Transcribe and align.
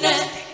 satélite. 0.00 0.45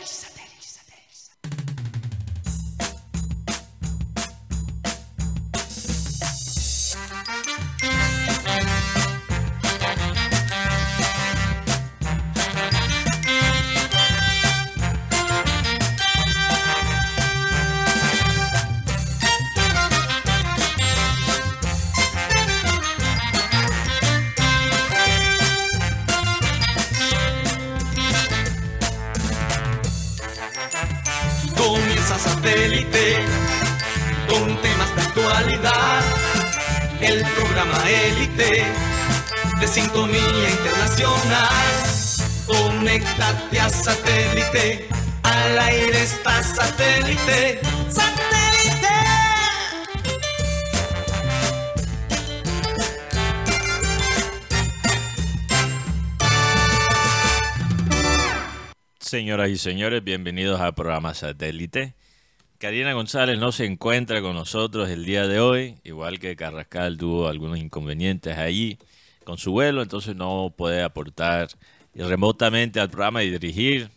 Satélite. 44.52 44.88
Al 45.22 45.58
aire 45.58 46.02
está 46.02 46.42
satélite. 46.42 47.60
¡Satélite! 47.88 48.86
Señoras 59.00 59.48
y 59.50 59.56
señores, 59.56 60.04
bienvenidos 60.04 60.60
al 60.60 60.74
programa 60.74 61.14
Satélite. 61.14 61.94
Karina 62.58 62.92
González 62.92 63.38
no 63.38 63.52
se 63.52 63.64
encuentra 63.64 64.20
con 64.20 64.34
nosotros 64.34 64.88
el 64.88 65.04
día 65.04 65.26
de 65.26 65.40
hoy, 65.40 65.76
igual 65.82 66.18
que 66.18 66.36
Carrascal 66.36 66.96
tuvo 66.96 67.26
algunos 67.26 67.58
inconvenientes 67.58 68.38
allí 68.38 68.78
con 69.24 69.38
su 69.38 69.52
vuelo, 69.52 69.82
entonces 69.82 70.14
no 70.14 70.54
puede 70.56 70.82
aportar 70.82 71.48
remotamente 71.94 72.80
al 72.80 72.88
programa 72.88 73.22
y 73.22 73.30
dirigir, 73.30 73.90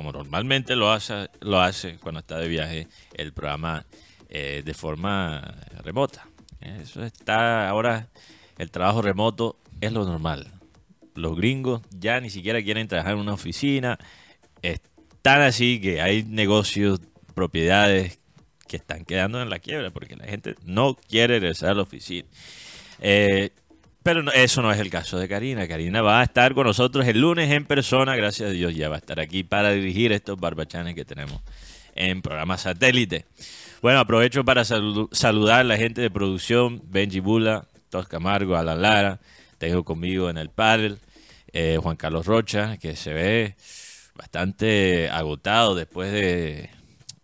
como 0.00 0.12
normalmente 0.12 0.76
lo 0.76 0.90
hace, 0.90 1.28
lo 1.40 1.60
hace 1.60 1.98
cuando 1.98 2.20
está 2.20 2.38
de 2.38 2.48
viaje, 2.48 2.88
el 3.12 3.34
programa 3.34 3.84
eh, 4.30 4.62
de 4.64 4.72
forma 4.72 5.42
remota. 5.84 6.26
Eso 6.58 7.04
está 7.04 7.68
ahora, 7.68 8.08
el 8.56 8.70
trabajo 8.70 9.02
remoto 9.02 9.58
es 9.78 9.92
lo 9.92 10.06
normal. 10.06 10.50
Los 11.14 11.36
gringos 11.36 11.82
ya 11.90 12.18
ni 12.18 12.30
siquiera 12.30 12.62
quieren 12.62 12.88
trabajar 12.88 13.12
en 13.12 13.18
una 13.18 13.34
oficina, 13.34 13.98
están 14.62 15.42
así 15.42 15.82
que 15.82 16.00
hay 16.00 16.22
negocios, 16.22 17.02
propiedades 17.34 18.20
que 18.68 18.78
están 18.78 19.04
quedando 19.04 19.42
en 19.42 19.50
la 19.50 19.58
quiebra 19.58 19.90
porque 19.90 20.16
la 20.16 20.24
gente 20.24 20.54
no 20.64 20.94
quiere 20.94 21.40
regresar 21.40 21.72
a 21.72 21.74
la 21.74 21.82
oficina. 21.82 22.26
Eh, 23.00 23.50
pero 24.02 24.22
no- 24.22 24.32
eso 24.32 24.62
no 24.62 24.72
es 24.72 24.78
el 24.80 24.90
caso 24.90 25.18
de 25.18 25.28
Karina. 25.28 25.66
Karina 25.68 26.02
va 26.02 26.20
a 26.20 26.24
estar 26.24 26.54
con 26.54 26.66
nosotros 26.66 27.06
el 27.06 27.20
lunes 27.20 27.50
en 27.50 27.64
persona, 27.64 28.16
gracias 28.16 28.50
a 28.50 28.52
Dios, 28.52 28.74
ya 28.74 28.88
va 28.88 28.96
a 28.96 28.98
estar 28.98 29.20
aquí 29.20 29.42
para 29.44 29.72
dirigir 29.72 30.12
estos 30.12 30.38
barbachanes 30.38 30.94
que 30.94 31.04
tenemos 31.04 31.40
en 31.94 32.22
programa 32.22 32.56
satélite. 32.56 33.26
Bueno, 33.82 33.98
aprovecho 34.00 34.44
para 34.44 34.62
salu- 34.62 35.08
saludar 35.12 35.60
a 35.60 35.64
la 35.64 35.76
gente 35.76 36.00
de 36.00 36.10
producción, 36.10 36.82
Benji 36.84 37.20
Bula, 37.20 37.66
Tos 37.90 38.06
Camargo, 38.08 38.56
Alan 38.56 38.80
Lara, 38.82 39.20
tengo 39.58 39.84
conmigo 39.84 40.30
en 40.30 40.38
el 40.38 40.48
panel 40.50 40.98
eh, 41.52 41.78
Juan 41.82 41.96
Carlos 41.96 42.26
Rocha, 42.26 42.76
que 42.76 42.94
se 42.96 43.12
ve 43.12 43.56
bastante 44.14 45.08
agotado 45.10 45.74
después 45.74 46.12
de 46.12 46.70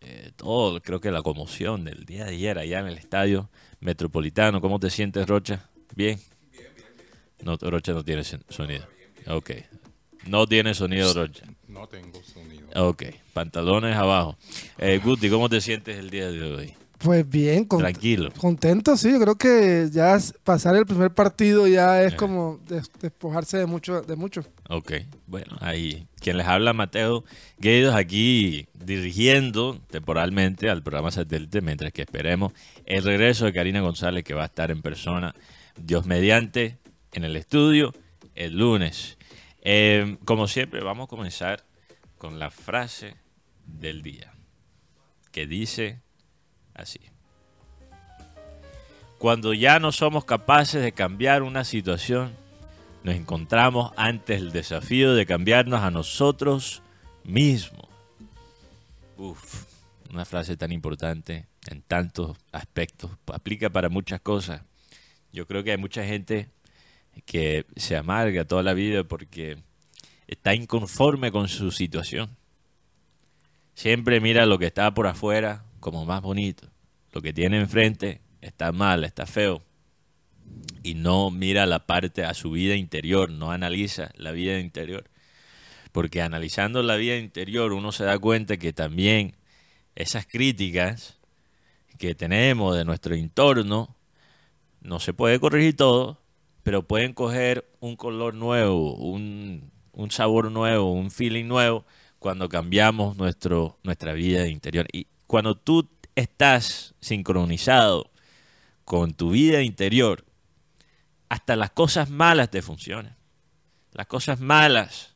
eh, 0.01 0.31
todo, 0.37 0.81
creo 0.83 1.01
que 1.01 1.11
la 1.11 1.23
conmoción 1.23 1.85
del 1.85 2.05
día 2.05 2.25
de 2.25 2.33
ayer 2.33 2.59
allá 2.59 2.81
en 2.81 2.87
el 2.89 2.99
estadio 2.99 3.49
metropolitano. 3.81 4.61
¿Cómo 4.61 4.81
te 4.81 4.91
sientes, 4.91 5.27
Rocha? 5.27 5.61
¿Bien? 5.95 6.19
No, 7.43 7.57
Rocha 7.61 7.93
no 7.93 8.05
tiene 8.05 8.23
sonido. 8.25 8.87
Ok. 9.29 9.51
No 10.27 10.47
tiene 10.47 10.75
sonido, 10.75 11.13
Rocha. 11.15 11.45
No 11.69 11.87
tengo 11.87 12.21
sonido. 12.23 12.67
Ok. 12.75 13.05
Pantalones 13.33 13.97
abajo. 13.97 14.37
Eh, 14.79 15.01
Guti, 15.03 15.29
¿cómo 15.31 15.49
te 15.49 15.61
sientes 15.61 15.99
el 15.99 16.11
día 16.11 16.31
de 16.31 16.43
hoy? 16.43 16.75
Pues 16.99 17.29
bien, 17.29 17.67
con- 17.67 17.81
Tranquilo. 17.81 18.31
contento, 18.39 18.97
sí. 18.97 19.13
Yo 19.13 19.21
creo 19.21 19.35
que 19.37 19.89
ya 19.93 20.19
pasar 20.45 20.75
el 20.77 20.87
primer 20.87 21.13
partido 21.13 21.67
ya 21.69 22.03
es 22.03 22.15
Eh. 22.15 22.17
como 22.17 22.59
des- 22.67 22.91
despojarse 23.03 23.59
de 23.59 23.67
mucho, 23.67 24.01
de 24.01 24.17
mucho. 24.17 24.43
Ok, 24.71 24.93
bueno, 25.27 25.59
ahí 25.61 26.07
quien 26.21 26.39
les 26.39 26.47
habla 26.47 26.73
Mateo 26.73 27.23
Gueidos 27.59 27.95
aquí 27.95 28.67
dirigiendo 28.83 29.79
temporalmente 29.91 30.71
al 30.71 30.83
programa 30.83 31.11
satélite 31.11 31.61
mientras 31.61 31.93
que 31.93 32.01
esperemos 32.03 32.53
el 32.87 33.03
regreso 33.05 33.45
de 33.45 33.53
Karina 33.53 33.81
González 33.83 34.25
que 34.25 34.33
va 34.35 34.45
a 34.45 34.47
estar 34.47 34.71
en 34.71 34.81
persona, 34.81 35.35
Dios 35.79 36.07
mediante, 36.07 36.79
en 37.17 37.25
el 37.25 37.35
estudio 37.35 37.93
el 38.35 38.59
lunes. 38.59 39.17
Eh, 39.63 40.19
como 40.25 40.47
siempre, 40.47 40.83
vamos 40.83 41.07
a 41.07 41.09
comenzar 41.09 41.65
con 42.19 42.39
la 42.39 42.51
frase 42.51 43.17
del 43.65 44.03
día 44.03 44.33
que 45.33 45.47
dice 45.47 46.01
así. 46.75 47.01
Cuando 49.19 49.55
ya 49.55 49.81
no 49.81 49.93
somos 49.93 50.25
capaces 50.25 50.83
de 50.83 50.93
cambiar 50.93 51.43
una 51.43 51.65
situación, 51.65 52.35
nos 53.03 53.15
encontramos 53.15 53.93
ante 53.97 54.35
el 54.35 54.53
desafío 54.53 55.15
de 55.15 55.25
cambiarnos 55.25 55.81
a 55.81 55.91
nosotros 55.91 56.83
mismos. 57.25 57.89
Uf, 59.17 59.65
una 60.11 60.27
frase 60.27 60.57
tan 60.59 60.71
importante 60.71 61.47
en 61.71 61.81
tantos 61.81 62.37
aspectos, 62.53 63.11
aplica 63.33 63.71
para 63.71 63.89
muchas 63.89 64.21
cosas. 64.21 64.63
Yo 65.33 65.47
creo 65.47 65.65
que 65.65 65.73
hay 65.73 65.79
mucha 65.79 66.05
gente 66.05 66.51
que 67.25 67.67
se 67.77 67.97
amarga 67.97 68.45
toda 68.45 68.63
la 68.63 68.75
vida 68.75 69.05
porque 69.05 69.59
está 70.27 70.55
inconforme 70.55 71.33
con 71.33 71.49
su 71.49 71.71
situación. 71.71 72.37
Siempre 73.75 74.21
mira 74.21 74.47
lo 74.47 74.59
que 74.59 74.67
está 74.67 74.93
por 74.95 75.07
afuera 75.07 75.65
como 75.81 76.05
más 76.05 76.23
bonito. 76.23 76.69
Lo 77.13 77.23
que 77.23 77.33
tiene 77.33 77.59
enfrente 77.59 78.21
está 78.41 78.73
mal, 78.73 79.05
está 79.05 79.27
feo 79.27 79.63
y 80.83 80.95
no 80.95 81.31
mira 81.31 81.67
la 81.67 81.87
parte 81.87 82.25
a 82.25 82.35
su 82.35 82.53
vida 82.53 82.77
interior, 82.77 83.31
no 83.31 83.51
analiza 83.51 84.11
la 84.15 84.31
vida 84.31 84.59
interior. 84.61 85.11
Porque 85.93 86.23
analizando 86.23 86.83
la 86.83 86.97
vida 86.97 87.17
interior 87.17 87.73
uno 87.73 87.91
se 87.91 88.05
da 88.05 88.19
cuenta 88.19 88.57
que 88.57 88.73
también 88.73 89.35
esas 89.95 90.27
críticas 90.27 91.19
que 91.99 92.15
tenemos 92.15 92.77
de 92.77 92.85
nuestro 92.85 93.15
entorno 93.15 93.97
no 94.81 95.01
se 95.01 95.13
puede 95.13 95.41
corregir 95.41 95.75
todo, 95.75 96.21
pero 96.67 96.83
pueden 96.83 97.13
coger 97.13 97.65
un 97.79 97.95
color 97.95 98.35
nuevo, 98.35 98.97
un, 98.97 99.71
un 99.93 100.11
sabor 100.11 100.51
nuevo, 100.51 100.93
un 100.95 101.13
feeling 101.13 101.45
nuevo 101.45 101.87
cuando 102.19 102.49
cambiamos 102.49 103.17
nuestro, 103.17 103.79
nuestra 103.85 104.15
vida 104.15 104.49
interior. 104.49 104.85
Y 104.93 105.07
cuando 105.29 105.57
tú 105.57 105.89
estás 106.17 106.97
sincronizado 106.99 108.11
con 108.85 109.15
tu 109.15 109.31
vida 109.31 109.63
interior, 109.63 110.25
hasta 111.29 111.55
las 111.55 111.71
cosas 111.71 112.11
malas 112.11 112.51
te 112.51 112.63
funcionan. 112.63 113.17
Las 113.93 114.09
cosas 114.09 114.41
malas 114.41 115.15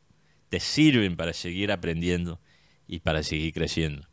te 0.50 0.60
sirven 0.60 1.16
para 1.16 1.32
seguir 1.32 1.72
aprendiendo 1.72 2.38
y 2.86 3.00
para 3.00 3.24
seguir 3.24 3.52
creciendo. 3.52 4.06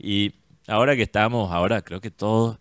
Y 0.00 0.34
ahora 0.66 0.96
que 0.96 1.02
estamos, 1.02 1.52
ahora 1.52 1.82
creo 1.82 2.00
que 2.00 2.10
todos, 2.10 2.58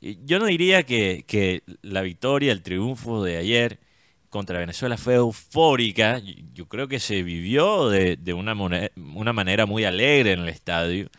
yo 0.00 0.38
no 0.38 0.46
diría 0.46 0.82
que, 0.84 1.24
que 1.26 1.62
la 1.82 2.02
victoria, 2.02 2.52
el 2.52 2.62
triunfo 2.62 3.22
de 3.24 3.36
ayer 3.38 3.80
contra 4.30 4.58
Venezuela 4.58 4.96
fue 4.96 5.14
eufórica, 5.14 6.20
yo- 6.54 6.68
creo 6.68 6.86
que 6.88 7.00
se 7.00 7.22
vivió 7.22 7.88
de, 7.88 8.16
de 8.16 8.32
una, 8.34 8.54
mone- 8.54 8.92
una 8.96 9.32
manera 9.32 9.66
muy 9.66 9.84
alegre 9.84 10.32
en 10.32 10.40
el 10.40 10.48
estadio. 10.48 11.10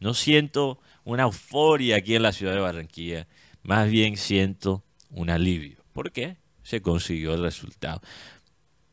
No 0.00 0.14
siento 0.14 0.78
una 1.04 1.24
euforia 1.24 1.96
aquí 1.96 2.14
en 2.14 2.22
la 2.22 2.32
ciudad 2.32 2.54
de 2.54 2.60
Barranquilla, 2.60 3.26
más 3.62 3.90
bien 3.90 4.16
siento 4.16 4.84
un 5.10 5.30
alivio. 5.30 5.78
¿Por 5.92 6.12
qué? 6.12 6.36
Se 6.62 6.82
consiguió 6.82 7.34
el 7.34 7.42
resultado. 7.42 8.00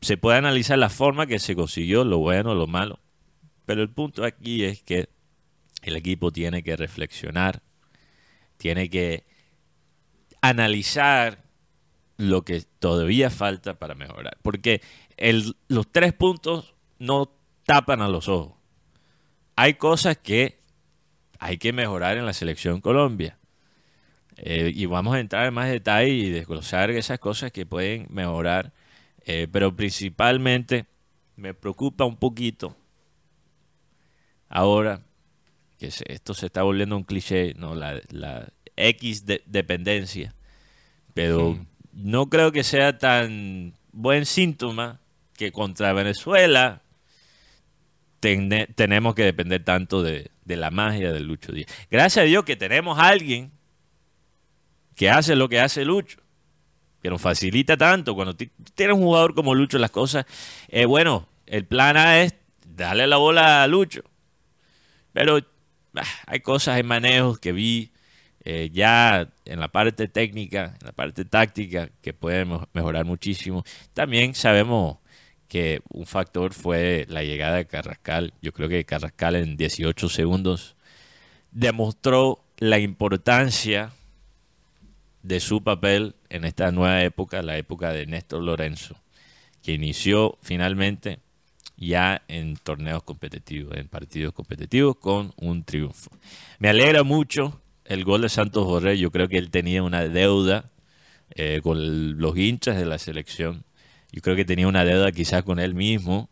Se 0.00 0.16
puede 0.16 0.38
analizar 0.38 0.78
la 0.78 0.88
forma 0.90 1.26
que 1.26 1.38
se 1.38 1.54
consiguió, 1.54 2.04
lo 2.04 2.18
bueno, 2.18 2.54
lo 2.54 2.66
malo, 2.66 3.00
pero 3.66 3.82
el 3.82 3.90
punto 3.90 4.24
aquí 4.24 4.64
es 4.64 4.82
que 4.82 5.08
el 5.82 5.96
equipo 5.96 6.32
tiene 6.32 6.62
que 6.62 6.76
reflexionar, 6.76 7.62
tiene 8.56 8.88
que 8.88 9.24
analizar 10.48 11.44
lo 12.16 12.42
que 12.44 12.62
todavía 12.78 13.30
falta 13.30 13.74
para 13.78 13.94
mejorar. 13.94 14.38
Porque 14.42 14.80
los 15.68 15.90
tres 15.90 16.12
puntos 16.12 16.74
no 16.98 17.30
tapan 17.64 18.00
a 18.02 18.08
los 18.08 18.28
ojos. 18.28 18.54
Hay 19.56 19.74
cosas 19.74 20.18
que 20.18 20.60
hay 21.38 21.58
que 21.58 21.72
mejorar 21.72 22.16
en 22.16 22.26
la 22.26 22.32
selección 22.32 22.80
Colombia. 22.80 23.38
Eh, 24.36 24.70
y 24.74 24.86
vamos 24.86 25.14
a 25.14 25.20
entrar 25.20 25.46
en 25.46 25.54
más 25.54 25.68
detalle 25.70 26.10
y 26.10 26.30
desglosar 26.30 26.90
esas 26.90 27.18
cosas 27.18 27.52
que 27.52 27.66
pueden 27.66 28.06
mejorar. 28.10 28.72
Eh, 29.24 29.48
pero 29.50 29.74
principalmente 29.74 30.86
me 31.36 31.54
preocupa 31.54 32.04
un 32.04 32.16
poquito 32.16 32.76
ahora, 34.48 35.02
que 35.78 35.90
se- 35.90 36.10
esto 36.12 36.34
se 36.34 36.46
está 36.46 36.62
volviendo 36.62 36.96
un 36.96 37.04
cliché, 37.04 37.54
¿no? 37.54 37.74
La 37.74 38.00
X 38.76 39.26
de- 39.26 39.42
dependencia, 39.46 40.34
pero 41.14 41.58
no 41.92 42.28
creo 42.28 42.52
que 42.52 42.62
sea 42.64 42.98
tan 42.98 43.72
buen 43.92 44.26
síntoma 44.26 45.00
que 45.36 45.52
contra 45.52 45.92
Venezuela 45.92 46.82
tene- 48.20 48.66
tenemos 48.74 49.14
que 49.14 49.22
depender 49.24 49.64
tanto 49.64 50.02
de, 50.02 50.30
de 50.44 50.56
la 50.56 50.70
magia 50.70 51.12
de 51.12 51.20
Lucho 51.20 51.52
Díaz. 51.52 51.68
Gracias 51.90 52.22
a 52.22 52.26
Dios 52.26 52.44
que 52.44 52.56
tenemos 52.56 52.98
a 52.98 53.08
alguien 53.08 53.50
que 54.94 55.10
hace 55.10 55.36
lo 55.36 55.48
que 55.48 55.60
hace 55.60 55.84
Lucho, 55.84 56.18
que 57.02 57.10
nos 57.10 57.20
facilita 57.20 57.76
tanto. 57.76 58.14
Cuando 58.14 58.34
ti- 58.34 58.50
tienes 58.74 58.96
un 58.96 59.02
jugador 59.02 59.34
como 59.34 59.54
Lucho, 59.54 59.78
las 59.78 59.90
cosas, 59.90 60.24
eh, 60.68 60.86
bueno, 60.86 61.28
el 61.46 61.64
plan 61.66 61.96
A 61.96 62.22
es 62.22 62.34
darle 62.66 63.06
la 63.06 63.16
bola 63.18 63.62
a 63.62 63.66
Lucho. 63.66 64.02
Pero 65.12 65.38
ah, 65.94 66.02
hay 66.26 66.40
cosas, 66.40 66.76
hay 66.76 66.82
manejos 66.82 67.38
que 67.38 67.52
vi 67.52 67.90
eh, 68.48 68.70
ya 68.72 69.28
en 69.44 69.58
la 69.58 69.66
parte 69.68 70.06
técnica, 70.06 70.76
en 70.80 70.86
la 70.86 70.92
parte 70.92 71.24
táctica, 71.24 71.90
que 72.00 72.14
pueden 72.14 72.46
mo- 72.48 72.68
mejorar 72.72 73.04
muchísimo. 73.04 73.64
También 73.92 74.34
sabemos 74.36 74.98
que 75.48 75.80
un 75.90 76.06
factor 76.06 76.54
fue 76.54 77.06
la 77.08 77.24
llegada 77.24 77.56
de 77.56 77.66
Carrascal. 77.66 78.32
Yo 78.40 78.52
creo 78.52 78.68
que 78.68 78.84
Carrascal 78.84 79.34
en 79.34 79.56
18 79.56 80.08
segundos 80.08 80.76
demostró 81.50 82.44
la 82.58 82.78
importancia 82.78 83.90
de 85.22 85.40
su 85.40 85.62
papel 85.64 86.14
en 86.28 86.44
esta 86.44 86.70
nueva 86.70 87.02
época, 87.02 87.42
la 87.42 87.56
época 87.58 87.92
de 87.92 88.06
Néstor 88.06 88.42
Lorenzo, 88.44 88.94
que 89.62 89.72
inició 89.72 90.38
finalmente 90.40 91.18
ya 91.76 92.22
en 92.28 92.56
torneos 92.56 93.02
competitivos, 93.02 93.76
en 93.76 93.88
partidos 93.88 94.32
competitivos 94.32 94.96
con 94.96 95.32
un 95.36 95.64
triunfo. 95.64 96.10
Me 96.60 96.68
alegra 96.68 97.02
mucho 97.02 97.60
el 97.88 98.04
gol 98.04 98.22
de 98.22 98.28
Santos 98.28 98.64
Borré, 98.64 98.98
yo 98.98 99.10
creo 99.10 99.28
que 99.28 99.38
él 99.38 99.50
tenía 99.50 99.82
una 99.82 100.02
deuda 100.02 100.70
eh, 101.30 101.60
con 101.62 102.18
los 102.18 102.36
hinchas 102.36 102.76
de 102.76 102.86
la 102.86 102.98
selección, 102.98 103.64
yo 104.12 104.22
creo 104.22 104.36
que 104.36 104.44
tenía 104.44 104.68
una 104.68 104.84
deuda 104.84 105.12
quizás 105.12 105.42
con 105.42 105.58
él 105.58 105.74
mismo. 105.74 106.30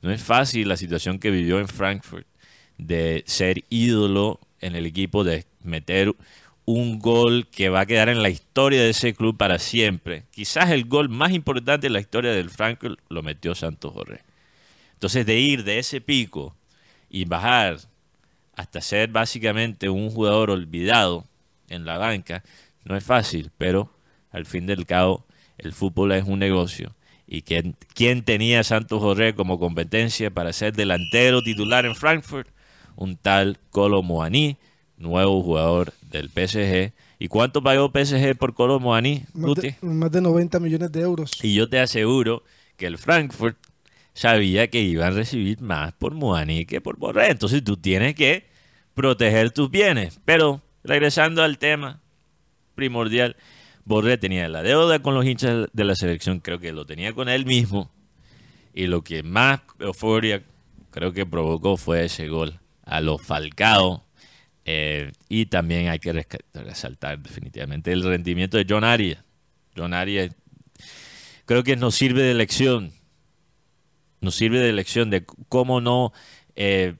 No 0.00 0.10
es 0.10 0.22
fácil 0.22 0.68
la 0.68 0.76
situación 0.76 1.18
que 1.18 1.30
vivió 1.30 1.58
en 1.58 1.68
Frankfurt 1.68 2.26
de 2.78 3.24
ser 3.26 3.64
ídolo 3.68 4.40
en 4.60 4.76
el 4.76 4.86
equipo, 4.86 5.24
de 5.24 5.44
meter 5.62 6.14
un 6.64 6.98
gol 6.98 7.48
que 7.50 7.68
va 7.68 7.80
a 7.80 7.86
quedar 7.86 8.08
en 8.08 8.22
la 8.22 8.28
historia 8.28 8.80
de 8.80 8.90
ese 8.90 9.14
club 9.14 9.36
para 9.36 9.58
siempre. 9.58 10.24
Quizás 10.30 10.70
el 10.70 10.84
gol 10.84 11.08
más 11.08 11.32
importante 11.32 11.88
en 11.88 11.92
la 11.92 12.00
historia 12.00 12.30
del 12.30 12.50
Frankfurt 12.50 13.00
lo 13.08 13.22
metió 13.22 13.54
Santos 13.54 13.92
Borré. 13.92 14.22
Entonces 14.94 15.26
de 15.26 15.38
ir 15.38 15.64
de 15.64 15.78
ese 15.78 16.00
pico 16.00 16.54
y 17.10 17.24
bajar 17.24 17.78
hasta 18.58 18.80
ser 18.80 19.08
básicamente 19.08 19.88
un 19.88 20.10
jugador 20.10 20.50
olvidado 20.50 21.24
en 21.68 21.84
la 21.84 21.96
banca, 21.96 22.42
no 22.84 22.96
es 22.96 23.04
fácil, 23.04 23.52
pero 23.56 23.88
al 24.32 24.46
fin 24.46 24.66
del 24.66 24.84
cabo 24.84 25.24
el 25.58 25.72
fútbol 25.72 26.10
es 26.10 26.24
un 26.24 26.40
negocio. 26.40 26.94
¿Y 27.24 27.42
quién, 27.42 27.76
quién 27.94 28.24
tenía 28.24 28.60
a 28.60 28.64
Santos 28.64 29.00
Borré 29.00 29.34
como 29.34 29.60
competencia 29.60 30.32
para 30.32 30.52
ser 30.52 30.74
delantero 30.74 31.40
titular 31.40 31.86
en 31.86 31.94
Frankfurt? 31.94 32.48
Un 32.96 33.16
tal 33.16 33.58
Colo 33.70 34.02
Moaní, 34.02 34.56
nuevo 34.96 35.40
jugador 35.40 35.92
del 36.10 36.28
PSG. 36.28 36.92
¿Y 37.20 37.28
cuánto 37.28 37.62
pagó 37.62 37.92
PSG 37.92 38.36
por 38.36 38.54
Colo 38.54 38.80
Moaní, 38.80 39.22
Más 39.34 39.54
de, 39.54 39.76
más 39.82 40.10
de 40.10 40.20
90 40.20 40.58
millones 40.58 40.90
de 40.90 41.00
euros. 41.00 41.30
Y 41.44 41.54
yo 41.54 41.68
te 41.68 41.78
aseguro 41.78 42.42
que 42.76 42.86
el 42.86 42.98
Frankfurt 42.98 43.56
sabía 44.18 44.66
que 44.68 44.80
iban 44.80 45.12
a 45.12 45.16
recibir 45.16 45.60
más 45.60 45.92
por 45.92 46.12
Moani 46.14 46.66
que 46.66 46.80
por 46.80 46.96
Borré. 46.96 47.30
Entonces 47.30 47.62
tú 47.62 47.76
tienes 47.76 48.16
que 48.16 48.48
proteger 48.94 49.52
tus 49.52 49.70
bienes. 49.70 50.20
Pero 50.24 50.60
regresando 50.82 51.44
al 51.44 51.58
tema 51.58 52.00
primordial, 52.74 53.36
Borré 53.84 54.18
tenía 54.18 54.48
la 54.48 54.62
deuda 54.62 54.98
con 54.98 55.14
los 55.14 55.24
hinchas 55.24 55.68
de 55.72 55.84
la 55.84 55.94
selección, 55.94 56.40
creo 56.40 56.58
que 56.58 56.72
lo 56.72 56.84
tenía 56.84 57.12
con 57.12 57.28
él 57.28 57.46
mismo. 57.46 57.90
Y 58.74 58.88
lo 58.88 59.02
que 59.02 59.22
más 59.22 59.60
euforia 59.78 60.42
creo 60.90 61.12
que 61.12 61.24
provocó 61.24 61.76
fue 61.76 62.04
ese 62.04 62.26
gol 62.26 62.58
a 62.84 63.00
los 63.00 63.22
Falcao. 63.22 64.04
Eh, 64.64 65.12
y 65.28 65.46
también 65.46 65.88
hay 65.88 66.00
que 66.00 66.26
resaltar 66.52 67.20
definitivamente 67.20 67.92
el 67.92 68.02
rendimiento 68.02 68.56
de 68.56 68.66
John 68.68 68.82
Arias. 68.82 69.22
John 69.76 69.94
Arias 69.94 70.34
creo 71.46 71.62
que 71.62 71.76
nos 71.76 71.94
sirve 71.94 72.22
de 72.22 72.34
lección. 72.34 72.97
Nos 74.20 74.34
sirve 74.34 74.58
de 74.58 74.72
lección 74.72 75.10
de 75.10 75.24
cómo 75.48 75.80
no 75.80 76.12
eh, 76.56 76.94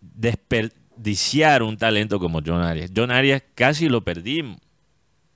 desperdiciar 0.00 1.62
un 1.62 1.76
talento 1.76 2.18
como 2.18 2.40
John 2.44 2.62
Arias. 2.62 2.90
John 2.94 3.10
Arias 3.10 3.42
casi 3.54 3.88
lo 3.88 4.02
perdimos. 4.02 4.58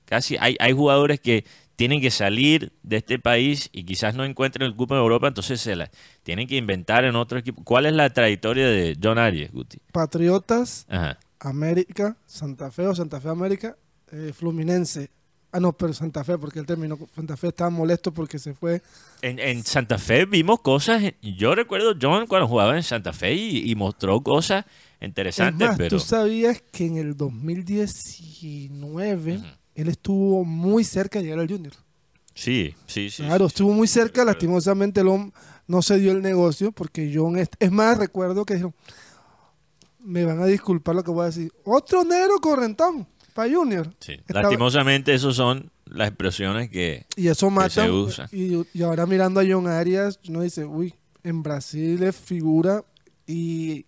Casi 0.05 0.35
hay, 0.39 0.57
hay 0.59 0.73
jugadores 0.73 1.19
que 1.19 1.45
tienen 1.75 2.01
que 2.01 2.11
salir 2.11 2.71
de 2.83 2.97
este 2.97 3.19
país 3.19 3.69
y 3.71 3.83
quizás 3.83 4.15
no 4.15 4.25
encuentren 4.25 4.67
el 4.67 4.75
cupo 4.75 4.93
en 4.93 5.01
Europa, 5.01 5.27
entonces 5.27 5.59
se 5.59 5.75
la 5.75 5.89
tienen 6.23 6.47
que 6.47 6.55
inventar 6.57 7.03
en 7.05 7.15
otro 7.15 7.39
equipo. 7.39 7.63
¿Cuál 7.63 7.85
es 7.85 7.93
la 7.93 8.09
trayectoria 8.11 8.67
de 8.67 8.97
John 9.01 9.17
Arias, 9.17 9.51
Guti? 9.51 9.79
Patriotas, 9.91 10.85
Ajá. 10.89 11.17
América, 11.39 12.15
Santa 12.25 12.71
Fe 12.71 12.87
o 12.87 12.95
Santa 12.95 13.19
Fe 13.19 13.29
América, 13.29 13.75
eh, 14.11 14.31
Fluminense. 14.33 15.09
Ah, 15.55 15.59
no, 15.59 15.71
pero 15.71 15.93
Santa 15.93 16.23
Fe, 16.23 16.35
porque 16.39 16.57
él 16.59 16.65
terminó. 16.65 16.97
Santa 17.15 17.37
Fe 17.37 17.49
estaba 17.49 17.69
molesto 17.69 18.11
porque 18.11 18.39
se 18.39 18.55
fue. 18.55 18.81
En, 19.21 19.37
en 19.37 19.63
Santa 19.63 19.99
Fe 19.99 20.25
vimos 20.25 20.61
cosas. 20.61 21.03
Yo 21.21 21.53
recuerdo 21.53 21.93
John 22.01 22.25
cuando 22.25 22.47
jugaba 22.47 22.75
en 22.75 22.81
Santa 22.81 23.13
Fe 23.13 23.35
y, 23.35 23.69
y 23.71 23.75
mostró 23.75 24.19
cosas 24.21 24.65
Es 24.99 25.07
interesantes, 25.07 25.67
más, 25.67 25.77
pero 25.77 25.89
tú 25.89 25.99
sabías 25.99 26.59
que 26.71 26.87
en 26.87 26.97
el 26.97 27.15
2019 27.15 29.35
Ujú. 29.37 29.45
él 29.75 29.87
estuvo 29.89 30.43
muy 30.43 30.83
cerca 30.83 31.19
de 31.19 31.25
llegar 31.25 31.39
al 31.39 31.49
Junior. 31.49 31.73
sí, 32.33 32.73
sí, 32.87 33.09
sí. 33.09 33.23
claro, 33.23 33.47
sí. 33.47 33.53
estuvo 33.53 33.73
muy 33.73 33.87
cerca. 33.87 34.25
Lastimosamente 34.25 35.01
el 35.01 35.07
hom- 35.07 35.31
no 35.67 35.81
se 35.81 35.97
dio 35.99 36.11
el 36.11 36.21
negocio 36.21 36.71
porque 36.71 37.11
John. 37.13 37.37
Es, 37.37 37.49
es 37.59 37.71
más, 37.71 37.97
recuerdo 37.97 38.45
que 38.45 38.55
dijeron: 38.55 38.73
Me 39.99 40.25
van 40.25 40.41
a 40.41 40.45
disculpar 40.45 40.95
lo 40.95 41.03
que 41.03 41.11
voy 41.11 41.23
a 41.23 41.27
decir. 41.27 41.51
Otro 41.63 42.03
negro 42.03 42.35
correntón 42.41 43.07
para 43.33 43.53
Junior. 43.53 43.93
Sí. 43.99 44.13
Estaba- 44.13 44.43
Lastimosamente, 44.43 45.13
esas 45.13 45.35
son 45.35 45.69
las 45.85 46.07
expresiones 46.09 46.69
que. 46.69 47.05
Y 47.15 47.27
eso 47.27 47.49
mata. 47.49 47.69
se 47.69 47.91
usa. 47.91 48.29
Y, 48.31 48.65
y 48.73 48.81
ahora 48.83 49.05
mirando 49.05 49.39
a 49.39 49.43
John 49.47 49.67
Arias, 49.67 50.19
uno 50.27 50.41
dice, 50.41 50.65
uy, 50.65 50.93
en 51.23 51.43
Brasil 51.43 52.01
es 52.03 52.15
figura. 52.15 52.83
Y 53.27 53.85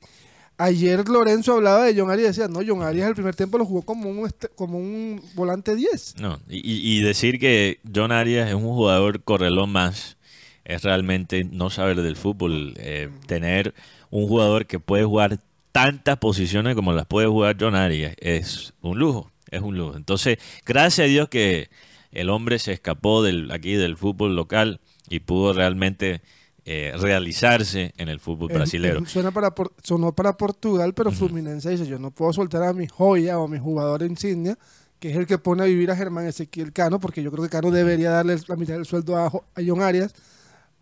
ayer 0.58 1.08
Lorenzo 1.10 1.54
hablaba 1.54 1.84
de 1.86 2.00
John 2.00 2.10
Arias 2.10 2.38
y 2.38 2.42
decía, 2.42 2.48
no, 2.48 2.60
John 2.66 2.82
Arias 2.84 3.08
el 3.10 3.16
primer 3.16 3.36
tiempo 3.36 3.58
lo 3.58 3.66
jugó 3.66 3.82
como 3.82 4.10
un, 4.10 4.26
este- 4.26 4.50
como 4.50 4.78
un 4.78 5.22
volante 5.36 5.76
10. 5.76 6.16
No, 6.20 6.40
y 6.48 7.02
decir 7.02 7.40
que 7.40 7.80
John 7.94 8.12
Arias 8.12 8.48
es 8.50 8.56
un 8.56 8.64
jugador 8.64 9.22
correlón 9.24 9.72
más 9.72 10.18
es 10.64 10.82
realmente 10.84 11.44
no 11.44 11.70
saber 11.70 12.02
del 12.02 12.16
fútbol. 12.16 12.74
Eh, 12.78 13.10
tener 13.28 13.76
un 14.10 14.28
jugador 14.28 14.66
que 14.66 14.80
puede 14.80 15.04
jugar 15.04 15.40
tantas 15.72 16.18
posiciones 16.18 16.74
como 16.76 16.94
las 16.94 17.06
puede 17.06 17.28
jugar 17.28 17.58
John 17.60 17.76
Arias 17.76 18.16
es 18.20 18.74
un 18.82 18.98
lujo, 18.98 19.30
es 19.56 19.62
un 19.64 19.78
lujo. 19.78 19.96
Entonces, 19.98 20.38
gracias 20.66 21.06
a 21.06 21.10
Dios 21.10 21.30
que 21.30 21.70
el 22.12 22.30
hombre 22.30 22.60
se 22.60 22.72
escapó 22.74 23.24
del, 23.24 23.52
aquí 23.52 23.74
del 23.74 23.98
fútbol 23.98 24.36
local 24.36 24.80
y 25.10 25.20
pudo 25.20 25.54
realmente 25.54 26.22
eh, 26.66 26.94
realizarse 26.98 27.94
en 27.98 28.10
el 28.10 28.20
fútbol 28.20 28.50
Él- 28.52 28.58
brasilero. 28.58 29.00
él 29.00 29.08
suena 29.08 29.32
para, 29.32 29.54
sonó 29.84 30.14
para 30.14 30.36
Portugal, 30.38 30.94
pero 30.94 31.12
Fluminense 31.12 31.70
dice, 31.70 31.86
yo 31.88 32.00
no 32.00 32.12
puedo 32.12 32.34
soltar 32.34 32.64
a 32.64 32.74
mi 32.74 32.88
joya 32.88 33.38
o 33.40 33.46
a 33.46 33.48
mi 33.48 33.60
jugador 33.60 34.02
insignia, 34.04 34.58
que 35.00 35.12
es 35.12 35.18
el 35.18 35.28
que 35.28 35.38
pone 35.38 35.62
a 35.62 35.66
vivir 35.66 35.92
a 35.92 35.96
Germán 35.96 36.26
Ezequiel 36.26 36.72
Cano, 36.74 37.00
porque 37.00 37.22
yo 37.22 37.32
creo 37.32 37.44
que 37.44 37.50
Cano 37.50 37.70
debería 37.70 38.10
darle 38.12 38.36
la 38.48 38.56
mitad 38.56 38.74
del 38.76 38.86
sueldo 38.86 39.16
a, 39.18 39.28
a 39.28 39.62
John 39.66 39.82
Arias, 39.82 40.14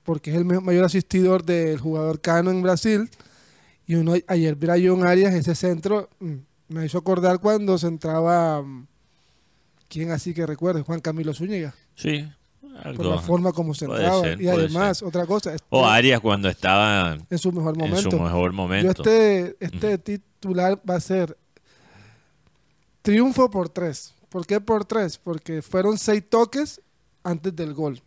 porque 0.03 0.29
es 0.31 0.37
el 0.37 0.45
mayor 0.45 0.85
asistidor 0.85 1.43
del 1.43 1.79
jugador 1.79 2.21
Cano 2.21 2.51
en 2.51 2.61
Brasil. 2.61 3.09
Y 3.85 3.95
uno 3.95 4.13
ayer 4.27 4.55
ver 4.55 4.71
a 4.71 4.75
John 4.81 5.05
Arias, 5.05 5.33
ese 5.33 5.55
centro, 5.55 6.09
mm, 6.19 6.33
me 6.73 6.85
hizo 6.85 6.97
acordar 6.97 7.39
cuando 7.39 7.77
se 7.77 7.87
entraba, 7.87 8.61
mm, 8.61 8.87
¿quién 9.87 10.11
así 10.11 10.33
que 10.33 10.45
recuerde? 10.45 10.81
Juan 10.81 10.99
Camilo 10.99 11.33
Zúñiga, 11.33 11.73
Sí, 11.95 12.27
por 12.61 12.87
algo. 12.87 13.03
la 13.15 13.19
forma 13.19 13.51
como 13.51 13.73
se 13.73 13.85
entraba. 13.85 14.21
ser, 14.21 14.41
y 14.41 14.47
además, 14.47 15.01
otra 15.03 15.25
cosa, 15.25 15.53
este- 15.53 15.67
O 15.69 15.85
Arias 15.85 16.19
cuando 16.19 16.49
estaba 16.49 17.17
en 17.29 17.37
su 17.37 17.51
mejor 17.51 17.75
en 17.75 17.79
momento. 17.81 18.09
su 18.11 18.19
mejor 18.19 18.51
Yo 18.51 18.57
momento. 18.57 18.89
este, 19.03 19.55
este 19.59 19.97
titular 19.99 20.79
va 20.89 20.95
a 20.95 20.99
ser 20.99 21.37
triunfo 23.01 23.49
por 23.49 23.69
tres. 23.69 24.13
¿Por 24.29 24.45
qué 24.47 24.59
por 24.59 24.85
tres? 24.85 25.17
Porque 25.17 25.61
fueron 25.61 25.97
seis 25.97 26.23
toques 26.27 26.81
antes 27.23 27.55
del 27.55 27.73
gol. 27.73 28.01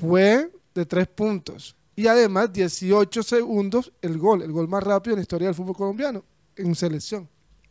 Fue 0.00 0.50
de 0.74 0.86
tres 0.86 1.06
puntos. 1.08 1.76
Y 1.94 2.06
además 2.06 2.50
18 2.52 3.22
segundos 3.22 3.92
el 4.00 4.16
gol, 4.18 4.40
el 4.42 4.50
gol 4.52 4.66
más 4.68 4.82
rápido 4.82 5.12
en 5.14 5.18
la 5.18 5.22
historia 5.22 5.48
del 5.48 5.54
fútbol 5.54 5.76
colombiano 5.76 6.24
en 6.56 6.74
selección. 6.74 7.28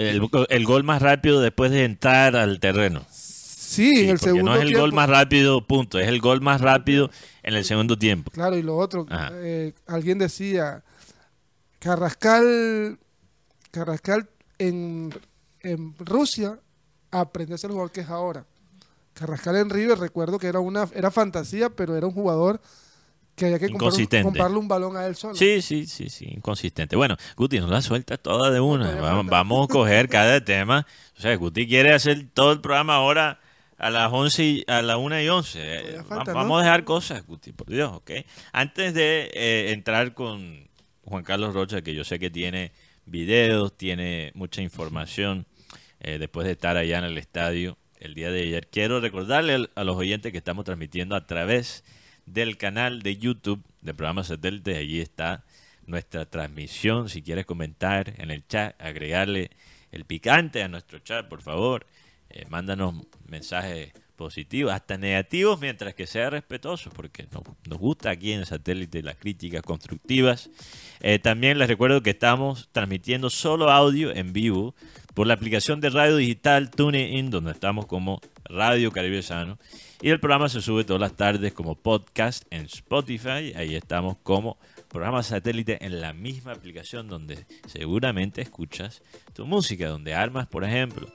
El, 0.09 0.29
el 0.49 0.65
gol 0.65 0.83
más 0.83 1.01
rápido 1.01 1.41
después 1.41 1.71
de 1.71 1.85
entrar 1.85 2.35
al 2.35 2.59
terreno. 2.59 3.05
Sí, 3.09 3.31
Sí, 3.71 4.03
en 4.03 4.09
el 4.09 4.19
segundo 4.19 4.51
no 4.51 4.55
es 4.57 4.63
el 4.63 4.73
gol 4.73 4.89
tiempo. 4.89 4.95
más 4.97 5.09
rápido, 5.09 5.65
punto. 5.65 5.97
Es 5.97 6.07
el 6.09 6.19
gol 6.19 6.41
más 6.41 6.59
rápido 6.59 7.09
en 7.41 7.53
el 7.53 7.63
segundo 7.63 7.97
tiempo. 7.97 8.29
Claro, 8.31 8.57
y 8.57 8.61
lo 8.63 8.75
otro, 8.75 9.05
eh, 9.09 9.73
alguien 9.87 10.17
decía, 10.17 10.83
Carrascal, 11.79 12.99
Carrascal 13.71 14.29
en, 14.57 15.13
en 15.61 15.95
Rusia 15.99 16.59
aprendió 17.11 17.55
a 17.55 17.57
ser 17.57 17.69
el 17.69 17.73
jugador 17.75 17.91
que 17.93 18.01
es 18.01 18.09
ahora. 18.09 18.45
Carrascal 19.13 19.55
en 19.55 19.69
River, 19.69 19.99
recuerdo 19.99 20.37
que 20.37 20.47
era 20.47 20.59
una 20.59 20.87
era 20.93 21.09
fantasía, 21.11 21.69
pero 21.69 21.95
era 21.95 22.07
un 22.07 22.13
jugador 22.13 22.61
que 23.41 23.45
había 23.47 23.59
que 23.59 23.69
comprarle 23.69 23.87
un, 23.87 23.91
Inconsistente. 23.91 24.23
comprarle 24.23 24.57
un 24.57 24.67
balón 24.67 24.97
a 24.97 25.05
él 25.07 25.15
solo. 25.15 25.35
Sí, 25.35 25.61
sí, 25.61 25.87
sí, 25.87 26.09
sí, 26.09 26.25
inconsistente. 26.29 26.95
Bueno, 26.95 27.17
Guti, 27.35 27.59
no 27.59 27.67
la 27.67 27.81
suelta 27.81 28.17
toda 28.17 28.51
de 28.51 28.59
una. 28.59 28.93
Vamos, 29.23 29.65
a 29.65 29.67
coger 29.67 30.07
cada 30.09 30.43
tema. 30.43 30.85
O 31.17 31.21
sea, 31.21 31.35
Guti 31.35 31.67
quiere 31.67 31.93
hacer 31.93 32.27
todo 32.33 32.51
el 32.51 32.61
programa 32.61 32.95
ahora 32.95 33.39
a 33.77 33.89
las 33.89 34.13
11 34.13 34.43
y, 34.43 34.63
a 34.67 34.81
las 34.83 34.97
1 34.97 35.21
y 35.21 35.29
11. 35.29 35.59
Eh. 35.59 35.97
Vamos 36.09 36.61
a 36.61 36.63
dejar 36.63 36.83
cosas, 36.83 37.25
Guti, 37.25 37.51
por 37.51 37.67
Dios, 37.67 37.91
¿ok? 37.93 38.11
Antes 38.51 38.93
de 38.93 39.31
eh, 39.33 39.71
entrar 39.71 40.13
con 40.13 40.69
Juan 41.03 41.23
Carlos 41.23 41.55
Rocha, 41.55 41.81
que 41.81 41.95
yo 41.95 42.03
sé 42.03 42.19
que 42.19 42.29
tiene 42.29 42.71
videos, 43.05 43.75
tiene 43.75 44.31
mucha 44.35 44.61
información 44.61 45.47
eh, 45.99 46.19
después 46.19 46.45
de 46.45 46.53
estar 46.53 46.77
allá 46.77 46.99
en 46.99 47.05
el 47.05 47.17
estadio 47.17 47.77
el 47.99 48.15
día 48.15 48.31
de 48.31 48.41
ayer, 48.41 48.67
quiero 48.67 48.99
recordarle 48.99 49.69
a 49.75 49.83
los 49.83 49.95
oyentes 49.95 50.31
que 50.31 50.39
estamos 50.39 50.65
transmitiendo 50.65 51.15
a 51.15 51.27
través 51.27 51.83
del 52.33 52.57
canal 52.57 53.01
de 53.01 53.17
YouTube 53.17 53.63
del 53.81 53.95
programa 53.95 54.23
Satélite. 54.23 54.77
Allí 54.77 54.99
está 54.99 55.43
nuestra 55.85 56.25
transmisión. 56.25 57.09
Si 57.09 57.21
quieres 57.21 57.45
comentar 57.45 58.13
en 58.17 58.31
el 58.31 58.47
chat, 58.47 58.75
agregarle 58.81 59.51
el 59.91 60.05
picante 60.05 60.63
a 60.63 60.67
nuestro 60.67 60.99
chat, 60.99 61.27
por 61.27 61.41
favor. 61.41 61.85
Eh, 62.29 62.45
mándanos 62.49 62.95
mensajes 63.27 63.91
positivos, 64.15 64.71
hasta 64.71 64.97
negativos, 64.97 65.59
mientras 65.59 65.95
que 65.95 66.05
sea 66.05 66.29
respetuoso, 66.29 66.91
porque 66.91 67.27
nos, 67.31 67.43
nos 67.67 67.79
gusta 67.79 68.11
aquí 68.11 68.31
en 68.31 68.45
Satélite 68.45 69.01
las 69.01 69.15
críticas 69.17 69.63
constructivas. 69.63 70.49
Eh, 71.01 71.19
también 71.19 71.57
les 71.57 71.67
recuerdo 71.67 72.03
que 72.03 72.11
estamos 72.11 72.69
transmitiendo 72.71 73.29
solo 73.29 73.71
audio 73.71 74.15
en 74.15 74.31
vivo 74.31 74.75
por 75.13 75.27
la 75.27 75.33
aplicación 75.33 75.81
de 75.81 75.89
radio 75.89 76.15
digital 76.15 76.71
TuneIn, 76.71 77.29
donde 77.29 77.51
estamos 77.51 77.85
como 77.85 78.21
Radio 78.45 78.91
Caribe 78.91 79.21
Sano. 79.21 79.57
Y 80.01 80.09
el 80.09 80.19
programa 80.19 80.49
se 80.49 80.61
sube 80.61 80.83
todas 80.83 81.01
las 81.01 81.15
tardes 81.15 81.53
como 81.53 81.75
podcast 81.75 82.43
en 82.49 82.65
Spotify. 82.65 83.53
Ahí 83.55 83.75
estamos 83.75 84.17
como 84.23 84.57
programa 84.89 85.21
satélite 85.23 85.85
en 85.85 86.01
la 86.01 86.13
misma 86.13 86.53
aplicación 86.53 87.07
donde 87.07 87.45
seguramente 87.67 88.41
escuchas 88.41 89.01
tu 89.33 89.45
música, 89.45 89.87
donde 89.87 90.15
armas, 90.15 90.47
por 90.47 90.63
ejemplo, 90.63 91.07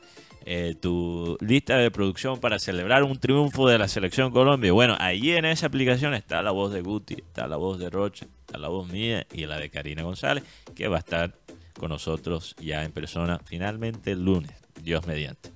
eh, 0.45 0.76
tu 0.81 1.37
lista 1.41 1.76
de 1.76 1.91
producción 1.91 2.38
para 2.38 2.61
celebrar 2.61 3.03
un 3.03 3.19
triunfo 3.19 3.69
de 3.69 3.79
la 3.79 3.88
selección 3.88 4.31
Colombia. 4.31 4.73
Bueno, 4.73 4.97
ahí 5.00 5.33
en 5.33 5.45
esa 5.45 5.67
aplicación 5.67 6.15
está 6.15 6.41
la 6.43 6.53
voz 6.53 6.73
de 6.73 6.83
Guti, 6.83 7.15
está 7.15 7.49
la 7.49 7.57
voz 7.57 7.81
de 7.81 7.91
Rocha, 7.91 8.26
está 8.47 8.57
la 8.57 8.69
voz 8.69 8.88
mía 8.88 9.26
y 9.33 9.47
la 9.47 9.59
de 9.59 9.69
Karina 9.71 10.05
González, 10.05 10.45
que 10.76 10.87
va 10.87 10.97
a 10.97 11.00
estar 11.00 11.35
con 11.78 11.90
nosotros 11.90 12.54
ya 12.61 12.85
en 12.85 12.92
persona 12.92 13.40
finalmente 13.45 14.12
el 14.12 14.25
lunes, 14.25 14.52
Dios 14.83 15.06
mediante. 15.06 15.50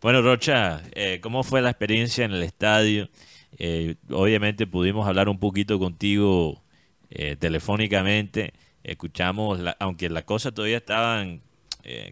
Bueno, 0.00 0.22
Rocha, 0.22 0.82
eh, 0.92 1.18
¿cómo 1.22 1.42
fue 1.42 1.62
la 1.62 1.70
experiencia 1.70 2.24
en 2.24 2.32
el 2.32 2.42
estadio? 2.42 3.08
Eh, 3.58 3.96
obviamente 4.10 4.66
pudimos 4.66 5.08
hablar 5.08 5.28
un 5.28 5.38
poquito 5.38 5.78
contigo 5.78 6.62
eh, 7.10 7.36
telefónicamente. 7.36 8.52
Escuchamos, 8.84 9.58
la- 9.60 9.76
aunque 9.80 10.08
las 10.08 10.24
cosas 10.24 10.54
todavía 10.54 10.76
estaban 10.76 11.40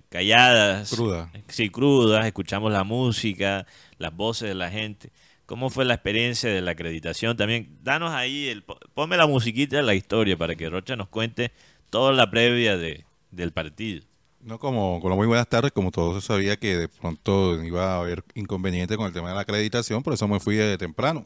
calladas. 0.08 0.90
Cruda. 0.90 1.30
Sí, 1.48 1.68
crudas. 1.70 2.24
Escuchamos 2.26 2.72
la 2.72 2.84
música, 2.84 3.66
las 3.98 4.14
voces 4.14 4.48
de 4.48 4.54
la 4.54 4.70
gente. 4.70 5.10
¿Cómo 5.46 5.68
fue 5.68 5.84
la 5.84 5.94
experiencia 5.94 6.48
de 6.50 6.60
la 6.62 6.70
acreditación? 6.72 7.36
También, 7.36 7.76
danos 7.82 8.12
ahí, 8.12 8.48
el, 8.48 8.62
po- 8.62 8.78
ponme 8.94 9.16
la 9.16 9.26
musiquita 9.26 9.76
de 9.76 9.82
la 9.82 9.94
historia 9.94 10.36
para 10.38 10.54
que 10.54 10.70
Rocha 10.70 10.96
nos 10.96 11.08
cuente 11.08 11.50
toda 11.90 12.12
la 12.12 12.30
previa 12.30 12.76
de, 12.76 13.04
del 13.34 13.52
partido. 13.52 14.04
No, 14.40 14.58
como 14.58 15.00
con 15.00 15.10
lo 15.10 15.16
muy 15.16 15.26
buenas 15.26 15.48
tardes, 15.48 15.72
como 15.72 15.90
todos 15.90 16.22
se 16.22 16.26
sabía 16.26 16.56
que 16.58 16.76
de 16.76 16.88
pronto 16.88 17.62
iba 17.64 17.94
a 17.94 17.98
haber 18.00 18.22
inconveniente 18.34 18.96
con 18.96 19.06
el 19.06 19.12
tema 19.12 19.30
de 19.30 19.34
la 19.34 19.40
acreditación, 19.40 20.02
por 20.02 20.12
eso 20.12 20.28
me 20.28 20.38
fui 20.38 20.56
de 20.56 20.76
temprano. 20.76 21.24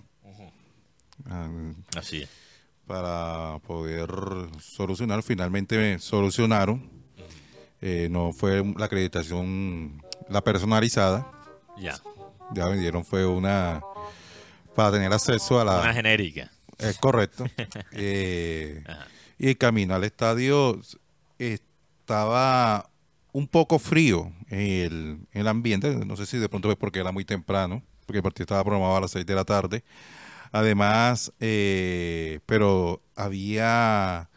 Ah, 1.28 1.48
Así 1.96 2.22
es. 2.22 2.28
para 2.86 3.58
poder 3.66 4.08
solucionar. 4.60 5.22
Finalmente 5.24 5.76
me 5.76 5.98
solucionaron. 5.98 6.88
Eh, 7.80 8.08
no 8.10 8.32
fue 8.32 8.64
la 8.76 8.86
acreditación 8.86 10.00
la 10.28 10.42
personalizada. 10.42 11.30
Ya. 11.76 11.98
Ya 12.54 12.66
me 12.66 12.76
dieron 12.76 13.04
fue 13.04 13.26
una 13.26 13.80
para 14.74 14.92
tener 14.92 15.12
acceso 15.12 15.60
a 15.60 15.64
la 15.64 15.80
Una 15.80 15.92
genérica. 15.92 16.50
Es 16.78 16.98
correcto. 16.98 17.44
Eh, 17.92 18.84
y 19.38 19.48
el 19.48 19.58
camino 19.58 19.94
al 19.94 20.04
estadio 20.04 20.80
estaba 22.08 22.88
un 23.32 23.46
poco 23.46 23.78
frío 23.78 24.32
el, 24.48 25.20
el 25.32 25.46
ambiente. 25.46 25.94
No 26.06 26.16
sé 26.16 26.24
si 26.24 26.38
de 26.38 26.48
pronto 26.48 26.70
es 26.70 26.78
porque 26.78 27.00
era 27.00 27.12
muy 27.12 27.26
temprano, 27.26 27.82
porque 28.06 28.18
el 28.18 28.22
partido 28.22 28.44
estaba 28.44 28.64
programado 28.64 28.96
a 28.96 29.00
las 29.02 29.10
6 29.10 29.26
de 29.26 29.34
la 29.34 29.44
tarde. 29.44 29.84
Además, 30.50 31.30
eh, 31.38 32.40
pero 32.46 33.02
había 33.14 34.30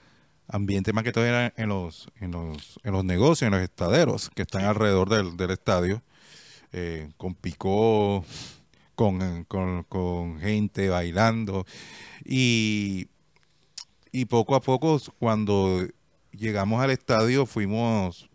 ambiente 0.49 0.91
más 0.91 1.05
que 1.05 1.13
todo 1.13 1.25
era 1.25 1.53
en 1.55 1.69
los, 1.69 2.09
en 2.19 2.31
los, 2.31 2.77
en 2.83 2.91
los 2.91 3.05
negocios, 3.05 3.47
en 3.47 3.53
los 3.53 3.61
estaderos 3.61 4.29
que 4.31 4.41
están 4.41 4.65
alrededor 4.65 5.07
del, 5.07 5.37
del 5.37 5.51
estadio, 5.51 6.03
eh, 6.73 7.09
con 7.15 7.35
picó, 7.35 8.25
con, 8.95 9.45
con, 9.45 9.83
con 9.83 10.41
gente 10.41 10.89
bailando. 10.89 11.65
Y, 12.25 13.07
y 14.11 14.25
poco 14.25 14.55
a 14.55 14.61
poco, 14.61 14.99
cuando 15.19 15.87
llegamos 16.31 16.83
al 16.83 16.91
estadio, 16.91 17.45
fuimos 17.45 18.29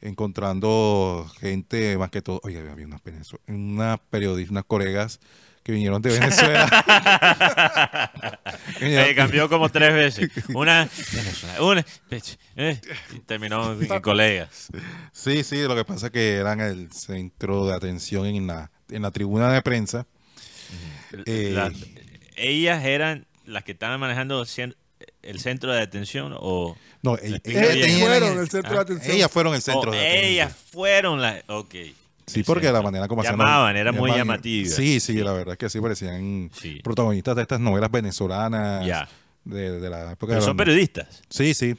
encontrando 0.00 1.26
gente, 1.40 1.96
más 1.98 2.10
que 2.10 2.22
todo, 2.22 2.40
oye, 2.44 2.58
había 2.70 2.86
unas, 2.86 3.00
periodistas, 3.00 4.50
unas 4.50 4.64
colegas 4.64 5.20
que 5.62 5.72
vinieron 5.72 6.00
de 6.00 6.10
Venezuela. 6.10 6.68
Eh, 8.80 9.14
cambió 9.16 9.48
como 9.48 9.68
tres 9.70 9.92
veces. 9.94 10.30
Una, 10.54 10.88
una, 11.60 11.84
eh, 12.56 12.80
y 13.14 13.20
terminó 13.20 13.72
en 13.72 14.00
colegas. 14.00 14.68
Sí, 15.12 15.42
sí, 15.44 15.62
lo 15.62 15.74
que 15.74 15.84
pasa 15.84 16.06
es 16.06 16.12
que 16.12 16.34
eran 16.34 16.60
el 16.60 16.92
centro 16.92 17.66
de 17.66 17.74
atención 17.74 18.26
en 18.26 18.46
la, 18.46 18.70
en 18.90 19.02
la 19.02 19.10
tribuna 19.10 19.50
de 19.50 19.62
prensa. 19.62 20.06
Eh, 21.24 21.52
La- 21.54 21.72
ellas 22.36 22.84
eran 22.84 23.26
las 23.46 23.64
que 23.64 23.72
estaban 23.72 23.98
manejando 23.98 24.44
el 25.26 25.40
centro 25.40 25.72
de 25.72 25.80
atención 25.82 26.34
o, 26.38 26.76
No, 27.02 27.16
ella- 27.18 27.36
explica 27.36 27.60
ella 27.64 27.74
bien. 27.74 27.86
tenía- 27.88 28.06
fueron 28.06 28.38
el 28.38 28.48
centro 28.50 28.72
de 28.72 28.78
Ah, 28.78 28.82
atención. 28.82 29.16
ellas 29.16 29.30
fueron 29.30 29.54
el 29.54 29.62
centro 29.62 29.90
o 29.90 29.92
de 29.94 29.98
atención. 30.00 30.24
ellas 30.32 30.56
fueron 30.70 31.20
las... 31.22 31.42
Ok. 31.48 31.74
Sí, 32.26 32.42
porque 32.42 32.72
la 32.72 32.82
manera 32.82 33.06
como 33.06 33.22
hacían- 33.22 33.34
Llamaban, 33.38 33.76
era 33.76 33.92
muy 33.92 34.10
llamativa. 34.10 34.68
Sí, 34.68 34.98
sí, 34.98 35.14
la 35.14 35.32
verdad 35.32 35.52
es 35.52 35.58
que 35.58 35.70
sí 35.70 35.80
parecían 35.80 36.50
Sí. 36.60 36.80
protagonistas 36.82 37.36
de 37.36 37.42
estas 37.42 37.60
novelas 37.60 37.90
venezolanas 37.90 38.84
Ya. 38.84 39.08
de, 39.44 39.78
de 39.80 39.90
la 39.90 40.12
época 40.12 40.30
Pero 40.32 40.40
de 40.40 40.46
son 40.46 40.56
periodistas, 40.56 41.22
Sí, 41.30 41.54
sí. 41.54 41.76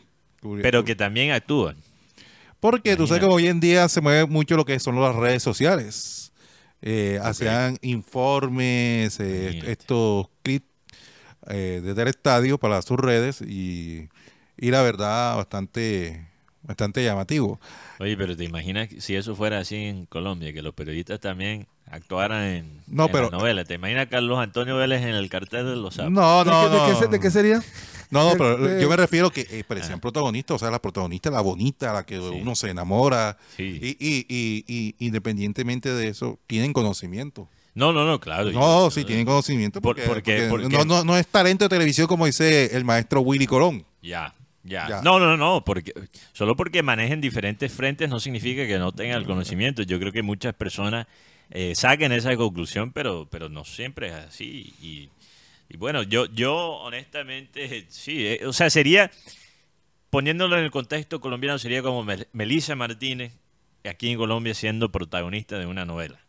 pero 0.61 0.85
que 0.85 0.95
también 0.95 1.31
actúan. 1.31 1.75
Porque 2.61 2.95
tú 2.95 3.05
sabes 3.07 3.19
que 3.19 3.25
Imagínate. 3.25 3.43
hoy 3.45 3.47
en 3.49 3.59
día 3.59 3.89
se 3.89 3.99
mueve 4.01 4.25
mucho 4.25 4.55
lo 4.55 4.63
que 4.65 4.79
son 4.79 4.99
las 5.01 5.15
redes 5.15 5.43
sociales. 5.43 6.31
Eh, 6.81 7.19
Hacían 7.21 7.77
informes, 7.81 9.19
eh, 9.19 9.41
Imagínate. 9.43 9.71
estos 9.71 10.27
clips 10.43 10.65
eh, 11.49 11.81
desde 11.83 12.01
el 12.01 12.07
estadio 12.09 12.57
para 12.57 12.81
sus 12.81 12.97
redes 12.99 13.41
y, 13.41 14.09
y 14.57 14.71
la 14.71 14.81
verdad 14.81 15.35
bastante 15.37 16.25
bastante 16.63 17.01
llamativo. 17.03 17.59
Oye, 17.99 18.17
pero 18.17 18.35
te 18.35 18.43
imaginas 18.43 18.89
si 18.99 19.15
eso 19.15 19.35
fuera 19.35 19.59
así 19.59 19.75
en 19.75 20.05
Colombia, 20.05 20.51
que 20.51 20.61
los 20.61 20.73
periodistas 20.73 21.19
también 21.21 21.65
actuaran 21.89 22.43
en, 22.43 22.81
No, 22.87 23.05
en 23.05 23.11
pero- 23.13 23.29
la 23.31 23.37
novela. 23.37 23.63
¿Te 23.63 23.75
imaginas 23.75 24.07
a 24.07 24.09
Carlos 24.09 24.37
Antonio 24.39 24.75
Vélez 24.75 25.01
en 25.03 25.15
el 25.15 25.29
cartel 25.29 25.65
de 25.65 25.75
los 25.77 25.93
sapos? 25.95 26.11
No, 26.11 26.43
¿De, 26.43 26.51
no, 26.51 26.63
qué, 26.63 26.69
de 26.69 26.85
qué 26.93 26.95
se- 26.99 27.07
de 27.07 27.19
qué 27.21 27.31
sería? 27.31 27.63
No, 28.09 28.29
no, 28.31 28.37
pero 28.37 28.57
de- 28.57 28.81
yo 28.81 28.89
me 28.89 28.97
refiero 28.97 29.29
que 29.31 29.41
eh, 29.49 29.63
parecían 29.65 29.99
protagonistas, 30.01 30.55
o 30.55 30.59
sea, 30.59 30.69
la 30.71 30.81
protagonista, 30.81 31.29
la 31.31 31.39
bonita, 31.41 31.93
la 31.93 32.05
que 32.05 32.19
uno 32.19 32.55
se 32.55 32.69
enamora. 32.69 33.37
Sí. 33.55 33.63
Y, 33.81 33.87
y, 33.99 34.25
y, 34.27 34.65
y 34.99 35.05
independientemente 35.05 35.89
de 35.93 36.09
eso, 36.09 36.37
tienen 36.47 36.73
conocimiento. 36.73 37.47
No, 37.77 37.93
no, 37.93 38.05
no, 38.05 38.19
claro. 38.19 38.45
No, 38.51 38.85
yo- 38.85 38.91
sí, 38.91 39.05
tienen 39.05 39.25
conocimiento 39.25 39.79
Por- 39.81 39.95
porque, 39.95 40.07
porque- 40.07 40.47
porque 40.49 40.63
porque- 40.65 40.77
no, 40.77 40.83
no, 40.85 41.03
no 41.03 41.15
es 41.17 41.27
talento 41.27 41.65
de 41.65 41.69
televisión 41.69 42.07
como 42.07 42.25
dice 42.25 42.75
el 42.75 42.83
maestro 42.83 43.21
Willy 43.21 43.45
Colón. 43.45 43.85
Ya, 44.01 44.33
ya, 44.63 44.87
Ya. 44.89 45.01
No, 45.03 45.19
no, 45.19 45.37
no, 45.37 45.63
porque 45.63 45.93
solo 46.33 46.55
porque 46.55 46.81
manejen 46.81 47.21
diferentes 47.21 47.71
frentes 47.71 48.09
no 48.09 48.19
significa 48.19 48.65
que 48.65 48.79
no 48.79 48.91
tengan 48.91 49.19
el 49.19 49.25
conocimiento. 49.27 49.83
Yo 49.83 49.99
creo 49.99 50.11
que 50.11 50.23
muchas 50.23 50.53
personas 50.55 51.05
eh, 51.51 51.75
saquen 51.75 52.11
esa 52.11 52.35
conclusión, 52.35 52.91
pero, 52.91 53.27
pero 53.29 53.47
no 53.47 53.63
siempre 53.63 54.07
es 54.07 54.13
así. 54.15 54.73
Y, 54.81 55.09
y 55.69 55.77
bueno, 55.77 56.01
yo, 56.03 56.25
yo 56.33 56.55
honestamente, 56.57 57.85
sí, 57.89 58.25
eh, 58.27 58.41
o 58.45 58.53
sea, 58.53 58.69
sería, 58.71 59.11
poniéndolo 60.09 60.57
en 60.57 60.63
el 60.63 60.71
contexto 60.71 61.21
colombiano, 61.21 61.57
sería 61.59 61.81
como 61.81 62.03
Mel- 62.03 62.27
Melissa 62.33 62.75
Martínez 62.75 63.33
aquí 63.85 64.09
en 64.09 64.17
Colombia 64.17 64.53
siendo 64.53 64.91
protagonista 64.91 65.57
de 65.59 65.65
una 65.67 65.85
novela. 65.85 66.19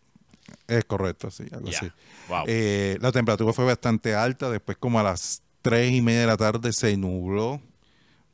Es 0.67 0.85
correcto, 0.85 1.31
sí, 1.31 1.45
algo 1.53 1.69
así. 1.69 1.91
Wow. 2.29 2.45
Eh, 2.47 2.99
la 3.01 3.13
temperatura 3.13 3.53
fue 3.53 3.65
bastante 3.65 4.15
alta, 4.15 4.51
después 4.51 4.77
como 4.79 5.01
a 5.01 5.03
las 5.03 5.43
tres 5.63 5.93
y 5.93 6.03
media 6.03 6.21
de 6.21 6.27
la 6.27 6.37
tarde 6.37 6.73
se 6.73 6.97
nubló 6.97 7.61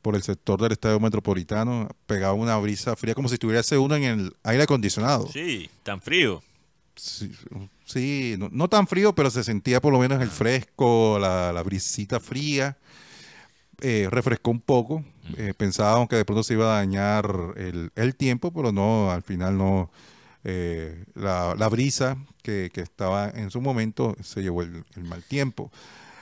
por 0.01 0.15
el 0.15 0.21
sector 0.21 0.61
del 0.61 0.73
estadio 0.73 0.99
metropolitano, 0.99 1.89
pegaba 2.05 2.33
una 2.33 2.57
brisa 2.57 2.95
fría 2.95 3.15
como 3.15 3.27
si 3.27 3.35
estuviese 3.35 3.77
uno 3.77 3.95
en 3.95 4.03
el 4.03 4.35
aire 4.43 4.63
acondicionado. 4.63 5.27
Sí, 5.31 5.69
tan 5.83 5.99
frío. 6.01 6.43
Sí, 6.95 7.31
sí, 7.85 8.35
no, 8.37 8.49
no 8.51 8.67
tan 8.69 8.87
frío, 8.87 9.13
pero 9.15 9.29
se 9.29 9.43
sentía 9.43 9.81
por 9.81 9.91
lo 9.91 9.99
menos 9.99 10.21
el 10.21 10.29
fresco, 10.29 11.17
la, 11.19 11.51
la 11.51 11.63
brisita 11.63 12.19
fría. 12.19 12.77
Eh, 13.81 14.07
refrescó 14.09 14.51
un 14.51 14.61
poco. 14.61 15.03
Eh, 15.37 15.53
pensábamos 15.57 16.07
que 16.07 16.15
de 16.15 16.23
pronto 16.23 16.43
se 16.43 16.53
iba 16.53 16.65
a 16.65 16.77
dañar 16.77 17.53
el, 17.57 17.91
el 17.95 18.15
tiempo, 18.15 18.53
pero 18.53 18.71
no, 18.71 19.11
al 19.11 19.23
final 19.23 19.57
no. 19.57 19.91
Eh, 20.47 21.03
la, 21.15 21.55
la 21.57 21.67
brisa 21.69 22.17
que, 22.43 22.69
que 22.71 22.81
estaba 22.81 23.29
en 23.31 23.49
su 23.49 23.61
momento 23.61 24.15
se 24.21 24.43
llevó 24.43 24.61
el, 24.61 24.83
el 24.95 25.03
mal 25.03 25.23
tiempo. 25.23 25.71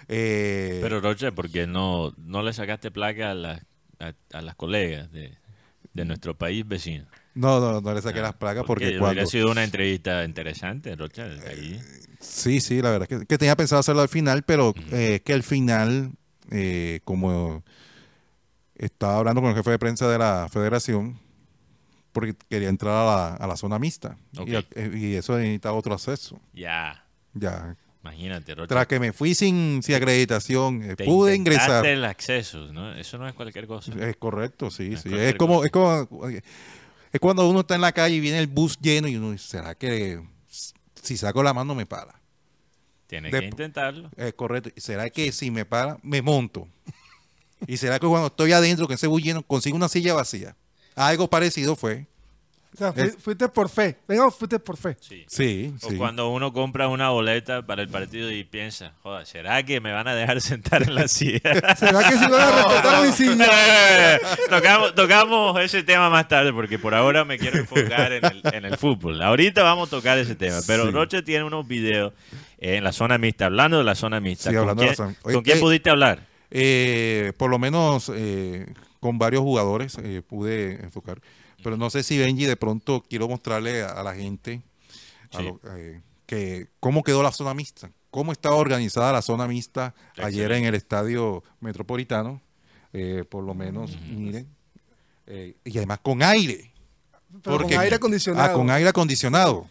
Eh, 0.07 0.79
Pero 0.81 1.01
Roche, 1.01 1.31
¿por 1.33 1.49
qué 1.49 1.67
no, 1.67 2.13
no 2.17 2.41
le 2.41 2.53
sacaste 2.53 2.89
placa 2.89 3.31
a, 3.31 3.33
las 3.33 3.61
a, 3.99 4.13
a 4.31 4.41
las 4.41 4.55
colegas 4.55 5.11
de, 5.11 5.37
de 5.93 6.05
nuestro 6.05 6.37
país 6.37 6.65
vecino? 6.65 7.05
no, 7.35 7.59
no, 7.59 7.81
no 7.81 7.93
le 7.93 8.01
saqué 8.01 8.21
las 8.21 8.35
placas 8.35 8.63
porque, 8.65 8.97
cuando... 8.97 9.25
sido 9.25 9.51
una 9.51 9.63
entrevista 9.63 10.23
interesante, 10.23 10.95
Rocha, 10.95 11.27
ahí. 11.49 11.81
Sí, 12.19 12.61
sí, 12.61 12.81
la 12.81 12.91
verdad 12.91 13.07
que, 13.07 13.25
que 13.25 13.37
tenía 13.37 13.55
pensado 13.57 13.79
hacerlo 13.81 14.01
al 14.01 14.09
final, 14.09 14.43
pero 14.43 14.73
eh, 14.91 15.21
que 15.25 15.33
al 15.33 15.43
final, 15.43 16.11
eh, 16.51 17.01
como 17.03 17.63
estaba 18.75 19.17
hablando 19.17 19.41
con 19.41 19.49
el 19.49 19.55
jefe 19.57 19.71
de 19.71 19.79
prensa 19.79 20.07
de 20.09 20.17
la 20.17 20.47
federación, 20.49 21.19
porque 22.13 22.35
quería 22.49 22.69
entrar 22.69 22.93
a 22.95 23.05
la, 23.05 23.27
a 23.35 23.47
la 23.47 23.57
zona 23.57 23.77
mixta. 23.79 24.17
Y, 24.45 24.55
eh, 24.55 24.91
y 24.95 25.13
eso 25.15 25.37
necesitaba 25.37 25.75
otro 25.77 25.93
acceso. 25.93 26.39
Ya, 26.53 27.05
Ya. 27.33 27.75
imagínate, 28.01 28.55
Rocha. 28.55 28.67
Tras 28.69 28.87
que 28.87 28.99
me 28.99 29.11
fui 29.11 29.33
sin, 29.35 29.81
sin 29.83 29.95
acreditación, 29.95 30.83
eh, 30.83 30.95
te 30.95 31.03
pude 31.05 31.35
ingresar. 31.35 31.85
el 31.85 32.05
acceso, 32.05 32.71
¿no? 32.71 32.93
Eso 32.93 33.17
no 33.17 33.27
es 33.27 33.33
cualquier 33.33 33.67
cosa. 33.67 33.91
Es 33.99 34.15
correcto, 34.17 34.69
sí, 34.71 34.91
No 34.91 34.97
sí. 34.99 35.09
Es 35.13 35.35
como, 35.35 35.65
es 35.65 35.71
como, 35.71 36.07
es 37.11 37.19
cuando 37.19 37.49
uno 37.49 37.59
está 37.61 37.75
en 37.75 37.81
la 37.81 37.91
calle 37.91 38.15
y 38.15 38.19
viene 38.19 38.39
el 38.39 38.47
bus 38.47 38.77
lleno 38.79 39.07
y 39.07 39.15
uno 39.17 39.31
dice, 39.31 39.47
¿será 39.57 39.75
que 39.75 40.21
si 41.01 41.17
saco 41.17 41.43
la 41.43 41.53
mano 41.53 41.75
me 41.75 41.85
para? 41.85 42.21
Tienes 43.07 43.31
de- 43.31 43.39
que 43.41 43.45
intentarlo. 43.47 44.09
Es 44.15 44.33
correcto. 44.33 44.69
¿Será 44.77 45.09
que 45.09 45.31
si 45.31 45.51
me 45.51 45.65
para, 45.65 45.97
me 46.03 46.21
monto? 46.21 46.67
¿Y 47.67 47.77
será 47.77 47.97
que 47.99 48.07
cuando 48.07 48.27
estoy 48.27 48.51
adentro, 48.51 48.87
que 48.87 48.95
ese 48.95 49.07
bus 49.07 49.23
lleno, 49.23 49.41
consigo 49.43 49.75
una 49.75 49.87
silla 49.89 50.13
vacía? 50.13 50.55
Algo 50.95 51.29
parecido 51.29 51.75
fue. 51.75 52.05
O 52.73 52.75
sea, 52.75 52.91
fui- 52.91 53.11
fuiste 53.19 53.47
por 53.49 53.69
fe. 53.69 53.97
Venga, 54.07 54.31
fuiste 54.31 54.57
por 54.57 54.75
fe. 54.77 54.97
Sí. 54.99 55.23
Sí, 55.27 55.71
O 55.83 55.91
sí. 55.91 55.95
cuando 55.95 56.29
uno 56.31 56.51
compra 56.53 56.87
una 56.87 57.09
boleta 57.09 57.61
para 57.63 57.83
el 57.83 57.87
partido 57.89 58.31
y 58.31 58.43
piensa, 58.45 58.93
joder, 59.03 59.27
¿será 59.27 59.61
que 59.61 59.79
me 59.79 59.91
van 59.91 60.07
a 60.07 60.15
dejar 60.15 60.41
sentar 60.41 60.81
en 60.81 60.95
la 60.95 61.07
silla? 61.07 61.39
¿Será 61.77 62.09
que 62.09 62.17
si 62.17 62.27
van 62.27 62.33
a 62.41 62.51
respetar 62.63 63.05
mi 63.05 63.11
silla? 63.13 64.19
tocamos, 64.49 64.95
tocamos 64.95 65.59
ese 65.61 65.83
tema 65.83 66.09
más 66.09 66.27
tarde 66.27 66.51
porque 66.51 66.79
por 66.79 66.95
ahora 66.95 67.23
me 67.25 67.37
quiero 67.37 67.59
enfocar 67.59 68.11
en 68.11 68.25
el, 68.25 68.41
en 68.51 68.65
el 68.65 68.75
fútbol. 68.77 69.21
Ahorita 69.21 69.61
vamos 69.61 69.89
a 69.89 69.91
tocar 69.91 70.17
ese 70.17 70.33
tema, 70.35 70.59
pero 70.65 70.85
Sí. 70.85 70.91
Roche 70.91 71.21
tiene 71.21 71.43
unos 71.43 71.67
videos 71.67 72.13
en 72.57 72.83
la 72.83 72.91
zona 72.91 73.19
mixta, 73.19 73.45
hablando 73.45 73.77
de 73.77 73.83
la 73.83 73.93
zona 73.93 74.19
mixta. 74.19 74.49
Sí, 74.49 74.55
¿Con, 74.55 74.61
hablando 74.61 74.81
de 74.81 74.89
la 74.89 74.95
quién, 74.95 75.07
zona- 75.09 75.17
Oye, 75.25 75.35
con 75.35 75.43
quién 75.43 75.59
pudiste 75.59 75.89
hablar? 75.91 76.25
Eh, 76.49 77.33
por 77.37 77.49
lo 77.51 77.59
menos 77.59 78.11
eh, 78.15 78.65
con 79.03 79.19
varios 79.19 79.41
jugadores 79.43 79.97
eh, 80.01 80.21
pude 80.27 80.81
enfocar. 80.83 81.21
Pero 81.63 81.77
no 81.77 81.89
sé 81.89 82.01
si 82.03 82.17
Benji 82.17 82.45
de 82.45 82.55
pronto 82.57 83.03
quiero 83.07 83.27
mostrarle 83.27 83.83
a, 83.83 83.89
a 83.89 84.03
la 84.03 84.15
gente 84.15 84.61
a 85.31 85.37
Sí. 85.37 85.43
lo- 85.43 85.59
eh, 85.77 86.01
que 86.25 86.67
cómo 86.79 87.03
quedó 87.03 87.21
la 87.21 87.31
zona 87.31 87.53
mixta, 87.53 87.91
cómo 88.09 88.31
estaba 88.31 88.55
organizada 88.55 89.11
la 89.11 89.21
zona 89.21 89.45
mixta 89.47 89.93
ayer 90.17 90.51
en 90.53 90.63
el 90.65 90.73
estadio 90.75 91.43
metropolitano. 91.59 92.41
Eh, 92.93 93.23
por 93.29 93.43
lo 93.43 93.53
menos, 93.53 93.97
miren. 94.09 94.47
Eh, 95.27 95.55
y 95.65 95.77
además 95.77 95.99
con 96.01 96.21
aire. 96.23 96.71
Pero 97.43 97.57
porque- 97.57 97.73
con 97.75 97.83
aire 97.83 97.95
acondicionado. 97.95 98.51
Ah, 98.51 98.53
con 98.53 98.69
aire 98.69 98.89
acondicionado. 98.89 99.67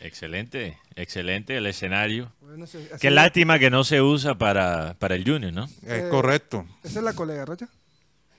Excelente, 0.00 0.78
excelente 0.96 1.56
el 1.56 1.66
escenario. 1.66 2.32
Bueno, 2.40 2.66
sí, 2.66 2.78
Qué 3.00 3.08
es. 3.08 3.12
lástima 3.12 3.58
que 3.58 3.70
no 3.70 3.84
se 3.84 4.00
usa 4.02 4.36
para, 4.36 4.94
para 4.98 5.14
el 5.14 5.24
Junior, 5.24 5.52
¿no? 5.52 5.64
Es 5.64 6.04
Eh, 6.04 6.08
correcto. 6.10 6.66
Esa 6.82 6.98
es 7.00 7.04
la 7.04 7.12
colega, 7.14 7.44
Rocha. 7.44 7.68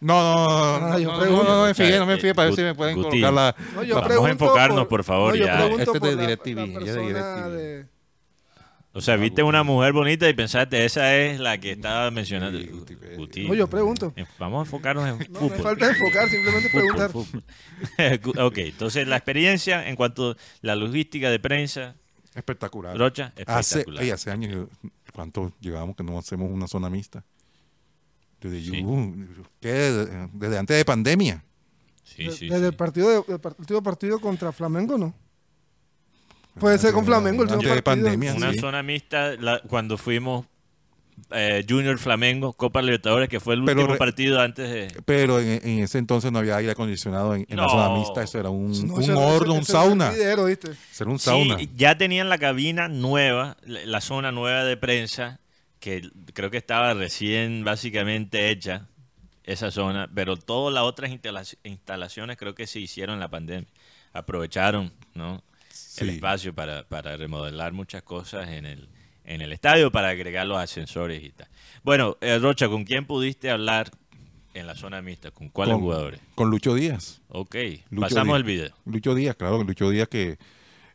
No, 0.04 0.22
no, 0.22 0.80
no, 0.80 0.80
no, 0.88 0.94
Ah, 0.94 1.00
yo 1.00 1.08
no, 1.08 1.14
no, 1.14 1.20
pregunto. 1.22 1.44
no, 1.46 1.58
no 1.62 1.66
me 1.68 1.74
fijé, 1.74 1.98
no 2.00 2.06
me 2.06 2.16
fijé 2.18 2.36
para 2.36 2.48
ver 2.50 2.56
si 2.56 2.62
me 2.62 2.76
pueden 2.76 2.96
Guti. 2.96 3.22
colocar 3.22 3.34
la, 3.34 3.56
No, 3.76 3.84
yo 3.84 3.96
Vamos 4.02 4.26
a 4.26 4.30
enfocarnos, 4.32 4.88
por 4.88 5.04
favor, 5.04 5.38
no, 5.38 5.46
ya. 5.46 5.66
Este 5.68 5.92
es 5.98 6.02
de 6.02 6.16
DirecTV, 6.18 7.86
O 8.96 9.02
sea, 9.02 9.16
viste 9.16 9.42
una 9.42 9.64
mujer 9.64 9.92
bonita 9.94 10.30
y 10.30 10.34
pensaste, 10.34 10.86
esa 10.86 11.16
es 11.16 11.40
la 11.40 11.58
que 11.58 11.72
estaba 11.72 12.12
mencionando. 12.12 12.60
Sí, 12.60 12.68
Guti, 12.68 12.96
Guti. 13.18 13.48
No, 13.48 13.54
yo 13.56 13.68
pregunto. 13.68 14.14
Vamos 14.38 14.60
a 14.60 14.62
enfocarnos 14.64 15.08
en 15.08 15.18
No, 15.34 15.40
me 15.42 15.50
fútbol. 15.50 15.64
falta 15.64 15.90
enfocar, 15.90 16.30
simplemente 16.30 16.70
preguntar. 16.70 17.10
fútbol. 17.12 17.44
ok, 18.46 18.58
entonces 18.60 19.08
la 19.08 19.16
experiencia 19.16 19.88
en 19.88 19.96
cuanto 19.96 20.32
a 20.32 20.36
la 20.62 20.76
logística 20.76 21.30
de 21.32 21.40
prensa, 21.40 21.96
Espectacular. 22.36 22.98
Rocha, 22.98 23.32
Hace, 23.46 23.80
espectacular. 23.80 24.04
ey, 24.04 24.10
hace 24.12 24.32
años, 24.32 24.68
¿cuánto 25.14 25.52
llevamos 25.60 25.96
que 25.96 26.04
no 26.04 26.18
hacemos 26.18 26.50
una 26.52 26.68
zona 26.68 26.90
mixta? 26.90 27.24
Desde, 28.50 28.72
Sí. 28.72 28.84
uh, 28.84 29.16
¿qué? 29.62 29.72
Desde- 30.34 30.58
antes 30.58 30.78
de 30.78 30.86
pandemia. 30.86 31.44
Sí, 32.04 32.26
De- 32.26 32.32
sí, 32.32 32.48
Desde 32.48 32.60
sí. 32.62 32.66
el 32.68 32.74
partido, 32.76 33.10
de, 33.24 33.34
el 33.34 33.40
partido 33.40 33.82
partido 33.82 34.20
contra 34.20 34.52
Flamengo, 34.52 34.98
¿no? 34.98 35.14
Puede 36.60 36.78
ser 36.78 36.94
con 36.94 37.04
Flamengo 37.06 37.42
el 37.44 37.50
Antes 37.50 37.58
último 37.58 37.76
de 37.76 37.82
partido. 37.82 38.06
pandemia, 38.06 38.34
Una 38.36 38.52
sí. 38.54 38.60
zona 38.60 38.84
mixta 38.84 39.36
la- 39.38 39.60
cuando 39.62 39.98
fuimos 39.98 40.46
eh, 41.32 41.64
Junior 41.68 41.98
Flamengo, 42.00 42.54
Copa 42.54 42.82
Libertadores, 42.82 43.30
que 43.30 43.40
fue 43.40 43.54
el 43.56 43.64
Pero 43.64 43.82
último 43.82 43.98
partido 43.98 44.40
antes 44.42 44.70
de... 44.70 45.02
Pero 45.06 45.40
en, 45.40 45.62
en 45.68 45.80
ese 45.84 46.00
entonces 46.00 46.32
no 46.32 46.40
había 46.40 46.56
aire 46.58 46.72
acondicionado 46.72 47.36
en, 47.36 47.46
en 47.50 47.58
la 47.58 47.70
zona 47.70 47.90
mixta. 47.96 48.24
Eso 48.24 48.40
era 48.40 48.50
un, 48.50 48.72
No, 48.88 48.96
un 48.96 49.02
ese- 49.02 49.14
horno, 49.14 49.54
un 49.54 49.64
sauna. 49.64 50.12
era 50.12 50.42
un 50.42 51.20
sauna. 51.20 51.58
Sí, 51.60 51.70
ya 51.76 51.98
tenían 51.98 52.30
la 52.30 52.38
cabina 52.40 52.88
nueva, 52.88 53.58
la 53.64 53.86
la 53.86 54.02
zona 54.02 54.32
nueva 54.32 54.64
de 54.64 54.76
prensa, 54.76 55.40
que 55.84 56.10
creo 56.34 56.50
que 56.50 56.56
estaba 56.56 56.94
recién 56.94 57.66
básicamente 57.66 58.50
hecha, 58.50 58.88
esa 59.44 59.70
zona, 59.70 60.10
pero 60.16 60.38
todas 60.38 60.74
las 60.74 60.84
otras 60.84 61.12
instala- 61.12 61.44
instalaciones 61.66 62.38
creo 62.38 62.56
que 62.56 62.68
se 62.68 62.80
hicieron 62.80 63.16
en 63.16 63.20
la 63.20 63.28
pandemia. 63.30 63.68
Aprovecharon 64.14 64.94
¿no? 65.14 65.44
el 65.98 66.10
espacio 66.10 66.54
para, 66.56 66.88
para 66.88 67.18
remodelar 67.18 67.74
muchas 67.74 68.02
cosas 68.04 68.48
en 68.50 68.66
el, 68.66 68.88
en 69.26 69.42
el 69.42 69.52
estadio, 69.52 69.92
para 69.92 70.08
agregar 70.10 70.48
los 70.48 70.58
ascensores 70.58 71.22
y 71.22 71.32
tal. 71.32 71.50
Bueno, 71.84 72.16
eh, 72.22 72.40
Rocha, 72.40 72.70
¿con 72.70 72.86
quién 72.86 73.06
pudiste 73.06 73.50
hablar 73.52 73.92
en 74.54 74.66
la 74.66 74.76
zona 74.76 75.02
mixta? 75.02 75.32
¿Con 75.32 75.50
cuáles 75.50 75.74
Con- 75.74 75.82
jugadores? 75.82 76.22
Con 76.36 76.50
Lucho 76.50 76.76
Díaz. 76.76 77.22
Ok, 77.28 77.56
Lucho 77.90 78.00
pasamos 78.02 78.28
Díaz. 78.28 78.38
el 78.38 78.44
video. 78.44 78.76
Lucho 78.86 79.16
Díaz, 79.16 79.36
claro, 79.36 79.62
Lucho 79.66 79.90
Díaz 79.90 80.08
que 80.08 80.38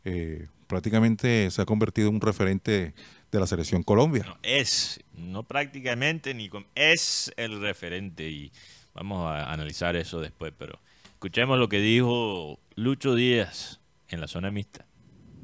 eh, 0.06 0.46
prácticamente 0.66 1.50
se 1.50 1.60
ha 1.60 1.66
convertido 1.66 2.08
en 2.08 2.14
un 2.14 2.20
referente 2.22 2.94
de 3.30 3.40
la 3.40 3.46
selección 3.46 3.82
Colombia. 3.82 4.24
No, 4.26 4.38
es, 4.42 5.00
no 5.12 5.42
prácticamente, 5.42 6.34
ni 6.34 6.48
con, 6.48 6.66
es 6.74 7.32
el 7.36 7.60
referente 7.60 8.28
y 8.28 8.52
vamos 8.94 9.30
a 9.30 9.52
analizar 9.52 9.96
eso 9.96 10.20
después, 10.20 10.52
pero 10.56 10.80
escuchemos 11.04 11.58
lo 11.58 11.68
que 11.68 11.78
dijo 11.78 12.58
Lucho 12.74 13.14
Díaz 13.14 13.80
en 14.08 14.20
la 14.20 14.28
zona 14.28 14.50
mixta. 14.50 14.86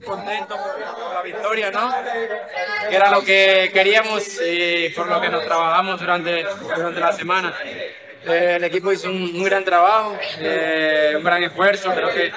contento 0.05 0.57
por 0.57 1.15
la 1.15 1.23
victoria, 1.23 1.71
¿no? 1.71 1.91
Que 2.89 2.97
era 2.97 3.11
lo 3.11 3.23
que 3.23 3.71
queríamos 3.73 4.41
y 4.41 4.89
por 4.91 5.07
lo 5.09 5.21
que 5.21 5.29
nos 5.29 5.45
trabajamos 5.45 6.01
durante, 6.01 6.45
durante 6.61 7.01
la 7.01 7.13
semana. 7.13 7.55
Eh, 8.27 8.55
el 8.57 8.65
equipo 8.65 8.93
hizo 8.93 9.09
un, 9.11 9.37
un 9.37 9.45
gran 9.45 9.65
trabajo, 9.65 10.17
eh, 10.39 11.13
un 11.17 11.23
gran 11.25 11.43
esfuerzo, 11.43 11.93
creo 11.95 12.11
que 12.11 12.33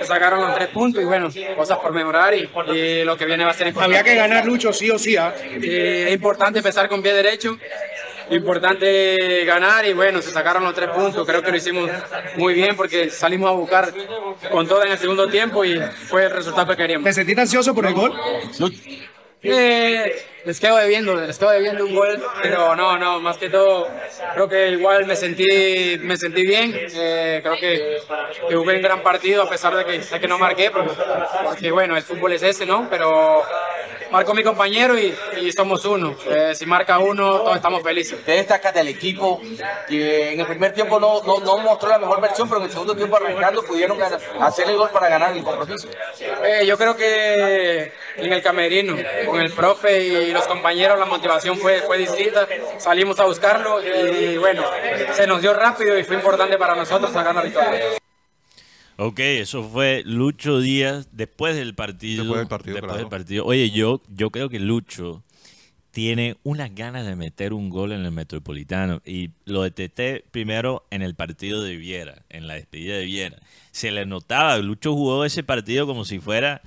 se 0.00 0.04
sacaron 0.04 0.40
los 0.40 0.54
tres 0.56 0.68
puntos 0.68 1.02
y 1.02 1.06
bueno, 1.06 1.28
cosas 1.56 1.78
por 1.78 1.92
mejorar 1.92 2.34
y, 2.34 2.48
y 2.74 3.04
lo 3.04 3.16
que 3.16 3.26
viene 3.26 3.44
va 3.44 3.50
a 3.50 3.54
ser 3.54 3.68
importante. 3.68 3.96
Había 3.98 4.12
que 4.12 4.18
ganar 4.18 4.44
Lucho 4.44 4.72
sí 4.72 4.90
o 4.90 4.98
sí, 4.98 5.16
¿ah? 5.16 5.32
Eh, 5.62 6.06
es 6.08 6.14
importante 6.14 6.58
empezar 6.58 6.88
con 6.88 7.00
pie 7.00 7.12
derecho, 7.14 7.58
importante 8.30 9.44
ganar 9.44 9.84
y 9.86 9.92
bueno, 9.92 10.20
se 10.20 10.30
sacaron 10.30 10.64
los 10.64 10.74
tres 10.74 10.88
puntos, 10.90 11.26
creo 11.26 11.42
que 11.42 11.50
lo 11.50 11.56
hicimos 11.56 11.90
muy 12.36 12.54
bien 12.54 12.76
porque 12.76 13.10
salimos 13.10 13.50
a 13.50 13.52
buscar 13.52 13.92
con 14.50 14.66
todo 14.66 14.84
en 14.84 14.92
el 14.92 14.98
segundo 14.98 15.28
tiempo 15.28 15.64
y 15.64 15.80
fue 16.08 16.24
el 16.24 16.30
resultado 16.30 16.66
que 16.72 16.76
queríamos. 16.76 17.04
¿Te 17.04 17.12
sentiste 17.12 17.40
ansioso 17.40 17.74
por 17.74 17.86
el 17.86 17.94
gol? 17.94 18.12
Eh, 19.42 20.22
les 20.44 20.58
quedo 20.60 20.76
debiendo, 20.76 21.14
les 21.14 21.38
quedo 21.38 21.50
debiendo 21.50 21.84
un 21.84 21.94
gol, 21.94 22.22
pero 22.42 22.74
no, 22.76 22.96
no, 22.98 23.20
más 23.20 23.36
que 23.36 23.48
todo, 23.50 23.88
creo 24.34 24.48
que 24.48 24.68
igual 24.70 25.06
me 25.06 25.16
sentí, 25.16 25.98
me 26.00 26.16
sentí 26.16 26.42
bien, 26.46 26.74
eh, 26.94 27.40
creo 27.42 27.54
que, 27.56 27.98
que 28.48 28.54
jugué 28.56 28.76
un 28.76 28.82
gran 28.82 29.02
partido 29.02 29.42
a 29.42 29.50
pesar 29.50 29.74
de 29.76 29.84
que, 29.84 29.98
de 29.98 30.20
que 30.20 30.28
no 30.28 30.38
marqué, 30.38 30.70
porque, 30.70 30.92
porque, 31.44 31.70
bueno, 31.70 31.96
el 31.96 32.02
fútbol 32.02 32.32
es 32.32 32.42
ese, 32.42 32.64
¿no? 32.66 32.86
Pero 32.90 33.42
marcó 34.10 34.34
mi 34.34 34.42
compañero 34.42 34.98
y, 34.98 35.14
y 35.40 35.52
somos 35.52 35.84
uno. 35.84 36.16
Eh, 36.28 36.52
si 36.54 36.66
marca 36.66 36.98
uno, 36.98 37.40
todos 37.42 37.56
estamos 37.56 37.82
felices. 37.82 38.18
¿Qué 38.26 38.32
destaca 38.32 38.72
del 38.72 38.88
equipo 38.88 39.40
que 39.88 40.32
en 40.32 40.40
el 40.40 40.46
primer 40.46 40.72
tiempo 40.72 40.98
no, 40.98 41.22
no, 41.22 41.38
no 41.38 41.58
mostró 41.58 41.88
la 41.90 41.98
mejor 41.98 42.20
versión, 42.20 42.48
pero 42.48 42.60
en 42.60 42.66
el 42.66 42.72
segundo 42.72 42.96
tiempo 42.96 43.16
arrancando 43.16 43.62
pudieron 43.62 43.96
ganar- 43.98 44.20
hacer 44.40 44.68
el 44.68 44.76
gol 44.76 44.90
para 44.90 45.08
ganar 45.08 45.36
el 45.36 45.44
compromiso? 45.44 45.88
Eh, 46.44 46.64
yo 46.66 46.76
creo 46.76 46.96
que 46.96 47.92
en 48.16 48.32
el 48.32 48.42
camerino, 48.42 48.96
con 49.26 49.40
el 49.40 49.52
profe 49.52 50.00
y 50.02 50.29
los 50.32 50.46
compañeros, 50.46 50.98
la 50.98 51.06
motivación 51.06 51.58
fue, 51.58 51.80
fue 51.82 51.98
distinta. 51.98 52.46
Salimos 52.78 53.18
a 53.20 53.24
buscarlo 53.26 53.80
y 53.82 54.36
bueno, 54.36 54.64
se 55.12 55.26
nos 55.26 55.42
dio 55.42 55.54
rápido 55.54 55.98
y 55.98 56.04
fue 56.04 56.16
importante 56.16 56.56
para 56.58 56.74
nosotros 56.74 57.12
sacar 57.12 57.34
la 57.34 57.42
victoria. 57.42 57.80
Ok, 58.96 59.18
eso 59.20 59.62
fue 59.62 60.02
Lucho 60.04 60.60
Díaz 60.60 61.08
después 61.12 61.56
del 61.56 61.74
partido. 61.74 62.22
Después 62.24 62.40
del 62.40 62.48
partido, 62.48 62.74
después 62.74 62.90
claro. 62.90 62.98
del 62.98 63.08
partido. 63.08 63.46
Oye, 63.46 63.70
yo, 63.70 64.02
yo 64.08 64.30
creo 64.30 64.50
que 64.50 64.58
Lucho 64.58 65.22
tiene 65.90 66.36
unas 66.42 66.74
ganas 66.74 67.06
de 67.06 67.16
meter 67.16 67.52
un 67.52 67.68
gol 67.70 67.92
en 67.92 68.04
el 68.04 68.12
Metropolitano. 68.12 69.00
Y 69.04 69.30
lo 69.44 69.62
detecté 69.62 70.24
primero 70.30 70.86
en 70.90 71.02
el 71.02 71.14
partido 71.14 71.62
de 71.62 71.76
Viera, 71.76 72.22
en 72.28 72.46
la 72.46 72.54
despedida 72.54 72.96
de 72.96 73.04
Viera. 73.04 73.38
Se 73.72 73.90
le 73.90 74.06
notaba, 74.06 74.58
Lucho 74.58 74.92
jugó 74.92 75.24
ese 75.24 75.42
partido 75.42 75.86
como 75.86 76.04
si 76.04 76.18
fuera 76.18 76.62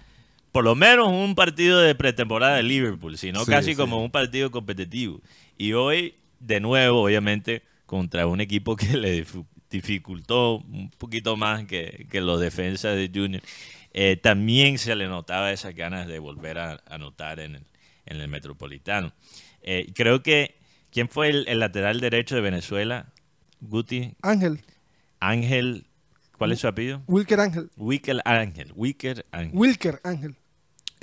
por 0.54 0.64
lo 0.64 0.76
menos 0.76 1.10
un 1.10 1.36
partido 1.36 1.82
de 1.82 1.94
pretemporada 1.96 2.56
de 2.56 2.64
Liverpool, 2.64 3.18
sino 3.18 3.44
Sí, 3.44 3.52
casi 3.52 3.72
sí. 3.72 3.76
como 3.76 4.02
un 4.02 4.12
partido 4.12 4.50
competitivo. 4.52 5.20
Y 5.58 5.74
hoy, 5.74 6.16
de 6.40 6.62
nuevo, 6.62 7.02
obviamente, 7.04 7.64
contra 7.86 8.26
un 8.28 8.40
equipo 8.40 8.76
que 8.78 8.96
le 8.96 9.26
dificultó 9.70 10.58
un 10.60 10.90
poquito 10.92 11.36
más 11.36 11.66
que, 11.66 12.08
que 12.10 12.22
los 12.22 12.40
defensas 12.40 12.96
de 12.96 13.12
Junior, 13.14 13.42
eh, 13.94 14.16
también 14.16 14.78
se 14.78 14.96
le 14.96 15.08
notaba 15.08 15.52
esas 15.52 15.76
ganas 15.76 16.08
de 16.08 16.20
volver 16.20 16.58
a 16.60 16.82
anotar 16.88 17.40
en 17.40 17.56
el, 17.56 17.66
en 18.06 18.22
el 18.22 18.28
Metropolitano. 18.28 19.12
Eh, 19.64 19.92
creo 19.96 20.24
que, 20.24 20.56
¿quién 20.92 21.10
fue 21.10 21.30
el, 21.30 21.48
el 21.48 21.60
lateral 21.60 22.00
derecho 22.00 22.36
de 22.36 22.42
Venezuela? 22.42 23.12
Guti, 23.60 24.14
Ángel, 24.22 24.60
Ángel, 25.20 25.86
¿cuál 26.38 26.52
es 26.52 26.60
su 26.60 26.68
apellido? 26.68 27.02
Wilker 27.08 27.40
Ángel, 27.40 27.72
Wicker 27.78 28.22
Ángel, 28.26 28.72
Wicker 28.76 29.26
Ángel. 29.32 29.52
Wilker 29.58 30.00
Ángel. 30.04 30.36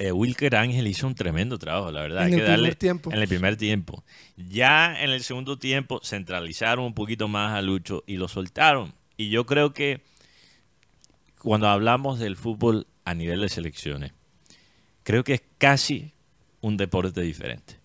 Eh, 0.00 0.12
Wilker 0.12 0.56
Ángel 0.56 0.86
hizo 0.86 1.06
un 1.06 1.14
tremendo 1.14 1.58
trabajo, 1.58 1.92
la 1.92 2.00
verdad. 2.00 2.22
En 2.22 2.28
Hay 2.28 2.32
el 2.32 2.38
que 2.38 2.44
darle 2.46 2.62
primer 2.62 2.74
tiempo. 2.76 3.12
En 3.12 3.18
el 3.18 3.28
primer 3.28 3.56
tiempo. 3.56 4.02
Ya 4.38 4.98
en 4.98 5.10
el 5.10 5.22
segundo 5.22 5.58
tiempo 5.58 6.00
centralizaron 6.02 6.86
un 6.86 6.94
poquito 6.94 7.28
más 7.28 7.54
a 7.54 7.60
Lucho 7.60 8.02
y 8.06 8.16
lo 8.16 8.26
soltaron. 8.26 8.94
Y 9.18 9.28
yo 9.28 9.44
creo 9.44 9.74
que 9.74 10.00
cuando 11.38 11.68
hablamos 11.68 12.18
del 12.18 12.36
fútbol 12.36 12.86
a 13.04 13.12
nivel 13.12 13.42
de 13.42 13.50
selecciones, 13.50 14.14
creo 15.02 15.22
que 15.22 15.34
es 15.34 15.42
casi 15.58 16.14
un 16.62 16.78
deporte 16.78 17.20
diferente. 17.20 17.76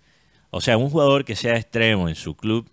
O 0.52 0.62
sea, 0.62 0.78
un 0.78 0.90
jugador 0.90 1.26
que 1.26 1.36
sea 1.36 1.58
extremo 1.58 2.08
en 2.08 2.16
su 2.16 2.38
club 2.38 2.72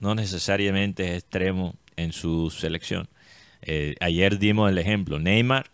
no 0.00 0.14
necesariamente 0.14 1.08
es 1.08 1.22
extremo 1.22 1.76
en 1.96 2.12
su 2.12 2.50
selección. 2.50 3.08
Eh, 3.62 3.94
ayer 4.00 4.38
dimos 4.38 4.70
el 4.70 4.76
ejemplo. 4.76 5.18
Neymar, 5.18 5.70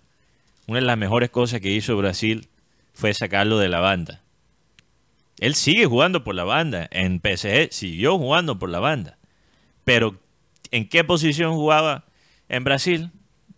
una 0.68 0.78
de 0.78 0.86
las 0.86 0.96
mejores 0.96 1.30
cosas 1.30 1.60
que 1.60 1.72
hizo 1.72 1.96
Brasil 1.96 2.48
fue 2.92 3.14
sacarlo 3.14 3.58
de 3.58 3.68
la 3.68 3.80
banda. 3.80 4.22
Él 5.38 5.54
sigue 5.54 5.86
jugando 5.86 6.22
por 6.22 6.34
la 6.34 6.44
banda. 6.44 6.88
En 6.90 7.20
PSG 7.20 7.72
siguió 7.72 8.18
jugando 8.18 8.58
por 8.58 8.70
la 8.70 8.78
banda. 8.78 9.18
Pero, 9.84 10.20
¿en 10.70 10.88
qué 10.88 11.02
posición 11.02 11.54
jugaba 11.54 12.04
en 12.48 12.64
Brasil? 12.64 13.10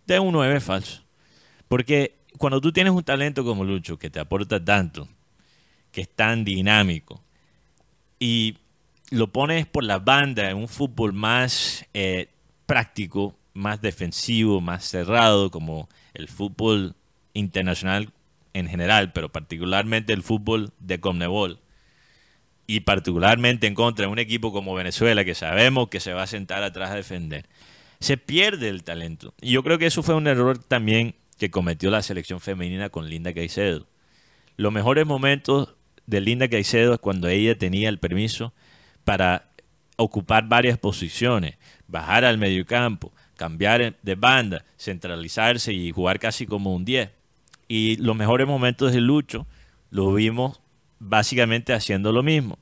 De 0.06 0.18
un 0.18 0.32
9 0.32 0.60
falso. 0.60 1.02
Porque 1.68 2.16
cuando 2.38 2.60
tú 2.60 2.72
tienes 2.72 2.92
un 2.92 3.04
talento 3.04 3.44
como 3.44 3.64
Lucho, 3.64 3.98
que 3.98 4.10
te 4.10 4.20
aporta 4.20 4.64
tanto, 4.64 5.08
que 5.92 6.02
es 6.02 6.08
tan 6.08 6.44
dinámico, 6.44 7.22
y 8.18 8.56
lo 9.10 9.28
pones 9.28 9.66
por 9.66 9.84
la 9.84 9.98
banda 9.98 10.50
en 10.50 10.56
un 10.56 10.68
fútbol 10.68 11.12
más 11.12 11.84
eh, 11.94 12.28
práctico, 12.66 13.36
más 13.52 13.80
defensivo, 13.80 14.60
más 14.60 14.84
cerrado, 14.84 15.50
como 15.50 15.88
el 16.14 16.28
fútbol 16.28 16.94
internacional 17.34 18.10
en 18.54 18.68
general, 18.68 19.12
pero 19.12 19.30
particularmente 19.30 20.12
el 20.12 20.22
fútbol 20.22 20.72
de 20.78 21.00
Conmebol, 21.00 21.60
y 22.66 22.80
particularmente 22.80 23.66
en 23.66 23.74
contra 23.74 24.06
de 24.06 24.12
un 24.12 24.18
equipo 24.18 24.52
como 24.52 24.74
Venezuela, 24.74 25.24
que 25.24 25.34
sabemos 25.34 25.88
que 25.88 26.00
se 26.00 26.14
va 26.14 26.22
a 26.22 26.26
sentar 26.26 26.62
atrás 26.62 26.90
a 26.90 26.94
defender, 26.94 27.46
se 28.00 28.16
pierde 28.16 28.68
el 28.68 28.84
talento. 28.84 29.34
Y 29.40 29.52
yo 29.52 29.62
creo 29.62 29.78
que 29.78 29.86
eso 29.86 30.02
fue 30.02 30.14
un 30.14 30.26
error 30.26 30.58
también 30.58 31.14
que 31.38 31.50
cometió 31.50 31.90
la 31.90 32.02
selección 32.02 32.40
femenina 32.40 32.88
con 32.88 33.08
Linda 33.08 33.34
Caicedo. 33.34 33.86
Los 34.56 34.72
mejores 34.72 35.04
momentos 35.04 35.74
de 36.06 36.20
Linda 36.20 36.48
Caicedo 36.48 36.94
es 36.94 37.00
cuando 37.00 37.28
ella 37.28 37.58
tenía 37.58 37.88
el 37.88 37.98
permiso 37.98 38.54
para 39.04 39.50
ocupar 39.96 40.48
varias 40.48 40.78
posiciones, 40.78 41.56
bajar 41.86 42.24
al 42.24 42.38
mediocampo, 42.38 43.12
cambiar 43.36 43.96
de 44.00 44.14
banda, 44.14 44.64
centralizarse 44.78 45.72
y 45.72 45.90
jugar 45.90 46.18
casi 46.18 46.46
como 46.46 46.74
un 46.74 46.84
10. 46.84 47.10
Y 47.68 47.96
los 47.96 48.16
mejores 48.16 48.46
momentos 48.46 48.92
de 48.92 49.00
Lucho 49.00 49.46
los 49.90 50.14
vimos 50.14 50.60
básicamente 50.98 51.72
haciendo 51.72 52.12
lo 52.12 52.22
mismo. 52.22 52.58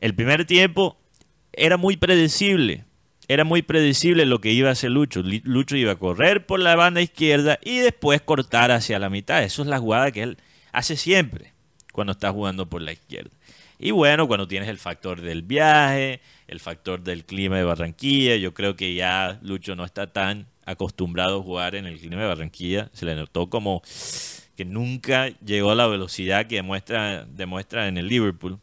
El 0.00 0.14
primer 0.14 0.44
tiempo 0.44 0.98
era 1.52 1.76
muy 1.76 1.96
predecible. 1.96 2.84
Era 3.28 3.44
muy 3.44 3.62
predecible 3.62 4.26
lo 4.26 4.40
que 4.40 4.52
iba 4.52 4.68
a 4.68 4.72
hacer 4.72 4.90
Lucho. 4.90 5.22
Lucho 5.22 5.76
iba 5.76 5.92
a 5.92 5.96
correr 5.96 6.44
por 6.44 6.60
la 6.60 6.76
banda 6.76 7.00
izquierda 7.00 7.58
y 7.62 7.78
después 7.78 8.20
cortar 8.20 8.70
hacia 8.70 8.98
la 8.98 9.10
mitad. 9.10 9.42
Eso 9.42 9.62
es 9.62 9.68
la 9.68 9.78
jugada 9.78 10.10
que 10.10 10.22
él 10.22 10.38
hace 10.72 10.96
siempre 10.96 11.52
cuando 11.92 12.12
está 12.12 12.32
jugando 12.32 12.68
por 12.68 12.82
la 12.82 12.92
izquierda. 12.92 13.30
Y 13.78 13.90
bueno, 13.90 14.28
cuando 14.28 14.48
tienes 14.48 14.68
el 14.68 14.78
factor 14.78 15.20
del 15.20 15.42
viaje, 15.42 16.20
el 16.46 16.60
factor 16.60 17.02
del 17.02 17.24
clima 17.24 17.56
de 17.56 17.64
Barranquilla, 17.64 18.36
yo 18.36 18.54
creo 18.54 18.76
que 18.76 18.94
ya 18.94 19.38
Lucho 19.42 19.76
no 19.76 19.84
está 19.84 20.12
tan 20.12 20.46
acostumbrado 20.64 21.40
a 21.40 21.42
jugar 21.42 21.74
en 21.74 21.86
el 21.86 21.98
clima 21.98 22.20
de 22.22 22.28
Barranquilla. 22.28 22.90
Se 22.92 23.04
le 23.06 23.14
notó 23.14 23.48
como 23.50 23.82
que 24.56 24.64
nunca 24.64 25.28
llegó 25.40 25.70
a 25.70 25.74
la 25.74 25.86
velocidad 25.86 26.46
que 26.46 26.56
demuestra, 26.56 27.24
demuestra 27.24 27.88
en 27.88 27.96
el 27.98 28.06
Liverpool. 28.08 28.58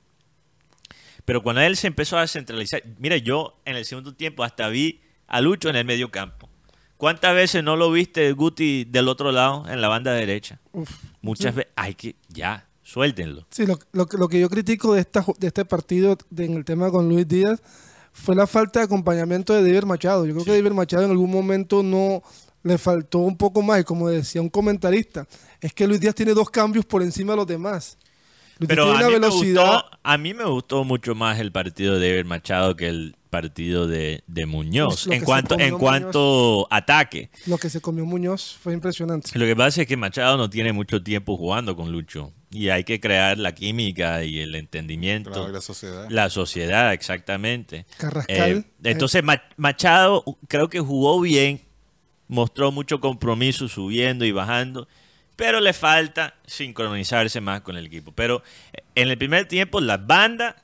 Pero 1.25 1.43
cuando 1.43 1.61
él 1.61 1.75
se 1.77 1.87
empezó 1.87 2.17
a 2.17 2.27
centralizar, 2.27 2.81
mira, 2.97 3.17
yo 3.17 3.59
en 3.65 3.75
el 3.75 3.85
segundo 3.85 4.13
tiempo 4.13 4.43
hasta 4.43 4.67
vi 4.69 5.01
a 5.27 5.41
Lucho 5.41 5.69
en 5.69 5.75
el 5.75 5.85
medio 5.85 6.09
campo. 6.09 6.49
¿Cuántas 6.97 7.33
veces 7.35 7.63
no 7.63 7.75
lo 7.75 7.91
viste 7.91 8.31
Guti 8.33 8.83
del 8.85 9.07
otro 9.07 9.31
lado, 9.31 9.65
en 9.69 9.79
la 9.79 9.87
banda 9.87 10.11
derecha? 10.11 10.59
Uf. 10.73 10.89
Muchas 11.21 11.55
veces, 11.55 11.71
hay 11.75 11.93
que, 11.95 12.15
ya, 12.29 12.67
suéltenlo. 12.83 13.45
Sí, 13.51 13.65
lo, 13.65 13.79
lo 13.93 14.05
que- 14.07 14.17
lo 14.17 14.27
que 14.27 14.39
yo 14.39 14.49
critico 14.49 14.93
de, 14.95 15.01
esta, 15.01 15.23
de 15.37 15.47
este 15.47 15.63
partido 15.65 16.17
de- 16.29 16.45
en 16.45 16.55
el 16.57 16.65
tema 16.65 16.91
con 16.91 17.07
Luis 17.07 17.27
Díaz 17.27 17.61
fue 18.11 18.35
la 18.35 18.47
falta 18.47 18.79
de 18.79 18.85
acompañamiento 18.85 19.53
de 19.53 19.61
David 19.61 19.85
Machado. 19.85 20.25
Yo 20.25 20.33
creo 20.33 20.45
que 20.45 20.51
David 20.61 20.71
Machado 20.75 21.03
en 21.05 21.11
algún 21.11 21.31
momento 21.31 21.83
no 21.83 22.21
le 22.63 22.77
faltó 22.77 23.19
un 23.19 23.37
poco 23.37 23.61
más. 23.61 23.81
Y 23.81 23.83
como 23.83 24.09
decía 24.09 24.41
un 24.41 24.49
comentarista, 24.49 25.27
es 25.61 25.73
que 25.73 25.87
Luis 25.87 25.99
Díaz 25.99 26.15
tiene 26.15 26.33
dos 26.33 26.49
cambios 26.49 26.85
por 26.85 27.01
encima 27.01 27.33
de 27.33 27.37
los 27.37 27.47
demás. 27.47 27.97
Luis 28.59 28.67
Díaz 28.67 28.69
Pero 28.69 28.83
tiene 28.85 28.97
a 28.97 28.99
una 28.99 29.07
mí, 29.07 29.13
me 29.13 29.19
velocidad. 29.19 29.73
gustó, 29.73 29.99
a 30.03 30.17
mí 30.17 30.33
me 30.33 30.45
gustó 30.45 30.83
mucho 30.83 31.15
más 31.15 31.39
el 31.39 31.51
partido 31.51 31.97
de 31.97 32.09
David 32.09 32.25
Machado 32.25 32.75
que 32.75 32.87
el 32.87 33.15
partido 33.29 33.87
de, 33.87 34.23
de 34.27 34.45
Muñoz 34.47 35.05
lo 35.05 35.13
en 35.13 35.23
cuanto, 35.23 35.59
en 35.59 35.77
cuanto 35.77 36.67
ataque. 36.71 37.29
Lo 37.45 37.57
que 37.57 37.69
se 37.69 37.79
comió 37.79 38.05
Muñoz 38.05 38.57
fue 38.59 38.73
impresionante. 38.73 39.29
Lo 39.37 39.45
que 39.45 39.55
pasa 39.55 39.81
es 39.83 39.87
que 39.87 39.95
Machado 39.95 40.35
no 40.35 40.49
tiene 40.49 40.73
mucho 40.73 41.01
tiempo 41.03 41.37
jugando 41.37 41.75
con 41.75 41.91
Lucho 41.91 42.33
y 42.51 42.69
hay 42.69 42.83
que 42.83 42.99
crear 42.99 43.37
la 43.37 43.53
química 43.53 44.23
y 44.23 44.39
el 44.39 44.55
entendimiento. 44.55 45.31
Claro, 45.31 45.49
la 45.49 45.61
sociedad. 45.61 46.07
La 46.09 46.29
sociedad, 46.29 46.93
exactamente. 46.93 47.85
Carrascal. 47.97 48.51
Eh, 48.51 48.63
entonces 48.83 49.23
Ma- 49.23 49.43
Machado 49.57 50.23
creo 50.47 50.69
que 50.69 50.79
jugó 50.79 51.19
bien, 51.21 51.61
mostró 52.27 52.71
mucho 52.71 52.99
compromiso 52.99 53.67
subiendo 53.67 54.25
y 54.25 54.31
bajando, 54.31 54.87
pero 55.35 55.59
le 55.61 55.73
falta 55.73 56.35
sincronizarse 56.45 57.39
más 57.39 57.61
con 57.61 57.77
el 57.77 57.85
equipo. 57.85 58.11
Pero 58.13 58.41
eh, 58.73 58.79
en 58.95 59.09
el 59.09 59.17
primer 59.17 59.45
tiempo 59.47 59.79
la 59.79 59.97
banda 59.97 60.55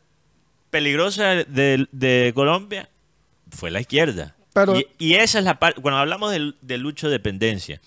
peligrosa 0.70 1.36
de, 1.46 1.88
de 1.92 2.32
Colombia 2.36 2.90
fue 3.52 3.72
la 3.72 3.80
izquierda. 3.82 4.36
Pero- 4.54 4.80
y, 4.80 4.88
y 4.98 5.14
esa 5.16 5.40
es 5.40 5.46
la 5.46 5.60
parte, 5.60 5.82
cuando 5.82 6.00
hablamos 6.00 6.32
del- 6.32 6.56
de, 6.62 6.78
Lucho 6.78 7.10
dependencia, 7.10 7.82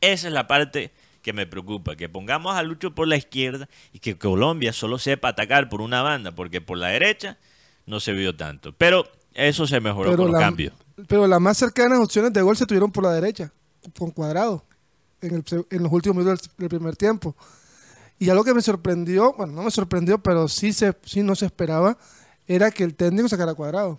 esa 0.00 0.28
es 0.28 0.32
la 0.32 0.46
parte 0.46 0.90
que 1.22 1.32
me 1.32 1.46
preocupa, 1.46 1.96
que 1.96 2.08
pongamos 2.08 2.54
a 2.56 2.62
Lucho 2.62 2.94
por 2.94 3.08
la 3.08 3.16
izquierda 3.16 3.68
y 3.92 4.00
que 4.00 4.18
Colombia 4.18 4.72
solo 4.72 4.98
sepa 4.98 5.28
atacar 5.28 5.68
por 5.68 5.80
una 5.80 6.02
banda, 6.02 6.32
porque 6.32 6.60
por 6.60 6.78
la 6.78 6.88
derecha 6.88 7.38
no 7.86 8.00
se 8.00 8.12
vio 8.12 8.36
tanto. 8.36 8.72
Pero 8.76 9.06
eso 9.32 9.66
se 9.66 9.80
mejoró 9.80 10.10
Pero, 10.10 10.24
con 10.24 10.32
los 10.32 10.40
la- 10.40 10.46
cambios. 10.46 10.74
pero 11.08 11.26
las 11.26 11.40
más 11.40 11.56
cercanas 11.56 11.98
opciones 12.00 12.32
de 12.32 12.42
gol 12.42 12.56
se 12.56 12.66
tuvieron 12.66 12.90
por 12.92 13.04
la 13.04 13.12
derecha, 13.12 13.52
con 13.98 14.10
cuadrado, 14.10 14.64
en, 15.20 15.36
el 15.36 15.44
en 15.70 15.82
los 15.82 15.92
últimos 15.92 16.16
minutos 16.16 16.50
del, 16.58 16.68
primer 16.68 16.96
tiempo. 16.96 17.34
Y 18.18 18.28
algo 18.30 18.44
que 18.44 18.54
me 18.54 18.62
sorprendió, 18.62 19.32
bueno, 19.32 19.52
no 19.52 19.62
me 19.62 19.70
sorprendió, 19.70 20.18
pero 20.18 20.48
sí, 20.48 20.72
se, 20.72 20.94
sí 21.04 21.22
no 21.22 21.34
se 21.34 21.46
esperaba, 21.46 21.96
era 22.46 22.70
que 22.70 22.84
el 22.84 22.94
técnico 22.94 23.28
sacara 23.28 23.54
cuadrado. 23.54 23.98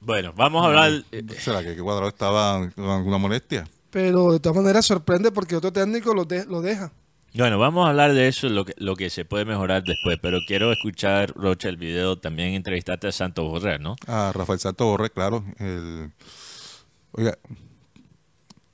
Bueno, 0.00 0.32
vamos 0.36 0.62
a 0.62 0.66
hablar... 0.68 1.04
¿Será 1.38 1.62
que 1.62 1.76
Cuadrado 1.76 2.08
estaba 2.08 2.70
con 2.70 2.84
alguna 2.88 3.18
molestia? 3.18 3.66
Pero 3.90 4.32
de 4.32 4.40
todas 4.40 4.56
maneras 4.56 4.84
sorprende 4.86 5.30
porque 5.32 5.56
otro 5.56 5.72
técnico 5.72 6.14
lo, 6.14 6.24
de- 6.24 6.44
lo 6.46 6.60
deja. 6.60 6.92
Bueno, 7.34 7.58
vamos 7.58 7.86
a 7.86 7.90
hablar 7.90 8.14
de 8.14 8.26
eso, 8.28 8.48
lo 8.48 8.64
que, 8.64 8.72
lo 8.78 8.96
que 8.96 9.10
se 9.10 9.24
puede 9.24 9.44
mejorar 9.44 9.82
después, 9.84 10.18
pero 10.20 10.38
quiero 10.46 10.72
escuchar, 10.72 11.32
Rocha, 11.36 11.68
el 11.68 11.76
video. 11.76 12.18
También 12.18 12.54
entrevistaste 12.54 13.06
a 13.08 13.12
Santos 13.12 13.44
Borrell, 13.46 13.82
¿no? 13.82 13.96
A 14.06 14.32
Rafael 14.34 14.58
Santos 14.58 14.86
Borré, 14.86 15.10
claro. 15.10 15.44
El, 15.58 16.10
oiga, 17.12 17.36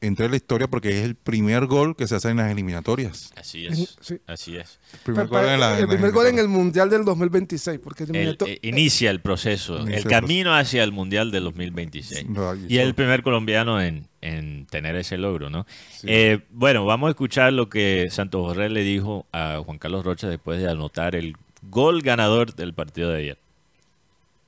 entré 0.00 0.26
en 0.26 0.30
la 0.32 0.36
historia 0.36 0.68
porque 0.68 0.90
es 0.90 1.04
el 1.04 1.14
primer 1.16 1.66
gol 1.66 1.96
que 1.96 2.06
se 2.06 2.14
hace 2.14 2.28
en 2.30 2.36
las 2.36 2.50
eliminatorias. 2.52 3.32
Así 3.36 3.66
es. 3.66 3.96
Sí. 4.00 4.18
Así 4.26 4.56
es. 4.56 4.78
El 4.92 4.98
primer 5.00 5.26
gol 5.26 5.46
en, 5.46 5.60
la- 5.60 5.78
el 5.78 5.88
primer 5.88 6.12
gol 6.12 6.26
en 6.26 6.38
el. 6.38 6.48
Mundial 6.48 6.88
del 6.90 7.04
2026, 7.04 7.80
porque 7.82 8.04
el 8.04 8.14
El- 8.14 8.38
eh, 8.46 8.58
inicia 8.62 9.10
el 9.10 9.20
proceso, 9.20 9.78
Inicia 9.80 9.96
el 9.96 10.02
el 10.04 10.08
camino 10.10 10.54
hacia 10.54 10.84
el 10.84 10.92
Mundial 10.92 11.30
del 11.32 11.44
2026. 11.44 12.28
No, 12.28 12.54
Y 12.54 12.76
está. 12.76 12.82
el 12.82 12.94
primer 12.94 13.22
colombiano 13.22 13.80
en, 13.80 14.06
en 14.24 14.66
tener 14.66 14.96
ese 14.96 15.18
logro, 15.18 15.50
¿no? 15.50 15.66
Eh, 16.04 16.40
bueno, 16.50 16.86
vamos 16.86 17.08
a 17.08 17.10
escuchar 17.10 17.52
lo 17.52 17.68
que 17.68 18.08
Santos 18.10 18.40
Borrell 18.40 18.72
le 18.72 18.82
dijo 18.82 19.26
a 19.32 19.60
Juan 19.64 19.78
Carlos 19.78 20.04
Rocha 20.04 20.28
después 20.28 20.60
de 20.60 20.68
anotar 20.68 21.14
el 21.14 21.36
gol 21.62 22.00
ganador 22.00 22.54
del 22.54 22.72
partido 22.72 23.10
de 23.10 23.18
ayer. 23.18 23.38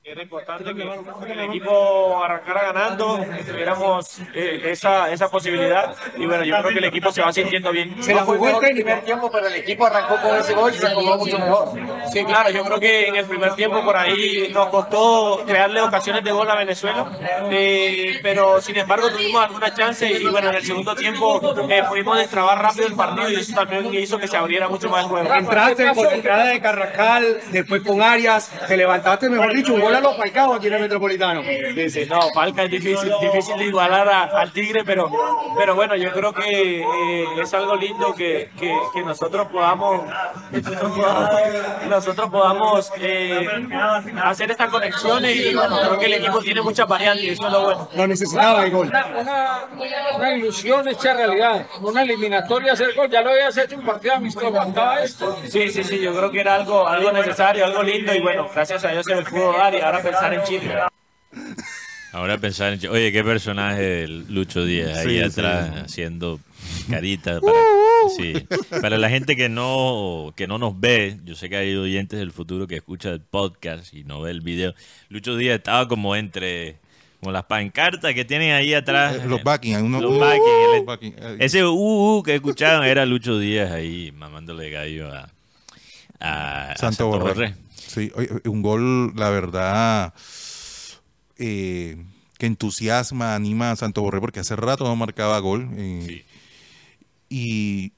Era 0.09 0.23
importante 0.23 0.73
que 0.73 1.31
el 1.33 1.39
equipo 1.41 2.23
arrancara 2.23 2.71
ganando, 2.71 3.19
que 3.19 3.43
tuviéramos 3.43 4.19
eh, 4.33 4.61
esa, 4.63 5.11
esa 5.11 5.29
posibilidad. 5.29 5.93
Y 6.15 6.25
bueno, 6.25 6.45
yo 6.45 6.55
creo 6.59 6.71
que 6.71 6.79
el 6.79 6.85
equipo 6.85 7.11
se 7.11 7.21
va 7.21 7.33
sintiendo 7.33 7.73
bien. 7.73 8.01
Se 8.01 8.13
la 8.13 8.23
jugó 8.23 8.61
el 8.61 8.73
primer 8.73 9.01
tiempo, 9.01 9.29
pero 9.29 9.47
el 9.47 9.55
equipo 9.55 9.85
arrancó 9.85 10.15
con 10.21 10.37
ese 10.37 10.53
gol 10.53 10.73
y 10.73 10.77
se 10.77 10.87
jugó 10.91 11.17
mucho 11.17 11.37
mejor. 11.37 11.73
Sí, 12.13 12.23
claro, 12.23 12.49
yo 12.51 12.63
creo 12.63 12.79
que 12.79 13.07
en 13.09 13.15
el 13.17 13.25
primer 13.25 13.53
tiempo 13.55 13.83
por 13.83 13.97
ahí 13.97 14.49
nos 14.53 14.69
costó 14.69 15.43
crearle 15.45 15.81
ocasiones 15.81 16.23
de 16.23 16.31
gol 16.31 16.49
a 16.49 16.55
Venezuela, 16.55 17.11
eh, 17.51 18.17
pero 18.23 18.61
sin 18.61 18.77
embargo 18.77 19.09
tuvimos 19.09 19.43
algunas 19.43 19.75
chances 19.75 20.21
y 20.21 20.25
bueno, 20.29 20.47
en 20.51 20.55
el 20.55 20.63
segundo 20.63 20.95
tiempo 20.95 21.41
eh, 21.69 21.83
pudimos 21.89 22.17
destrabar 22.17 22.61
rápido 22.61 22.87
el 22.87 22.95
partido 22.95 23.29
y 23.29 23.35
eso 23.35 23.53
también 23.53 23.93
hizo 23.93 24.17
que 24.17 24.29
se 24.29 24.37
abriera 24.37 24.69
mucho 24.69 24.89
más 24.89 25.03
el 25.03 25.09
juego. 25.09 25.33
Entraste 25.33 25.93
con 25.93 26.05
la 26.05 26.13
entrada 26.13 26.45
de 26.45 26.61
Carrascal, 26.61 27.41
después 27.51 27.81
con 27.81 28.01
Arias, 28.01 28.49
te 28.69 28.77
levantaste, 28.77 29.29
mejor 29.29 29.53
dicho, 29.53 29.73
un 29.73 29.81
gol 29.81 29.96
a 29.97 30.01
los 30.01 30.17
falcados 30.17 30.57
aquí 30.57 30.67
en 30.67 30.73
el 30.73 30.81
Metropolitano. 30.81 31.41
Dice, 31.75 32.05
no, 32.05 32.19
Falca 32.33 32.63
es 32.63 32.71
difícil, 32.71 33.11
difícil 33.21 33.57
de 33.57 33.65
igualar 33.65 34.07
a- 34.07 34.23
al 34.41 34.51
Tigre, 34.51 34.83
pero, 34.85 35.09
pero 35.57 35.75
bueno, 35.75 35.95
yo 35.95 36.11
creo 36.11 36.33
que 36.33 36.81
eh, 36.81 37.25
es 37.41 37.53
algo 37.53 37.75
lindo 37.75 38.13
que, 38.13 38.49
que, 38.59 38.75
que 38.93 39.01
nosotros 39.03 39.47
podamos, 39.51 40.01
nosotros 40.51 40.91
podamos, 40.97 41.31
nosotros 41.89 42.29
podamos, 42.29 42.91
eh, 42.99 43.47
hacer 44.23 44.51
estas 44.51 44.69
conexiones 44.69 45.35
y 45.35 45.53
bueno, 45.55 45.77
creo 45.79 45.99
que 45.99 46.05
el 46.05 46.13
equipo 46.15 46.39
tiene 46.39 46.61
muchas 46.61 46.87
variantes 46.87 47.23
y 47.25 47.29
eso 47.29 47.47
es 47.47 47.53
lo 47.53 47.61
bueno. 47.63 47.89
Lo 47.95 48.07
necesitaba 48.07 48.63
el 48.65 48.71
gol. 48.71 48.87
una, 48.87 49.65
una 50.15 50.33
ilusión 50.33 50.87
hecha 50.87 51.13
realidad. 51.13 51.65
Una 51.81 52.01
eliminatoria 52.03 52.73
hacer 52.73 52.93
gol. 52.95 53.09
Ya 53.09 53.21
lo 53.21 53.31
habías 53.31 53.57
hecho 53.57 53.75
un 53.77 53.85
partido 53.85 54.15
amistoso. 54.15 54.47
Aguantaba 54.47 55.01
esto. 55.01 55.37
Sí, 55.47 55.69
sí, 55.69 55.83
sí, 55.83 55.99
yo 55.99 56.13
creo 56.15 56.31
que 56.31 56.39
era 56.41 56.55
algo, 56.55 56.87
algo 56.87 57.11
necesario, 57.11 57.65
algo 57.65 57.83
lindo 57.83 58.13
y 58.13 58.19
bueno, 58.21 58.47
gracias 58.53 58.83
a 58.85 58.89
Dios 58.89 59.05
se 59.05 59.15
me 59.15 59.21
pudo 59.23 59.53
dar 59.53 59.73
y 59.73 59.81
ahora 59.87 60.03
pensar 60.03 60.33
en 60.33 60.43
Chile. 60.43 60.73
Ahora 62.13 62.37
pensar 62.37 62.73
en... 62.73 62.89
Oye, 62.89 63.11
qué 63.11 63.23
personaje 63.23 63.81
de 63.81 64.07
Lucho 64.07 64.63
Díaz 64.65 64.97
ahí 64.99 65.17
Sí, 65.17 65.21
atrás 65.23 65.69
sí. 65.73 65.79
haciendo 65.85 66.39
carita. 66.89 67.39
Para, 67.41 67.57
sí. 68.15 68.33
para 68.81 68.97
la 68.97 69.09
gente 69.09 69.35
que 69.35 69.49
no, 69.49 70.33
que 70.35 70.47
no 70.47 70.57
nos 70.57 70.79
ve, 70.79 71.17
yo 71.25 71.35
sé 71.35 71.49
que 71.49 71.57
hay 71.57 71.75
oyentes 71.75 72.17
del 72.17 72.31
futuro 72.31 72.65
que 72.65 72.75
escucha 72.77 73.09
el 73.09 73.19
podcast 73.21 73.93
y 73.93 74.03
no 74.03 74.21
ve 74.21 74.31
el 74.31 74.41
video. 74.41 74.73
Lucho 75.09 75.35
Díaz 75.35 75.57
estaba 75.57 75.87
como 75.87 76.15
entre... 76.15 76.77
Como 77.19 77.31
las 77.31 77.45
pancartas 77.45 78.13
que 78.13 78.25
tienen 78.25 78.51
ahí 78.53 78.75
atrás. 78.75 79.15
Eh, 79.15 79.23
los 79.27 79.43
backing, 79.43 79.75
uno- 79.77 79.99
Los 79.99 80.19
backing, 80.19 81.15
Uh, 81.17 81.35
ese 81.39 81.65
uh, 81.65 81.71
uh 82.17 82.21
que 82.23 82.35
escucharon 82.35 82.85
era 82.85 83.07
Lucho 83.07 83.39
Díaz 83.39 83.71
ahí 83.71 84.11
mamándole 84.15 84.69
gallo 84.69 85.11
a, 85.11 85.27
a, 86.19 86.71
a 86.71 86.75
Santo 86.77 87.09
Santo 87.11 87.19
Borré. 87.19 87.33
Borré. 87.33 87.55
Sí, 87.75 88.11
un 88.45 88.61
gol, 88.61 89.13
la 89.15 89.29
verdad, 89.29 90.13
eh, 91.37 91.97
que 92.37 92.45
entusiasma, 92.45 93.35
anima 93.35 93.71
a 93.71 93.75
Santo 93.75 94.01
Borré 94.01 94.19
porque 94.19 94.39
hace 94.39 94.55
rato 94.55 94.83
no 94.83 94.95
marcaba 94.95 95.39
gol. 95.39 95.69
eh, 95.75 96.23
y, 97.29 97.91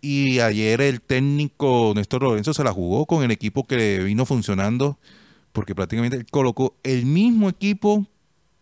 y 0.00 0.40
ayer 0.40 0.80
el 0.80 1.00
técnico 1.00 1.92
Néstor 1.94 2.22
Lorenzo 2.22 2.54
se 2.54 2.64
la 2.64 2.72
jugó 2.72 3.06
con 3.06 3.22
el 3.22 3.30
equipo 3.30 3.66
que 3.66 3.98
vino 4.00 4.24
funcionando 4.26 4.98
porque 5.52 5.74
prácticamente 5.74 6.16
él 6.16 6.26
colocó 6.30 6.74
el 6.82 7.04
mismo 7.04 7.48
equipo 7.48 8.06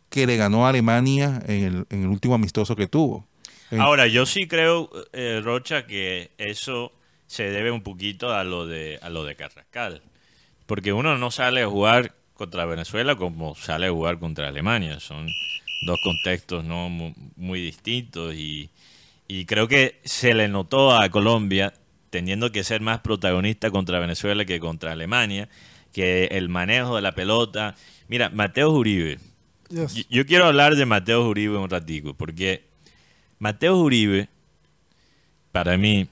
que 0.09 0.27
le 0.27 0.37
ganó 0.37 0.67
a 0.67 0.71
Alemania 0.71 1.41
en 1.47 1.63
el, 1.65 1.87
en 1.91 2.03
el 2.03 2.09
último 2.09 2.35
amistoso 2.35 2.75
que 2.75 2.89
tuvo. 2.89 3.27
En- 3.71 3.81
Ahora, 3.81 4.09
yo 4.09 4.27
sí 4.27 4.49
creo, 4.49 4.91
eh, 5.13 5.41
Rocha, 5.45 5.87
que 5.87 6.33
eso 6.39 6.91
se 7.31 7.49
debe 7.49 7.71
un 7.71 7.83
poquito 7.83 8.35
a 8.35 8.43
lo 8.43 8.67
de 8.67 8.99
a 9.03 9.09
lo 9.09 9.23
de 9.23 9.37
Carrascal. 9.37 10.03
Porque 10.67 10.93
uno 10.93 11.17
no 11.17 11.31
sale 11.31 11.63
a 11.63 11.69
jugar 11.69 12.13
contra 12.35 12.65
Venezuela 12.65 13.15
como 13.15 13.55
sale 13.55 13.87
a 13.87 13.93
jugar 13.93 14.19
contra 14.19 14.49
Alemania. 14.49 14.99
Son 14.99 15.29
dos 15.83 16.01
contextos 16.03 16.65
no 16.65 16.89
muy, 16.89 17.15
muy 17.37 17.61
distintos 17.61 18.35
y, 18.35 18.69
y 19.29 19.45
creo 19.45 19.69
que 19.69 20.01
se 20.05 20.35
le 20.35 20.49
notó 20.49 20.91
a 20.91 21.09
Colombia 21.09 21.73
teniendo 22.11 22.51
que 22.51 22.65
ser 22.65 22.81
más 22.81 22.99
protagonista 22.99 23.71
contra 23.71 24.01
Venezuela 24.01 24.45
que 24.45 24.59
contra 24.59 24.91
Alemania, 24.91 25.49
que 25.93 26.25
el 26.33 26.49
manejo 26.49 26.97
de 26.97 27.03
la 27.03 27.13
pelota. 27.13 27.77
Mira, 28.09 28.29
Mateo 28.31 28.71
Uribe, 28.71 29.21
yo, 29.69 29.87
yo 30.09 30.27
quiero 30.27 30.47
hablar 30.47 30.75
de 30.75 30.85
Mateo 30.85 31.29
Uribe 31.29 31.59
un 31.59 31.71
ratico, 31.71 32.13
porque 32.13 32.65
Mateo 33.39 33.77
Uribe, 33.77 34.29
para 35.53 35.77
mí, 35.77 36.09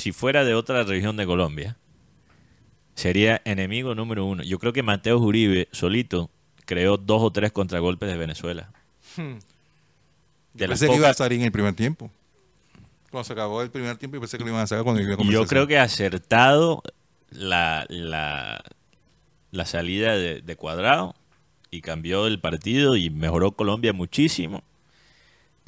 si 0.00 0.12
fuera 0.12 0.44
de 0.44 0.54
otra 0.54 0.82
región 0.82 1.16
de 1.16 1.26
Colombia, 1.26 1.76
sería 2.94 3.40
enemigo 3.44 3.94
número 3.94 4.24
uno. 4.24 4.42
Yo 4.42 4.58
creo 4.58 4.72
que 4.72 4.82
Mateo 4.82 5.18
Uribe 5.18 5.68
solito 5.72 6.30
creó 6.66 6.96
dos 6.96 7.22
o 7.22 7.30
tres 7.30 7.52
contragolpes 7.52 8.08
de 8.08 8.16
Venezuela. 8.16 8.72
De 9.16 10.66
las 10.66 10.80
pensé 10.80 10.92
que 10.92 10.98
iba 10.98 11.08
a 11.08 11.14
salir 11.14 11.38
en 11.38 11.46
el 11.46 11.52
primer 11.52 11.74
tiempo. 11.74 12.10
Cuando 13.10 13.24
se 13.24 13.32
acabó 13.32 13.62
el 13.62 13.70
primer 13.70 13.96
tiempo, 13.96 14.16
y 14.16 14.20
pensé 14.20 14.38
que 14.38 14.44
lo 14.44 14.50
iban 14.50 14.62
a 14.62 14.66
sacar 14.66 14.84
cuando 14.84 15.00
iba 15.02 15.14
a 15.14 15.24
yo 15.24 15.46
creo 15.46 15.66
que 15.66 15.78
acertado 15.78 16.82
la, 17.30 17.86
la, 17.88 18.62
la 19.50 19.66
salida 19.66 20.16
de, 20.16 20.42
de 20.42 20.56
Cuadrado 20.56 21.14
y 21.70 21.80
cambió 21.82 22.26
el 22.26 22.40
partido 22.40 22.96
y 22.96 23.10
mejoró 23.10 23.52
Colombia 23.52 23.92
muchísimo. 23.92 24.62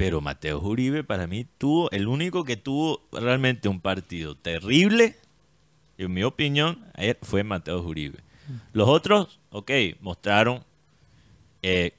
Pero 0.02 0.20
Mateo 0.20 0.58
Uribe 0.58 1.04
para 1.04 1.28
mí 1.28 1.46
tuvo, 1.58 1.88
el 1.92 2.08
único 2.08 2.42
que 2.42 2.56
tuvo 2.56 3.06
realmente 3.12 3.68
un 3.68 3.80
partido 3.80 4.34
terrible, 4.34 5.14
en 5.96 6.12
mi 6.12 6.24
opinión, 6.24 6.84
ayer 6.94 7.16
fue 7.22 7.44
Mateo 7.44 7.80
Uribe. 7.80 8.18
Los 8.72 8.88
otros, 8.88 9.38
ok, 9.50 9.70
mostraron, 10.00 10.64
eh, 11.62 11.92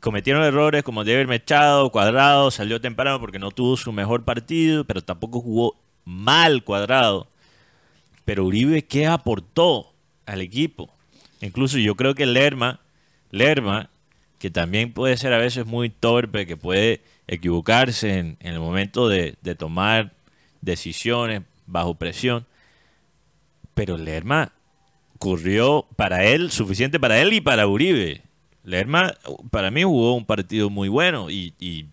cometieron 0.00 0.44
errores 0.44 0.82
como 0.82 1.04
David 1.04 1.26
Mechado, 1.26 1.90
Cuadrado, 1.90 2.50
salió 2.50 2.80
temprano 2.80 3.20
porque 3.20 3.38
no 3.38 3.50
tuvo 3.50 3.76
su 3.76 3.92
mejor 3.92 4.24
partido, 4.24 4.84
pero 4.86 5.04
tampoco 5.04 5.42
jugó 5.42 5.76
mal 6.06 6.64
Cuadrado. 6.64 7.28
Pero 8.24 8.46
Uribe, 8.46 8.86
¿qué 8.86 9.08
aportó 9.08 9.92
al 10.24 10.40
equipo? 10.40 10.90
Incluso 11.42 11.76
yo 11.76 11.96
creo 11.96 12.14
que 12.14 12.24
Lerma, 12.24 12.80
Lerma, 13.30 13.90
que 14.38 14.50
también 14.50 14.94
puede 14.94 15.18
ser 15.18 15.34
a 15.34 15.38
veces 15.38 15.66
muy 15.66 15.90
torpe, 15.90 16.46
que 16.46 16.56
puede 16.56 17.02
equivocarse 17.28 18.18
en, 18.18 18.36
en 18.40 18.54
el 18.54 18.60
momento 18.60 19.08
de, 19.08 19.36
de 19.42 19.54
tomar 19.54 20.12
decisiones 20.60 21.42
bajo 21.66 21.94
presión, 21.96 22.46
pero 23.74 23.98
Lerma 23.98 24.52
corrió 25.18 25.86
para 25.96 26.24
él, 26.24 26.50
suficiente 26.50 26.98
para 27.00 27.20
él 27.20 27.32
y 27.32 27.40
para 27.40 27.66
Uribe. 27.66 28.22
Lerma, 28.64 29.14
para 29.50 29.70
mí, 29.70 29.82
jugó 29.84 30.14
un 30.14 30.24
partido 30.24 30.70
muy 30.70 30.88
bueno 30.88 31.30
y, 31.30 31.54
y 31.60 31.86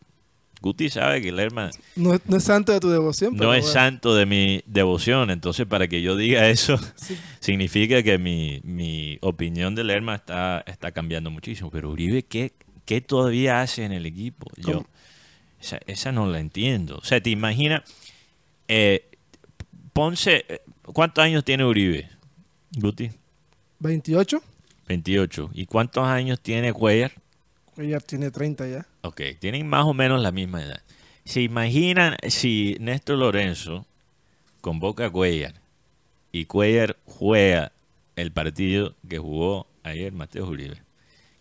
Guti 0.62 0.90
sabe 0.90 1.22
que 1.22 1.32
Lerma 1.32 1.70
No, 1.96 2.14
es- 2.16 2.22
no 2.26 2.38
es 2.38 2.44
santo 2.46 2.72
de 2.72 2.80
tu 2.80 2.90
devoción, 2.90 3.36
pero 3.36 3.50
no 3.50 3.54
es 3.54 3.62
bueno. 3.64 3.74
santo 3.74 4.16
de 4.16 4.26
mi 4.26 4.64
devoción. 4.66 5.30
Entonces, 5.30 5.66
para 5.68 5.88
que 5.88 6.02
yo 6.02 6.16
diga 6.16 6.48
eso, 6.50 6.80
significa 7.40 8.02
que 8.02 8.18
mi, 8.18 8.62
mi 8.64 9.18
opinión 9.22 9.76
de 9.76 9.84
Lerma 9.84 10.16
está, 10.16 10.64
está 10.66 10.92
cambiando 10.92 11.30
muchísimo. 11.30 11.70
Pero 11.70 11.92
Uribe, 11.92 12.24
¿qué, 12.24 12.54
qué 12.86 13.02
todavía 13.02 13.62
hace 13.62 13.84
en 13.84 13.92
el 13.92 14.06
equipo? 14.06 14.48
Yo. 14.58 14.84
Esa, 15.64 15.80
esa 15.88 16.12
no 16.12 16.28
la 16.28 16.40
entiendo. 16.40 16.98
O 16.98 17.04
sea, 17.04 17.22
te 17.22 17.30
imaginas, 17.30 17.84
eh, 18.68 19.06
Ponce, 19.94 20.46
¿cuántos 20.82 21.24
años 21.24 21.46
tiene 21.46 21.64
Uribe? 21.64 22.10
Guti, 22.72 23.12
28, 23.80 24.42
28. 24.88 25.52
¿Y 25.54 25.66
cuántos 25.66 26.06
años 26.06 26.40
tiene 26.42 26.74
Cuellar? 26.74 27.14
ella 27.78 28.00
tiene 28.00 28.30
30 28.30 28.68
ya. 28.68 28.86
Ok, 29.02 29.22
tienen 29.40 29.68
más 29.68 29.86
o 29.86 29.94
menos 29.94 30.22
la 30.22 30.32
misma 30.32 30.64
edad. 30.64 30.82
¿Se 31.26 31.42
imaginan 31.42 32.18
si 32.28 32.76
Néstor 32.80 33.18
Lorenzo 33.18 33.86
convoca 34.62 35.06
a 35.06 35.10
Cuellar 35.10 35.56
y 36.32 36.46
Cuellar 36.46 36.98
juega 37.06 37.72
el 38.16 38.32
partido 38.32 38.94
que 39.08 39.18
jugó 39.18 39.68
ayer 39.84 40.12
Mateo 40.12 40.48
Uribe? 40.48 40.78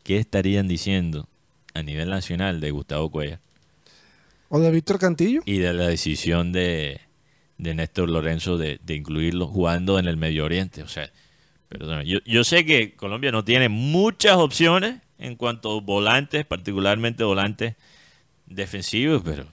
¿Qué 0.04 0.18
estarían 0.18 0.68
diciendo 0.68 1.28
a 1.74 1.82
nivel 1.82 2.10
nacional 2.10 2.60
de 2.60 2.70
Gustavo 2.70 3.10
Cuellar 3.10 3.40
O 4.54 4.60
de 4.60 4.70
Víctor 4.70 4.98
Cantillo. 4.98 5.40
y 5.46 5.56
de 5.56 5.72
la 5.72 5.86
decisión 5.86 6.52
de, 6.52 7.00
de 7.56 7.74
Néstor 7.74 8.10
Lorenzo 8.10 8.58
de, 8.58 8.78
de 8.84 8.94
incluirlo 8.96 9.46
jugando 9.46 9.98
en 9.98 10.06
el 10.06 10.18
Medio 10.18 10.44
Oriente. 10.44 10.82
O 10.82 10.88
sea, 10.88 11.10
perdón, 11.68 12.02
yo, 12.02 12.18
yo 12.26 12.44
sé 12.44 12.66
que 12.66 12.94
Colombia 12.94 13.32
no 13.32 13.44
tiene 13.44 13.70
muchas 13.70 14.36
opciones 14.36 15.00
en 15.16 15.36
cuanto 15.36 15.78
a 15.78 15.80
volantes, 15.80 16.44
particularmente 16.44 17.24
volantes 17.24 17.76
defensivos, 18.44 19.22
pero 19.24 19.46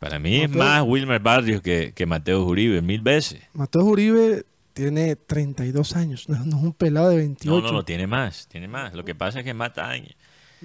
para 0.00 0.18
mí 0.18 0.38
es 0.38 0.50
más 0.50 0.82
Wilmer 0.84 1.20
Barrios 1.20 1.62
que, 1.62 1.92
que 1.94 2.04
Mateo 2.04 2.44
Uribe, 2.44 2.82
mil 2.82 3.02
veces. 3.02 3.40
Mateo 3.52 3.84
Uribe 3.84 4.44
tiene 4.72 5.14
32 5.14 5.94
años, 5.94 6.28
no, 6.28 6.44
no 6.44 6.56
es 6.56 6.62
un 6.64 6.72
pelado 6.72 7.10
de 7.10 7.18
28. 7.18 7.48
No, 7.48 7.64
no, 7.64 7.72
no, 7.72 7.84
tiene 7.84 8.08
más, 8.08 8.48
tiene 8.48 8.66
más. 8.66 8.92
Lo 8.92 9.04
que 9.04 9.14
pasa 9.14 9.38
es 9.38 9.44
que 9.44 9.54
mata 9.54 9.88
años. 9.88 10.16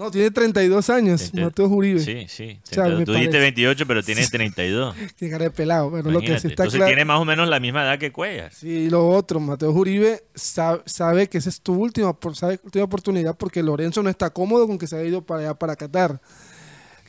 No, 0.02 0.10
tiene 0.10 0.32
32 0.32 0.90
años, 0.90 1.22
Treinta- 1.32 1.42
Mateo 1.46 1.68
Uribe. 1.68 2.00
Sí, 2.00 2.26
sí. 2.28 2.60
O 2.64 2.74
sea, 2.74 2.86
me 2.86 3.06
Tú 3.06 3.12
dijiste 3.14 3.34
parece- 3.38 3.40
28, 3.40 3.86
pero 3.86 4.02
tiene 4.02 4.26
32. 4.26 4.96
Tiene 5.16 5.32
cara 5.32 5.44
de 5.46 5.52
pelado, 5.52 5.92
pero 5.92 6.10
lo 6.10 6.20
que 6.22 6.28
sí 6.28 6.34
está 6.34 6.48
Entonces 6.64 6.78
claro. 6.78 6.88
tiene 6.90 7.06
más 7.06 7.20
o 7.20 7.26
menos 7.26 7.48
la 7.48 7.60
misma 7.60 7.84
edad 7.84 8.00
que 8.00 8.12
Cuellar. 8.12 8.52
Sí, 8.52 8.90
lo 8.90 9.08
otro, 9.10 9.40
Mateo 9.40 9.70
Uribe 9.72 10.24
sabe, 10.34 10.82
sabe 10.88 11.30
que 11.30 11.38
esa 11.38 11.50
es 11.50 11.62
tu 11.62 11.74
última, 11.76 12.16
sabe- 12.34 12.60
última 12.64 12.84
oportunidad 12.86 13.38
porque 13.38 13.62
Lorenzo 13.62 14.02
no 14.02 14.10
está 14.10 14.32
cómodo 14.32 14.66
con 14.66 14.80
que 14.80 14.88
se 14.88 14.96
haya 14.96 15.06
ido 15.06 15.22
para 15.22 15.42
allá, 15.42 15.54
para 15.54 15.76
Qatar. 15.76 16.20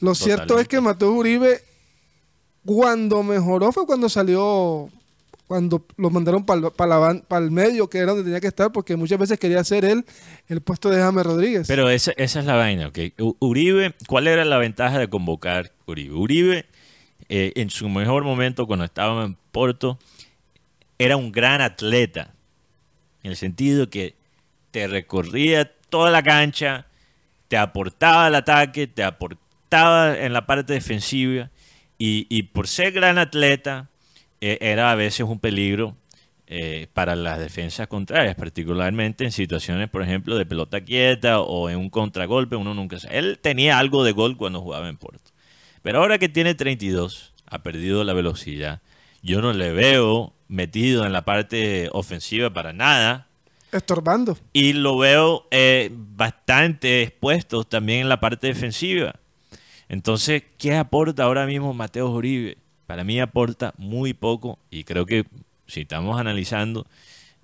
Lo 0.00 0.14
cierto 0.14 0.58
es 0.58 0.68
que 0.68 0.80
Mateo 0.80 1.12
Uribe, 1.12 1.62
cuando 2.66 3.22
mejoró 3.22 3.72
fue 3.72 3.86
cuando 3.86 4.08
salió, 4.08 4.88
cuando 5.46 5.84
lo 5.96 6.08
mandaron 6.10 6.44
para 6.46 7.44
el 7.44 7.50
medio, 7.50 7.90
que 7.90 7.98
era 7.98 8.08
donde 8.08 8.24
tenía 8.24 8.40
que 8.40 8.46
estar, 8.46 8.72
porque 8.72 8.96
muchas 8.96 9.18
veces 9.18 9.38
quería 9.38 9.60
hacer 9.60 9.84
él 9.84 10.04
el 10.48 10.60
puesto 10.62 10.88
de 10.88 11.00
James 11.00 11.24
Rodríguez. 11.26 11.66
Pero 11.68 11.90
esa, 11.90 12.12
esa 12.16 12.40
es 12.40 12.46
la 12.46 12.54
vaina, 12.54 12.88
¿ok? 12.88 12.98
U- 13.18 13.36
Uribe, 13.40 13.94
¿cuál 14.06 14.28
era 14.28 14.44
la 14.44 14.56
ventaja 14.58 14.98
de 14.98 15.08
convocar 15.08 15.72
Uribe? 15.86 16.14
Uribe, 16.14 16.66
eh, 17.28 17.52
en 17.56 17.70
su 17.70 17.88
mejor 17.88 18.24
momento, 18.24 18.66
cuando 18.66 18.84
estaba 18.84 19.24
en 19.24 19.36
Porto, 19.52 19.98
era 20.98 21.16
un 21.16 21.32
gran 21.32 21.60
atleta. 21.60 22.32
En 23.22 23.30
el 23.32 23.36
sentido 23.36 23.90
que 23.90 24.14
te 24.70 24.86
recorría 24.86 25.70
toda 25.90 26.10
la 26.10 26.22
cancha, 26.22 26.86
te 27.48 27.56
aportaba 27.58 28.26
al 28.26 28.34
ataque, 28.34 28.86
te 28.86 29.04
aportaba 29.04 30.18
en 30.18 30.32
la 30.32 30.46
parte 30.46 30.72
defensiva. 30.72 31.50
Y, 31.98 32.26
y 32.30 32.44
por 32.44 32.66
ser 32.68 32.92
gran 32.92 33.18
atleta, 33.18 33.88
era 34.42 34.90
a 34.90 34.94
veces 34.94 35.26
un 35.26 35.38
peligro 35.38 35.96
eh, 36.54 36.88
para 36.92 37.16
las 37.16 37.38
defensas 37.38 37.86
contrarias, 37.86 38.34
particularmente 38.34 39.24
en 39.24 39.32
situaciones, 39.32 39.88
por 39.88 40.02
ejemplo, 40.02 40.36
de 40.36 40.44
pelota 40.44 40.82
quieta 40.82 41.40
o 41.40 41.70
en 41.70 41.78
un 41.78 41.88
contragolpe, 41.88 42.56
uno 42.56 42.74
nunca 42.74 42.98
sabe. 42.98 43.16
Él 43.16 43.38
tenía 43.40 43.78
algo 43.78 44.04
de 44.04 44.12
gol 44.12 44.36
cuando 44.36 44.60
jugaba 44.60 44.90
en 44.90 44.98
Porto. 44.98 45.30
Pero 45.80 46.00
ahora 46.00 46.18
que 46.18 46.28
tiene 46.28 46.54
32, 46.54 47.32
ha 47.46 47.62
perdido 47.62 48.04
la 48.04 48.12
velocidad. 48.12 48.82
Yo 49.22 49.40
no 49.40 49.54
le 49.54 49.72
veo 49.72 50.34
metido 50.48 51.06
en 51.06 51.14
la 51.14 51.24
parte 51.24 51.88
ofensiva 51.92 52.52
para 52.52 52.74
nada. 52.74 53.28
Estorbando. 53.70 54.36
Y 54.52 54.74
lo 54.74 54.98
veo 54.98 55.46
eh, 55.52 55.90
bastante 55.94 57.02
expuesto 57.02 57.64
también 57.64 58.00
en 58.00 58.08
la 58.10 58.20
parte 58.20 58.48
defensiva. 58.48 59.14
Entonces, 59.88 60.42
¿qué 60.58 60.74
aporta 60.74 61.22
ahora 61.22 61.46
mismo 61.46 61.72
Mateo 61.72 62.10
Uribe? 62.10 62.58
Para 62.92 63.04
mí 63.04 63.18
aporta 63.20 63.72
muy 63.78 64.12
poco 64.12 64.58
y 64.70 64.84
creo 64.84 65.06
que 65.06 65.24
si 65.66 65.80
estamos 65.80 66.20
analizando 66.20 66.86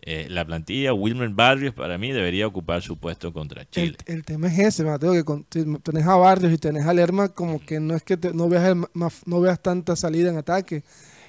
eh, 0.02 0.26
la 0.28 0.44
plantilla, 0.44 0.92
Wilmer 0.92 1.30
Barrios 1.30 1.72
para 1.72 1.96
mí 1.96 2.12
debería 2.12 2.46
ocupar 2.46 2.82
su 2.82 2.98
puesto 2.98 3.32
contra 3.32 3.64
Chile. 3.70 3.96
el 4.04 4.26
tema 4.26 4.48
es 4.48 4.58
ese, 4.58 4.84
Mateo, 4.84 5.12
que 5.14 5.24
con- 5.24 5.46
si 5.50 5.64
tenés 5.78 6.06
a 6.06 6.16
Barrios 6.16 6.52
y 6.52 6.58
tenés 6.58 6.84
a 6.84 6.92
Lerma, 6.92 7.30
como 7.30 7.64
que 7.64 7.80
no 7.80 7.94
es 7.96 8.02
que 8.02 8.18
te- 8.18 8.34
no, 8.34 8.50
veas 8.50 8.66
el 8.68 8.84
no 9.24 9.40
veas 9.40 9.62
tanta 9.62 9.96
salida 9.96 10.28
en 10.28 10.36
ataque. 10.36 10.82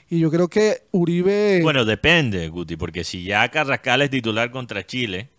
Y 0.10 0.20
yo 0.20 0.30
creo 0.30 0.50
que 0.50 0.82
Uribe... 0.92 1.62
Bueno, 1.64 1.86
depende, 1.86 2.50
Guti, 2.50 2.76
porque 2.76 3.06
si 3.06 3.24
ya 3.24 3.48
Carrascal 3.48 4.02
es 4.02 4.10
titular 4.10 4.52
contra 4.52 4.86
Chile, 4.86 5.30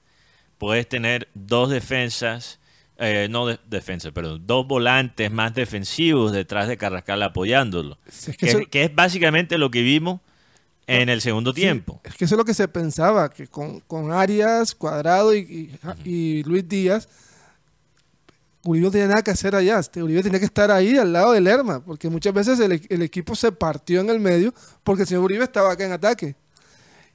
puedes 0.56 0.88
tener 0.88 1.28
dos 1.34 1.68
defensas, 1.68 2.60
eh, 3.00 3.26
no 3.30 3.46
de- 3.46 3.58
defensas, 3.68 4.12
perdón, 4.12 4.42
dos 4.46 4.66
volantes 4.66 5.30
más 5.32 5.54
defensivos 5.54 6.32
detrás 6.32 6.68
de 6.68 6.76
Carrascal 6.76 7.22
apoyándolo. 7.22 7.98
Si 8.08 8.30
es 8.30 8.36
Que, 8.36 8.46
que 8.46 8.50
eso- 8.52 8.60
que 8.70 8.84
es 8.84 8.94
básicamente 8.94 9.58
lo 9.58 9.70
que 9.70 9.82
vimos 9.82 10.20
en 10.86 11.08
el 11.08 11.20
segundo 11.20 11.52
tiempo. 11.54 12.00
Es 12.04 12.14
que 12.16 12.24
eso 12.24 12.34
es 12.34 12.38
lo 12.38 12.44
que 12.44 12.54
se 12.54 12.68
pensaba, 12.68 13.30
que 13.30 13.46
con, 13.48 13.80
con 13.80 14.12
Arias, 14.12 14.74
Cuadrado 14.74 15.34
y, 15.34 15.70
y- 16.04 16.08
y 16.10 16.42
Luis 16.44 16.68
Díaz, 16.68 17.08
Uribe 18.64 18.84
no 18.86 18.90
tenía 18.90 19.06
nada 19.06 19.22
que 19.22 19.30
hacer 19.30 19.54
allá. 19.54 19.78
Este, 19.78 20.02
Uribe 20.02 20.22
tenía 20.22 20.38
que 20.38 20.44
estar 20.44 20.70
ahí 20.70 20.96
al 20.98 21.12
lado 21.12 21.32
de 21.32 21.40
Lerma, 21.40 21.82
porque 21.82 22.10
muchas 22.10 22.34
veces 22.34 22.60
el, 22.60 22.82
el 22.88 23.02
equipo 23.02 23.34
se 23.34 23.52
partió 23.52 24.00
en 24.00 24.10
el 24.10 24.20
medio 24.20 24.52
porque 24.84 25.02
el 25.02 25.08
señor 25.08 25.24
Uribe 25.24 25.44
estaba 25.44 25.72
acá 25.72 25.84
en 25.86 25.92
ataque. 25.92 26.34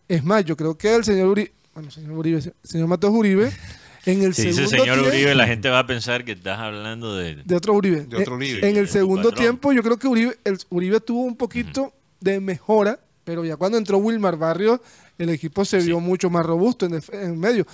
Es 0.08 0.24
más, 0.24 0.43
yo 0.45 0.56
creo 0.58 0.78
que 0.78 0.95
el 0.95 1.04
señor 1.04 1.28
Uribe, 1.30 1.52
bueno, 1.74 1.91
señor 1.91 2.12
Uribe, 2.13 2.38
el 2.39 2.54
señor 2.63 2.88
Matos 2.88 3.12
Uribe, 3.12 3.52
en 4.05 4.23
el 4.23 4.33
Si 4.33 4.43
segundo 4.43 4.61
dice 4.63 4.77
señor 4.77 4.95
tiempo- 4.99 5.09
Uribe, 5.15 5.35
la 5.35 5.47
gente 5.47 5.69
va 5.69 5.79
a 5.79 5.87
pensar 5.87 6.23
que 6.25 6.33
estás 6.33 6.59
hablando 6.59 7.15
de... 7.15 7.35
de 7.43 7.55
otro 7.55 7.73
Uribe. 7.73 8.01
De 8.05 8.17
otro 8.17 8.33
En- 8.33 8.37
Uribe. 8.37 8.69
En, 8.69 8.77
el 8.77 8.87
segundo 8.87 9.31
tiempo, 9.31 9.73
yo 9.73 9.81
creo 9.83 9.97
que 9.97 10.07
Uribe, 10.07 10.37
el, 10.43 10.57
Uribe 10.69 10.99
tuvo 10.99 11.21
un 11.23 11.35
poquito 11.35 11.93
de 12.19 12.39
mejora, 12.39 12.99
pero 13.23 13.43
ya 13.45 13.55
cuando 13.57 13.77
entró 13.77 13.97
Wilmar 13.97 14.37
Barrios, 14.37 14.79
el 15.17 15.29
equipo 15.29 15.65
se 15.65 15.79
vio 15.79 15.99
mucho 15.99 16.29
más 16.29 16.45
robusto 16.45 16.85
en, 16.85 17.01
en 17.13 17.39
medio. 17.39 17.65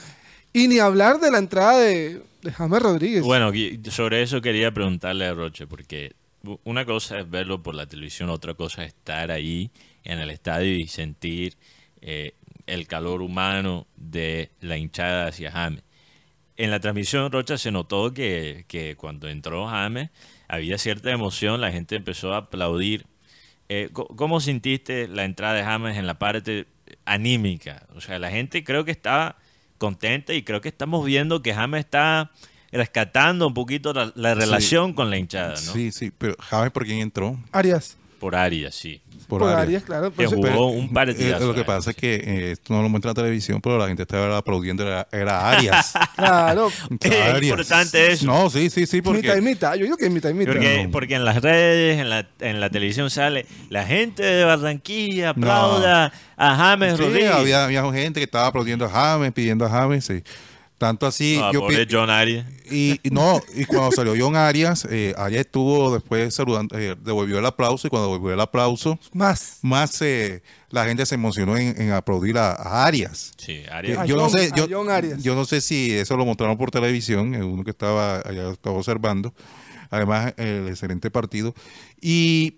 Y 0.54 0.68
ni 0.68 0.80
hablar 0.80 1.20
de 1.20 1.32
la 1.32 1.38
entrada 1.38 1.80
de, 1.80 2.22
de 2.42 2.52
James 2.52 2.82
Rodríguez. 2.82 3.24
Bueno, 3.24 3.52
sobre 3.90 4.22
eso 4.22 4.42
quería 4.42 4.74
preguntarle 4.74 5.26
a 5.26 5.34
Roche, 5.34 5.68
porque 5.68 6.14
una 6.64 6.86
cosa 6.86 7.20
es 7.20 7.30
verlo 7.30 7.62
por 7.64 7.76
la 7.76 7.86
televisión, 7.86 8.30
otra 8.30 8.54
cosa 8.54 8.84
es 8.84 8.90
estar 8.90 9.32
ahí 9.32 9.72
en 10.04 10.20
el 10.20 10.30
estadio 10.30 10.74
y 10.76 10.88
sentir 10.88 11.56
eh, 12.02 12.34
el 12.68 12.88
calor 12.88 13.22
humano 13.22 13.88
de 13.96 14.52
la 14.60 14.78
hinchada 14.78 15.28
hacia 15.28 15.52
James. 15.52 15.84
En 16.62 16.70
la 16.70 16.80
transmisión, 16.80 17.32
Rocha, 17.32 17.58
se 17.58 17.72
notó 17.72 18.14
que, 18.14 18.66
que 18.68 18.96
cuando 18.96 19.28
entró 19.28 19.66
James 19.66 20.12
había 20.48 20.78
cierta 20.78 21.10
emoción, 21.10 21.60
la 21.60 21.72
gente 21.72 21.96
empezó 21.96 22.36
a 22.36 22.38
aplaudir. 22.38 23.08
Eh, 23.68 23.90
¿Cómo 23.92 24.40
sintiste 24.40 25.08
la 25.08 25.26
entrada 25.26 25.56
de 25.56 25.64
James 25.64 25.98
en 25.98 26.06
la 26.06 26.20
parte 26.20 26.68
anímica? 27.04 27.88
O 27.96 28.00
sea, 28.00 28.20
la 28.20 28.30
gente 28.30 28.64
creo 28.64 28.86
que 28.86 28.92
estaba 28.92 29.38
contenta 29.80 30.36
y 30.36 30.44
creo 30.44 30.62
que 30.62 30.70
estamos 30.70 31.04
viendo 31.04 31.42
que 31.42 31.52
James 31.52 31.80
está 31.80 32.30
rescatando 32.72 33.48
un 33.48 33.56
poquito 33.56 33.92
la, 33.92 34.12
la 34.14 34.36
relación 34.36 34.94
con 34.94 35.10
la 35.10 35.18
hinchada, 35.18 35.56
¿no? 35.66 35.74
Sí, 35.74 35.92
sí, 35.92 36.12
pero 36.16 36.36
¿sabes 36.48 36.70
por 36.70 36.86
quién 36.86 37.00
entró? 37.00 37.40
Arias. 37.52 37.98
Por 38.22 38.36
Arias, 38.36 38.76
sí. 38.76 39.02
Por, 39.28 39.40
Por 39.40 39.50
Arias. 39.50 39.62
Arias, 39.64 39.84
claro. 39.84 40.14
Que 40.14 40.28
jugó 40.28 40.42
Pero, 40.44 40.66
un 40.68 40.86
eh, 40.86 40.90
partidazo. 40.94 41.48
lo 41.48 41.56
que 41.56 41.64
pasa 41.64 41.90
es 41.90 41.96
que 41.96 42.16
eh, 42.16 42.52
esto 42.52 42.72
no 42.74 42.84
lo 42.84 42.88
muestra 42.90 43.10
en 43.10 43.16
la 43.18 43.24
televisión, 43.24 43.62
pero 43.62 43.80
la 43.80 43.88
gente 43.88 44.04
estaba 44.04 44.38
aplaudiendo, 44.38 44.88
era, 44.88 45.08
era 45.12 45.50
Arias. 45.50 45.94
claro. 46.16 46.68
Es 47.00 47.12
Arias. 47.12 47.44
importante 47.44 48.12
eso. 48.12 48.28
No, 48.28 48.48
sí, 48.52 48.70
sí, 48.70 48.86
sí, 48.86 48.98
mitad 48.98 49.12
y 49.14 49.22
porque... 49.24 49.42
mitad. 49.42 49.74
Yo 49.74 49.86
digo 49.86 49.98
que 49.98 50.08
mitad 50.12 50.30
y 50.30 50.36
mitad. 50.36 50.54
Porque, 50.54 50.90
porque 50.92 51.16
en 51.16 51.26
las 51.26 51.42
redes, 51.42 52.00
en 52.00 52.12
la, 52.12 52.28
en 52.42 52.60
la 52.60 52.70
televisión 52.70 53.10
sale, 53.10 53.48
la 53.70 53.86
gente 53.86 54.22
de 54.22 54.44
Barranquilla 54.44 55.30
aplauda 55.32 56.14
a 56.38 56.56
James 56.56 56.98
Sí, 56.98 57.02
Rodríguez. 57.04 57.32
había, 57.32 57.64
había 57.64 57.92
gente 57.92 58.20
que 58.20 58.26
estaba 58.26 58.46
aplaudiendo 58.48 58.86
a 58.86 58.90
James, 58.90 59.32
pidiendo 59.34 59.66
a 59.66 59.70
James, 59.70 60.06
sí. 60.06 60.22
Tanto 60.82 61.06
así, 61.06 61.40
Ah, 61.40 61.52
yo 61.54 61.60
pobre 61.60 61.88
John 61.88 62.10
Arias. 62.10 62.44
y, 62.72 63.00
y 63.04 63.12
no, 63.12 63.40
y 63.54 63.66
cuando 63.66 63.92
salió 63.92 64.16
John 64.18 64.36
Arias, 64.36 64.88
eh, 64.90 65.14
Arias 65.16 65.42
estuvo 65.46 65.94
después 65.94 66.34
saludando, 66.34 66.76
eh, 66.76 66.96
devolvió 67.00 67.38
el 67.38 67.46
aplauso, 67.46 67.86
y 67.86 67.92
cuando 67.92 68.12
devolvió 68.12 68.34
el 68.34 68.40
aplauso, 68.42 68.98
Más. 69.14 69.60
más 69.62 70.02
eh, 70.02 70.42
la 70.72 70.86
gente 70.86 71.06
se 71.06 71.14
emocionó 71.14 71.56
en, 71.56 71.80
en 71.80 71.92
aplaudir 71.92 72.40
a, 72.40 72.54
a 72.54 72.86
Arias. 72.88 73.32
Sí, 73.38 73.62
Que 73.62 73.70
Arias. 73.70 74.00
A 74.00 74.06
yo 74.08 74.16
no 74.16 74.28
sé, 74.28 74.50
yo, 74.56 74.66
John 74.68 74.90
Arias. 74.90 75.22
yo 75.22 75.36
no 75.36 75.46
sé 75.46 75.62
si 75.62 75.92
eso 75.92 76.18
lo 76.18 76.26
mostraron 76.26 76.58
por 76.58 76.72
televisión, 76.72 77.36
uno 77.36 77.64
que 77.64 77.70
estaba 77.70 78.16
allá 78.22 78.50
estaba 78.50 78.76
observando. 78.76 79.36
Además, 79.92 80.34
el 80.38 80.68
excelente 80.68 81.12
partido. 81.12 81.54
Y, 82.02 82.56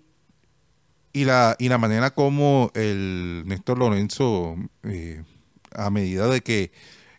y 1.12 1.24
la, 1.26 1.56
y 1.58 1.68
la 1.68 1.76
manera 1.76 2.10
como 2.14 2.70
el 2.74 3.42
Néstor 3.44 3.78
Lorenzo, 3.78 4.56
eh, 4.84 5.22
a 5.72 5.90
medida 5.90 6.26
de 6.28 6.40
que 6.40 6.72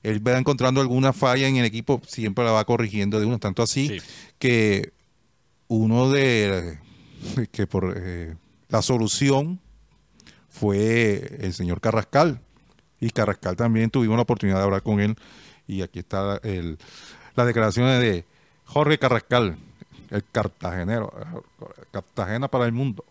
él 0.10 0.26
va 0.26 0.38
encontrando 0.38 0.82
alguna 0.82 1.14
falla 1.14 1.48
en 1.48 1.58
el 1.58 1.66
equipo, 1.66 2.02
siempre 2.08 2.44
la 2.46 2.52
va 2.52 2.66
corrigiendo 2.66 3.20
de 3.20 3.26
uno. 3.26 3.40
Tanto 3.40 3.64
así 3.64 3.88
Sí. 3.88 3.98
que 4.40 4.94
uno 5.68 6.10
de 6.12 6.80
que 7.52 7.66
por 7.68 7.94
eh, 7.98 8.36
la 8.70 8.82
solución 8.82 9.60
fue 10.50 11.38
el 11.42 11.54
señor 11.54 11.82
Carrascal. 11.82 12.40
Y 13.00 13.10
Carrascal 13.10 13.56
también 13.56 13.90
tuvimos 13.90 14.16
la 14.16 14.24
oportunidad 14.24 14.58
de 14.60 14.64
hablar 14.64 14.82
con 14.84 15.00
él. 15.00 15.16
Y 15.68 15.82
aquí 15.82 16.00
está 16.00 16.40
el, 16.44 16.78
las 17.36 17.48
declaraciones 17.48 18.00
de 18.00 18.24
Jorge 18.66 18.98
Carrascal, 18.98 19.58
el 20.12 20.24
cartagenero, 20.32 21.12
Cartagena 21.92 22.48
para 22.48 22.66
el 22.66 22.72
mundo. 22.72 23.04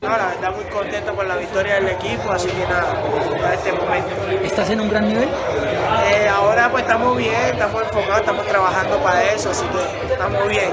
No, 0.00 0.10
la 0.10 0.28
verdad 0.28 0.54
muy 0.54 0.64
contento 0.66 1.12
por 1.12 1.26
la 1.26 1.36
victoria 1.36 1.74
del 1.74 1.88
equipo, 1.88 2.30
así 2.30 2.48
que 2.48 2.60
nada, 2.60 3.02
para 3.40 3.54
este 3.54 3.72
momento. 3.72 4.10
¿Estás 4.44 4.70
en 4.70 4.80
un 4.80 4.88
gran 4.88 5.08
nivel? 5.08 5.28
Eh, 5.28 6.28
ahora 6.28 6.70
pues 6.70 6.84
estamos 6.84 7.16
bien, 7.16 7.34
estamos 7.52 7.82
enfocados, 7.82 8.20
estamos 8.20 8.46
trabajando 8.46 8.98
para 9.02 9.32
eso, 9.32 9.50
así 9.50 9.64
que 9.66 10.12
estamos 10.12 10.48
bien. 10.48 10.70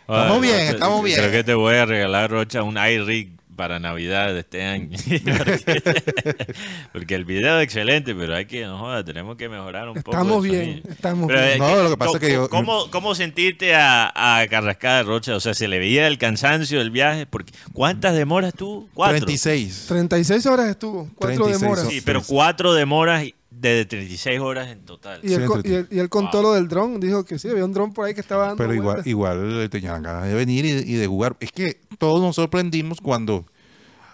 Estamos 0.00 0.40
bien, 0.40 0.60
estamos 0.60 1.04
bien. 1.04 1.18
Creo 1.18 1.30
que 1.30 1.44
te 1.44 1.54
voy 1.54 1.76
a 1.76 1.86
regalar, 1.86 2.28
Rocha, 2.28 2.64
un 2.64 2.76
iRig 2.76 3.30
para 3.56 3.78
Navidad 3.78 4.32
de 4.32 4.40
este 4.40 4.64
año. 4.64 4.96
porque, 5.38 5.82
porque 6.92 7.14
el 7.14 7.24
video 7.24 7.58
es 7.58 7.64
excelente, 7.64 8.14
pero 8.14 8.34
hay 8.34 8.46
que, 8.46 8.64
no 8.64 8.78
joda, 8.78 9.04
tenemos 9.04 9.36
que 9.36 9.48
mejorar 9.48 9.88
un 9.88 9.94
poco. 9.96 10.10
Estamos 10.12 10.42
bien, 10.42 10.82
estamos 10.88 11.28
Pero, 11.28 11.40
bien. 11.46 11.58
No, 11.58 11.82
lo 11.82 11.90
que 11.90 11.96
pasa 11.96 12.12
es 12.14 12.20
que 12.20 12.32
yo- 12.32 12.48
¿cómo, 12.48 12.90
¿Cómo 12.90 13.14
sentiste 13.14 13.74
a, 13.74 14.12
a 14.40 14.46
Carrascal 14.48 15.04
de 15.04 15.10
Rocha? 15.10 15.36
O 15.36 15.40
sea, 15.40 15.54
¿se 15.54 15.68
le 15.68 15.78
veía 15.78 16.06
el 16.06 16.18
cansancio 16.18 16.78
del 16.78 16.90
viaje? 16.90 17.26
Porque 17.26 17.52
¿Cuántas 17.72 18.14
demoras 18.14 18.54
tú? 18.54 18.88
Cuatro. 18.94 19.16
36. 19.18 19.86
36 19.88 20.46
horas 20.46 20.68
estuvo, 20.68 21.08
cuatro 21.14 21.44
36 21.44 21.60
demoras. 21.60 21.88
Sí, 21.88 22.00
pero 22.04 22.22
cuatro 22.22 22.74
demoras 22.74 23.24
y- 23.24 23.34
de 23.70 23.84
36 23.86 24.40
horas 24.40 24.68
en 24.68 24.84
total. 24.84 25.20
Y 25.22 25.32
él, 25.32 25.46
co- 25.46 25.60
y, 25.64 25.72
él, 25.72 25.88
y 25.90 25.98
él 25.98 26.08
contó 26.08 26.38
Wow. 26.38 26.42
lo 26.50 26.54
del 26.54 26.68
dron, 26.68 27.00
dijo 27.00 27.24
que 27.24 27.38
sí, 27.38 27.48
había 27.48 27.64
un 27.64 27.72
dron 27.72 27.92
por 27.92 28.06
ahí 28.06 28.14
que 28.14 28.20
estaba 28.20 28.46
dando 28.48 28.56
Pero 28.56 28.74
igual, 28.74 28.96
vueltas. 28.96 29.06
igual 29.06 29.68
tenían 29.70 30.02
ganas 30.02 30.24
de 30.26 30.34
venir 30.34 30.64
y, 30.64 30.70
y 30.70 30.94
de 30.94 31.06
jugar. 31.06 31.36
Es 31.40 31.52
que 31.52 31.80
todos 31.98 32.20
nos 32.20 32.36
sorprendimos 32.36 33.00
cuando 33.00 33.46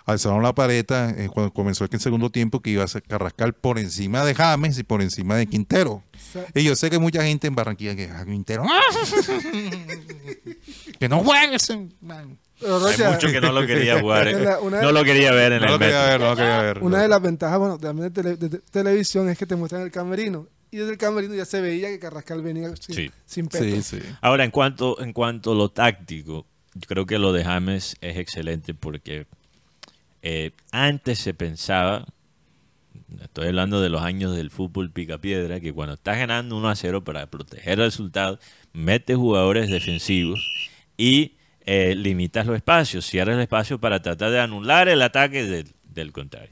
alzaron 0.04 0.42
la 0.42 0.54
paleta, 0.54 1.10
eh, 1.10 1.28
cuando 1.32 1.52
comenzó 1.52 1.86
el 1.90 2.00
segundo 2.00 2.30
tiempo, 2.30 2.60
que 2.60 2.70
iba 2.70 2.82
a 2.82 2.88
ser 2.88 3.02
Carrascal 3.02 3.52
por 3.54 3.78
encima 3.78 4.24
de 4.24 4.34
James 4.34 4.78
y 4.78 4.82
por 4.82 5.02
encima 5.02 5.36
de 5.36 5.46
Quintero. 5.46 6.02
Y 6.54 6.64
yo 6.64 6.74
sé 6.76 6.90
que 6.90 6.98
mucha 6.98 7.22
gente 7.24 7.46
en 7.46 7.54
Barranquilla 7.54 7.94
que 7.94 8.10
"Ah, 8.10 8.24
Quintero, 8.24 8.64
que 10.98 11.08
no 11.08 11.20
juegues. 11.20 11.68
man". 12.00 12.38
Pero, 12.60 12.84
Hay 12.86 13.12
mucho 13.12 13.28
que 13.30 13.40
no 13.40 13.52
lo 13.52 13.66
quería 13.66 13.98
jugar. 14.00 14.28
eh. 14.28 14.34
No 14.62 14.92
lo 14.92 15.04
quería 15.04 15.32
ver 15.32 15.52
en 15.52 15.60
No 15.60 15.66
el 15.66 15.72
lo 15.72 15.78
quería 15.78 16.02
metro. 16.02 16.10
ver, 16.10 16.20
no 16.20 16.30
lo 16.30 16.36
quería 16.36 16.62
ver. 16.62 16.78
Una 16.82 17.02
de 17.02 17.08
las 17.08 17.22
ventajas, 17.22 17.58
bueno, 17.58 17.78
también 17.78 18.12
de, 18.12 18.22
tele- 18.22 18.36
de 18.36 18.58
televisión 18.58 19.28
es 19.28 19.38
que 19.38 19.46
te 19.46 19.54
muestran 19.56 19.82
el 19.82 19.90
camerino. 19.90 20.46
Y 20.70 20.76
desde 20.78 20.92
el 20.92 20.98
camerino 20.98 21.34
ya 21.34 21.44
se 21.46 21.60
veía 21.60 21.88
que 21.88 21.98
Carrascal 21.98 22.42
venía 22.42 22.74
sin, 22.76 22.94
Sí. 22.94 23.10
sin 23.26 23.82
sí. 23.82 24.00
Ahora, 24.20 24.44
en 24.44 24.50
cuanto, 24.50 25.00
en 25.00 25.12
cuanto 25.12 25.52
a 25.52 25.54
lo 25.54 25.70
táctico, 25.70 26.44
yo 26.74 26.86
creo 26.86 27.06
que 27.06 27.18
lo 27.18 27.32
de 27.32 27.44
James 27.44 27.96
es 28.02 28.18
excelente 28.18 28.74
porque 28.74 29.26
eh, 30.22 30.50
antes 30.70 31.20
se 31.20 31.32
pensaba, 31.32 32.04
estoy 33.22 33.48
hablando 33.48 33.80
de 33.80 33.88
los 33.88 34.02
años 34.02 34.36
del 34.36 34.50
fútbol 34.50 34.90
picapiedra, 34.90 35.60
que 35.60 35.72
cuando 35.72 35.94
estás 35.94 36.18
ganando 36.18 36.56
1 36.56 36.68
a 36.68 36.76
0 36.76 37.02
para 37.04 37.26
proteger 37.26 37.78
el 37.78 37.86
resultado, 37.86 38.38
metes 38.74 39.16
jugadores 39.16 39.70
defensivos 39.70 40.40
y 40.98 41.36
eh, 41.70 41.94
limitas 41.94 42.46
los 42.46 42.56
espacios, 42.56 43.04
cierras 43.04 43.36
el 43.36 43.42
espacio 43.42 43.78
para 43.78 44.00
tratar 44.00 44.30
de 44.30 44.40
anular 44.40 44.88
el 44.88 45.02
ataque 45.02 45.44
del, 45.84 46.12
contrario. 46.12 46.50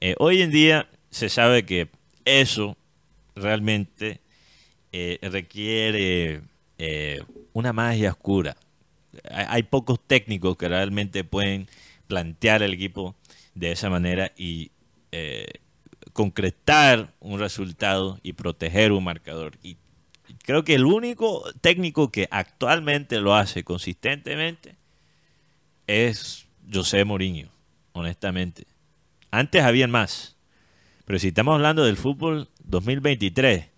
Eh, 0.00 0.14
hoy 0.20 0.40
en 0.40 0.52
día 0.52 0.88
se 1.10 1.28
sabe 1.28 1.66
que 1.66 1.88
eso 2.24 2.76
realmente 3.34 4.20
eh, 4.92 5.18
requiere 5.20 6.42
eh, 6.78 7.24
una 7.52 7.72
magia 7.72 8.10
oscura. 8.12 8.56
Hay, 9.32 9.64
pocos 9.64 9.98
técnicos 10.06 10.56
que 10.56 10.68
realmente 10.68 11.24
pueden 11.24 11.66
plantear 12.06 12.62
el 12.62 12.72
equipo 12.72 13.16
de 13.56 13.72
esa 13.72 13.90
manera 13.90 14.30
y 14.36 14.70
concretar 16.12 17.12
un 17.18 17.40
resultado 17.40 18.20
y 18.22 18.34
proteger 18.34 18.92
un 18.92 19.02
marcador. 19.02 19.58
Creo 20.42 20.64
que 20.64 20.74
el 20.74 20.84
único 20.84 21.44
técnico 21.60 22.10
que 22.10 22.28
actualmente 22.30 23.20
lo 23.20 23.34
hace 23.34 23.64
consistentemente 23.64 24.76
es 25.86 26.46
José 26.72 27.04
Mourinho, 27.04 27.48
honestamente. 27.92 28.66
Antes 29.30 29.62
habían 29.62 29.90
más, 29.90 30.36
pero 31.04 31.18
si 31.18 31.28
estamos 31.28 31.54
hablando 31.54 31.84
del 31.84 31.96
fútbol 31.96 32.48
2023, 32.64 33.68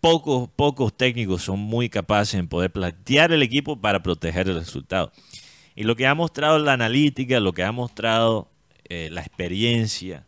pocos, 0.00 0.48
pocos 0.54 0.96
técnicos 0.96 1.42
son 1.42 1.60
muy 1.60 1.88
capaces 1.88 2.34
en 2.34 2.48
poder 2.48 2.72
plantear 2.72 3.32
el 3.32 3.42
equipo 3.42 3.80
para 3.80 4.02
proteger 4.02 4.48
el 4.48 4.56
resultado. 4.56 5.12
Y 5.76 5.84
lo 5.84 5.96
que 5.96 6.06
ha 6.06 6.14
mostrado 6.14 6.58
la 6.58 6.72
analítica, 6.72 7.40
lo 7.40 7.52
que 7.52 7.62
ha 7.62 7.72
mostrado 7.72 8.50
eh, 8.88 9.08
la 9.10 9.20
experiencia, 9.20 10.26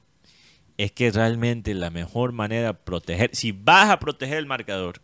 es 0.83 0.91
que 0.91 1.13
realmente 1.13 1.75
la 1.75 1.91
mejor 1.91 2.33
manera 2.33 2.69
de 2.69 2.75
proteger, 2.75 3.31
si 3.35 3.53
vas 3.53 3.89
a 3.89 4.01
proteger 4.01 4.39
el 4.39 4.47
marcador, 4.47 5.01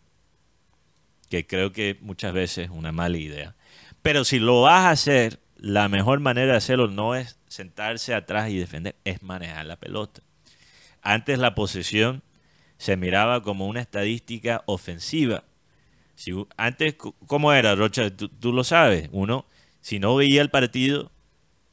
que 1.31 1.47
creo 1.47 1.72
que 1.72 1.99
muchas 2.01 2.33
veces 2.33 2.64
es 2.64 2.70
una 2.70 2.91
mala 2.91 3.16
idea, 3.16 3.55
pero 4.03 4.24
si 4.24 4.41
lo 4.41 4.62
vas 4.62 4.87
a 4.87 4.91
hacer, 4.91 5.39
la 5.57 5.89
mejor 5.89 6.18
manera 6.18 6.53
de 6.53 6.59
hacerlo 6.59 6.89
no 6.89 7.14
es 7.14 7.39
sentarse 7.47 8.12
atrás 8.12 8.51
y 8.51 8.59
defender, 8.59 8.97
es 9.05 9.22
manejar 9.22 9.66
la 9.66 9.76
pelota. 9.76 10.20
Antes 11.01 11.39
la 11.39 11.55
posesión 11.55 12.24
se 12.76 12.97
miraba 12.97 13.43
como 13.45 13.68
una 13.68 13.81
estadística 13.81 14.64
ofensiva. 14.66 15.45
Si, 16.16 16.33
antes, 16.57 16.97
¿cómo 17.26 17.53
era, 17.53 17.76
Rocha? 17.76 18.11
Tú, 18.16 18.29
tú 18.29 18.53
lo 18.53 18.64
sabes. 18.64 19.09
Uno, 19.12 19.47
si 19.81 20.01
no 20.01 20.16
veía 20.16 20.43
el 20.43 20.51
partido, 20.51 21.12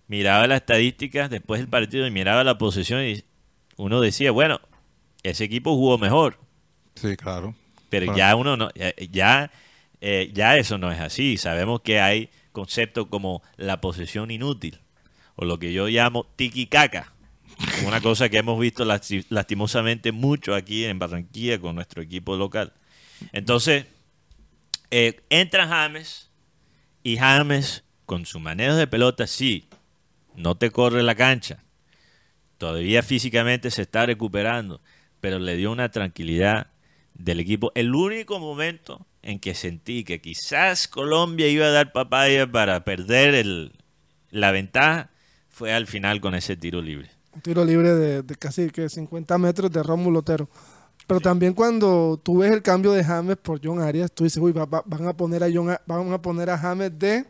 miraba 0.08 0.45
las 0.45 0.62
estadísticas 0.62 1.32
después 1.32 1.60
del 1.60 1.70
partido 1.70 2.06
y 2.06 2.12
miraba 2.12 2.43
la 2.43 2.60
posesión 2.60 3.03
y 3.03 3.24
uno 3.78 4.02
decía, 4.02 4.32
bueno, 4.32 4.60
ese 5.24 5.44
equipo 5.44 5.76
jugó 5.76 5.98
mejor. 5.98 6.40
Sí, 6.96 7.16
claro. 7.18 7.56
Pero 7.90 8.06
Claro. 8.06 8.18
ya 8.18 8.36
uno 8.36 8.58
no, 8.58 8.70
ya, 8.76 8.94
ya, 9.12 9.52
eh, 10.02 10.32
ya 10.34 10.58
eso 10.58 10.78
no 10.78 10.92
es 10.92 11.00
así. 11.00 11.38
Sabemos 11.38 11.82
que 11.82 12.00
hay 12.00 12.30
conceptos 12.52 13.08
como 13.08 13.42
la 13.58 13.82
posesión 13.82 14.32
inútil 14.32 14.80
o 15.36 15.46
lo 15.46 15.60
que 15.60 15.74
yo 15.74 15.88
llamo 15.88 16.26
tiki 16.36 16.68
caca. 16.68 17.12
Una 17.86 18.02
cosa 18.02 18.28
que 18.30 18.38
hemos 18.38 18.60
visto 18.60 18.84
lasti- 18.86 19.26
lastimosamente 19.30 20.12
mucho 20.12 20.56
aquí 20.56 20.86
en 20.86 21.00
Barranquilla 21.00 21.60
con 21.60 21.76
nuestro 21.76 22.02
equipo 22.02 22.36
local. 22.36 22.74
Entonces, 23.32 23.86
eh, 24.92 25.22
entra 25.30 25.68
James 25.68 26.30
y 27.04 27.18
James 27.18 27.84
con 28.06 28.26
su 28.26 28.40
manejo 28.40 28.76
de 28.76 28.88
pelota, 28.88 29.26
sí, 29.28 29.68
no 30.36 30.56
te 30.56 30.70
corre 30.72 31.02
la 31.04 31.16
cancha. 31.16 31.60
Todavía 32.58 33.03
físicamente 33.03 33.70
se 33.72 33.82
está 33.82 34.06
recuperando, 34.06 34.82
pero 35.22 35.39
le 35.39 35.56
dio 35.58 35.72
una 35.72 35.89
tranquilidad 35.89 36.68
del 37.14 37.39
equipo. 37.39 37.72
El 37.76 37.93
único 37.95 38.39
momento 38.39 39.06
en 39.22 39.39
que 39.39 39.53
sentí 39.56 40.03
que 40.03 40.22
quizás 40.22 40.88
Colombia 40.88 41.47
iba 41.47 41.66
a 41.66 41.72
dar 41.72 41.91
papaya 41.91 42.49
para 42.49 42.84
perder 42.84 43.34
el- 43.36 43.74
la 44.32 44.51
ventaja 44.51 45.10
fue 45.49 45.74
al 45.74 45.88
final 45.88 46.22
con 46.22 46.36
ese 46.36 46.56
tiro 46.58 46.82
libre. 46.82 47.10
Un 47.34 47.41
tiro 47.41 47.66
libre 47.66 47.93
de, 47.93 48.22
de 48.22 48.36
casi 48.36 48.70
que 48.70 48.88
50 48.89 49.38
metros 49.38 49.72
de 49.72 49.82
Rómulo 49.84 50.20
Otero. 50.20 50.49
Pero 51.08 51.20
también 51.20 51.53
cuando 51.53 52.20
tú 52.24 52.39
ves 52.39 52.51
el 52.51 52.62
cambio 52.62 52.91
de 52.91 53.03
James 53.03 53.38
por 53.38 53.60
John 53.64 53.80
Arias, 53.82 54.12
tú 54.12 54.24
dices, 54.24 54.41
uy, 54.41 54.51
va- 54.51 54.66
va- 54.66 54.84
van 54.86 55.08
a 55.08 55.14
poner 55.16 55.43
a 55.43 55.47
John, 55.53 55.76
van 55.86 56.12
a 56.14 56.22
poner 56.22 56.49
a 56.49 56.58
James 56.58 56.97
de, 56.97 57.26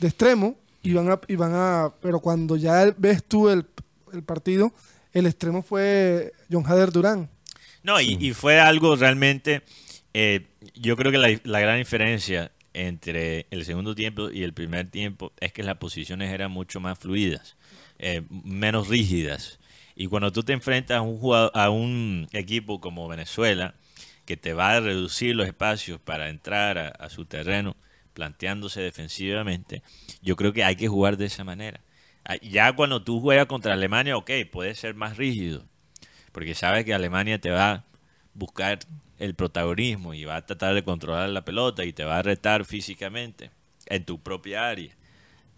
de 0.00 0.08
extremo 0.08 0.56
y 0.82 0.92
van 0.92 1.10
a, 1.10 1.20
y 1.28 1.36
van 1.36 1.52
a, 1.54 1.92
pero 2.00 2.20
cuando 2.20 2.56
ya 2.56 2.92
ves 2.96 3.24
tú 3.24 3.48
el, 3.48 3.66
el 4.12 4.22
partido, 4.22 4.72
el 5.12 5.26
extremo 5.26 5.62
fue 5.62 6.32
John 6.50 6.64
Hader 6.66 6.92
Durán. 6.92 7.30
No, 7.82 8.00
y, 8.00 8.16
y 8.20 8.32
fue 8.32 8.60
algo 8.60 8.96
realmente, 8.96 9.62
eh, 10.14 10.46
yo 10.74 10.96
creo 10.96 11.12
que 11.12 11.18
la, 11.18 11.28
la 11.44 11.60
gran 11.60 11.78
diferencia 11.78 12.52
entre 12.74 13.46
el 13.50 13.64
segundo 13.64 13.94
tiempo 13.94 14.30
y 14.30 14.42
el 14.42 14.54
primer 14.54 14.90
tiempo 14.90 15.32
es 15.40 15.52
que 15.52 15.62
las 15.62 15.76
posiciones 15.76 16.32
eran 16.32 16.50
mucho 16.50 16.80
más 16.80 16.98
fluidas, 16.98 17.56
eh, 17.98 18.22
menos 18.30 18.88
rígidas. 18.88 19.58
Y 19.94 20.06
cuando 20.06 20.32
tú 20.32 20.42
te 20.42 20.52
enfrentas 20.52 20.98
a 20.98 21.02
un, 21.02 21.18
jugador, 21.18 21.50
a 21.54 21.70
un 21.70 22.28
equipo 22.32 22.80
como 22.80 23.08
Venezuela, 23.08 23.74
que 24.24 24.36
te 24.36 24.54
va 24.54 24.76
a 24.76 24.80
reducir 24.80 25.34
los 25.34 25.46
espacios 25.46 26.00
para 26.00 26.28
entrar 26.28 26.78
a, 26.78 26.88
a 26.88 27.10
su 27.10 27.26
terreno, 27.26 27.76
planteándose 28.14 28.80
defensivamente, 28.80 29.82
yo 30.22 30.36
creo 30.36 30.52
que 30.52 30.64
hay 30.64 30.76
que 30.76 30.88
jugar 30.88 31.16
de 31.16 31.26
esa 31.26 31.44
manera. 31.44 31.80
Ah, 32.24 32.36
Ya 32.42 32.72
cuando 32.74 33.02
tú 33.02 33.20
juegas 33.20 33.46
contra 33.46 33.72
Alemania, 33.74 34.16
ok, 34.16 34.30
puede 34.50 34.74
ser 34.74 34.94
más 34.94 35.16
rígido, 35.16 35.64
porque 36.32 36.54
sabes 36.54 36.84
que 36.84 36.94
Alemania 36.94 37.40
te 37.40 37.50
va 37.50 37.70
a 37.72 37.84
buscar 38.34 38.78
el 39.18 39.34
protagonismo 39.34 40.14
y 40.14 40.24
va 40.24 40.36
a 40.36 40.46
tratar 40.46 40.74
de 40.74 40.82
controlar 40.82 41.28
la 41.28 41.44
pelota 41.44 41.84
y 41.84 41.92
te 41.92 42.04
va 42.04 42.18
a 42.18 42.22
retar 42.22 42.64
físicamente 42.64 43.50
en 43.86 44.04
tu 44.04 44.20
propia 44.20 44.68
área. 44.68 44.94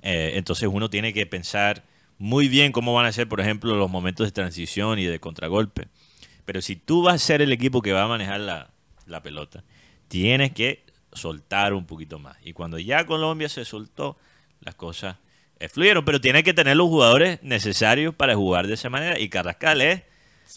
Eh, 0.02 0.32
entonces 0.34 0.68
uno 0.70 0.90
tiene 0.90 1.14
que 1.14 1.24
pensar 1.26 1.82
muy 2.18 2.48
bien 2.48 2.72
cómo 2.72 2.92
van 2.94 3.06
a 3.06 3.12
ser, 3.12 3.28
por 3.28 3.40
ejemplo, 3.40 3.74
los 3.74 3.90
momentos 3.90 4.26
de 4.26 4.32
transición 4.32 4.98
y 4.98 5.04
de 5.04 5.18
contragolpe. 5.18 5.88
Pero 6.44 6.60
si 6.60 6.76
tú 6.76 7.02
vas 7.02 7.14
a 7.14 7.18
ser 7.18 7.42
el 7.42 7.52
equipo 7.52 7.80
que 7.80 7.92
va 7.92 8.02
a 8.02 8.08
manejar 8.08 8.40
la, 8.40 8.70
la 9.06 9.22
pelota, 9.22 9.64
tienes 10.08 10.52
que 10.52 10.83
soltar 11.14 11.72
un 11.74 11.86
poquito 11.86 12.18
más. 12.18 12.36
Y 12.44 12.52
cuando 12.52 12.78
ya 12.78 13.06
Colombia 13.06 13.48
se 13.48 13.64
soltó, 13.64 14.16
las 14.60 14.74
cosas 14.74 15.16
fluyeron. 15.72 16.04
Pero 16.04 16.20
tiene 16.20 16.42
que 16.42 16.52
tener 16.54 16.76
los 16.76 16.88
jugadores 16.88 17.38
necesarios 17.42 18.14
para 18.14 18.34
jugar 18.34 18.66
de 18.66 18.74
esa 18.74 18.90
manera. 18.90 19.18
Y 19.18 19.28
Carrascal 19.28 19.80
es 19.80 20.02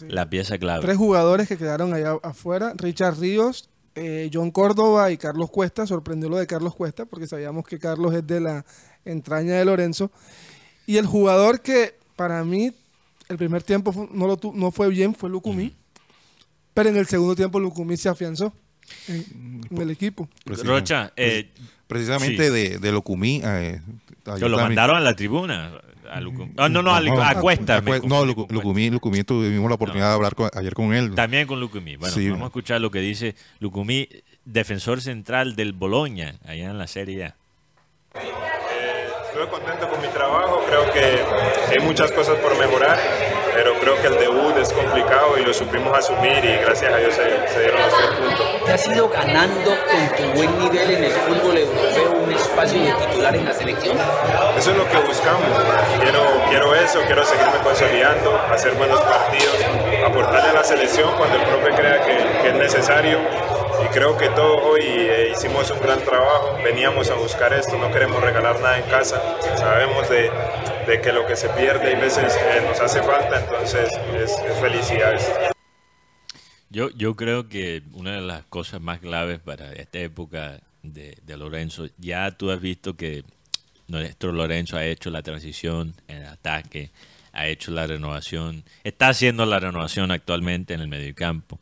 la 0.02 0.30
pieza 0.30 0.58
clave. 0.58 0.84
Tres 0.84 0.98
jugadores 0.98 1.48
que 1.48 1.58
quedaron 1.58 1.94
allá 1.94 2.18
afuera, 2.24 2.74
Richard 2.76 3.18
Ríos, 3.20 3.70
eh, 3.96 4.30
John 4.34 4.52
Córdoba 4.52 5.12
y 5.12 5.18
Carlos 5.18 5.50
Cuesta. 5.50 5.88
Sorprendió 5.88 6.30
lo 6.30 6.38
de 6.38 6.46
Carlos 6.46 6.76
Cuesta 6.76 7.06
porque 7.06 7.26
sabíamos 7.28 7.66
que 7.66 7.80
Carlos 7.80 8.14
es 8.14 8.28
de 8.28 8.42
la 8.42 8.66
entraña 9.06 9.54
de 9.56 9.66
Lorenzo. 9.66 10.12
Y 10.86 10.98
el 10.98 11.06
jugador 11.06 11.62
que 11.62 11.96
para 12.16 12.44
mí 12.44 12.74
el 13.30 13.38
primer 13.38 13.64
tiempo 13.64 14.08
no, 14.12 14.28
lo 14.28 14.38
tu- 14.38 14.54
no 14.54 14.72
fue 14.72 14.90
bien 14.90 15.14
fue 15.16 15.30
Lucumí, 15.30 15.76
pero 16.74 16.90
en 16.90 16.98
el 16.98 17.08
segundo 17.08 17.36
tiempo 17.36 17.60
Lucumí 17.60 17.98
se 17.98 18.10
afianzó. 18.10 18.54
En, 19.08 19.62
en 19.70 19.82
el 19.82 19.92
equipo. 19.92 20.28
Precisamente- 20.44 20.80
Rocha, 20.80 21.14
eh, 21.16 21.50
Precisamente 21.88 22.48
sí. 22.48 22.54
de, 22.54 22.80
de 22.80 22.92
Locumí. 22.92 23.42
eh, 23.44 23.82
que 24.24 24.32
lo 24.32 24.38
también- 24.40 24.62
mandaron 24.62 24.98
a 24.98 25.00
la 25.00 25.16
tribuna. 25.16 25.72
A 26.12 26.22
Lucumí. 26.22 26.54
Ah, 26.56 26.70
no, 26.70 26.82
no, 26.82 26.96
a, 26.96 27.02
Licu- 27.02 27.22
a 27.22 27.36
Cuesta. 27.40 27.82
me 27.82 27.92
Cue- 27.92 28.00
confundí 28.02 28.08
no, 28.08 28.16
con 28.20 28.30
Lucu- 28.30 28.36
Cuesta. 28.36 28.54
Lucumí, 28.54 28.90
Lucumí 28.90 29.24
tuvimos 29.26 29.68
la 29.70 29.76
oportunidad 29.76 30.08
de 30.10 30.14
hablar 30.14 30.36
con- 30.36 30.50
ayer 30.54 30.74
con 30.74 30.94
él. 30.94 31.14
También 31.16 31.48
con 31.48 31.60
Lucumí. 31.60 31.98
Bueno, 31.98 32.16
Sí. 32.16 32.30
vamos 32.30 32.44
a 32.46 32.48
escuchar 32.48 32.80
lo 32.80 32.92
que 32.92 33.00
dice 33.00 33.36
Lucumí, 33.60 34.08
defensor 34.46 35.02
central 35.02 35.58
del 35.58 35.74
Boloña, 35.74 36.36
allá 36.46 36.70
en 36.72 36.78
la 36.78 36.88
Serie 36.88 37.26
A. 37.26 37.36
Estoy 38.16 39.48
contento 39.50 39.90
con 39.90 40.02
mi 40.02 40.08
trabajo, 40.08 40.62
creo 40.68 40.92
que 40.94 41.74
hay 41.78 41.86
muchas 41.86 42.12
cosas 42.14 42.38
por 42.38 42.58
mejorar, 42.58 42.98
pero 43.58 43.74
creo 43.80 44.00
que 44.00 44.06
el 44.06 44.18
debut 44.20 44.56
es 44.62 44.72
complicado 44.72 45.36
y 45.36 45.44
lo 45.44 45.52
supimos 45.52 45.98
asumir 45.98 46.46
y 46.46 46.58
gracias 46.64 46.94
a 46.94 46.98
Dios 46.98 47.16
se, 47.16 47.24
se 47.52 47.60
dieron 47.60 47.82
los 47.82 47.98
tres 47.98 48.10
puntos. 48.12 48.66
¿Te 48.66 48.72
has 48.72 48.88
ido 48.88 49.10
ganando 49.10 49.72
con 49.72 50.16
tu 50.16 50.38
buen 50.38 50.60
nivel 50.60 50.92
en 50.92 51.04
el 51.06 51.12
fútbol 51.12 51.58
europeo 51.58 52.12
un 52.24 52.32
espacio 52.32 52.80
de 52.84 52.94
titular 52.94 53.36
en 53.36 53.46
la 53.46 53.54
selección? 53.54 53.98
Eso 54.56 54.72
es 54.72 54.78
lo 54.78 54.88
que 54.88 54.98
buscamos, 54.98 55.50
quiero, 56.00 56.22
quiero 56.52 56.76
eso, 56.76 57.00
quiero 57.08 57.26
seguirme 57.26 57.58
consolidando, 57.64 58.40
hacer 58.54 58.74
buenos 58.74 59.02
partidos, 59.02 59.56
aportarle 60.06 60.50
a 60.52 60.54
la 60.54 60.64
selección 60.64 61.10
cuando 61.18 61.38
el 61.38 61.42
profe 61.42 61.72
crea 61.72 62.06
que, 62.06 62.44
que 62.44 62.50
es 62.50 62.56
necesario 62.56 63.18
y 63.84 63.88
creo 63.90 64.18
que 64.18 64.30
todos 64.30 64.62
hoy 64.64 64.82
eh, 64.84 65.32
hicimos 65.32 65.70
un 65.72 65.80
gran 65.80 66.00
trabajo, 66.04 66.58
veníamos 66.64 67.10
a 67.10 67.16
buscar 67.16 67.54
esto, 67.54 67.78
no 67.78 67.92
queremos 67.92 68.22
regalar 68.22 68.60
nada 68.60 68.80
en 68.80 68.90
casa, 68.90 69.22
sabemos 69.58 70.10
de, 70.10 70.32
de 70.88 71.02
que 71.02 71.12
lo 71.12 71.26
que 71.26 71.36
se 71.36 71.50
pierde 71.50 71.88
hay 71.88 72.02
veces 72.02 72.36
eh, 72.36 72.64
nos 72.68 72.80
hace 72.80 73.02
falta, 73.04 73.40
entonces 73.40 73.90
es, 74.16 74.32
es 74.32 74.60
felicidades. 74.60 75.32
Yo, 76.70 76.90
yo 76.92 77.16
creo 77.16 77.48
que 77.48 77.84
una 77.94 78.16
de 78.16 78.22
las 78.22 78.46
cosas 78.46 78.82
más 78.82 79.00
claves 79.00 79.40
para 79.40 79.72
esta 79.74 80.00
época 80.00 80.60
de, 80.84 81.18
de 81.24 81.38
Lorenzo, 81.38 81.88
ya 81.98 82.32
tú 82.32 82.52
has 82.52 82.60
visto 82.60 82.96
que 82.96 83.24
nuestro 83.88 84.32
Lorenzo 84.32 84.78
ha 84.78 84.86
hecho 84.86 85.10
la 85.10 85.22
transición 85.22 85.94
el 86.08 86.26
ataque, 86.26 86.92
ha 87.32 87.48
hecho 87.48 87.72
la 87.72 87.88
renovación, 87.88 88.64
está 88.84 89.10
haciendo 89.10 89.46
la 89.46 89.60
renovación 89.60 90.12
actualmente 90.12 90.74
en 90.74 90.82
el 90.82 90.88
mediocampo, 90.88 91.60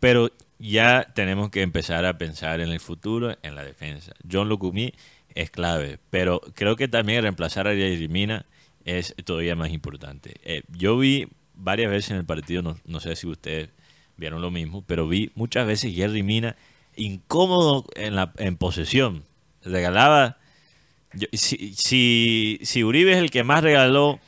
pero 0.00 0.30
ya 0.58 1.12
tenemos 1.14 1.50
que 1.50 1.62
empezar 1.62 2.04
a 2.04 2.18
pensar 2.18 2.60
en 2.60 2.70
el 2.70 2.80
futuro, 2.80 3.36
en 3.42 3.54
la 3.54 3.64
defensa. 3.64 4.12
John 4.30 4.48
Lucumí 4.48 4.92
es 5.34 5.50
clave, 5.50 5.98
pero 6.10 6.40
creo 6.54 6.76
que 6.76 6.88
también 6.88 7.22
reemplazar 7.22 7.68
a 7.68 7.74
Jerry 7.74 8.08
Mina 8.08 8.46
es 8.84 9.14
todavía 9.24 9.54
más 9.54 9.70
importante. 9.70 10.34
Eh, 10.42 10.62
yo 10.68 10.98
vi 10.98 11.28
varias 11.54 11.90
veces 11.90 12.10
en 12.12 12.16
el 12.18 12.24
partido, 12.24 12.62
no, 12.62 12.78
no 12.86 13.00
sé 13.00 13.14
si 13.16 13.26
ustedes 13.26 13.70
vieron 14.16 14.42
lo 14.42 14.50
mismo, 14.50 14.82
pero 14.86 15.06
vi 15.06 15.30
muchas 15.34 15.66
veces 15.66 15.94
Jerry 15.94 16.22
Mina 16.22 16.56
incómodo 16.96 17.84
en, 17.94 18.16
la, 18.16 18.32
en 18.38 18.56
posesión. 18.56 19.24
Regalaba. 19.62 20.38
si, 21.32 21.74
si, 21.76 22.58
si 22.62 22.84
Uribe 22.84 23.12
es 23.12 23.18
el 23.18 23.30
que 23.30 23.44
más 23.44 23.62
regaló 23.62 24.18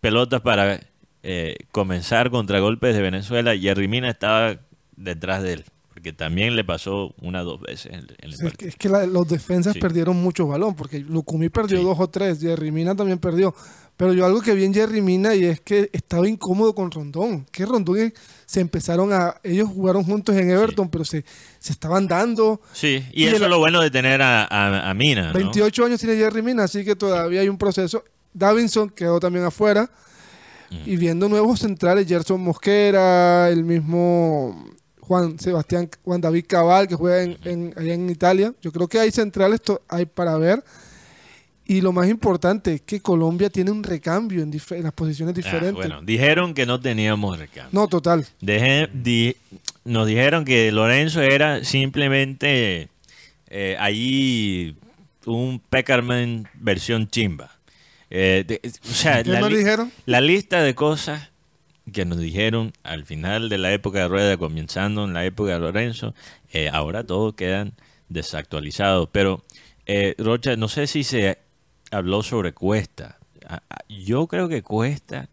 pelotas 0.00 0.40
para 0.40 0.80
eh, 1.22 1.56
comenzar 1.72 2.30
contragolpes 2.30 2.94
de 2.94 3.02
Venezuela, 3.02 3.56
Jerry 3.56 3.88
Mina 3.88 4.08
estaba 4.08 4.58
detrás 4.98 5.42
de 5.42 5.54
él. 5.54 5.64
Porque 5.92 6.12
también 6.12 6.54
le 6.54 6.62
pasó 6.62 7.12
una 7.20 7.42
o 7.42 7.44
dos 7.44 7.60
veces 7.60 7.86
en, 7.92 8.06
el 8.20 8.32
Sí, 8.36 8.46
es 8.46 8.52
que, 8.56 8.68
es 8.68 8.76
que 8.76 8.88
la- 8.88 9.04
los 9.06 9.26
defensas 9.26 9.72
Sí. 9.74 9.80
perdieron 9.80 10.16
mucho 10.22 10.46
balón, 10.46 10.76
porque 10.76 11.00
Lucumí 11.00 11.48
perdió 11.48 11.82
dos 11.82 11.98
o 11.98 12.08
tres, 12.08 12.40
Jerry 12.40 12.70
Mina 12.70 12.94
también 12.94 13.18
perdió. 13.18 13.52
Pero 13.96 14.12
yo 14.12 14.24
algo 14.24 14.40
que 14.40 14.54
vi 14.54 14.62
en 14.64 14.72
Jerry 14.72 15.00
Mina 15.02 15.34
y 15.34 15.44
es 15.44 15.60
que 15.60 15.90
estaba 15.92 16.28
incómodo 16.28 16.72
con 16.72 16.92
Rondón. 16.92 17.44
Que 17.50 17.66
Rondón 17.66 18.14
se 18.46 18.60
empezaron 18.60 19.12
a. 19.12 19.40
Ellos 19.42 19.68
jugaron 19.68 20.04
juntos 20.04 20.36
en 20.36 20.48
Everton, 20.50 20.88
pero 20.88 21.04
se, 21.04 21.24
se 21.58 21.72
estaban 21.72 22.06
dando. 22.06 22.60
Sí, 22.72 23.04
y, 23.12 23.24
Y 23.24 23.26
eso 23.26 23.42
es 23.44 23.50
lo 23.50 23.58
bueno 23.58 23.80
de 23.80 23.90
tener 23.90 24.22
a, 24.22 24.44
a- 24.44 24.88
a 24.88 24.94
Mina. 24.94 25.32
¿no? 25.32 25.32
28 25.32 25.84
años 25.84 25.98
tiene 25.98 26.14
Jerry 26.14 26.42
Mina, 26.42 26.62
así 26.62 26.84
que 26.84 26.94
todavía 26.94 27.40
hay 27.40 27.48
un 27.48 27.58
proceso. 27.58 28.04
Davinson 28.32 28.90
quedó 28.90 29.18
también 29.18 29.44
afuera. 29.46 29.90
Y 30.86 30.96
viendo 30.96 31.28
nuevos 31.28 31.58
centrales, 31.60 32.06
Gerson 32.06 32.40
Mosquera, 32.40 33.48
el 33.48 33.64
mismo 33.64 34.64
Juan 35.08 35.38
Sebastián, 35.40 35.88
Juan 36.04 36.20
David 36.20 36.44
Cabal, 36.46 36.86
que 36.86 36.94
juega 36.94 37.22
en, 37.22 37.38
en- 37.44 37.74
allá 37.76 37.94
en 37.94 38.08
Italia. 38.10 38.52
Yo 38.62 38.70
creo 38.70 38.86
que 38.88 39.00
hay 39.00 39.10
centrales 39.10 39.60
hay 39.88 40.04
para 40.06 40.36
ver. 40.36 40.62
Y 41.70 41.80
lo 41.82 41.92
más 41.92 42.08
importante 42.08 42.74
es 42.74 42.80
que 42.82 43.00
Colombia 43.00 43.50
tiene 43.50 43.70
un 43.70 43.82
recambio 43.82 44.42
en, 44.42 44.50
las 44.82 44.92
posiciones 44.92 45.32
Ah, 45.34 45.36
diferentes. 45.36 45.74
bueno, 45.74 46.00
dijeron 46.02 46.54
que 46.54 46.64
no 46.64 46.80
teníamos 46.80 47.38
recambio. 47.38 47.70
No, 47.72 47.88
total. 47.88 48.26
Deje- 48.40 48.88
di- 48.92 49.36
nos 49.84 50.06
dijeron 50.06 50.44
que 50.46 50.70
Lorenzo 50.72 51.20
era 51.20 51.64
simplemente 51.64 52.88
eh, 53.48 53.76
allí 53.78 54.76
un 55.26 55.60
Peckerman 55.70 56.48
versión 56.54 57.08
chimba. 57.08 57.50
Eh, 58.10 58.44
de- 58.46 58.60
o 58.64 58.94
sea, 58.94 59.22
¿Qué 59.22 59.28
la, 59.30 59.40
li- 59.48 59.58
dijeron? 59.58 59.92
la 60.06 60.20
lista 60.22 60.62
de 60.62 60.74
cosas 60.74 61.28
que 61.92 62.04
nos 62.04 62.18
dijeron 62.18 62.72
al 62.82 63.04
final 63.04 63.48
de 63.48 63.58
la 63.58 63.72
época 63.72 64.00
de 64.00 64.08
Rueda, 64.08 64.36
comenzando 64.36 65.04
en 65.04 65.14
la 65.14 65.24
época 65.24 65.52
de 65.52 65.58
Lorenzo, 65.60 66.14
eh, 66.52 66.68
ahora 66.72 67.04
todos 67.04 67.34
quedan 67.34 67.72
desactualizados. 68.08 69.08
Pero, 69.12 69.44
eh, 69.86 70.14
Rocha, 70.18 70.56
no 70.56 70.68
sé 70.68 70.86
si 70.86 71.04
se 71.04 71.38
habló 71.90 72.22
sobre 72.22 72.52
Cuesta. 72.52 73.18
Yo 73.88 74.26
creo 74.26 74.48
que 74.48 74.62
Cuesta 74.62 75.28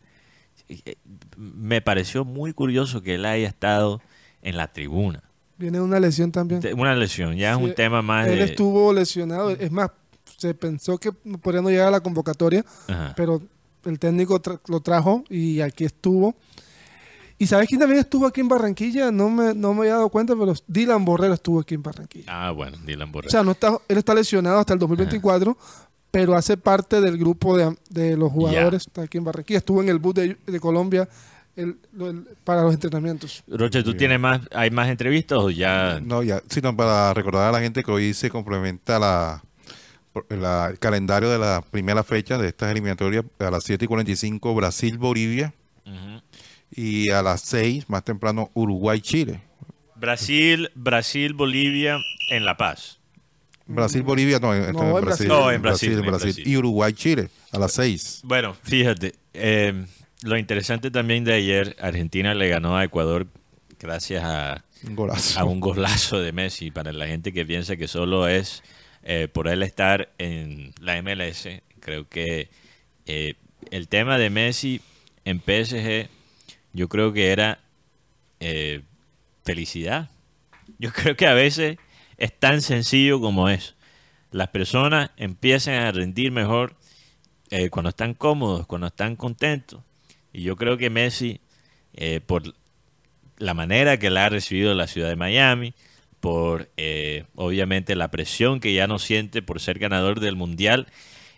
eh, 0.69 0.95
me 1.37 1.81
pareció 1.81 2.23
muy 2.25 2.53
curioso 2.53 3.01
que 3.01 3.15
él 3.15 3.25
haya 3.25 3.47
estado 3.47 4.01
en 4.41 4.57
la 4.57 4.71
tribuna. 4.71 5.23
Viene 5.57 5.79
una 5.79 5.99
lesión 5.99 6.31
también. 6.31 6.61
Una 6.77 6.95
lesión, 6.95 7.35
ya 7.35 7.55
Sí, 7.55 7.61
es 7.61 7.69
un 7.69 7.75
tema 7.75 8.01
más 8.01 8.27
Él 8.27 8.39
de... 8.39 8.45
estuvo 8.45 8.91
lesionado. 8.93 9.51
Es 9.51 9.71
más, 9.71 9.89
se 10.37 10.53
pensó 10.53 10.97
que 10.97 11.11
podría 11.11 11.61
no 11.61 11.69
llegar 11.69 11.87
a 11.87 11.91
la 11.91 12.01
convocatoria, 12.01 12.65
Ajá. 12.87 13.13
pero 13.15 13.41
el 13.85 13.99
técnico 13.99 14.41
tra- 14.41 14.59
lo 14.67 14.79
trajo 14.81 15.23
y 15.29 15.61
aquí 15.61 15.85
estuvo. 15.85 16.35
¿Y 17.37 17.47
sabes 17.47 17.67
quién 17.67 17.79
también 17.81 17.99
estuvo 17.99 18.25
aquí 18.25 18.39
en 18.41 18.47
Barranquilla? 18.47 19.11
No 19.11 19.29
me, 19.29 19.53
no 19.53 19.73
me 19.73 19.81
había 19.81 19.93
dado 19.95 20.09
cuenta, 20.09 20.33
pero 20.39 20.53
Dylan 20.67 21.03
Borrero 21.03 21.33
estuvo 21.33 21.59
aquí 21.59 21.75
en 21.75 21.83
Barranquilla. 21.83 22.25
Ah, 22.29 22.51
bueno, 22.51 22.77
Dylan 22.85 23.11
Borrell. 23.11 23.27
O 23.27 23.31
sea, 23.31 23.43
no 23.43 23.51
está, 23.51 23.77
él 23.89 23.97
está 23.97 24.13
lesionado 24.13 24.57
hasta 24.59 24.71
el 24.73 24.79
2024, 24.79 25.57
pero 26.11 26.33
hace 26.35 26.55
parte 26.55 27.01
del 27.01 27.17
grupo 27.17 27.57
de, 27.57 27.75
de 27.89 28.15
los 28.15 28.31
jugadores 28.31 28.87
está 28.87 29.01
aquí 29.01 29.17
en 29.17 29.25
Barranquilla. 29.25 29.57
Estuvo 29.57 29.81
en 29.81 29.89
el 29.89 29.99
bus 29.99 30.15
de, 30.15 30.37
de 30.47 30.59
Colombia 30.61 31.09
el- 31.57 31.77
lo- 31.91 32.09
el- 32.09 32.25
para 32.45 32.61
los 32.61 32.73
entrenamientos. 32.73 33.43
Roche, 33.47 33.83
¿tú 33.83 33.93
tienes 33.95 34.17
más, 34.17 34.39
hay 34.53 34.71
más 34.71 34.87
entrevistas 34.87 35.37
o 35.39 35.49
ya? 35.49 35.99
No, 36.01 36.23
ya, 36.23 36.41
sino 36.49 36.73
para 36.73 37.13
recordar 37.13 37.49
a 37.49 37.51
la 37.51 37.59
gente 37.59 37.83
que 37.83 37.91
hoy 37.91 38.13
se 38.13 38.29
complementa 38.29 38.97
la, 38.97 39.43
la- 40.29 40.67
el 40.71 40.79
calendario 40.79 41.29
de 41.29 41.37
la 41.39 41.61
primera 41.61 42.03
fecha 42.03 42.37
de 42.37 42.47
estas 42.47 42.71
eliminatorias 42.71 43.25
a 43.39 43.51
las 43.51 43.63
7 43.63 43.85
y 43.85 43.87
45 43.87 44.53
Brasil-Bolivia 44.55 45.53
y 46.71 47.09
a 47.11 47.21
las 47.21 47.41
6 47.41 47.89
más 47.89 48.03
temprano 48.03 48.49
Uruguay-Chile. 48.53 49.41
Brasil, 49.95 50.69
Brasil, 50.75 51.33
Bolivia 51.33 51.97
en 52.29 52.45
La 52.45 52.57
Paz. 52.57 52.99
Brasil-Bolivia, 53.67 54.39
no, 54.39 54.53
esto 54.53 54.73
No, 54.73 54.97
en 54.99 55.05
Brasil. 55.05 55.27
No, 55.27 55.51
en 55.51 55.61
Brasil, 55.61 55.93
en 55.93 56.01
Brasil. 56.05 56.27
Brasil. 56.33 56.47
Y 56.47 56.57
Uruguay-Chile 56.57 57.29
a 57.51 57.59
las 57.59 57.71
6. 57.73 58.21
Bueno, 58.23 58.53
fíjate, 58.61 59.15
eh, 59.33 59.85
lo 60.23 60.37
interesante 60.37 60.91
también 60.91 61.23
de 61.23 61.33
ayer, 61.33 61.75
Argentina 61.79 62.33
le 62.35 62.49
ganó 62.49 62.77
a 62.77 62.83
Ecuador 62.83 63.27
gracias 63.79 64.23
a, 64.23 64.63
Un 64.85 64.95
golazo. 64.95 65.39
a 65.39 65.43
un 65.45 65.59
golazo 65.59 66.19
de 66.19 66.31
Messi. 66.31 66.69
Para 66.71 66.91
la 66.91 67.07
gente 67.07 67.33
que 67.33 67.45
piensa 67.45 67.75
que 67.75 67.87
solo 67.87 68.27
es 68.27 68.61
eh, 69.07 69.27
por 69.27 69.47
él 69.47 69.61
estar 69.61 70.09
en 70.17 70.73
la 70.81 70.99
MLS, 70.99 71.47
creo 71.79 72.09
que 72.09 72.49
eh, 73.05 73.35
el 73.69 73.87
tema 73.87 74.17
de 74.17 74.31
Messi 74.31 74.81
en 75.25 75.39
PSG, 75.39 76.09
yo 76.73 76.89
creo 76.89 77.13
que 77.13 77.31
era 77.31 77.59
eh, 78.39 78.81
felicidad. 79.43 80.09
Yo 80.79 80.91
creo 80.93 81.15
que 81.15 81.27
a 81.27 81.35
veces 81.35 81.77
es 82.17 82.33
tan 82.33 82.63
sencillo 82.63 83.21
como 83.21 83.47
es. 83.47 83.75
Las 84.31 84.47
personas 84.47 85.11
empiezan 85.17 85.75
a 85.75 85.91
rendir 85.91 86.31
mejor 86.31 86.75
cuando 87.69 87.89
están 87.89 88.15
cómodos, 88.15 88.65
cuando 88.65 88.87
están 88.87 89.15
contentos. 89.15 89.81
Y 90.33 90.41
yo 90.41 90.57
creo 90.57 90.77
que 90.77 90.89
Messi, 90.89 91.39
por 92.25 92.43
la 93.37 93.53
manera 93.53 93.97
que 93.97 94.09
la 94.09 94.25
ha 94.25 94.29
recibido 94.29 94.73
la 94.73 94.87
ciudad 94.87 95.07
de 95.07 95.15
Miami, 95.15 95.73
por 96.25 96.69
eh, 96.77 97.23
obviamente 97.35 97.95
la 97.95 98.09
presión 98.09 98.59
que 98.59 98.73
ya 98.73 98.87
no 98.87 98.97
siente 98.99 99.41
por 99.41 99.59
ser 99.61 99.77
ganador 99.79 100.19
del 100.19 100.35
Mundial, 100.35 100.87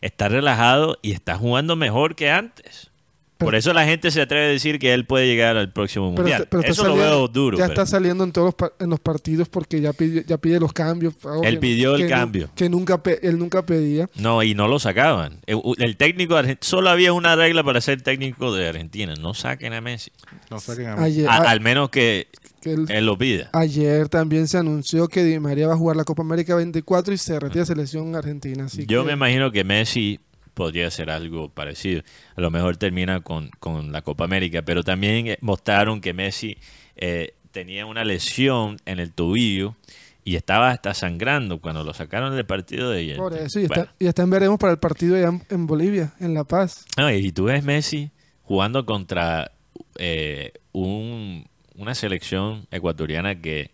está 0.02 0.30
relajado 0.30 0.98
y 1.02 1.12
está 1.12 1.36
jugando 1.38 1.76
mejor 1.76 2.16
que 2.16 2.30
antes. 2.32 2.90
Por 3.38 3.54
eso 3.54 3.72
la 3.72 3.86
gente 3.86 4.10
se 4.10 4.20
atreve 4.22 4.46
a 4.46 4.50
decir 4.50 4.80
que 4.80 4.96
él 4.96 5.06
puede 5.06 5.28
llegar 5.28 5.58
al 5.58 5.72
próximo 5.72 6.06
Pero 6.10 6.22
Mundial. 6.24 6.42
está- 6.42 6.50
pero 6.50 6.62
está 6.62 6.72
eso 6.72 6.88
lo 6.88 6.96
veo 6.96 7.28
duro. 7.28 7.56
Ya 7.56 7.66
pero- 7.68 7.74
está 7.84 7.86
saliendo 7.86 8.24
en 8.24 8.32
todos 8.32 8.56
los, 8.60 8.72
en 8.80 8.90
los 8.90 9.00
partidos 9.00 9.48
porque 9.48 9.80
ya 9.80 9.94
pide, 9.94 10.24
ya 10.26 10.40
pide 10.40 10.60
los 10.60 10.74
cambios. 10.74 11.14
algo 11.24 11.44
Él 11.44 11.56
que- 11.56 11.60
pidió 11.60 11.96
el 11.98 12.02
que 12.04 12.08
cambio. 12.10 12.50
que 12.56 12.68
nunca 12.68 13.00
él 13.22 13.38
nunca 13.38 13.64
pedía. 13.64 14.10
No, 14.16 14.42
y 14.42 14.56
no 14.56 14.68
lo 14.68 14.80
sacaban. 14.80 15.42
El, 15.46 15.60
el 15.78 15.98
técnico 15.98 16.34
de 16.34 16.40
Argen- 16.56 16.58
solo 16.62 16.90
había 16.90 17.14
una 17.14 17.36
regla 17.36 17.64
para 17.64 17.80
ser 17.80 18.02
técnico 18.02 18.56
de 18.56 18.70
Argentina, 18.70 19.14
no 19.20 19.36
saquen 19.36 19.74
a 19.74 19.82
Messi. 19.82 20.10
No 20.50 20.60
saquen 20.60 20.88
a 20.88 21.04
Ayer- 21.04 21.28
A- 21.30 21.36
a- 21.36 21.52
al 21.52 21.60
menos 21.62 21.92
que, 21.92 22.30
que 22.68 22.74
él- 22.74 22.86
Él 22.90 23.06
lo 23.06 23.18
pide. 23.18 23.48
ayer 23.54 24.10
también 24.10 24.48
se 24.48 24.58
anunció 24.58 25.08
que 25.08 25.24
Di 25.24 25.40
María 25.40 25.68
va 25.68 25.74
a 25.74 25.78
jugar 25.78 25.96
la 25.98 26.04
Copa 26.04 26.22
América 26.24 26.56
24 26.56 27.14
y 27.14 27.18
se 27.18 27.40
retira 27.40 27.62
de 27.62 27.66
selección 27.68 28.16
argentina. 28.16 28.66
Así 28.66 28.86
Yo 28.86 29.02
que- 29.04 29.08
me 29.08 29.14
imagino 29.14 29.52
que 29.52 29.64
Messi 29.64 30.20
podría 30.54 30.88
hacer 30.88 31.10
algo 31.10 31.50
parecido. 31.50 32.02
A 32.36 32.42
lo 32.42 32.50
mejor 32.52 32.78
termina 32.78 33.22
con, 33.22 33.50
con 33.60 33.92
la 33.92 34.02
Copa 34.02 34.24
América, 34.26 34.64
pero 34.64 34.84
también 34.84 35.28
eh, 35.28 35.38
mostraron 35.42 36.02
que 36.02 36.14
Messi 36.14 36.58
eh, 36.96 37.34
tenía 37.52 37.86
una 37.86 38.04
lesión 38.04 38.78
en 38.86 39.00
el 39.00 39.14
tobillo 39.14 39.76
y 40.24 40.36
estaba 40.36 40.72
hasta 40.72 40.94
sangrando 40.94 41.62
cuando 41.62 41.84
lo 41.84 41.94
sacaron 41.94 42.36
del 42.36 42.46
partido 42.46 42.90
de 42.90 43.00
ayer. 43.02 43.18
Por 43.18 43.34
eso, 43.38 43.60
y, 43.60 43.68
Bueno, 43.68 43.84
está, 43.84 43.96
y 44.00 44.08
está 44.08 44.24
en 44.24 44.30
veremos 44.32 44.58
para 44.60 44.74
el 44.74 44.80
partido 44.80 45.16
allá 45.16 45.28
en, 45.30 45.44
en 45.50 45.68
Bolivia, 45.68 46.14
en 46.20 46.34
La 46.34 46.44
Paz. 46.44 46.86
no, 46.98 47.10
y 47.12 47.32
tú 47.32 47.46
ves 47.46 47.64
Messi 47.64 48.10
jugando 48.44 48.86
contra 48.86 49.52
eh, 50.00 50.54
un- 50.74 51.48
una 51.78 51.96
selección 51.96 52.68
ecuatoriana 52.72 53.40
que 53.42 53.72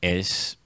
es 0.00 0.58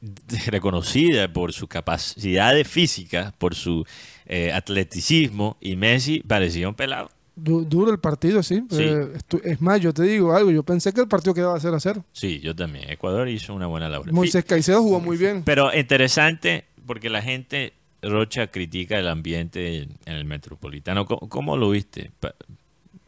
reconocida 0.46 1.32
por 1.32 1.52
sus 1.52 1.68
capacidades 1.68 2.66
físicas, 2.68 3.32
por 3.38 3.54
su 3.54 3.84
eh, 4.26 4.52
atleticismo, 4.52 5.56
y 5.60 5.76
Messi 5.76 6.20
parecía 6.20 6.68
un 6.68 6.74
pelado. 6.74 7.10
Du- 7.34 7.64
duro 7.64 7.90
el 7.92 7.98
partido, 7.98 8.42
sí. 8.42 8.62
Sí. 8.70 8.82
Eh, 8.82 9.08
es 9.44 9.60
más, 9.60 9.80
yo 9.80 9.94
te 9.94 10.02
digo 10.02 10.34
algo. 10.34 10.50
Yo 10.50 10.62
pensé 10.62 10.92
que 10.92 11.00
el 11.00 11.08
partido 11.08 11.32
quedaba 11.32 11.58
0 11.58 11.76
a 11.76 11.80
0. 11.80 12.04
Sí, 12.12 12.40
yo 12.40 12.54
también. 12.54 12.90
Ecuador 12.90 13.28
hizo 13.28 13.54
una 13.54 13.66
buena 13.66 13.88
labor. 13.88 14.12
Moisés 14.12 14.44
Caicedo 14.44 14.82
jugó 14.82 15.00
muy 15.00 15.16
bien. 15.16 15.42
Pero 15.44 15.74
interesante 15.74 16.64
porque 16.84 17.08
la 17.08 17.22
gente, 17.22 17.72
Rocha, 18.02 18.48
critica 18.48 18.98
el 18.98 19.08
ambiente 19.08 19.78
en 19.78 19.96
en 20.04 20.14
el 20.14 20.24
metropolitano. 20.26 21.06
¿Cómo, 21.06 21.28
cómo 21.28 21.56
lo 21.56 21.70
viste? 21.70 22.10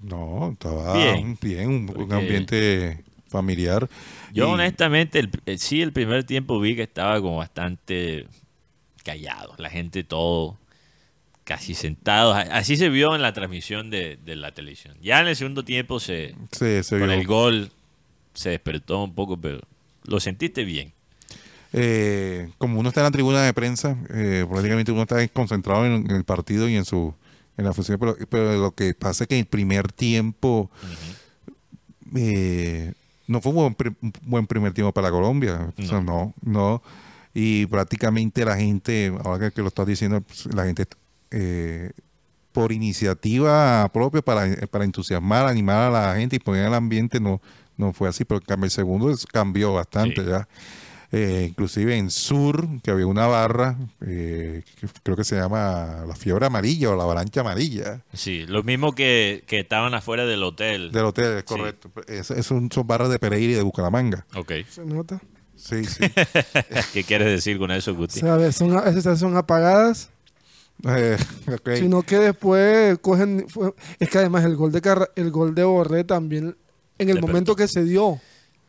No, 0.05 0.51
estaba 0.53 0.95
Bien. 0.97 1.39
bien, 1.41 1.69
un, 1.69 1.93
un 2.03 2.13
ambiente 2.13 3.03
familiar. 3.29 3.89
Yo 4.33 4.49
Y- 4.49 4.51
honestamente, 4.53 5.19
el- 5.19 5.31
eh, 5.47 5.59
sí, 5.59 5.81
el 5.83 5.93
primer 5.93 6.25
tiempo 6.25 6.61
vi 6.61 6.77
que 6.77 6.83
estaba 6.83 7.21
como 7.21 7.39
bastante 7.39 8.27
callado. 9.03 9.55
La 9.59 9.71
gente 9.71 10.05
todo 10.05 10.59
casi 11.45 11.75
sentado. 11.75 12.35
A- 12.35 12.41
Así 12.41 12.77
se 12.77 12.89
vio 12.91 13.15
en 13.15 13.23
la 13.23 13.33
transmisión 13.33 13.91
de, 13.91 14.19
de 14.25 14.37
la 14.37 14.53
televisión. 14.53 14.97
Ya 15.03 15.21
en 15.21 15.29
el 15.29 15.37
segundo 15.37 15.65
tiempo 15.65 16.01
se, 16.01 16.35
se, 16.53 16.83
se 16.83 16.99
con 16.99 17.09
vio. 17.09 17.19
el 17.19 17.27
gol 17.27 17.71
se 18.35 18.51
despertó 18.51 19.03
un 19.05 19.15
poco, 19.15 19.37
pero 19.39 19.61
lo 20.05 20.21
sentiste 20.21 20.65
bien. 20.65 20.93
Eh, 21.73 22.51
como 22.59 22.79
uno 22.79 22.89
está 22.91 23.01
en 23.01 23.05
la 23.07 23.11
tribuna 23.11 23.43
de 23.43 23.53
prensa, 23.53 23.97
eh, 24.11 24.47
prácticamente 24.49 24.93
uno 24.93 25.03
está 25.03 25.27
concentrado 25.29 25.85
en, 25.87 26.09
en 26.09 26.17
el 26.17 26.25
partido 26.25 26.69
y 26.69 26.77
en 26.77 26.85
su 26.85 27.15
en 27.57 27.65
la 27.65 27.73
función, 27.73 27.99
pero, 27.99 28.17
pero 28.29 28.57
lo 28.57 28.71
que 28.73 28.95
pasa 28.95 29.25
es 29.25 29.29
que 29.29 29.39
el 29.39 29.47
primer 29.47 29.93
tiempo 29.93 30.71
eh, 32.15 32.93
no 33.27 33.41
fue 33.41 33.51
un 33.53 33.57
buen, 33.57 33.75
pri- 33.75 33.97
un 34.03 34.13
buen 34.23 34.47
primer 34.47 34.73
tiempo 34.73 34.93
para 34.93 35.11
Colombia. 35.11 35.73
O 35.79 35.83
sea, 35.83 36.01
no, 36.01 36.35
no. 36.43 36.83
Y 37.33 37.67
prácticamente 37.67 38.45
la 38.45 38.57
gente, 38.57 39.13
ahora 39.25 39.51
que, 39.51 39.61
lo 39.63 39.69
estás 39.69 39.87
diciendo, 39.87 40.21
pues, 40.21 40.47
la 40.55 40.65
gente 40.65 40.87
eh, 41.31 41.91
por 42.53 42.71
iniciativa 42.71 43.89
propia 43.93 44.23
para, 44.23 44.47
para 44.69 44.85
entusiasmar, 44.85 45.47
animar 45.47 45.89
a 45.89 45.91
la 45.91 46.17
gente 46.17 46.37
y 46.37 46.39
poner 46.39 46.67
el 46.67 46.75
ambiente, 46.75 47.19
no, 47.19 47.41
no 47.77 47.93
fue 47.93 48.09
así, 48.09 48.25
pero 48.25 48.41
en 48.47 48.63
el 48.65 48.71
segundo 48.71 49.13
cambió 49.33 49.73
bastante 49.75 50.23
Sí. 50.23 50.29
ya. 50.29 50.47
Eh, 51.17 51.47
inclusive 51.49 51.97
en 51.97 52.11
Sur, 52.11 52.67
que 52.83 52.91
había 52.91 53.07
una 53.07 53.27
barra, 53.29 53.77
eh, 54.05 54.65
que 54.81 54.89
creo 55.05 55.17
que 55.17 55.23
se 55.23 55.37
llama 55.37 56.05
la 56.09 56.17
fiebre 56.17 56.47
amarilla 56.47 56.91
o 56.91 56.97
la 56.97 57.05
avalancha 57.05 57.43
amarilla 57.43 58.03
Sí, 58.13 58.47
lo 58.47 58.65
mismo 58.65 58.95
que, 58.95 59.45
que 59.47 59.61
estaban 59.61 59.95
afuera 59.95 60.27
del 60.27 60.43
hotel. 60.43 60.91
del 60.91 61.05
hotel, 61.05 61.33
es 61.35 61.39
Sí. 61.41 61.45
correcto. 61.47 61.91
Es, 62.09 62.31
es 62.33 62.51
un- 62.51 62.71
son 62.73 62.87
barras 62.87 63.11
de 63.11 63.19
Pereira 63.21 63.53
y 63.53 63.57
de 63.57 63.63
Bucaramanga. 63.63 64.27
Ok. 64.35 64.53
Se 64.69 64.85
nota. 64.85 65.21
Sí, 65.57 65.85
sí. 65.85 66.01
¿Qué 66.93 67.05
quieres 67.05 67.29
decir 67.29 67.59
con 67.59 67.71
eso, 67.71 67.95
Guti? 67.95 68.19
O 68.19 68.23
sea, 68.23 68.35
a 68.35 68.37
ver, 68.37 68.53
son, 68.53 68.77
esas 68.89 69.19
son 69.21 69.37
apagadas. 69.37 70.11
Eh. 70.89 71.17
Sino 71.77 72.03
que 72.03 72.19
después 72.19 72.99
cogen. 72.99 73.47
fue- 73.49 73.73
es 74.01 74.09
que 74.11 74.19
además 74.19 74.45
el 74.45 74.57
gol 74.57 74.73
de 74.73 74.81
Carra- 74.83 75.11
el 75.15 75.31
gol 75.31 75.55
de 75.55 75.63
Borré 75.63 76.03
también, 76.03 76.57
en 76.99 77.09
el 77.09 77.15
Despertó. 77.15 77.27
momento 77.29 77.57
que 77.57 77.69
se 77.69 77.85
dio. 77.85 78.19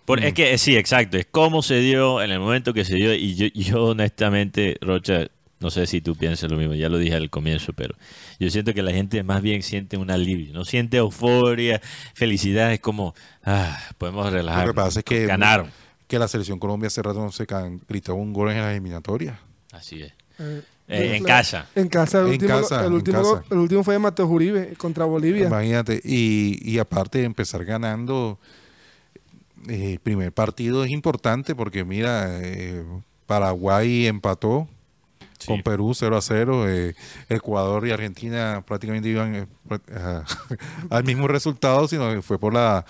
Por- 0.06 0.24
Es 0.24 0.34
que 0.34 0.54
eh, 0.54 0.58
sí, 0.58 0.76
exacto. 0.78 1.18
Es 1.18 1.26
cómo 1.30 1.62
se 1.62 1.80
dio 1.80 2.22
en 2.22 2.32
el 2.32 2.40
momento 2.40 2.74
que 2.74 2.86
se 2.86 2.96
dio. 2.96 3.14
Y 3.14 3.36
yo, 3.36 3.48
yo 3.54 3.84
honestamente, 3.86 4.78
Rocha, 4.82 5.28
no 5.60 5.72
sé 5.72 5.88
si 5.88 6.00
tú 6.02 6.16
piensas 6.16 6.52
lo 6.52 6.58
mismo. 6.58 6.74
Ya 6.76 6.90
lo 6.90 6.98
dije 6.98 7.16
al 7.16 7.30
comienzo, 7.30 7.74
pero 7.74 7.96
yo 8.40 8.50
siento 8.52 8.74
que 8.74 8.84
la 8.84 8.92
gente 8.92 9.24
más 9.24 9.42
bien 9.42 9.64
siente 9.64 9.98
un 9.98 10.12
alivio. 10.12 10.54
No 10.54 10.64
siente 10.66 10.98
euforia, 10.98 11.82
felicidad. 12.14 12.72
Es 12.72 12.80
como, 12.80 13.16
ah, 13.44 13.78
podemos 13.98 14.32
relajar. 14.32 14.68
Lo 14.68 14.74
que 14.74 14.76
pasa 14.78 15.00
es 15.00 15.06
que, 15.06 15.26
Ganaron. 15.26 15.72
que 16.08 16.20
la 16.20 16.28
selección 16.28 16.60
Colombia 16.60 16.88
hace 16.88 17.02
rato 17.02 17.20
no 17.20 17.32
se 17.32 17.48
can- 17.48 17.82
gritaba 17.88 18.18
un 18.18 18.32
gol 18.32 18.52
en 18.52 18.58
la 18.60 18.72
eliminatoria. 18.72 19.40
Así 19.72 20.02
es. 20.04 20.14
Eh, 20.40 20.62
Eh, 20.88 21.16
en 21.16 21.24
la- 21.24 21.28
casa. 21.28 21.68
En 21.74 21.88
casa. 21.88 22.20
El, 22.20 22.26
En 22.28 22.32
último, 22.34 22.50
casa, 22.62 22.80
el, 22.82 22.86
en 22.88 22.94
último, 22.94 23.18
casa. 23.24 23.44
el 23.50 23.58
último 23.58 23.84
fue 23.84 23.96
de 23.96 24.00
Mateo 24.00 24.28
Uribe 24.28 24.74
contra 24.78 25.06
Bolivia. 25.06 25.48
Imagínate. 25.48 26.00
Y, 26.04 26.60
y 26.62 26.78
aparte 26.78 27.18
de 27.20 27.24
empezar 27.26 27.66
ganando, 27.66 28.40
eh, 29.70 29.94
el 29.94 30.00
primer 30.00 30.32
partido 30.32 30.84
es 30.84 30.92
importante 30.92 31.56
porque 31.56 31.84
mira, 31.86 32.40
eh, 32.42 32.84
Paraguay 33.26 34.08
empató 34.08 34.68
Sí. 35.38 35.48
con 35.48 35.64
Perú 35.64 35.94
0 35.94 36.16
a 36.16 36.22
0. 36.22 36.70
eh, 36.70 36.96
Ecuador 37.30 37.86
y 37.86 37.92
Argentina 37.92 38.64
prácticamente 38.66 39.10
iban 39.10 39.36
eh, 39.36 39.46
al 40.90 41.04
mismo 41.04 41.28
resultado, 41.28 41.88
sino 41.88 42.10
que 42.14 42.22
fue 42.22 42.40
por 42.40 42.54
la 42.54 42.86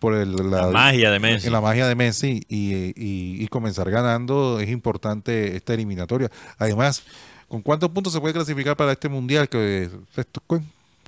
por 0.00 0.14
el- 0.14 0.34
La 0.50 0.66
magia 0.70 1.10
de 1.10 1.18
Messi. 1.18 1.48
La 1.48 1.60
magia 1.62 1.86
de 1.86 1.94
Messi 1.94 2.42
y, 2.48 2.74
y- 2.96 3.42
y 3.42 3.48
comenzar 3.48 3.90
ganando 3.90 4.58
es 4.60 4.68
importante 4.68 5.56
esta 5.56 5.72
eliminatoria. 5.72 6.30
Además, 6.58 7.04
¿con 7.48 7.62
cuántos 7.62 7.88
puntos 7.90 8.12
se 8.12 8.20
puede 8.20 8.34
clasificar 8.34 8.76
para 8.76 8.92
este 8.92 9.08
mundial? 9.08 9.48
Que 9.48 9.88
¿cu- 10.46 10.60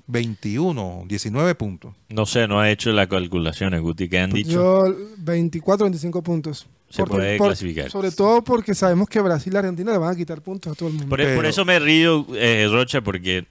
21, 0.06 1.04
19 1.06 1.54
puntos. 1.54 1.94
No 2.08 2.26
sé, 2.26 2.46
no 2.46 2.60
ha 2.60 2.70
hecho 2.70 2.92
las 2.92 3.08
calculaciones, 3.08 3.80
Guti, 3.80 4.08
que 4.08 4.18
han 4.20 4.30
dicho. 4.30 4.50
Yo 4.86 4.96
24, 5.18 5.84
25 5.86 6.22
puntos. 6.22 6.66
Se 6.88 7.04
puede 7.04 7.36
clasificar. 7.38 7.90
Sobre 7.90 8.12
todo 8.12 8.44
porque 8.44 8.74
sabemos 8.74 9.08
que 9.08 9.20
Brasil 9.20 9.52
y 9.52 9.56
Argentina 9.56 9.90
le 9.92 9.98
van 9.98 10.12
a 10.12 10.16
quitar 10.16 10.40
puntos 10.40 10.72
a 10.72 10.76
todo 10.76 10.88
el 10.88 10.94
mundo. 10.94 11.08
Por, 11.08 11.34
por 11.34 11.44
eso 11.44 11.64
me 11.64 11.78
río, 11.80 12.24
eh, 12.36 12.68
Rocha, 12.70 13.00
porque 13.00 13.44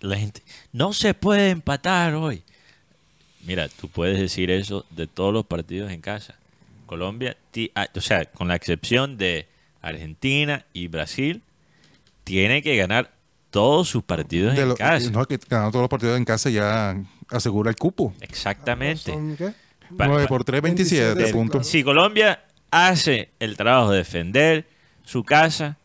la 0.00 0.16
gente 0.16 0.40
no 0.72 0.94
se 0.94 1.12
puede 1.12 1.50
empatar 1.50 2.14
hoy. 2.14 2.42
Mira, 3.46 3.68
tú 3.68 3.88
puedes 3.88 4.18
decir 4.18 4.50
eso 4.50 4.86
de 4.90 5.06
todos 5.06 5.34
los 5.34 5.44
partidos 5.44 5.92
en 5.92 6.00
casa. 6.00 6.34
Colombia, 6.86 7.36
ti- 7.50 7.70
ah, 7.74 7.88
o 7.94 8.00
sea, 8.00 8.24
con 8.24 8.48
la 8.48 8.54
excepción 8.56 9.18
de 9.18 9.46
Argentina 9.82 10.64
y 10.72 10.88
Brasil, 10.88 11.42
tiene 12.24 12.62
que 12.62 12.76
ganar 12.76 13.11
todos 13.52 13.88
sus 13.88 14.02
partidos 14.02 14.56
De 14.56 14.62
en 14.62 14.68
lo- 14.70 14.74
casa. 14.76 15.08
no, 15.10 15.24
que 15.26 15.38
ganando 15.48 15.70
todos 15.70 15.82
los 15.84 15.88
partidos 15.90 16.16
en 16.18 16.24
casa 16.24 16.50
ya 16.50 16.96
asegura 17.28 17.70
el 17.70 17.76
cupo. 17.76 18.12
Exactamente. 18.20 19.12
¿Son 19.12 19.36
qué? 19.36 19.52
Pa- 19.96 20.06
9 20.08 20.22
pa- 20.24 20.28
por 20.28 20.42
3, 20.44 20.60
27 20.62 21.04
27, 21.14 21.32
puntos. 21.32 21.66
Si 21.68 21.84
Colombia 21.84 22.44
hace 22.70 23.30
el 23.38 23.56
trabajo 23.56 23.90
de 23.92 23.98
defender 23.98 24.66
su 25.04 25.22
casa 25.22 25.78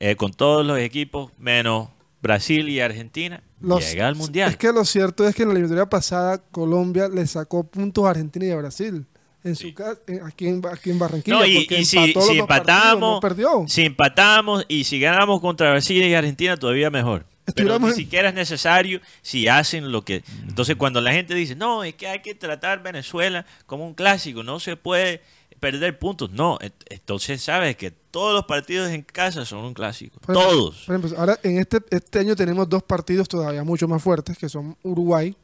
eh, 0.00 0.16
con 0.16 0.32
todos 0.32 0.66
los 0.66 0.78
equipos, 0.80 1.30
menos 1.38 1.88
Brasil 2.20 2.68
y 2.68 2.80
Argentina, 2.80 3.42
Los- 3.60 3.88
llega 3.88 4.08
al 4.08 4.16
Mundial. 4.16 4.50
Es 4.50 4.56
que 4.56 4.72
lo 4.72 4.84
cierto 4.84 5.26
es 5.28 5.34
que 5.34 5.42
en 5.42 5.48
la 5.50 5.52
eliminatoria 5.54 5.88
pasada 5.88 6.38
Colombia 6.50 7.08
le 7.08 7.26
sacó 7.26 7.64
puntos 7.64 8.04
a 8.04 8.10
Argentina 8.10 8.44
y 8.46 8.50
a 8.50 8.56
Brasil. 8.56 9.06
En 9.44 9.56
su 9.56 9.74
casa, 9.74 10.00
en- 10.06 10.22
aquí, 10.24 10.46
en, 10.46 10.62
aquí 10.70 10.90
en 10.90 10.98
Barranquilla. 10.98 11.38
No, 11.38 11.44
y, 11.46 11.60
porque 11.60 11.80
y 11.80 11.84
si, 11.84 11.90
si 11.96 11.96
partidos, 12.14 12.30
empatamos, 12.30 13.22
no 13.36 13.68
si 13.68 13.82
empatamos 13.84 14.64
y 14.68 14.84
si 14.84 15.00
ganamos 15.00 15.40
contra 15.40 15.70
Brasil 15.70 16.02
y 16.04 16.14
Argentina, 16.14 16.56
todavía 16.56 16.90
mejor. 16.90 17.26
Pero 17.56 17.78
ni 17.80 17.88
en- 17.88 17.94
siquiera 17.94 18.28
es 18.28 18.34
necesario 18.34 19.00
si 19.20 19.48
hacen 19.48 19.90
lo 19.90 20.04
que... 20.04 20.22
Entonces 20.46 20.76
cuando 20.76 21.00
la 21.00 21.12
gente 21.12 21.34
dice, 21.34 21.56
no, 21.56 21.82
es 21.82 21.94
que 21.94 22.06
hay 22.06 22.20
que 22.22 22.36
tratar 22.36 22.82
Venezuela 22.84 23.44
como 23.66 23.84
un 23.84 23.94
clásico, 23.94 24.44
no 24.44 24.60
se 24.60 24.76
puede 24.76 25.22
perder 25.58 25.98
puntos. 25.98 26.30
No, 26.30 26.58
et- 26.60 26.72
entonces 26.88 27.42
sabes 27.42 27.76
que 27.76 27.90
todos 27.90 28.32
los 28.34 28.44
partidos 28.44 28.90
en 28.90 29.02
casa 29.02 29.44
son 29.44 29.64
un 29.64 29.74
clásico. 29.74 30.20
Por 30.20 30.36
ejemplo- 30.36 30.50
Todos. 30.56 30.82
Por 30.86 30.94
ejemplo, 30.96 31.18
ahora 31.18 31.38
en 31.42 31.58
este, 31.58 31.78
este 31.90 32.20
año 32.20 32.36
tenemos 32.36 32.68
dos 32.68 32.84
partidos 32.84 33.28
todavía 33.28 33.64
mucho 33.64 33.88
más 33.88 34.00
fuertes, 34.00 34.38
que 34.38 34.48
son 34.48 34.76
Uruguay 34.84 35.34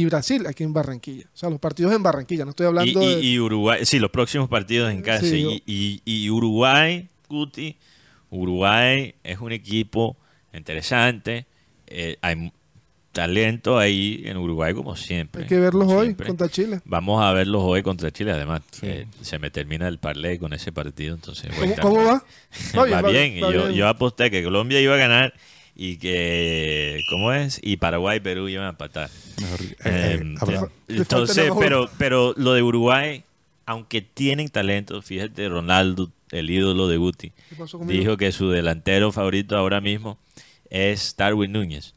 y 0.00 0.04
Brasil 0.06 0.46
aquí 0.46 0.62
en 0.64 0.72
Barranquilla. 0.72 1.24
O 1.34 1.36
sea, 1.36 1.48
los 1.50 1.58
partidos 1.58 1.92
en 1.94 2.02
Barranquilla, 2.02 2.44
no 2.44 2.50
estoy 2.50 2.66
hablando 2.66 3.02
y- 3.02 3.14
de... 3.14 3.20
y 3.22 3.38
Uruguay, 3.40 3.84
sí, 3.84 3.98
los 3.98 4.10
próximos 4.10 4.48
partidos 4.48 4.90
en 4.92 5.02
casa. 5.02 5.24
Sí, 5.26 5.42
yo- 5.42 5.50
y, 5.66 6.00
y- 6.04 6.30
Uruguay, 6.30 7.08
Guti, 7.28 7.76
Uruguay 8.30 9.14
es 9.24 9.38
un 9.40 9.52
equipo 9.52 10.16
interesante. 10.52 11.46
eh, 11.86 12.16
hay 12.20 12.52
talento 13.12 13.78
ahí 13.78 14.22
en 14.26 14.36
Uruguay 14.36 14.74
como 14.74 14.94
siempre. 14.96 15.42
Hay 15.44 15.48
que 15.48 15.58
verlos 15.58 15.88
hoy 15.90 16.06
siempre. 16.08 16.26
contra 16.26 16.48
Chile. 16.50 16.80
Vamos 16.84 17.22
a 17.24 17.32
verlos 17.32 17.62
hoy 17.64 17.82
contra 17.82 18.10
Chile. 18.10 18.32
Además, 18.32 18.60
eh, 18.82 19.06
se 19.22 19.38
me 19.38 19.50
termina 19.50 19.88
el 19.88 19.98
parlay 19.98 20.38
con 20.38 20.52
ese 20.52 20.70
partido. 20.72 21.14
Entonces, 21.14 21.50
¿Cómo, 21.80 21.96
va? 22.04 22.22
va, 22.76 22.84
bien. 23.08 23.42
va 23.42 23.52
yo, 23.52 23.62
bien. 23.66 23.72
yo 23.72 23.88
aposté 23.88 24.30
que 24.30 24.44
Colombia 24.44 24.80
iba 24.82 24.94
a 24.94 24.98
ganar 24.98 25.32
y 25.76 25.98
que, 25.98 27.02
¿cómo 27.10 27.32
es? 27.32 27.60
Y 27.62 27.76
Paraguay 27.76 28.16
y 28.16 28.20
Perú 28.20 28.48
iban 28.48 28.64
a 28.64 28.70
empatar. 28.70 29.10
Eh, 29.84 30.20
Eh, 30.22 30.24
eh, 30.24 30.60
entonces, 30.88 31.50
pero, 31.58 31.90
pero 31.98 32.32
lo 32.36 32.54
de 32.54 32.62
Uruguay, 32.62 33.22
aunque 33.66 34.00
tienen 34.00 34.48
talento, 34.48 35.02
fíjate, 35.02 35.48
Ronaldo, 35.48 36.10
el 36.30 36.48
ídolo 36.48 36.88
de 36.88 36.96
Guti, 36.96 37.32
dijo 37.82 38.16
que 38.16 38.32
su 38.32 38.48
delantero 38.50 39.12
favorito 39.12 39.56
ahora 39.56 39.82
mismo 39.82 40.18
es 40.70 41.14
Darwin 41.16 41.52
Núñez. 41.52 41.94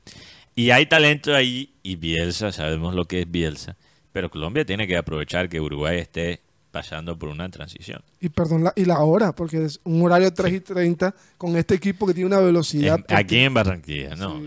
Y 0.56 0.72
hay 0.72 0.86
talento 0.86 1.34
ahí, 1.34 1.72
y 1.82 1.96
Bielsa, 1.96 2.52
sabemos 2.52 2.94
lo 2.94 3.06
que 3.06 3.22
es 3.22 3.32
Bielsa, 3.32 3.78
pero 4.12 4.30
Colombia 4.30 4.66
tiene 4.66 4.88
que 4.88 4.98
aprovechar 4.98 5.48
que 5.48 5.62
Uruguay 5.62 6.00
esté 6.00 6.42
pasando 6.72 7.18
por 7.18 7.30
una 7.30 7.50
transición. 7.50 8.02
Y 8.20 8.30
perdón, 8.30 8.64
la, 8.64 8.74
y 8.76 8.86
la 8.86 9.00
hora, 9.00 9.32
porque 9.34 9.66
es 9.66 9.80
un 9.84 10.02
horario 10.04 10.32
3 10.34 10.54
y 10.54 10.60
30 10.60 11.16
con 11.38 11.58
este 11.58 11.76
equipo 11.76 12.06
que 12.06 12.14
tiene 12.14 12.28
una 12.28 12.40
velocidad. 12.40 13.00
En- 13.08 13.16
aquí 13.18 13.38
en 13.40 13.54
Barranquilla, 13.54 14.16
no. 14.16 14.42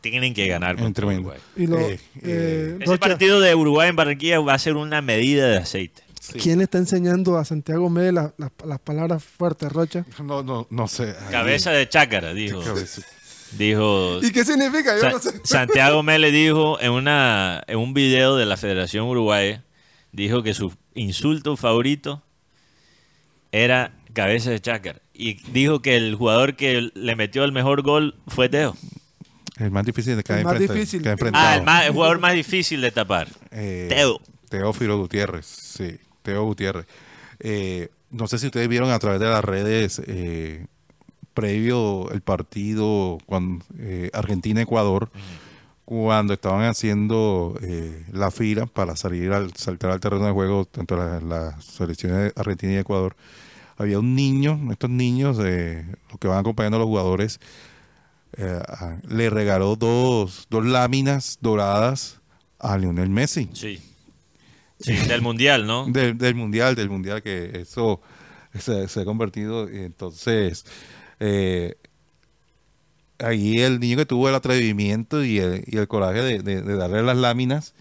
Tienen 0.00 0.34
que 0.34 0.46
ganar 0.46 0.76
contra. 0.76 1.06
Uruguay. 1.06 1.38
Y 1.56 1.66
lo- 1.66 1.78
Eh, 1.80 1.98
eh, 2.22 2.76
Ese 2.80 2.86
Rocha, 2.90 3.08
partido 3.08 3.40
de 3.40 3.54
Uruguay 3.54 3.88
en 3.88 3.96
Barranquilla 3.96 4.40
va 4.40 4.54
a 4.54 4.58
ser 4.58 4.76
una 4.76 5.00
medida 5.00 5.48
de 5.48 5.56
aceite. 5.58 6.02
¿Quién 6.42 6.62
está 6.62 6.78
enseñando 6.78 7.36
a 7.36 7.44
Santiago 7.44 7.90
Mede 7.90 8.10
la- 8.12 8.32
la- 8.38 8.50
las 8.64 8.80
palabras 8.80 9.22
fuertes, 9.22 9.70
Rocha? 9.70 10.06
No, 10.22 10.42
no, 10.42 10.66
no 10.70 10.88
sé. 10.88 11.14
Ahí- 11.26 11.30
Cabeza 11.32 11.70
de 11.70 11.86
chácara, 11.88 12.32
dijo. 12.32 12.62
Dijo. 13.58 14.18
¿Y 14.22 14.32
qué 14.32 14.44
significa? 14.44 14.94
Yo 14.96 15.00
Sa- 15.02 15.10
no 15.10 15.18
sé. 15.18 15.30
Santiago 15.44 16.02
Mele 16.02 16.30
dijo 16.32 16.80
en, 16.80 16.92
una, 16.92 17.62
en 17.66 17.78
un 17.78 17.94
video 17.94 18.36
de 18.36 18.46
la 18.46 18.56
Federación 18.56 19.06
Uruguaya, 19.06 19.62
dijo 20.12 20.42
que 20.42 20.54
su 20.54 20.72
insulto 20.94 21.56
favorito 21.56 22.22
era 23.52 23.92
cabeza 24.12 24.50
de 24.50 24.60
chácara. 24.60 25.00
Y 25.12 25.34
dijo 25.52 25.80
que 25.80 25.96
el 25.96 26.14
jugador 26.16 26.56
que 26.56 26.90
le 26.94 27.16
metió 27.16 27.44
el 27.44 27.52
mejor 27.52 27.82
gol 27.82 28.16
fue 28.26 28.48
Teo. 28.48 28.76
El 29.56 29.70
más 29.70 29.84
difícil 29.84 30.16
de 30.16 30.24
que 30.24 30.32
ha 30.32 30.38
El 30.38 30.44
más 30.44 30.58
difícil. 30.58 31.02
que 31.02 31.08
ha 31.08 31.12
enfrentado. 31.12 31.46
Ah, 31.46 31.56
el, 31.56 31.62
más- 31.62 31.86
el 31.86 31.92
jugador 31.92 32.18
más 32.18 32.34
difícil 32.34 32.80
de 32.80 32.90
tapar. 32.90 33.28
Eh, 33.52 33.86
Teo. 33.88 34.20
Teófilo 34.48 34.98
Gutiérrez, 34.98 35.46
sí, 35.46 35.96
Teo 36.22 36.44
Gutiérrez. 36.44 36.86
Eh, 37.40 37.88
no 38.10 38.26
sé 38.28 38.38
si 38.38 38.46
ustedes 38.46 38.68
vieron 38.68 38.90
a 38.90 38.98
través 38.98 39.20
de 39.20 39.26
las 39.26 39.44
redes, 39.44 40.00
eh, 40.06 40.66
previo 41.34 42.10
el 42.12 42.20
partido 42.20 43.18
con 43.26 43.62
eh, 43.78 44.10
Argentina-Ecuador, 44.12 45.10
cuando 45.84 46.32
estaban 46.34 46.64
haciendo 46.64 47.58
eh, 47.62 48.04
la 48.12 48.30
fila 48.30 48.66
para 48.66 48.96
salir 48.96 49.32
al 49.32 49.54
saltar 49.54 49.90
al 49.90 50.00
terreno 50.00 50.26
de 50.26 50.32
juego, 50.32 50.64
tanto 50.64 50.96
las 50.96 51.22
las 51.22 51.64
selecciones 51.64 52.18
de 52.18 52.40
Argentina 52.40 52.72
y 52.72 52.76
Ecuador, 52.76 53.16
había 53.76 53.98
un 53.98 54.14
niño, 54.14 54.58
estos 54.70 54.90
niños, 54.90 55.38
eh, 55.42 55.84
los 56.10 56.18
que 56.18 56.28
van 56.28 56.38
acompañando 56.38 56.76
a 56.76 56.80
los 56.80 56.88
jugadores, 56.88 57.40
eh, 58.36 58.60
le 59.08 59.30
regaló 59.30 59.76
dos, 59.76 60.46
dos 60.48 60.64
láminas 60.64 61.38
doradas 61.40 62.20
a 62.58 62.78
Lionel 62.78 63.10
Messi. 63.10 63.50
Sí. 63.52 63.80
Sí, 64.80 64.92
del 65.06 65.22
Mundial, 65.22 65.66
¿no? 65.66 65.86
Del, 65.88 66.18
del 66.18 66.34
mundial, 66.34 66.74
del 66.74 66.90
mundial, 66.90 67.22
que 67.22 67.60
eso 67.60 68.00
se, 68.58 68.88
se 68.88 69.00
ha 69.00 69.04
convertido. 69.04 69.68
Entonces, 69.68 70.66
eh, 71.20 71.76
ahí 73.18 73.60
el 73.60 73.80
niño 73.80 73.96
que 73.96 74.06
tuvo 74.06 74.28
el 74.28 74.34
atrevimiento 74.34 75.24
y 75.24 75.38
el, 75.38 75.64
y 75.66 75.76
el 75.78 75.88
coraje 75.88 76.22
de, 76.22 76.38
de- 76.42 76.62
de 76.62 76.76
darle 76.76 77.02
las 77.02 77.16
láminas, 77.16 77.74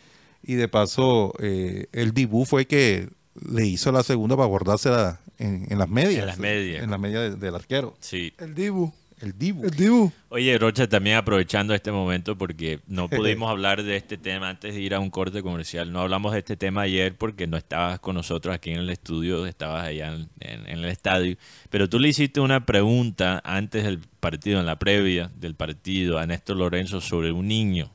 y 0.44 0.56
de 0.56 0.68
paso, 0.68 1.34
eh, 1.40 1.88
el 1.94 2.14
Dibu 2.14 2.46
fue 2.46 2.66
que 2.66 3.10
le 3.50 3.66
hizo 3.66 3.92
la 3.92 4.04
segunda 4.04 4.36
para 4.36 4.48
guardársela 4.48 5.20
en, 5.40 5.66
en 5.70 5.80
las 5.80 5.90
medias. 5.90 6.22
En 6.22 6.28
las 6.28 6.38
medias. 6.38 6.84
En 6.84 6.92
las 6.92 7.00
medias 7.00 7.22
de- 7.32 7.36
del 7.38 7.56
arquero. 7.56 7.96
Sí. 8.00 8.34
El 8.40 8.54
Dibu. 8.54 8.92
El 9.24 9.38
Dibu. 9.38 9.64
El 9.64 9.72
Dibu. 9.72 10.12
Oye, 10.30 10.58
Rocha, 10.58 10.88
también 10.90 11.16
aprovechando 11.16 11.74
este 11.74 11.92
momento 11.94 12.38
porque 12.38 12.80
no 12.88 13.08
pudimos 13.08 13.50
hablar 13.52 13.82
de 13.82 13.96
este 13.96 14.18
tema 14.18 14.50
antes 14.50 14.76
de 14.76 14.82
ir 14.82 14.94
a 14.94 15.00
un 15.00 15.10
corte 15.10 15.42
comercial. 15.42 15.92
No 15.94 16.02
hablamos 16.02 16.34
de 16.34 16.40
este 16.40 16.58
tema 16.58 16.82
ayer 16.82 17.16
porque 17.18 17.48
no 17.48 17.56
estabas 17.56 18.00
con 18.00 18.16
nosotros 18.16 18.54
aquí 18.54 18.72
en 18.72 18.80
el 18.80 18.90
estudio, 18.90 19.46
estabas 19.46 19.86
allá 19.88 20.14
en, 20.14 20.28
en- 20.42 20.68
en 20.68 20.80
el 20.80 20.86
estadio. 20.86 21.38
Pero 21.70 21.88
tú 21.88 22.00
le 22.00 22.10
hiciste 22.10 22.42
una 22.42 22.66
pregunta 22.66 23.42
antes 23.46 23.86
del 23.86 24.00
partido, 24.20 24.60
en 24.60 24.66
la 24.66 24.78
previa 24.78 25.32
del 25.40 25.56
partido, 25.56 26.20
a 26.20 26.26
Néstor 26.26 26.58
Lorenzo 26.58 27.00
sobre 27.00 27.32
un 27.32 27.48
niño 27.48 27.92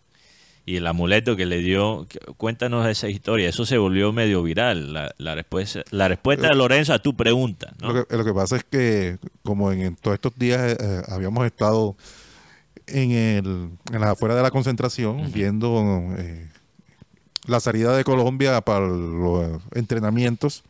y 0.68 0.76
el 0.76 0.86
amuleto 0.86 1.34
que 1.34 1.46
le 1.46 1.60
dio. 1.60 2.06
Cuéntanos 2.36 2.86
esa 2.86 3.08
historia. 3.08 3.48
Eso 3.48 3.64
se 3.64 3.78
volvió 3.78 4.12
medio 4.12 4.42
viral, 4.42 4.92
la, 4.92 5.14
la 5.16 5.34
respuesta, 5.34 5.82
la 5.90 6.08
respuesta 6.08 6.48
de 6.48 6.54
Lorenzo 6.54 6.92
a 6.92 6.98
tu 6.98 7.16
pregunta. 7.16 7.72
¿no? 7.80 7.94
Lo, 7.94 8.06
que, 8.06 8.16
lo 8.16 8.24
que 8.24 8.34
pasa 8.34 8.56
es 8.56 8.64
que, 8.64 9.16
como 9.42 9.72
en, 9.72 9.80
en 9.80 9.96
todos 9.96 10.16
estos 10.16 10.38
días 10.38 10.76
eh, 10.78 11.02
habíamos 11.08 11.46
estado 11.46 11.96
en, 12.86 13.12
el, 13.12 13.70
en 13.92 14.00
las 14.00 14.10
afueras 14.10 14.36
de 14.36 14.42
la 14.42 14.50
concentración, 14.50 15.32
viendo 15.32 16.04
eh, 16.18 16.50
la 17.46 17.60
salida 17.60 17.96
de 17.96 18.04
Colombia 18.04 18.60
para 18.60 18.86
los 18.86 19.62
entrenamientos, 19.74 20.64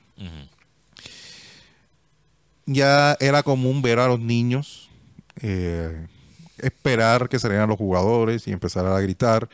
ya 2.67 3.17
era 3.19 3.43
común 3.43 3.83
ver 3.83 3.99
a 3.99 4.07
los 4.07 4.21
niños 4.21 4.91
eh, 5.41 6.07
esperar 6.59 7.29
que 7.29 7.41
salieran 7.41 7.69
los 7.69 7.79
jugadores 7.79 8.47
y 8.47 8.53
empezar 8.53 8.87
a 8.87 9.01
gritar. 9.01 9.49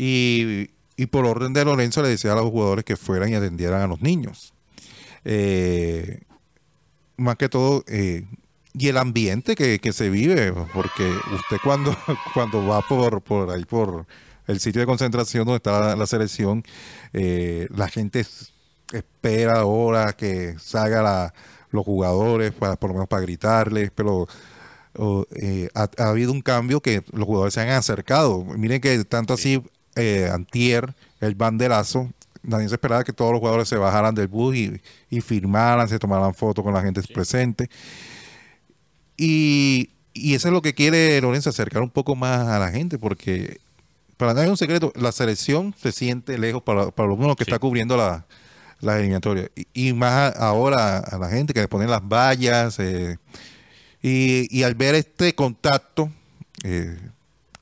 Y, 0.00 0.70
y 0.96 1.06
por 1.06 1.26
orden 1.26 1.52
de 1.52 1.64
Lorenzo 1.64 2.02
le 2.02 2.08
decía 2.10 2.32
a 2.32 2.36
los 2.36 2.50
jugadores 2.50 2.84
que 2.84 2.96
fueran 2.96 3.30
y 3.30 3.34
atendieran 3.34 3.82
a 3.82 3.86
los 3.88 4.00
niños. 4.00 4.54
Eh, 5.24 6.20
más 7.16 7.34
que 7.36 7.48
todo, 7.48 7.82
eh, 7.88 8.24
y 8.74 8.86
el 8.88 8.96
ambiente 8.96 9.56
que, 9.56 9.80
que 9.80 9.92
se 9.92 10.08
vive, 10.08 10.52
porque 10.72 11.10
usted 11.34 11.56
cuando, 11.64 11.96
cuando 12.32 12.64
va 12.64 12.80
por, 12.82 13.20
por 13.22 13.50
ahí, 13.50 13.64
por 13.64 14.06
el 14.46 14.60
sitio 14.60 14.80
de 14.80 14.86
concentración 14.86 15.44
donde 15.44 15.56
está 15.56 15.80
la, 15.80 15.96
la 15.96 16.06
selección, 16.06 16.62
eh, 17.12 17.66
la 17.74 17.88
gente 17.88 18.20
es- 18.20 18.52
espera 18.92 19.58
ahora 19.60 20.12
que 20.12 20.54
salga 20.60 21.02
la- 21.02 21.34
los 21.70 21.84
jugadores, 21.84 22.52
para, 22.52 22.76
por 22.76 22.90
lo 22.90 22.94
menos 22.94 23.08
para 23.08 23.22
gritarles, 23.22 23.90
pero 23.92 24.28
eh, 25.34 25.68
ha, 25.74 25.88
ha 25.98 26.08
habido 26.08 26.32
un 26.32 26.40
cambio 26.40 26.80
que 26.80 27.02
los 27.12 27.26
jugadores 27.26 27.54
se 27.54 27.60
han 27.60 27.68
acercado. 27.70 28.44
Miren 28.44 28.80
que 28.80 29.04
tanto 29.04 29.34
así, 29.34 29.62
eh, 29.96 30.30
Antier, 30.32 30.94
el 31.20 31.34
banderazo, 31.34 32.10
nadie 32.42 32.68
se 32.68 32.74
esperaba 32.74 33.04
que 33.04 33.12
todos 33.12 33.32
los 33.32 33.40
jugadores 33.40 33.68
se 33.68 33.76
bajaran 33.76 34.14
del 34.14 34.28
bus 34.28 34.56
y, 34.56 34.80
y 35.10 35.20
firmaran, 35.20 35.88
se 35.88 35.98
tomaran 35.98 36.34
fotos 36.34 36.64
con 36.64 36.72
la 36.72 36.82
gente 36.82 37.02
presente. 37.12 37.68
Y, 39.16 39.90
y 40.14 40.34
eso 40.34 40.48
es 40.48 40.54
lo 40.54 40.62
que 40.62 40.74
quiere 40.74 41.20
Lorenzo, 41.20 41.50
acercar 41.50 41.82
un 41.82 41.90
poco 41.90 42.14
más 42.14 42.46
a 42.48 42.58
la 42.58 42.70
gente, 42.70 42.98
porque 42.98 43.60
para 44.16 44.32
nadie 44.34 44.46
es 44.46 44.50
un 44.50 44.56
secreto, 44.56 44.92
la 44.96 45.12
selección 45.12 45.74
se 45.80 45.92
siente 45.92 46.38
lejos 46.38 46.62
para, 46.62 46.90
para 46.90 47.08
lo 47.08 47.16
menos 47.16 47.36
que 47.36 47.44
está 47.44 47.58
cubriendo 47.58 47.96
la, 47.96 48.24
la 48.80 48.98
eliminatoria. 48.98 49.50
Y, 49.56 49.88
y 49.88 49.92
más 49.92 50.36
ahora 50.36 50.98
a 50.98 51.18
la 51.18 51.28
gente 51.28 51.52
que 51.52 51.60
le 51.60 51.68
ponen 51.68 51.90
las 51.90 52.02
vallas. 52.06 52.78
eh, 52.78 53.18
y, 54.02 54.46
y 54.56 54.62
al 54.62 54.74
ver 54.76 54.94
este 54.94 55.34
contacto, 55.34 56.10
eh, 56.62 56.96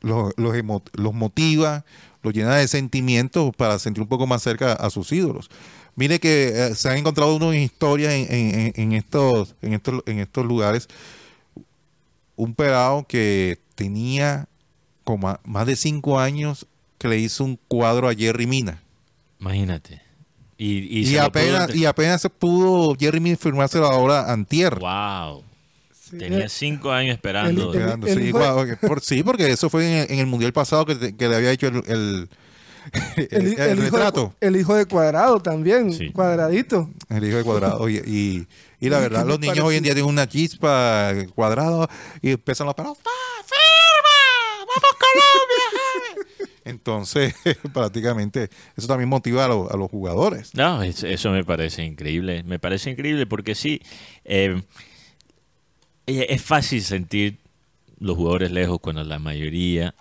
los, 0.00 0.32
los 0.36 1.14
motiva, 1.14 1.84
los 2.26 2.34
llena 2.34 2.56
de 2.56 2.66
sentimientos 2.68 3.54
para 3.56 3.78
sentir 3.78 4.02
un 4.02 4.08
poco 4.08 4.26
más 4.26 4.42
cerca 4.42 4.72
a 4.74 4.90
sus 4.90 5.12
ídolos. 5.12 5.48
Mire 5.94 6.18
que 6.20 6.48
eh, 6.48 6.74
se 6.74 6.90
han 6.90 6.98
encontrado 6.98 7.34
unas 7.36 7.54
historias 7.54 8.12
en, 8.12 8.72
en- 8.74 8.92
estos, 8.92 9.54
en, 9.62 9.72
estos, 9.74 10.02
en 10.06 10.18
estos 10.18 10.44
lugares. 10.44 10.88
Un 12.36 12.54
pelado 12.54 13.06
que 13.08 13.58
tenía 13.74 14.48
como 15.04 15.38
más 15.44 15.66
de 15.66 15.76
cinco 15.76 16.18
años 16.18 16.66
que 16.98 17.08
le 17.08 17.18
hizo 17.18 17.44
un 17.44 17.58
cuadro 17.68 18.08
a 18.08 18.14
Jerry 18.14 18.46
Mina. 18.46 18.82
Imagínate. 19.40 20.02
Y, 20.58 20.78
y, 20.80 20.98
Y, 21.00 21.06
se 21.06 21.14
lo 21.16 21.22
apenas, 21.24 21.68
pudo- 21.68 21.76
y 21.76 21.84
apenas 21.86 22.20
se 22.22 22.30
pudo 22.30 22.94
Jerry 22.98 23.20
Mina 23.20 23.36
firmárselo 23.36 23.86
ahora 23.86 24.30
antier. 24.32 24.78
Wow. 24.78 25.44
Eh, 26.12 26.18
Tenía 26.18 26.48
cinco 26.48 26.90
años 26.92 27.14
esperando. 27.14 27.72
El 27.72 28.02
sí, 28.14 28.32
por- 28.80 29.00
sí, 29.00 29.22
porque 29.22 29.50
eso 29.50 29.68
fue 29.70 29.86
en 29.86 29.92
el, 29.98 30.12
en 30.12 30.18
el 30.20 30.26
mundial 30.26 30.52
pasado 30.52 30.84
que, 30.86 30.94
te- 30.94 31.16
que 31.16 31.28
le 31.28 31.36
había 31.36 31.50
hecho 31.52 31.68
el, 31.68 31.76
el, 31.86 32.28
el- 33.16 33.28
El, 33.30 33.46
el 33.46 33.46
el 33.46 33.48
hijo 33.48 33.62
de, 33.62 33.74
retrato. 33.76 34.34
el 34.40 34.56
hijo 34.56 34.74
de 34.74 34.86
Cuadrado 34.86 35.40
también, 35.40 35.92
Sí. 35.92 36.10
cuadradito. 36.12 36.90
El 37.08 37.24
hijo 37.24 37.36
de 37.38 37.44
cuadrado. 37.44 37.88
Y, 37.88 37.96
y, 37.96 38.46
y 38.80 38.88
la 38.88 38.98
¿Qué 38.98 39.02
verdad, 39.04 39.26
los 39.26 39.40
niños 39.40 39.54
parece? 39.56 39.66
hoy 39.68 39.76
en 39.76 39.82
día 39.82 39.94
tienen 39.94 40.10
una 40.10 40.28
chispa 40.28 41.12
cuadrado 41.34 41.88
y 42.22 42.30
empiezan 42.32 42.66
los 42.66 42.74
perros. 42.74 42.96
¡Ah, 43.04 43.42
firma! 43.44 44.66
¡Vamos 44.66 44.96
Colombia! 44.98 46.46
Entonces, 46.64 47.34
prácticamente, 47.72 48.50
eso 48.76 48.86
también 48.88 49.08
motiva 49.08 49.44
a, 49.44 49.48
los- 49.48 49.70
a 49.70 49.76
los 49.76 49.90
jugadores. 49.90 50.54
No, 50.54 50.82
es- 50.82 51.02
eso 51.04 51.30
me 51.30 51.44
parece 51.44 51.84
increíble. 51.84 52.42
Me 52.44 52.58
parece 52.58 52.90
increíble 52.90 53.26
porque 53.26 53.54
sí, 53.54 53.80
eh, 54.24 54.60
eh, 54.60 54.62
es 56.06 56.42
fácil 56.42 56.82
sentir 56.82 57.38
los 57.98 58.16
jugadores 58.16 58.50
lejos 58.50 58.78
cuando 58.80 59.02
la 59.04 59.18
mayoría 59.18 59.94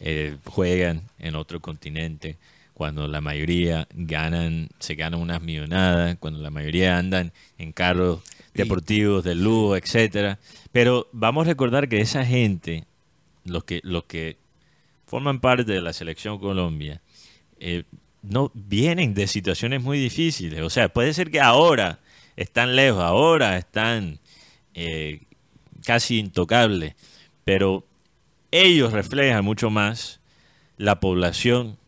eh, 0.00 0.36
juegan 0.44 1.02
en 1.18 1.36
otro 1.36 1.60
continente, 1.60 2.36
cuando 2.72 3.06
la 3.06 3.20
mayoría 3.20 3.86
ganan, 3.94 4.68
se 4.80 4.94
ganan 4.96 5.20
unas 5.20 5.40
millonadas, 5.42 6.16
cuando 6.18 6.40
la 6.40 6.50
mayoría 6.50 6.98
andan 6.98 7.32
en 7.58 7.72
carros 7.72 8.20
deportivos 8.54 9.24
de 9.24 9.34
lujo, 9.34 9.76
etcétera. 9.76 10.38
Pero 10.72 11.08
vamos 11.12 11.46
a 11.46 11.50
recordar 11.50 11.88
que 11.88 12.00
esa 12.00 12.24
gente, 12.24 12.84
los 13.44 13.64
que, 13.64 13.80
los 13.84 14.04
que 14.04 14.36
forman 15.06 15.40
parte 15.40 15.64
de 15.64 15.80
la 15.80 15.92
selección 15.92 16.38
Colombia, 16.38 17.00
eh, 17.60 17.84
no 18.22 18.50
vienen 18.54 19.14
de 19.14 19.26
situaciones 19.28 19.82
muy 19.82 19.98
difíciles. 19.98 20.60
O 20.62 20.70
sea, 20.70 20.88
puede 20.88 21.14
ser 21.14 21.30
que 21.30 21.40
ahora 21.40 22.00
están 22.36 22.74
lejos, 22.74 23.02
ahora 23.02 23.56
están 23.56 24.18
eh, 24.74 25.20
casi 25.84 26.18
intocables, 26.18 26.94
pero 27.44 27.84
ellos 28.50 28.92
reflejan 28.92 29.44
mucho 29.44 29.70
más 29.70 30.20
la 30.76 31.00
población 31.00 31.78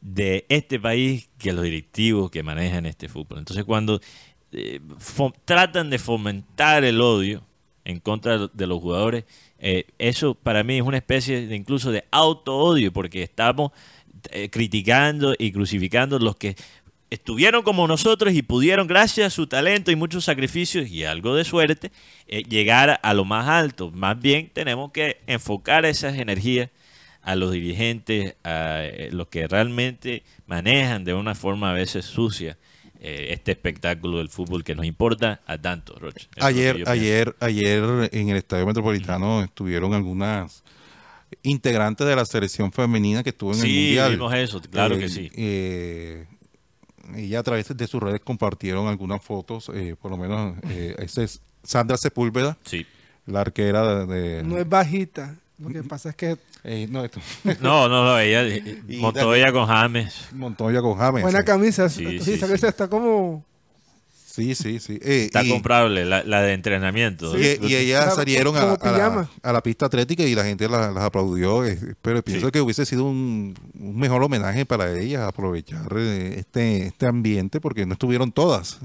de 0.00 0.46
este 0.48 0.80
país 0.80 1.28
que 1.38 1.52
los 1.52 1.64
directivos 1.64 2.30
que 2.30 2.42
manejan 2.42 2.86
este 2.86 3.08
fútbol. 3.08 3.38
Entonces, 3.40 3.64
cuando 3.64 4.00
eh, 4.52 4.80
tratan 5.44 5.90
de 5.90 5.98
fomentar 5.98 6.84
el 6.84 7.00
odio 7.00 7.42
en 7.84 8.00
contra 8.00 8.48
de 8.48 8.66
los 8.66 8.80
jugadores, 8.80 9.24
eh, 9.58 9.84
eso 9.98 10.34
para 10.34 10.62
mí 10.62 10.76
es 10.76 10.82
una 10.82 10.96
especie 10.96 11.46
de 11.46 11.56
incluso 11.56 11.90
de 11.90 12.04
auto-odio, 12.10 12.92
porque 12.92 13.22
estamos 13.22 13.72
eh, 14.30 14.50
criticando 14.50 15.34
y 15.38 15.52
crucificando 15.52 16.18
los 16.18 16.36
que 16.36 16.56
estuvieron 17.10 17.62
como 17.62 17.86
nosotros 17.86 18.32
y 18.34 18.42
pudieron, 18.42 18.86
gracias 18.86 19.26
a 19.26 19.30
su 19.30 19.46
talento 19.46 19.90
y 19.90 19.96
muchos 19.96 20.24
sacrificios 20.24 20.88
y 20.88 21.04
algo 21.04 21.34
de 21.34 21.44
suerte, 21.44 21.90
eh, 22.28 22.42
llegar 22.44 23.00
a 23.02 23.14
lo 23.14 23.24
más 23.24 23.48
alto. 23.48 23.90
Más 23.90 24.18
bien 24.20 24.50
tenemos 24.52 24.92
que 24.92 25.18
enfocar 25.26 25.84
esas 25.84 26.16
energías 26.16 26.70
a 27.22 27.34
los 27.36 27.52
dirigentes, 27.52 28.34
a 28.44 28.84
eh, 28.84 29.10
los 29.12 29.28
que 29.28 29.46
realmente 29.46 30.22
manejan 30.46 31.04
de 31.04 31.12
una 31.14 31.34
forma 31.34 31.70
a 31.70 31.74
veces 31.74 32.06
sucia 32.06 32.56
eh, 33.00 33.28
este 33.30 33.52
espectáculo 33.52 34.18
del 34.18 34.28
fútbol 34.28 34.62
que 34.62 34.74
nos 34.74 34.84
importa 34.86 35.40
a 35.46 35.58
tanto, 35.58 35.94
que 35.94 36.10
Ayer, 36.40 36.84
ayer, 36.86 37.34
ayer 37.40 38.10
en 38.12 38.28
el 38.28 38.36
Estadio 38.36 38.66
Metropolitano 38.66 39.42
estuvieron 39.42 39.94
algunas 39.94 40.62
integrantes 41.42 42.06
de 42.06 42.14
la 42.16 42.24
selección 42.24 42.72
femenina 42.72 43.22
que 43.22 43.30
estuvo 43.30 43.52
en 43.52 43.58
el 43.60 43.62
Sí, 43.64 43.84
Mundial. 43.84 44.10
vimos 44.12 44.34
eso, 44.34 44.60
claro 44.70 44.98
que 44.98 45.08
sí. 45.08 45.30
eh, 45.34 46.26
y 47.16 47.34
a 47.34 47.42
través 47.42 47.74
de 47.76 47.86
sus 47.86 48.02
redes 48.02 48.20
compartieron 48.20 48.86
algunas 48.88 49.22
fotos, 49.22 49.70
eh, 49.74 49.96
por 50.00 50.10
lo 50.10 50.16
menos 50.16 50.56
eh, 50.68 50.94
esa 50.98 51.22
es 51.22 51.40
Sandra 51.62 51.96
Sepúlveda, 51.96 52.56
Sí. 52.64 52.86
la 53.26 53.40
arquera 53.42 54.06
de... 54.06 54.06
de- 54.06 54.42
No 54.42 54.58
es 54.58 54.68
bajita. 54.68 55.36
Lo 55.58 55.68
que 55.68 55.82
pasa 55.82 56.08
es 56.10 56.16
que 56.16 56.38
eh, 56.64 56.86
no, 56.90 57.04
esto- 57.04 57.20
No, 57.60 57.88
no, 57.88 58.02
no, 58.04 58.18
ella, 58.18 58.42
Montoya 58.98 59.52
con 59.52 59.66
James. 59.66 60.28
Montoya 60.32 60.80
con 60.80 60.96
James. 60.96 61.22
buena 61.22 61.40
sí. 61.40 61.44
camisa. 61.44 61.88
Sí, 61.88 62.04
Sí, 62.06 62.20
sí, 62.20 62.32
esa 62.34 62.46
camisa 62.46 62.68
está 62.68 62.88
como... 62.88 63.44
Sí, 64.40 64.54
sí, 64.54 64.78
sí. 64.80 64.98
Eh, 65.02 65.24
Está 65.26 65.42
y- 65.44 65.50
comprable, 65.50 66.04
la, 66.04 66.22
la 66.24 66.40
de 66.42 66.54
entrenamiento. 66.54 67.38
Y, 67.38 67.58
y 67.66 67.74
ellas 67.76 68.14
salieron 68.14 68.56
a, 68.56 68.64
la, 68.64 68.76
pijama. 68.76 69.30
a 69.42 69.52
la 69.52 69.62
pista 69.62 69.86
atlética 69.86 70.22
y 70.22 70.34
la 70.34 70.44
gente 70.44 70.68
la- 70.68 70.90
las 70.90 71.04
aplaudió, 71.04 71.64
eh, 71.66 71.78
pero 72.02 72.22
pienso 72.22 72.46
Sí. 72.46 72.52
que 72.52 72.60
hubiese 72.60 72.86
sido 72.86 73.04
un, 73.04 73.54
un 73.78 73.98
mejor 73.98 74.22
homenaje 74.22 74.64
para 74.66 74.98
ellas 74.98 75.22
aprovechar 75.28 75.86
eh, 75.96 76.36
este, 76.38 76.86
este 76.86 77.06
ambiente 77.06 77.60
porque 77.60 77.84
no 77.86 77.92
estuvieron 77.92 78.32
todas. 78.32 78.78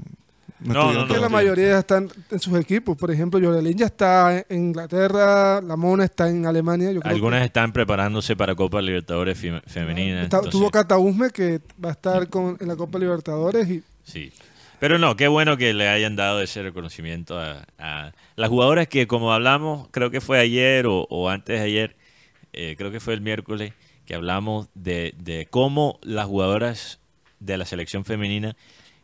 No, 0.58 0.90
no, 0.92 1.06
que 1.06 1.12
no, 1.14 1.20
la 1.20 1.28
mayoría 1.28 1.68
ya 1.68 1.78
están 1.80 2.08
en 2.30 2.38
sus 2.40 2.58
equipos. 2.58 2.96
Por 2.96 3.10
ejemplo, 3.10 3.38
Yorelin 3.38 3.76
ya 3.76 3.86
está 3.86 4.42
en 4.48 4.68
Inglaterra, 4.68 5.60
la 5.60 5.76
Mona 5.76 6.04
está 6.04 6.30
en 6.30 6.46
Alemania. 6.46 6.92
Yo 6.92 7.00
creo 7.02 7.12
Algunas 7.14 7.40
que 7.40 7.46
están 7.46 7.72
preparándose 7.72 8.36
para 8.36 8.54
Copa 8.54 8.80
Libertadores 8.80 9.38
fe- 9.38 9.60
femenina. 9.66 10.22
está- 10.22 10.38
entonces- 10.38 10.52
tuvo 10.52 10.70
Catausme 10.70 11.28
que 11.30 11.60
va 11.84 11.90
a 11.90 11.92
estar 11.92 12.28
con, 12.30 12.56
en 12.58 12.68
la 12.68 12.74
Copa 12.76 12.98
Libertadores 12.98 13.68
y 13.68 13.82
Sí. 14.04 14.32
Pero 14.78 14.98
no, 14.98 15.16
qué 15.16 15.28
bueno 15.28 15.56
que 15.56 15.72
le 15.72 15.88
hayan 15.88 16.16
dado 16.16 16.42
ese 16.42 16.62
reconocimiento 16.62 17.38
a, 17.40 17.64
a 17.78 18.12
las 18.36 18.48
jugadoras 18.50 18.88
que, 18.88 19.06
como 19.06 19.32
hablamos, 19.32 19.88
creo 19.90 20.10
que 20.10 20.20
fue 20.20 20.38
ayer 20.38 20.86
o, 20.86 21.06
o 21.08 21.28
antes 21.30 21.58
de 21.58 21.64
ayer, 21.64 21.96
eh, 22.52 22.74
creo 22.76 22.90
que 22.90 23.00
fue 23.00 23.14
el 23.14 23.20
miércoles, 23.22 23.72
que 24.04 24.14
hablamos 24.14 24.68
de, 24.74 25.14
de 25.18 25.46
cómo 25.50 25.98
las 26.02 26.26
jugadoras 26.26 27.00
de 27.40 27.56
la 27.56 27.64
selección 27.64 28.04
femenina 28.04 28.54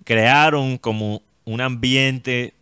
crearon 0.04 0.78
como 0.78 1.22
un 1.44 1.60
ambiente 1.60 2.54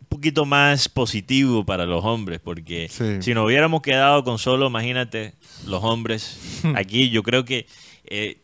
un 0.00 0.06
poquito 0.08 0.44
más 0.46 0.88
positivo 0.88 1.64
para 1.64 1.86
los 1.86 2.04
hombres, 2.04 2.40
porque 2.42 2.88
Sí. 2.88 3.20
si 3.20 3.34
nos 3.34 3.46
hubiéramos 3.46 3.82
quedado 3.82 4.24
con 4.24 4.38
solo, 4.38 4.66
imagínate, 4.68 5.34
los 5.66 5.82
hombres 5.84 6.38
aquí, 6.76 7.10
yo 7.10 7.22
creo 7.22 7.44
que 7.44 7.66
eh, 8.06 8.38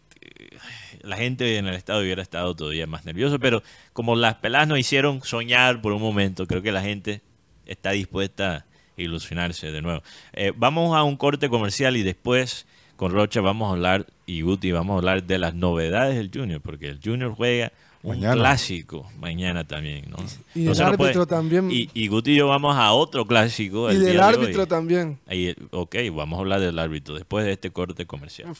la 1.03 1.17
gente 1.17 1.57
en 1.59 1.67
el 1.67 1.75
estado 1.75 2.01
hubiera 2.01 2.23
estado 2.23 2.55
todavía 2.55 2.87
más 2.87 3.05
nervioso, 3.05 3.39
pero 3.39 3.63
como 3.93 4.17
las 4.17 4.37
peladas 4.37 4.69
nos 4.69 4.79
hicieron 4.79 5.23
soñar 5.23 5.81
por 5.81 5.93
un 5.93 6.03
momento, 6.03 6.47
creo 6.47 6.63
que 6.63 6.73
la 6.73 6.83
gente 6.83 7.23
está 7.67 7.91
dispuesta 7.91 8.57
a 8.97 9.01
ilusionarse 9.01 9.71
de 9.71 9.83
nuevo. 9.83 10.03
Eh, 10.33 10.53
vamos 10.57 10.97
a 10.97 11.03
un 11.03 11.17
corte 11.17 11.49
comercial 11.49 11.97
y 11.97 12.03
después 12.03 12.67
con 12.97 13.13
Rocha 13.13 13.41
vamos 13.41 13.69
a 13.69 13.73
hablar, 13.73 14.07
y 14.27 14.43
Guti, 14.43 14.73
vamos 14.73 14.95
a 14.95 14.99
hablar 14.99 15.23
de 15.25 15.39
las 15.39 15.55
novedades 15.55 16.17
del 16.17 16.31
Junior, 16.33 16.61
porque 16.61 16.89
el 16.89 17.01
Junior 17.03 17.33
juega 17.35 17.73
un 18.03 18.17
Mañana. 18.17 18.35
clásico 18.35 19.11
mañana 19.19 19.67
también, 19.67 20.07
¿no? 20.09 20.17
Y 20.55 20.67
el 20.67 20.79
no 20.79 20.87
árbitro 20.87 21.27
también. 21.27 21.71
Y, 21.71 21.91
y 21.93 22.09
Guti 22.09 22.33
y 22.33 22.37
yo 22.37 22.49
vamos 22.49 22.77
a 22.77 22.93
otro 22.93 23.27
clásico. 23.27 23.91
Y 23.91 23.97
el 23.97 24.03
del 24.03 24.17
de 24.17 24.23
árbitro 24.23 24.67
también. 24.67 25.19
Ahí, 25.27 25.55
ok, 25.71 25.97
vamos 26.13 26.39
a 26.39 26.41
hablar 26.41 26.61
del 26.61 26.79
árbitro 26.79 27.15
después 27.15 27.45
de 27.45 27.53
este 27.53 27.71
corte 27.71 28.07
comercial. 28.07 28.55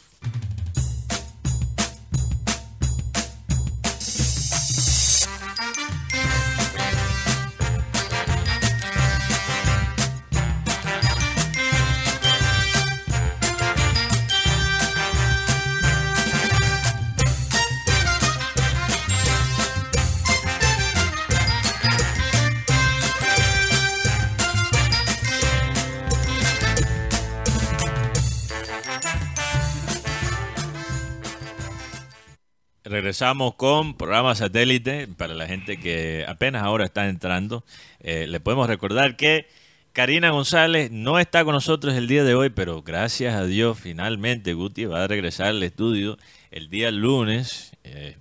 Regresamos 32.91 33.55
con 33.55 33.93
programa 33.93 34.35
satélite 34.35 35.07
para 35.07 35.33
la 35.33 35.47
gente 35.47 35.77
que 35.77 36.25
apenas 36.27 36.61
ahora 36.61 36.83
está 36.83 37.07
entrando. 37.07 37.63
Eh, 38.01 38.27
le 38.27 38.41
podemos 38.41 38.67
recordar 38.67 39.15
que 39.15 39.47
Karina 39.93 40.31
González 40.31 40.91
no 40.91 41.17
está 41.17 41.45
con 41.45 41.53
nosotros 41.53 41.95
el 41.95 42.09
día 42.09 42.25
de 42.25 42.35
hoy, 42.35 42.49
pero 42.49 42.81
gracias 42.81 43.33
a 43.33 43.45
Dios 43.45 43.79
finalmente 43.79 44.53
Guti 44.53 44.83
va 44.83 45.05
a 45.05 45.07
regresar 45.07 45.47
al 45.47 45.63
estudio 45.63 46.17
el 46.51 46.69
día 46.69 46.91
lunes, 46.91 47.71
eh, 47.85 48.17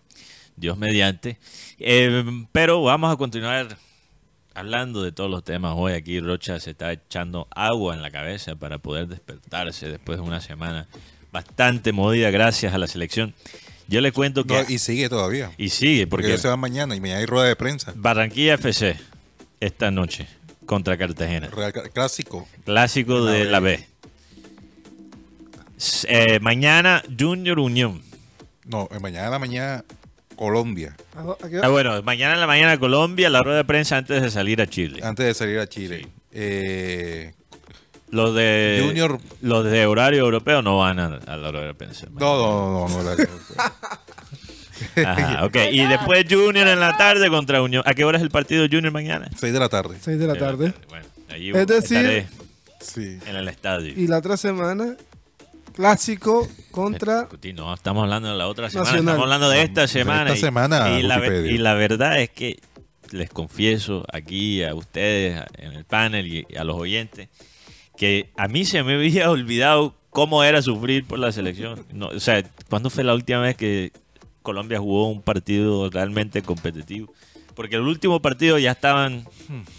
Dios 0.54 0.78
mediante. 0.78 1.38
Eh, 1.80 2.24
pero 2.52 2.80
vamos 2.84 3.12
a 3.12 3.16
continuar 3.16 3.76
hablando 4.54 5.02
de 5.02 5.10
todos 5.10 5.32
los 5.32 5.42
temas 5.42 5.74
hoy. 5.76 5.94
Aquí 5.94 6.20
Rocha 6.20 6.60
se 6.60 6.70
está 6.70 6.92
echando 6.92 7.48
agua 7.50 7.96
en 7.96 8.02
la 8.02 8.12
cabeza 8.12 8.54
para 8.54 8.78
poder 8.78 9.08
despertarse 9.08 9.88
después 9.88 10.18
de 10.18 10.24
una 10.24 10.40
semana 10.40 10.86
bastante 11.32 11.90
movida 11.90 12.30
gracias 12.30 12.72
a 12.72 12.78
la 12.78 12.86
selección. 12.86 13.34
Yo 13.90 14.00
le 14.00 14.12
cuento 14.12 14.44
que... 14.44 14.54
No, 14.54 14.64
y 14.68 14.78
sigue 14.78 15.08
todavía. 15.08 15.50
Y 15.58 15.68
sigue, 15.70 16.06
Porque 16.06 16.22
porque 16.22 16.26
ellos 16.28 16.42
se 16.42 16.48
van 16.48 16.60
mañana 16.60 16.94
y 16.94 17.00
mañana 17.00 17.18
hay 17.18 17.26
rueda 17.26 17.48
de 17.48 17.56
prensa. 17.56 17.92
Barranquilla 17.96 18.54
FC 18.54 18.96
esta 19.58 19.90
noche 19.90 20.28
contra 20.64 20.96
Cartagena. 20.96 21.48
Real- 21.48 21.72
clásico. 21.92 22.46
Clásico 22.64 23.24
de 23.24 23.44
la 23.46 23.58
B. 23.58 23.84
Eh, 26.08 26.38
mañana 26.40 27.02
Junior 27.18 27.58
Unión. 27.58 28.00
No, 28.64 28.88
eh, 28.92 28.98
mañana 29.00 29.24
en 29.26 29.30
la 29.32 29.38
mañana 29.38 29.84
Colombia. 30.36 30.94
¿A- 31.16 31.44
a 31.44 31.48
qué- 31.48 31.60
Ah, 31.62 31.68
bueno, 31.68 32.00
mañana 32.02 32.34
en 32.34 32.40
la 32.40 32.46
mañana 32.46 32.78
Colombia, 32.78 33.28
la 33.28 33.42
rueda 33.42 33.58
de 33.58 33.64
prensa 33.64 33.96
antes 33.96 34.22
de 34.22 34.30
salir 34.30 34.60
a 34.60 34.66
Chile. 34.68 35.00
Antes 35.02 35.26
de 35.26 35.34
salir 35.34 35.58
a 35.58 35.66
Chile. 35.66 36.06
Eh, 36.32 37.32
Los 38.10 38.34
de 38.34 38.82
Junior- 38.86 39.20
los 39.40 39.64
de 39.64 39.86
horario 39.86 40.20
europeo 40.24 40.62
no 40.62 40.78
van 40.78 40.98
a, 40.98 41.06
a 41.26 41.36
la 41.36 41.50
rueda 41.52 41.66
de 41.66 41.74
prensa. 41.74 42.06
no, 42.12 42.18
no, 42.18 42.88
no, 42.88 42.88
no. 42.88 43.02
no, 43.02 43.14
la- 43.14 43.16
Ajá, 45.06 45.44
ok. 45.44 45.56
Y 45.72 45.84
después 45.86 46.24
Junior 46.28 46.66
en 46.66 46.80
la 46.80 46.96
tarde 46.96 47.28
contra 47.28 47.62
Unión. 47.62 47.82
¿A 47.86 47.94
qué 47.94 48.04
hora 48.04 48.16
es 48.18 48.22
el 48.22 48.30
partido 48.30 48.64
Junior 48.70 48.92
mañana? 48.92 49.28
6 49.38 49.52
de 49.52 49.58
la 49.58 49.68
tarde. 49.68 49.96
6 50.00 50.18
de 50.18 50.26
la 50.26 50.34
tarde. 50.36 50.72
Bueno, 50.88 51.06
allí 51.28 51.50
Es 51.50 51.66
decir- 51.66 51.96
estaré 51.98 52.28
Sí. 52.80 53.18
en 53.26 53.36
el 53.36 53.46
estadio. 53.48 53.92
Y 53.94 54.06
la 54.06 54.18
otra 54.18 54.38
semana, 54.38 54.96
clásico 55.74 56.48
contra... 56.70 57.20
Discutir, 57.20 57.54
No, 57.54 57.74
estamos 57.74 58.02
hablando 58.04 58.30
de 58.32 58.38
la 58.38 58.48
otra 58.48 58.70
semana, 58.70 58.90
Nacional. 58.90 59.08
estamos 59.14 59.22
hablando 59.24 59.50
de 59.50 59.62
esta 59.62 59.80
de 59.82 59.88
semana. 59.88 60.22
esta 60.24 60.34
y- 60.36 60.40
semana, 60.40 60.98
y, 60.98 61.02
la, 61.02 61.18
ve- 61.18 61.28
Wikipedia. 61.28 61.52
y 61.54 61.58
la 61.58 61.74
verdad 61.74 62.20
es 62.20 62.30
que 62.30 62.58
les 63.10 63.28
confieso 63.28 64.06
aquí 64.10 64.64
a 64.64 64.74
ustedes 64.74 65.44
en 65.58 65.72
el 65.72 65.84
panel 65.84 66.26
y 66.26 66.46
a 66.56 66.64
los 66.64 66.76
oyentes 66.76 67.28
que 68.00 68.30
a 68.38 68.48
mí 68.48 68.64
se 68.64 68.82
me 68.82 68.94
había 68.94 69.30
olvidado 69.30 69.94
cómo 70.08 70.42
era 70.42 70.62
sufrir 70.62 71.04
por 71.04 71.18
la 71.18 71.32
selección. 71.32 71.84
No, 71.92 72.06
o 72.08 72.18
sea, 72.18 72.42
¿cuándo 72.70 72.88
fue 72.88 73.04
la 73.04 73.12
última 73.14 73.40
vez 73.40 73.56
que 73.58 73.92
Colombia 74.40 74.78
jugó 74.78 75.10
un 75.10 75.20
partido 75.20 75.90
realmente 75.90 76.40
competitivo? 76.40 77.12
Porque 77.54 77.76
el 77.76 77.82
último 77.82 78.22
partido 78.22 78.58
ya 78.58 78.70
estaban, 78.70 79.26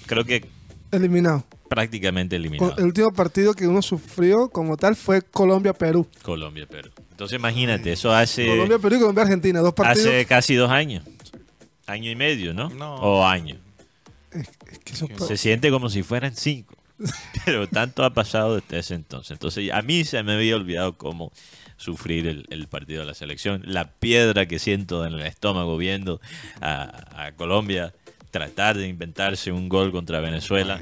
creo 0.06 0.24
que 0.24 0.46
Eliminado. 0.92 1.44
prácticamente 1.68 2.36
eliminados. 2.36 2.78
el 2.78 2.86
último 2.86 3.12
partido 3.12 3.56
que 3.56 3.66
uno 3.68 3.82
sufrió 3.82 4.50
como 4.50 4.78
tal 4.78 4.96
fue 4.96 5.24
Colombia-Perú. 5.24 6.08
Colombia, 6.22 6.68
pero. 6.70 6.92
Entonces 7.10 7.40
imagínate, 7.40 7.92
eso 7.92 8.14
hace, 8.14 8.46
Colombia, 8.46 8.78
Perú 8.78 8.96
y 8.98 9.00
Colombia, 9.00 9.24
Argentina, 9.24 9.62
dos 9.62 9.74
partidos. 9.74 10.06
hace 10.08 10.26
casi 10.28 10.54
dos 10.54 10.70
años. 10.70 11.04
Año 11.88 12.12
y 12.12 12.16
medio, 12.16 12.54
¿no? 12.54 12.70
No. 12.70 12.96
O 12.98 13.26
año. 13.26 13.58
Es 14.32 14.80
que 14.80 14.94
eso- 14.94 15.08
Se 15.28 15.38
siente 15.38 15.72
como 15.72 15.90
si 15.90 16.04
fueran 16.04 16.36
cinco. 16.36 16.76
Pero 17.45 17.68
tanto 17.68 18.04
ha 18.04 18.14
pasado 18.14 18.56
desde 18.56 18.80
ese 18.80 18.95
entonces. 18.95 19.32
Entonces 19.32 19.72
a 19.72 19.82
mí 19.82 20.04
se 20.04 20.22
me 20.24 20.34
había 20.34 20.56
olvidado 20.56 20.97
cómo 20.97 21.32
sufrir 21.78 22.28
el, 22.28 22.68
partido 22.68 23.02
de 23.02 23.08
la 23.08 23.14
selección. 23.16 23.64
La 23.66 23.91
piedra 23.91 24.45
que 24.45 24.60
siento 24.60 25.06
en 25.06 25.14
el 25.14 25.22
estómago 25.24 25.78
viendo 25.78 26.22
a 26.62 27.32
Colombia 27.38 27.93
tratar 28.32 28.78
de 28.78 28.88
inventarse 28.88 29.52
un 29.52 29.70
gol 29.70 29.91
contra 29.91 30.20
Venezuela. 30.22 30.82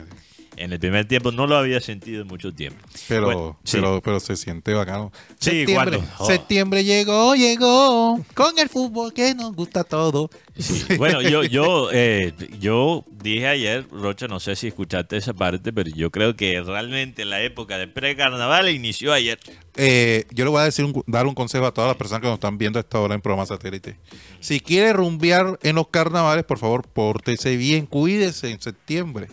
En 0.60 0.74
el 0.74 0.80
primer 0.80 1.08
tiempo 1.08 1.32
no 1.32 1.48
lo 1.48 1.56
había 1.56 1.80
sentido 1.80 2.22
en 2.22 2.28
mucho 2.28 2.54
tiempo. 2.54 2.80
Pero, 3.08 3.26
Bueno, 3.26 3.60
sí. 3.64 3.78
pero, 3.78 4.02
pero 4.02 4.20
se 4.20 4.36
siente 4.36 4.74
bacano. 4.74 5.12
Sí, 5.40 5.52
septiembre, 5.66 5.98
cuando- 5.98 6.14
oh. 6.20 6.26
septiembre 6.28 6.84
llegó, 6.84 7.34
llegó, 7.36 8.20
con 8.34 8.60
el 8.60 8.68
fútbol 8.68 9.14
que 9.14 9.34
nos 9.36 9.56
gusta 9.56 9.84
todo. 9.86 10.30
Sí, 10.58 10.84
Bueno, 10.98 11.22
yo, 11.22 11.44
yo, 11.46 11.90
eh, 11.94 12.34
yo 12.60 13.06
dije 13.24 13.48
ayer, 13.48 13.88
Rocha, 13.90 14.28
no 14.28 14.42
sé 14.42 14.58
si 14.58 14.68
escuchaste 14.68 15.16
esa 15.16 15.34
parte, 15.34 15.72
pero 15.72 15.90
yo 15.96 16.12
creo 16.12 16.36
que 16.36 16.62
realmente 16.62 17.24
la 17.24 17.42
época 17.42 17.78
de 17.78 17.88
pre-carnaval 17.88 18.70
inició 18.70 19.14
ayer. 19.14 19.40
Eh, 19.78 20.26
yo 20.32 20.44
le 20.44 20.52
voy 20.52 20.60
a 20.60 20.66
decir 20.66 20.84
un- 20.84 21.02
dar 21.08 21.26
un 21.26 21.34
consejo 21.36 21.66
a 21.66 21.74
todas 21.74 21.88
las 21.88 21.96
personas 21.96 22.20
que 22.22 22.28
nos 22.28 22.34
están 22.36 22.58
viendo 22.58 22.78
a 22.80 22.82
esta 22.82 23.00
hora 23.00 23.16
en 23.16 23.22
programa 23.22 23.46
satélite. 23.46 23.98
Si 24.42 24.60
quiere 24.60 24.92
rumbear 24.92 25.58
en 25.64 25.76
los 25.78 25.88
carnavales, 25.88 26.44
por 26.44 26.58
favor, 26.60 26.86
pórtese 26.86 27.56
bien, 27.56 27.86
cuídese 27.86 28.50
en 28.52 28.60
septiembre. 28.62 29.30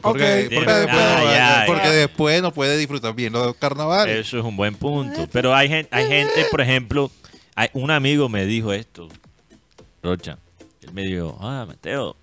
Porque, 0.00 0.48
porque 0.54 0.70
Ah, 0.70 0.78
después, 0.78 1.34
ya, 1.34 1.64
porque 1.66 1.84
ya. 1.84 1.92
después 1.92 2.42
no 2.42 2.52
puede 2.52 2.76
disfrutar 2.76 3.14
bien 3.14 3.32
los 3.32 3.54
carnavales. 3.56 4.26
Eso 4.26 4.38
es 4.38 4.44
un 4.44 4.56
buen 4.56 4.74
punto. 4.74 5.28
Pero 5.32 5.54
hay 5.54 5.68
gente, 5.68 5.88
hay 5.94 6.06
gente 6.06 6.46
por 6.50 6.60
ejemplo, 6.60 7.10
hay, 7.54 7.68
un 7.72 7.90
amigo 7.90 8.28
me 8.28 8.46
dijo 8.46 8.72
esto, 8.72 9.08
Rocha. 10.02 10.38
Él 10.82 10.92
me 10.92 11.04
dijo, 11.04 11.38
ah, 11.40 11.64
Mateo, 11.66 12.16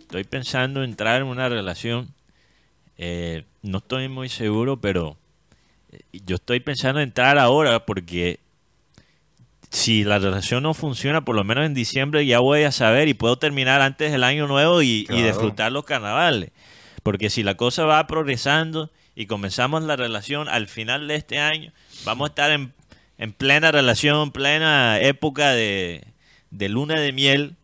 estoy 0.00 0.24
pensando 0.24 0.82
en 0.82 0.90
entrar 0.90 1.20
en 1.20 1.26
una 1.26 1.48
relación. 1.48 2.08
Eh, 2.96 3.44
no 3.62 3.78
estoy 3.78 4.08
muy 4.08 4.28
seguro, 4.28 4.80
pero 4.80 5.16
eh, 5.92 6.00
yo 6.24 6.36
estoy 6.36 6.60
pensando 6.60 7.00
en 7.00 7.08
entrar 7.08 7.38
ahora 7.38 7.84
porque 7.84 8.38
si 9.74 10.04
la 10.04 10.18
relación 10.18 10.62
no 10.62 10.72
funciona, 10.72 11.24
por 11.24 11.34
lo 11.34 11.42
menos 11.42 11.66
en 11.66 11.74
diciembre 11.74 12.24
ya 12.24 12.38
voy 12.38 12.62
a 12.62 12.70
saber 12.70 13.08
y 13.08 13.14
puedo 13.14 13.36
terminar 13.38 13.80
antes 13.80 14.12
del 14.12 14.22
año 14.22 14.46
nuevo 14.46 14.82
y, 14.82 15.04
disfrutar 15.06 15.72
los 15.72 15.84
carnavales. 15.84 16.50
Porque 17.04 17.30
si 17.30 17.44
la 17.44 17.56
cosa 17.56 17.84
va 17.84 18.04
progresando 18.08 18.90
y 19.14 19.26
comenzamos 19.26 19.84
la 19.84 19.94
relación 19.94 20.48
al 20.48 20.66
final 20.66 21.06
de 21.06 21.14
este 21.14 21.38
año, 21.38 21.72
vamos 22.04 22.26
a 22.26 22.30
estar 22.30 22.50
en, 22.50 22.72
en 23.18 23.32
plena 23.32 23.70
relación, 23.70 24.32
plena 24.32 24.98
época 25.00 25.52
de, 25.52 26.04
de 26.50 26.68
luna 26.68 26.98
de 26.98 27.12
miel 27.12 27.54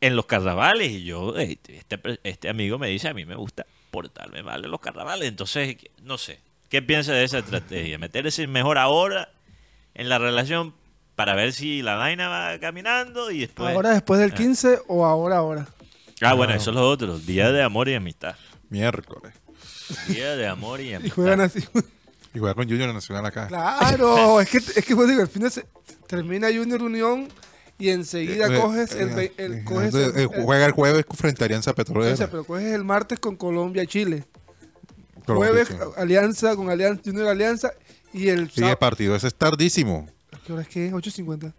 en 0.00 0.16
los 0.16 0.26
carnavales. 0.26 0.90
Y 0.90 1.04
yo, 1.04 1.38
eh, 1.38 1.58
este, 1.68 2.00
este 2.24 2.48
amigo 2.48 2.78
me 2.78 2.88
dice, 2.88 3.08
a 3.08 3.14
mí 3.14 3.24
me 3.24 3.36
gusta 3.36 3.64
portarme 3.90 4.42
mal 4.42 4.64
en 4.64 4.70
los 4.70 4.80
carnavales. 4.80 5.28
Entonces, 5.28 5.76
no 6.02 6.18
sé, 6.18 6.40
¿qué 6.68 6.82
piensa 6.82 7.12
de 7.12 7.24
esa 7.24 7.38
estrategia? 7.38 7.98
Meterse 7.98 8.46
mejor 8.46 8.78
ahora 8.78 9.28
en 9.94 10.08
la 10.08 10.18
relación 10.18 10.74
para 11.14 11.34
ver 11.34 11.52
si 11.52 11.80
la 11.82 11.94
vaina 11.94 12.28
va 12.28 12.58
caminando 12.58 13.30
y 13.30 13.40
después... 13.40 13.74
Ahora 13.74 13.90
después 13.90 14.18
del 14.20 14.32
Ah. 14.32 14.34
15 14.34 14.78
o 14.88 15.04
ahora, 15.06 15.36
ahora. 15.38 15.68
Ah, 16.22 16.34
bueno, 16.34 16.54
eso 16.54 16.70
es 16.70 16.76
lo 16.76 16.88
otro. 16.88 17.18
Día 17.18 17.52
de 17.52 17.62
amor 17.62 17.88
y 17.88 17.94
amistad. 17.94 18.34
Miércoles. 18.70 19.34
Día 20.08 20.34
de 20.36 20.46
amor 20.46 20.80
y 20.80 20.88
Y 20.90 20.94
amistad. 20.94 21.14
juegan 21.14 21.40
así. 21.40 21.60
Y 22.34 22.38
juega 22.38 22.54
con 22.54 22.68
Junior 22.68 22.92
Nacional 22.92 23.24
acá. 23.26 23.46
Claro, 23.48 24.40
es 24.40 24.48
que, 24.50 24.58
es 24.58 24.84
que 24.84 24.94
pues, 24.96 25.08
digo, 25.08 25.22
el 25.22 25.28
fin 25.28 25.42
de 25.42 25.50
se- 25.50 25.66
termina 26.06 26.48
Junior 26.48 26.82
Unión 26.82 27.28
y 27.78 27.90
enseguida 27.90 28.46
Eh, 28.46 28.60
coges 28.60 28.92
el, 28.92 29.10
eh, 29.10 29.14
ve- 29.14 29.32
el- 29.36 29.64
coges 29.64 29.94
el- 29.94 30.26
juega 30.28 30.66
el 30.66 30.72
jueves 30.72 31.04
frente 31.14 31.44
a 31.44 31.46
Alianza 31.46 31.70
o 31.70 31.74
Petrolera. 31.74 32.16
sea, 32.16 32.30
pero 32.30 32.44
coges 32.44 32.72
el 32.72 32.84
martes 32.84 33.18
con 33.20 33.36
Colombia 33.36 33.82
y 33.82 33.86
Chile. 33.86 34.24
Colombia, 35.26 35.50
Jueves 35.50 35.68
sí. 35.68 35.74
Alianza 35.96 36.54
con 36.56 36.70
Alianza 36.70 37.02
Junior 37.04 37.28
Alianza 37.28 37.72
y 38.12 38.28
el 38.28 38.46
Sí, 38.50 38.54
el 38.56 38.60
sábado. 38.60 38.78
partido 38.78 39.16
ese 39.16 39.26
es 39.26 39.34
tardísimo. 39.34 40.06
¿Qué 40.46 40.52
hora 40.52 40.62
es 40.62 40.68
que 40.68 40.86
es? 40.86 40.92
8.50. 40.92 41.52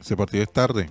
Ese 0.00 0.16
partido 0.16 0.42
es 0.42 0.52
tarde. 0.52 0.90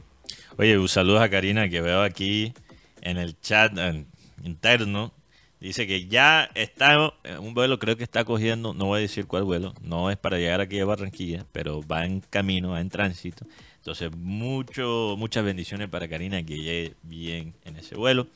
Oye, 0.62 0.78
un 0.78 0.88
saludo 0.88 1.20
a 1.20 1.28
Karina 1.28 1.70
que 1.70 1.82
veo 1.82 2.04
aquí 2.04 2.54
en 3.02 3.18
el 3.18 3.36
chat 3.42 3.76
eh, 3.80 4.06
interno. 4.44 5.12
Dice 5.60 5.88
que 5.88 6.06
ya 6.06 6.52
está 6.54 7.12
en 7.24 7.40
un 7.40 7.56
vuelo, 7.56 7.80
creo 7.80 7.98
que 7.98 8.04
está 8.04 8.26
cogiendo, 8.26 8.72
no 8.76 8.86
voy 8.86 9.00
a 9.00 9.02
decir 9.02 9.26
cuál 9.26 9.44
vuelo, 9.44 9.74
no 9.82 10.12
es 10.12 10.18
para 10.18 10.38
llegar 10.38 10.62
aquí 10.62 10.80
a 10.80 10.86
Barranquilla, 10.86 11.48
pero 11.52 11.82
va 11.82 12.06
en 12.06 12.20
camino, 12.22 12.70
va 12.70 12.80
en 12.80 12.92
tránsito. 12.92 13.44
Entonces, 13.78 14.16
mucho, 14.16 15.16
muchas 15.18 15.44
bendiciones 15.44 15.90
para 15.90 16.08
Karina 16.08 16.44
que 16.44 16.58
llegue 16.58 16.94
bien 17.02 17.56
en 17.66 17.78
ese 17.78 17.96
vuelo. 17.96 18.28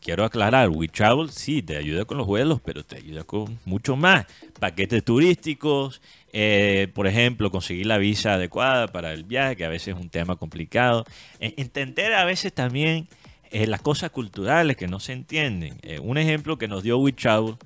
quiero 0.00 0.24
aclarar, 0.24 0.68
WeTravel 0.70 1.30
sí 1.30 1.62
te 1.62 1.76
ayuda 1.76 2.04
con 2.04 2.16
los 2.18 2.28
vuelos, 2.28 2.60
pero 2.64 2.84
te 2.84 2.94
ayuda 2.96 3.24
con 3.24 3.58
mucho 3.64 3.96
más. 3.96 4.24
Paquetes 4.60 5.02
turísticos, 5.04 6.00
eh, 6.32 6.88
por 6.94 7.06
ejemplo, 7.06 7.50
conseguir 7.50 7.86
la 7.86 7.98
visa 7.98 8.34
adecuada 8.34 8.88
para 8.88 9.12
el 9.12 9.24
viaje, 9.24 9.56
que 9.56 9.64
a 9.64 9.68
veces 9.68 9.94
es 9.94 10.00
un 10.00 10.10
tema 10.10 10.36
complicado. 10.36 11.04
E- 11.40 11.54
Entender 11.56 12.14
a 12.14 12.24
veces 12.24 12.52
también 12.52 13.08
eh, 13.50 13.66
las 13.66 13.80
cosas 13.82 14.10
culturales 14.10 14.76
que 14.76 14.86
no 14.88 15.00
se 15.00 15.12
entienden. 15.12 15.78
Eh, 15.82 15.98
un 15.98 16.18
ejemplo 16.18 16.56
que 16.58 16.68
nos 16.68 16.82
dio 16.82 16.98
WeTravel, 16.98 17.56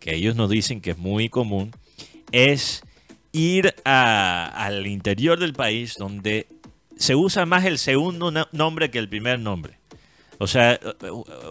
que 0.00 0.14
ellos 0.14 0.36
nos 0.36 0.48
dicen 0.50 0.80
que 0.80 0.90
es 0.92 0.98
muy 0.98 1.28
común, 1.28 1.70
es 2.32 2.82
ir 3.32 3.74
al 3.84 4.86
interior 4.86 5.38
del 5.38 5.52
país 5.52 5.96
donde 5.98 6.46
se 6.96 7.14
usa 7.16 7.44
más 7.46 7.64
el 7.64 7.78
segundo 7.78 8.30
no- 8.30 8.48
nombre 8.52 8.90
que 8.90 8.98
el 8.98 9.08
primer 9.08 9.38
nombre. 9.40 9.74
O 10.38 10.46
sea, 10.46 10.78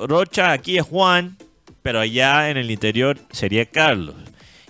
Rocha 0.08 0.52
aquí 0.52 0.78
es 0.78 0.84
Juan, 0.84 1.38
pero 1.82 2.00
allá 2.00 2.50
en 2.50 2.58
el 2.58 2.72
interior 2.72 3.20
sería 3.32 3.66
Carlos. 3.66 4.16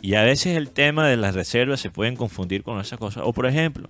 Y 0.03 0.15
a 0.15 0.21
veces 0.23 0.57
el 0.57 0.69
tema 0.69 1.07
de 1.07 1.15
las 1.15 1.33
reservas 1.33 1.79
se 1.79 1.89
pueden 1.89 2.17
confundir 2.17 2.61
con 2.63 2.77
esas 2.81 2.99
cosas. 2.99 3.23
O 3.25 3.31
por 3.31 3.45
ejemplo, 3.45 3.89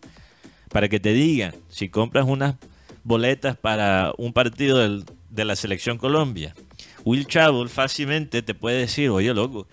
para 0.70 0.88
que 0.88 1.00
te 1.00 1.12
digan, 1.12 1.56
si 1.70 1.90
compras 1.90 2.26
unas 2.28 2.54
boletas 3.04 3.58
para 3.58 4.14
un 4.20 4.32
partido 4.32 4.78
de 5.32 5.44
la 5.46 5.56
selección 5.56 5.98
Colombia, 5.98 6.54
Will 7.04 7.26
Travel 7.26 7.68
fácilmente 7.68 8.44
te 8.44 8.54
puede 8.54 8.78
decir, 8.78 9.10
oye 9.10 9.34
loco, 9.34 9.68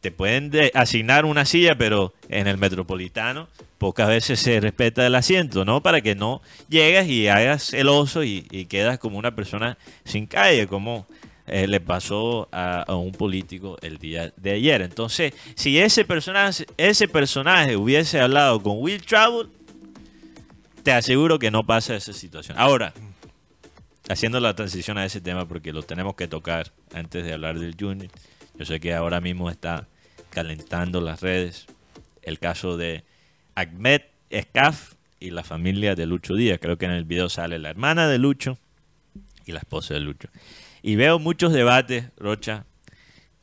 te 0.00 0.10
pueden 0.10 0.50
de- 0.50 0.72
asignar 0.74 1.26
una 1.26 1.44
silla, 1.44 1.76
pero 1.76 2.14
en 2.30 2.46
el 2.46 2.56
metropolitano 2.56 3.48
pocas 3.76 4.08
veces 4.08 4.40
se 4.40 4.60
respeta 4.60 5.06
el 5.06 5.14
asiento, 5.14 5.66
¿no? 5.66 5.82
Para 5.82 6.00
que 6.00 6.14
no 6.14 6.40
llegues 6.70 7.06
y 7.08 7.28
hagas 7.28 7.74
el 7.74 7.88
oso 7.88 8.24
y, 8.24 8.46
y 8.50 8.64
quedas 8.64 8.98
como 8.98 9.18
una 9.18 9.34
persona 9.36 9.76
sin 10.04 10.24
calle, 10.26 10.66
como 10.66 11.06
eh, 11.52 11.66
le 11.66 11.80
pasó 11.80 12.48
a, 12.50 12.86
un 12.96 13.12
político 13.12 13.76
el 13.82 13.98
día 13.98 14.32
de 14.38 14.52
ayer. 14.52 14.80
Entonces, 14.80 15.34
si 15.54 15.78
ese 15.78 16.06
personaje, 16.06 16.64
ese 16.78 17.08
personaje 17.08 17.76
hubiese 17.76 18.20
hablado 18.20 18.62
con 18.62 18.78
Will 18.78 19.04
Travel, 19.04 19.50
te 20.82 20.92
aseguro 20.92 21.38
que 21.38 21.50
no 21.50 21.66
pasa 21.66 21.94
esa 21.94 22.14
situación. 22.14 22.56
Ahora, 22.58 22.94
haciendo 24.08 24.40
la 24.40 24.56
transición 24.56 24.96
a 24.96 25.04
ese 25.04 25.20
tema, 25.20 25.46
porque 25.46 25.74
lo 25.74 25.82
tenemos 25.82 26.14
que 26.14 26.26
tocar 26.26 26.72
antes 26.94 27.22
de 27.22 27.34
hablar 27.34 27.58
del 27.58 27.76
Junior. 27.78 28.10
Yo 28.58 28.64
sé 28.64 28.80
que 28.80 28.94
ahora 28.94 29.20
mismo 29.20 29.50
está 29.50 29.86
calentando 30.30 31.02
las 31.02 31.20
redes 31.20 31.66
el 32.22 32.38
caso 32.38 32.78
de 32.78 33.04
Ahmed 33.54 34.00
Escaf 34.30 34.94
y 35.20 35.32
la 35.32 35.44
familia 35.44 35.94
de 35.94 36.06
Lucho 36.06 36.34
Díaz. 36.34 36.58
Creo 36.62 36.78
que 36.78 36.86
en 36.86 36.92
el 36.92 37.04
video 37.04 37.28
sale 37.28 37.58
la 37.58 37.68
hermana 37.68 38.08
de 38.08 38.16
Lucho 38.16 38.56
y 39.44 39.52
la 39.52 39.58
esposa 39.58 39.92
de 39.92 40.00
Lucho. 40.00 40.28
Y 40.82 40.96
veo 40.96 41.18
muchos 41.18 41.52
debates, 41.52 42.06
Rocha, 42.16 42.66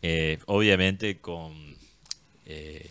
eh, 0.02 0.40
obviamente 0.46 1.20
con, 1.20 1.54
eh, 2.46 2.90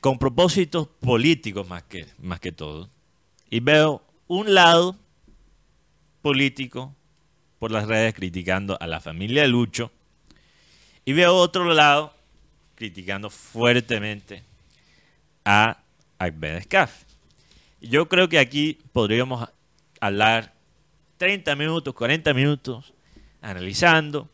con 0.00 0.18
propósitos 0.18 0.86
políticos 0.86 1.68
más 1.68 1.82
que, 1.82 2.06
más 2.18 2.40
que 2.40 2.52
todo. 2.52 2.88
Y 3.50 3.60
veo 3.60 4.02
un 4.28 4.54
lado 4.54 4.96
político 6.22 6.94
por 7.58 7.72
las 7.72 7.86
redes 7.86 8.14
criticando 8.14 8.76
a 8.80 8.86
la 8.86 9.00
familia 9.00 9.42
de 9.42 9.48
Lucho 9.48 9.90
y 11.04 11.12
veo 11.12 11.34
otro 11.34 11.64
lado 11.74 12.14
criticando 12.74 13.30
fuertemente 13.30 14.42
a 15.44 15.78
Ahmed 16.18 16.56
Escaf. 16.56 17.04
Yo 17.80 18.08
creo 18.08 18.28
que 18.28 18.38
aquí 18.38 18.78
podríamos 18.92 19.48
hablar 20.00 20.54
30 21.20 21.54
minutos, 21.54 21.92
40 21.92 22.32
minutos 22.32 22.94
analizando 23.42 24.30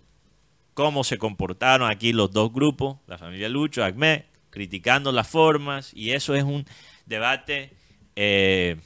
cómo 0.72 1.02
se 1.02 1.18
comportaron 1.18 1.90
aquí 1.90 2.12
los 2.12 2.30
dos 2.30 2.52
grupos, 2.52 2.98
la 3.08 3.18
familia 3.18 3.48
Lucho, 3.48 3.84
Ahmed, 3.84 4.22
criticando 4.50 5.10
las 5.10 5.26
formas 5.26 5.90
y 5.94 6.12
eso 6.12 6.36
es 6.36 6.44
un 6.44 6.64
debate 7.04 7.72
eh, 8.14 8.76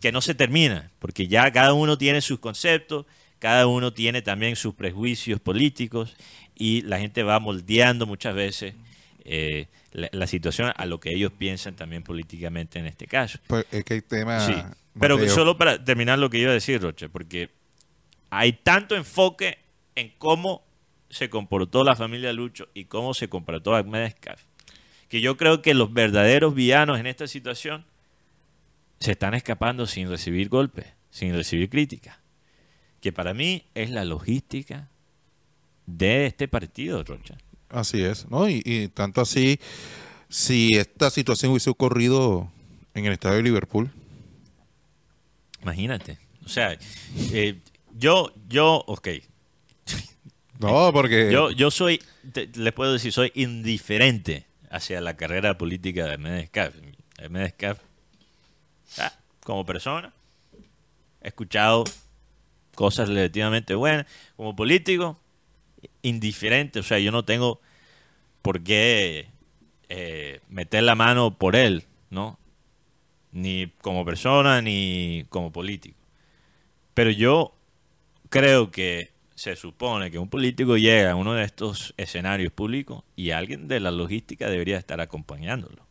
que 0.00 0.10
no 0.10 0.22
se 0.22 0.34
termina, 0.34 0.90
porque 0.98 1.28
ya 1.28 1.52
cada 1.52 1.74
uno 1.74 1.98
tiene 1.98 2.22
sus 2.22 2.38
conceptos, 2.38 3.04
cada 3.40 3.66
uno 3.66 3.92
tiene 3.92 4.22
también 4.22 4.56
sus 4.56 4.74
prejuicios 4.74 5.38
políticos 5.38 6.16
y 6.54 6.80
la 6.80 6.98
gente 6.98 7.22
va 7.22 7.38
moldeando 7.40 8.06
muchas 8.06 8.34
veces 8.34 8.72
eh, 9.26 9.66
la, 9.92 10.08
la 10.12 10.26
situación 10.26 10.72
a 10.74 10.86
lo 10.86 10.98
que 10.98 11.12
ellos 11.12 11.30
piensan 11.36 11.76
también 11.76 12.02
políticamente 12.02 12.78
en 12.78 12.86
este 12.86 13.06
caso. 13.06 13.38
Pues 13.48 13.66
es 13.70 13.84
que 13.84 13.92
hay 13.92 14.00
temas. 14.00 14.46
Sí, 14.46 14.54
pero 14.98 15.16
Mateo, 15.16 15.34
solo 15.34 15.56
para 15.56 15.84
terminar 15.84 16.18
lo 16.18 16.30
que 16.30 16.38
iba 16.38 16.50
a 16.50 16.54
decir, 16.54 16.80
Roche, 16.80 17.08
porque 17.08 17.50
hay 18.30 18.52
tanto 18.52 18.94
enfoque 18.96 19.58
en 19.94 20.12
cómo 20.18 20.62
se 21.08 21.30
comportó 21.30 21.84
la 21.84 21.96
familia 21.96 22.32
Lucho 22.32 22.68
y 22.74 22.84
cómo 22.84 23.14
se 23.14 23.28
comportó 23.28 23.74
Ahmed 23.74 24.02
Escaf, 24.02 24.42
que 25.08 25.20
yo 25.20 25.36
creo 25.36 25.62
que 25.62 25.74
los 25.74 25.92
verdaderos 25.92 26.54
villanos 26.54 26.98
en 26.98 27.06
esta 27.06 27.26
situación 27.26 27.84
se 29.00 29.12
están 29.12 29.34
escapando 29.34 29.86
sin 29.86 30.08
recibir 30.08 30.48
golpes, 30.48 30.86
sin 31.10 31.34
recibir 31.34 31.68
críticas, 31.68 32.18
que 33.00 33.12
para 33.12 33.34
mí 33.34 33.64
es 33.74 33.90
la 33.90 34.04
logística 34.04 34.88
de 35.86 36.26
este 36.26 36.48
partido, 36.48 37.04
Rocha. 37.04 37.36
Así 37.68 38.02
es, 38.02 38.28
¿no? 38.30 38.48
Y, 38.48 38.62
y 38.64 38.88
tanto 38.88 39.20
así, 39.20 39.60
si 40.28 40.76
esta 40.76 41.10
situación 41.10 41.52
hubiese 41.52 41.70
ocurrido 41.70 42.50
en 42.94 43.04
el 43.06 43.12
estadio 43.12 43.36
de 43.36 43.42
Liverpool, 43.42 43.90
Imagínate. 45.66 46.18
O 46.44 46.48
sea, 46.48 46.78
eh, 47.32 47.58
yo, 47.98 48.32
yo, 48.48 48.84
ok. 48.86 49.08
no, 50.60 50.92
porque 50.92 51.32
Yo, 51.32 51.50
yo 51.50 51.72
soy, 51.72 52.00
te- 52.32 52.48
les 52.54 52.72
puedo 52.72 52.92
decir, 52.92 53.12
soy 53.12 53.32
indiferente 53.34 54.46
hacia 54.70 55.00
la 55.00 55.16
carrera 55.16 55.58
política 55.58 56.04
de 56.06 56.14
Ahmed 56.14 56.34
Escaf. 56.34 56.72
Ahmed 57.18 57.42
Escaf, 57.46 57.80
ah, 58.98 59.12
como 59.42 59.66
persona, 59.66 60.12
he 61.20 61.28
escuchado 61.28 61.82
cosas 62.76 63.08
relativamente 63.08 63.74
buenas. 63.74 64.06
Como 64.36 64.54
político, 64.54 65.18
indiferente. 66.02 66.78
O 66.78 66.84
sea, 66.84 67.00
yo 67.00 67.10
no 67.10 67.24
tengo 67.24 67.60
por 68.42 68.62
qué 68.62 69.30
eh, 69.88 70.40
meter 70.48 70.84
la 70.84 70.94
mano 70.94 71.36
por 71.36 71.56
él, 71.56 71.82
¿no? 72.10 72.38
Ni 73.32 73.68
como 73.82 74.04
persona, 74.04 74.62
ni 74.62 75.26
como 75.28 75.52
político. 75.52 75.98
Pero 76.94 77.10
yo 77.10 77.52
creo 78.30 78.70
que 78.70 79.10
se 79.34 79.54
supone 79.54 80.10
que 80.10 80.18
un 80.18 80.28
político 80.28 80.78
llega 80.78 81.12
a 81.12 81.14
uno 81.14 81.34
de 81.34 81.44
estos 81.44 81.94
escenarios 81.98 82.52
públicos 82.52 83.04
y 83.14 83.30
alguien 83.30 83.68
de 83.68 83.80
la 83.80 83.90
logística 83.90 84.48
debería 84.48 84.78
estar 84.78 85.00
acompañándolo. 85.00 85.86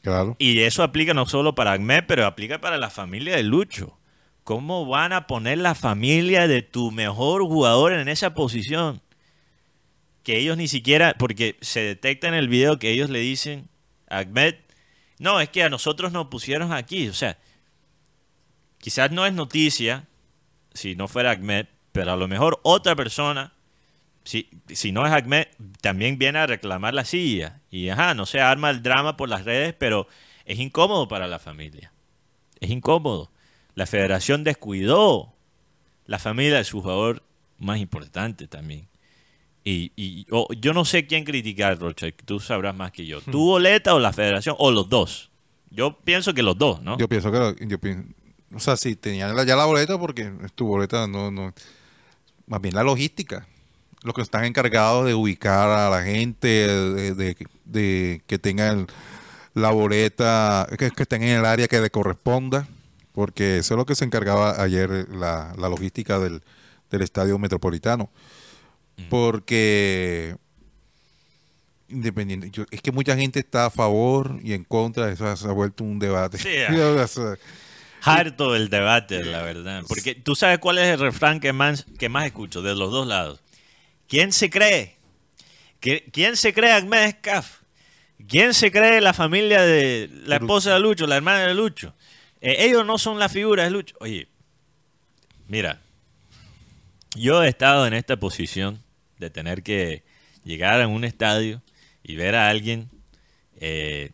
claro. 0.00 0.34
Y 0.38 0.60
eso 0.60 0.82
aplica 0.82 1.12
no 1.12 1.26
solo 1.26 1.54
para 1.54 1.72
Ahmed, 1.72 2.04
pero 2.08 2.24
aplica 2.24 2.60
para 2.60 2.78
la 2.78 2.88
familia 2.88 3.36
de 3.36 3.42
Lucho. 3.42 3.98
¿Cómo 4.42 4.86
van 4.86 5.12
a 5.12 5.26
poner 5.26 5.58
la 5.58 5.74
familia 5.74 6.48
de 6.48 6.62
tu 6.62 6.90
mejor 6.90 7.42
jugador 7.42 7.92
en 7.92 8.08
esa 8.08 8.32
posición? 8.32 9.02
Que 10.22 10.38
ellos 10.38 10.56
ni 10.56 10.68
siquiera, 10.68 11.14
porque 11.18 11.56
se 11.60 11.80
detecta 11.80 12.28
en 12.28 12.34
el 12.34 12.48
video 12.48 12.78
que 12.78 12.90
ellos 12.90 13.10
le 13.10 13.18
dicen 13.18 13.68
Ahmed, 14.08 14.54
no, 15.18 15.40
es 15.40 15.48
que 15.48 15.62
a 15.62 15.70
nosotros 15.70 16.12
nos 16.12 16.28
pusieron 16.28 16.72
aquí. 16.72 17.08
O 17.08 17.14
sea, 17.14 17.38
quizás 18.78 19.10
no 19.10 19.26
es 19.26 19.32
noticia 19.32 20.06
si 20.74 20.94
no 20.94 21.08
fuera 21.08 21.32
Ahmed, 21.32 21.66
pero 21.92 22.12
a 22.12 22.16
lo 22.16 22.28
mejor 22.28 22.60
otra 22.62 22.94
persona, 22.94 23.52
si, 24.24 24.48
si 24.68 24.92
no 24.92 25.06
es 25.06 25.12
Ahmed, 25.12 25.48
también 25.80 26.18
viene 26.18 26.38
a 26.38 26.46
reclamar 26.46 26.94
la 26.94 27.04
silla. 27.04 27.60
Y 27.70 27.88
ajá, 27.88 28.14
no 28.14 28.26
se 28.26 28.40
arma 28.40 28.70
el 28.70 28.82
drama 28.82 29.16
por 29.16 29.28
las 29.28 29.44
redes, 29.44 29.74
pero 29.78 30.06
es 30.44 30.58
incómodo 30.58 31.08
para 31.08 31.26
la 31.26 31.38
familia. 31.38 31.92
Es 32.60 32.70
incómodo. 32.70 33.30
La 33.74 33.86
federación 33.86 34.44
descuidó 34.44 35.34
la 36.06 36.18
familia 36.18 36.56
de 36.56 36.64
su 36.64 36.80
jugador 36.80 37.22
más 37.58 37.78
importante 37.78 38.48
también. 38.48 38.87
Y, 39.68 39.92
y- 39.96 40.26
o- 40.30 40.48
yo 40.58 40.72
no 40.72 40.84
sé 40.86 41.06
quién 41.06 41.24
criticar, 41.24 41.78
Rocha, 41.78 42.06
tú 42.24 42.40
sabrás 42.40 42.74
más 42.74 42.90
que 42.90 43.04
yo. 43.04 43.20
¿Tu 43.20 43.38
boleta 43.38 43.94
o 43.94 43.98
la 43.98 44.12
federación? 44.14 44.56
O 44.58 44.70
los 44.70 44.88
dos. 44.88 45.30
Yo 45.70 45.98
pienso 45.98 46.32
que 46.32 46.42
los 46.42 46.56
dos, 46.56 46.80
¿no? 46.80 46.96
Yo 46.96 47.06
pienso 47.08 47.30
que, 47.30 47.38
lo- 47.38 47.54
yo 47.56 47.78
pien- 47.78 48.14
o 48.54 48.60
sea, 48.60 48.76
si 48.78 48.96
tenían 48.96 49.36
ya 49.46 49.56
la 49.56 49.66
boleta, 49.66 49.98
porque 49.98 50.32
tu 50.54 50.66
boleta, 50.66 51.06
no, 51.06 51.30
no, 51.30 51.52
más 52.46 52.60
bien 52.62 52.74
la 52.74 52.82
logística, 52.82 53.46
los 54.04 54.14
que 54.14 54.22
están 54.22 54.44
encargados 54.46 55.04
de 55.06 55.12
ubicar 55.14 55.68
a 55.68 55.90
la 55.90 56.02
gente, 56.02 56.48
de, 56.48 57.14
de- 57.14 57.36
de 57.66 58.22
que 58.26 58.38
tengan 58.38 58.86
la 59.52 59.70
boleta, 59.70 60.66
que, 60.78 60.90
que 60.90 61.02
estén 61.02 61.22
en 61.24 61.40
el 61.40 61.44
área 61.44 61.68
que 61.68 61.80
le 61.80 61.90
corresponda, 61.90 62.66
porque 63.12 63.58
eso 63.58 63.74
es 63.74 63.78
lo 63.78 63.84
que 63.84 63.94
se 63.96 64.06
encargaba 64.06 64.62
ayer 64.62 65.08
la, 65.10 65.52
la 65.58 65.68
logística 65.68 66.18
del, 66.18 66.40
del 66.90 67.02
estadio 67.02 67.38
metropolitano, 67.38 68.08
porque 69.08 70.36
independiente, 71.88 72.50
yo- 72.50 72.66
es 72.70 72.82
que 72.82 72.92
mucha 72.92 73.16
gente 73.16 73.38
está 73.40 73.66
a 73.66 73.70
favor 73.70 74.38
y 74.42 74.52
en 74.52 74.64
contra, 74.64 75.10
eso 75.10 75.34
se 75.36 75.46
ha 75.48 75.52
vuelto 75.52 75.84
un 75.84 75.98
debate. 75.98 76.36
Sí, 76.42 76.48
Harto 78.02 78.54
el 78.54 78.68
debate, 78.68 79.24
la 79.24 79.42
verdad. 79.42 79.82
Porque 79.88 80.14
tú 80.14 80.34
sabes 80.36 80.58
cuál 80.60 80.78
es 80.78 80.86
el 80.86 81.00
refrán 81.00 81.40
que 81.40 81.52
más, 81.52 81.84
que 81.98 82.08
más 82.08 82.26
escucho 82.26 82.62
de 82.62 82.74
los 82.74 82.92
dos 82.92 83.06
lados. 83.06 83.40
¿Quién 84.06 84.32
se 84.32 84.50
cree? 84.50 84.96
¿Qui- 85.80 86.04
¿Quién 86.12 86.36
se 86.36 86.52
cree 86.54 86.72
Ahmed 86.72 87.04
Escaf? 87.04 87.58
¿Quién 88.28 88.54
se 88.54 88.70
cree 88.70 89.00
la 89.00 89.12
familia 89.14 89.62
de 89.62 90.10
la 90.26 90.36
esposa 90.36 90.74
de 90.74 90.80
Lucho, 90.80 91.06
la 91.06 91.16
hermana 91.16 91.46
de 91.46 91.54
Lucho? 91.54 91.94
Eh, 92.40 92.56
ellos 92.66 92.84
no 92.86 92.98
son 92.98 93.18
la 93.18 93.28
figura 93.28 93.64
de 93.64 93.70
Lucho. 93.70 93.96
Oye, 94.00 94.28
mira, 95.48 95.80
yo 97.16 97.42
he 97.42 97.48
estado 97.48 97.86
en 97.86 97.94
esta 97.94 98.16
posición 98.16 98.80
de 99.18 99.30
tener 99.30 99.62
que 99.62 100.04
llegar 100.44 100.80
a 100.80 100.88
un 100.88 101.04
estadio 101.04 101.62
y 102.02 102.16
ver 102.16 102.34
a 102.34 102.48
alguien 102.48 102.88
eh, 103.60 104.12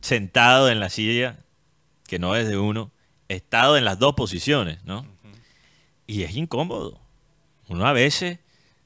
sentado 0.00 0.70
en 0.70 0.80
la 0.80 0.88
silla 0.90 1.38
que 2.06 2.18
no 2.18 2.36
es 2.36 2.48
de 2.48 2.58
uno 2.58 2.90
estado 3.28 3.76
en 3.76 3.84
las 3.84 3.98
dos 3.98 4.14
posiciones, 4.14 4.82
¿no? 4.84 5.06
Y 6.06 6.22
es 6.24 6.34
incómodo. 6.34 7.00
Uno 7.68 7.86
a 7.86 7.92
veces 7.92 8.38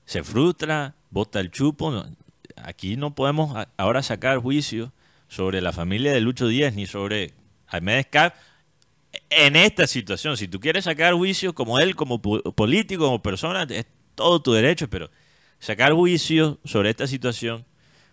se 0.05 0.23
frustra, 0.23 0.95
bota 1.11 1.41
el 1.41 1.51
chupo. 1.51 2.05
Aquí 2.57 2.97
no 2.97 3.15
podemos 3.15 3.67
ahora 3.79 4.03
sacar 4.03 4.39
juicio 4.39 4.93
sobre 5.29 5.63
la 5.63 5.73
familia 5.73 6.13
de 6.13 6.21
Lucho 6.21 6.47
Díaz 6.47 6.75
ni 6.75 6.87
sobre 6.87 7.33
Ahmed 7.67 8.01
Escap 8.01 8.35
en 9.31 9.57
esta 9.57 9.87
situación. 9.87 10.37
Si 10.37 10.49
tú 10.49 10.61
quieres 10.61 10.85
sacar 10.85 11.15
juicio 11.15 11.55
como 11.55 11.79
él, 11.79 11.97
como 11.97 12.21
po- 12.21 12.43
político, 12.53 13.05
como 13.05 13.23
persona, 13.23 13.67
todo 14.15 14.41
tu 14.43 14.53
derecho, 14.53 14.89
pero 14.89 15.11
sacar 15.59 15.93
juicio 15.93 16.59
sobre 16.65 16.91
esta 16.91 17.07
situación, 17.07 17.65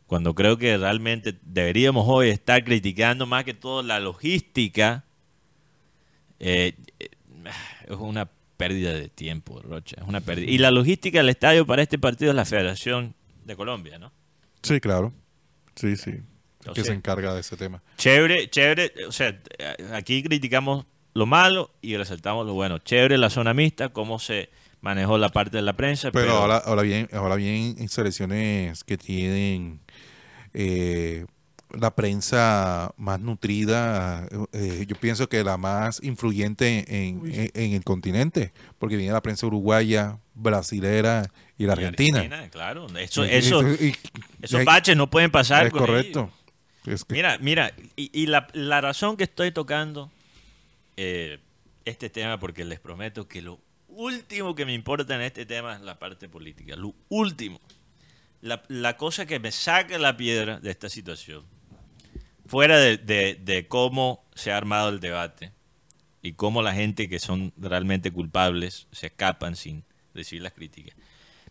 cuando 0.08 0.36
creo 0.36 0.58
que 0.58 0.78
realmente 0.78 1.38
deberíamos 1.44 2.06
hoy 2.08 2.30
estar 2.30 2.64
criticando 2.64 3.26
más 3.26 3.44
que 3.46 3.54
todo 3.54 3.82
la 3.84 4.00
logística, 4.00 5.06
eh, 6.40 6.74
es 7.88 7.98
una 7.98 8.30
pérdida 8.58 8.94
de 8.94 9.10
tiempo, 9.10 9.62
Rocha. 9.62 9.98
Es 10.02 10.08
una 10.08 10.22
pérdida. 10.22 10.50
Y 10.52 10.58
la 10.58 10.72
logística 10.72 11.20
del 11.20 11.30
estadio 11.30 11.66
para 11.66 11.82
este 11.82 11.98
partido 11.98 12.32
es 12.32 12.36
la 12.36 12.46
Federación 12.46 13.16
de 13.46 13.56
Colombia, 13.56 13.98
¿no? 14.00 14.12
Sí, 14.62 14.80
claro. 14.80 15.14
Sí, 15.76 15.96
sí. 15.96 16.12
que 16.12 16.20
Entonces- 16.70 16.88
se 16.88 16.94
encarga 16.94 17.34
de 17.34 17.40
ese 17.42 17.58
tema. 17.58 17.82
Chévere, 17.98 18.48
chévere. 18.50 18.94
O 19.08 19.12
sea, 19.12 19.36
aquí 19.94 20.22
criticamos 20.22 20.86
lo 21.16 21.26
malo 21.26 21.72
y 21.82 21.98
resaltamos 21.98 22.46
lo 22.46 22.54
bueno. 22.54 22.78
Chévere 22.78 23.18
la 23.18 23.32
zona 23.32 23.54
mixta, 23.56 23.90
cómo 23.90 24.20
se 24.20 24.50
manejó 24.82 25.18
la 25.18 25.30
parte 25.30 25.58
de 25.58 25.64
la 25.64 25.74
prensa. 25.78 26.12
Pero, 26.12 26.26
Pero, 26.26 26.38
ahora, 26.38 26.58
ahora 26.58 26.82
bien, 26.82 27.08
ahora 27.14 27.36
bien, 27.36 27.76
en 27.78 27.88
selecciones 27.90 28.84
que 28.84 28.98
tienen 28.98 29.80
eh, 30.54 31.26
la 31.72 31.96
prensa 31.96 32.94
más 32.98 33.20
nutrida, 33.22 34.28
eh, 34.52 34.86
yo 34.88 34.96
pienso 34.98 35.30
que 35.30 35.44
la 35.44 35.56
más 35.58 36.02
influyente 36.04 36.84
en, 36.90 37.22
en- 37.34 37.52
en 37.54 37.72
el 37.74 37.84
continente, 37.86 38.52
porque 38.78 38.98
viene 38.98 39.14
la 39.14 39.22
prensa 39.22 39.48
uruguaya, 39.48 40.18
brasilera 40.34 41.32
y 41.58 41.66
la 41.66 41.74
y 41.80 41.86
argentina. 41.86 42.50
claro. 42.50 42.88
Eso, 42.98 43.24
eso, 43.24 43.62
y- 43.64 43.88
y- 43.90 43.96
esos 44.42 44.62
y- 44.62 44.66
baches 44.66 44.98
no 44.98 45.10
pueden 45.10 45.32
pasar. 45.32 45.68
Es 45.68 45.72
con 45.72 45.80
correcto. 45.86 46.30
ellos. 46.86 46.96
Es 46.96 47.06
que- 47.06 47.14
Mira, 47.14 47.38
mira, 47.40 47.72
y, 47.96 48.10
y 48.12 48.26
la, 48.26 48.48
la 48.54 48.82
razón 48.82 49.16
que 49.16 49.24
estoy 49.24 49.52
tocando 49.52 50.12
eh, 50.98 51.40
este 51.86 52.10
tema, 52.10 52.40
porque 52.40 52.66
les 52.66 52.80
prometo 52.80 53.28
que 53.28 53.42
lo 53.42 53.60
último 53.92 54.56
que 54.56 54.66
me 54.66 54.74
importa 54.74 55.16
en 55.16 55.22
este 55.22 55.46
tema 55.46 55.76
es 55.76 55.82
la 55.82 56.00
parte 56.00 56.28
política. 56.30 56.76
Lo 56.76 56.94
último. 57.10 57.62
La, 58.42 58.64
la 58.70 58.98
cosa 58.98 59.26
que 59.26 59.40
me 59.40 59.52
saca 59.52 59.98
la 60.00 60.18
piedra 60.18 60.60
de 60.60 60.72
esta 60.72 60.90
situación, 60.90 61.46
fuera 62.48 62.80
de, 62.80 62.98
de- 62.98 63.36
de 63.36 63.68
cómo 63.68 64.26
se 64.34 64.52
ha 64.52 64.58
armado 64.58 64.90
el 64.90 65.00
debate 65.00 65.52
y 66.24 66.34
cómo 66.34 66.62
la 66.62 66.74
gente 66.74 67.08
que 67.08 67.20
son 67.20 67.54
realmente 67.58 68.12
culpables 68.12 68.88
se 68.92 69.08
escapan 69.08 69.56
sin 69.56 69.84
recibir 70.14 70.42
las 70.42 70.54
críticas. 70.54 70.96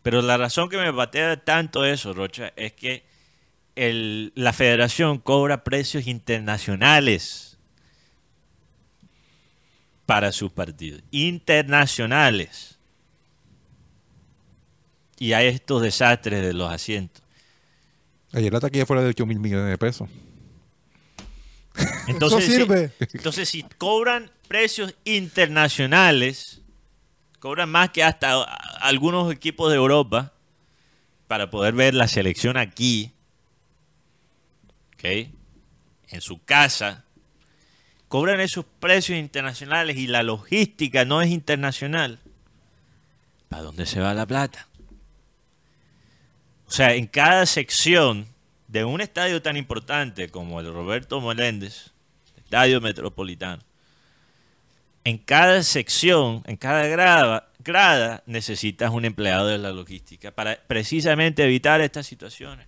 Pero 0.02 0.20
la 0.22 0.36
razón 0.36 0.68
que 0.68 0.76
me 0.78 0.90
batea 0.90 1.44
tanto 1.44 1.84
eso, 1.84 2.12
Rocha, 2.12 2.52
es 2.56 2.72
que 2.72 3.04
el- 3.76 4.32
la 4.34 4.52
federación 4.52 5.18
cobra 5.18 5.62
precios 5.64 6.06
internacionales 6.06 7.49
para 10.10 10.32
sus 10.32 10.50
partidos. 10.50 11.04
Internacionales. 11.12 12.80
Y 15.20 15.34
hay 15.34 15.46
estos 15.46 15.82
desastres 15.82 16.44
de 16.44 16.52
los 16.52 16.68
asientos. 16.68 17.22
Ayer 18.32 18.52
la 18.52 18.58
taquilla 18.58 18.86
fuera 18.86 19.02
de 19.02 19.10
8 19.10 19.24
mil 19.24 19.38
millones 19.38 19.70
de 19.70 19.78
pesos. 19.78 20.08
Entonces, 22.08 22.42
Eso 22.42 22.52
sirve. 22.56 22.90
Si, 22.98 23.16
entonces, 23.18 23.48
si 23.48 23.62
cobran 23.78 24.32
precios 24.48 24.96
internacionales, 25.04 26.60
cobran 27.38 27.70
más 27.70 27.90
que 27.90 28.02
hasta 28.02 28.42
algunos 28.80 29.32
equipos 29.32 29.70
de 29.70 29.76
Europa 29.76 30.32
para 31.28 31.50
poder 31.50 31.72
ver 31.74 31.94
la 31.94 32.08
selección 32.08 32.56
aquí, 32.56 33.12
¿ok? 34.94 35.04
En 36.08 36.20
su 36.20 36.42
casa, 36.42 37.04
cobran 38.10 38.40
esos 38.40 38.64
precios 38.80 39.16
internacionales 39.20 39.96
y 39.96 40.08
la 40.08 40.24
logística 40.24 41.04
no 41.04 41.22
es 41.22 41.30
internacional. 41.30 42.18
¿Para 43.48 43.62
dónde 43.62 43.86
se 43.86 44.00
va 44.00 44.12
la 44.14 44.26
plata? 44.26 44.66
O 46.66 46.72
sea, 46.72 46.92
en 46.94 47.06
cada 47.06 47.46
sección 47.46 48.26
de 48.66 48.84
un 48.84 49.00
estadio 49.00 49.40
tan 49.42 49.56
importante 49.56 50.28
como 50.28 50.58
el 50.58 50.72
Roberto 50.72 51.20
Meléndez, 51.20 51.92
Estadio 52.36 52.80
Metropolitano, 52.80 53.62
en 55.04 55.16
cada 55.16 55.62
sección, 55.62 56.42
en 56.46 56.56
cada 56.56 56.88
grada, 56.88 57.48
grada, 57.60 58.24
necesitas 58.26 58.90
un 58.90 59.04
empleado 59.04 59.46
de 59.46 59.58
la 59.58 59.70
logística 59.70 60.32
para 60.32 60.58
precisamente 60.66 61.44
evitar 61.44 61.80
estas 61.80 62.08
situaciones. 62.08 62.66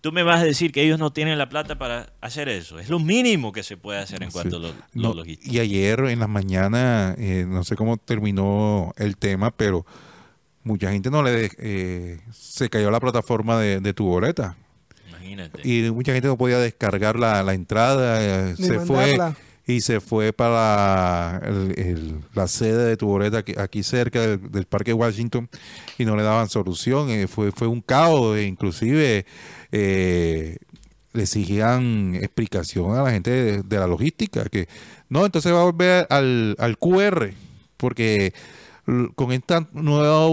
Tú 0.00 0.12
me 0.12 0.22
vas 0.22 0.40
a 0.40 0.44
decir 0.44 0.70
que 0.70 0.82
ellos 0.82 0.98
no 1.00 1.12
tienen 1.12 1.38
la 1.38 1.48
plata 1.48 1.76
para 1.76 2.12
hacer 2.20 2.48
eso. 2.48 2.78
Es 2.78 2.88
lo 2.88 3.00
mínimo 3.00 3.50
que 3.52 3.64
se 3.64 3.76
puede 3.76 3.98
hacer 3.98 4.22
en 4.22 4.30
cuanto 4.30 4.56
a 4.56 4.60
lo, 4.60 4.68
lo 4.68 4.74
No, 4.94 5.14
logístico. 5.14 5.52
y 5.52 5.58
ayer 5.58 5.98
en 6.00 6.20
la 6.20 6.28
mañana, 6.28 7.16
eh, 7.18 7.44
no 7.48 7.64
sé 7.64 7.74
cómo 7.74 7.96
terminó 7.96 8.92
el 8.96 9.16
tema, 9.16 9.50
pero 9.50 9.84
mucha 10.62 10.92
gente 10.92 11.10
no 11.10 11.22
le 11.24 11.30
de- 11.32 11.50
eh, 11.58 12.20
se 12.32 12.70
cayó 12.70 12.90
la 12.92 13.00
plataforma 13.00 13.58
de, 13.58 13.80
de 13.80 13.92
tu 13.92 14.04
boleta 14.06 14.56
Imagínate. 15.08 15.68
y 15.68 15.90
mucha 15.90 16.12
gente 16.12 16.28
no 16.28 16.36
podía 16.38 16.58
descargar 16.58 17.18
la, 17.18 17.42
la 17.42 17.54
entrada, 17.54 18.18
eh, 18.50 18.54
Ni 18.56 18.66
se 18.66 18.78
fue 18.80 18.96
mandarla. 18.96 19.36
y 19.66 19.80
se 19.80 20.00
fue 20.00 20.32
para 20.32 21.40
el- 21.44 21.74
el- 21.76 22.20
la 22.34 22.46
sede 22.46 22.84
de 22.86 22.96
tu 22.96 23.06
boleta 23.08 23.38
aquí, 23.38 23.54
aquí 23.58 23.82
cerca 23.82 24.20
del, 24.20 24.50
del 24.52 24.66
Parque 24.66 24.92
Washington 24.92 25.48
y 25.98 26.04
no 26.04 26.14
le 26.16 26.22
daban 26.22 26.48
solución, 26.48 27.10
eh, 27.10 27.26
fue, 27.26 27.50
fue 27.50 27.66
un 27.66 27.80
caos, 27.80 28.36
e 28.36 28.44
inclusive 28.44 29.26
eh, 29.72 30.56
le 31.12 31.22
exigían 31.22 32.14
explicación 32.16 32.96
a 32.96 33.02
la 33.02 33.10
gente 33.10 33.30
de, 33.30 33.62
de 33.62 33.78
la 33.78 33.86
logística, 33.86 34.44
que 34.44 34.68
no, 35.08 35.24
entonces 35.24 35.52
va 35.52 35.60
a 35.62 35.64
volver 35.64 36.06
al, 36.10 36.54
al 36.58 36.78
QR, 36.78 37.32
porque 37.76 38.32
con 39.16 39.32
esta 39.32 39.68
nueva, 39.72 40.28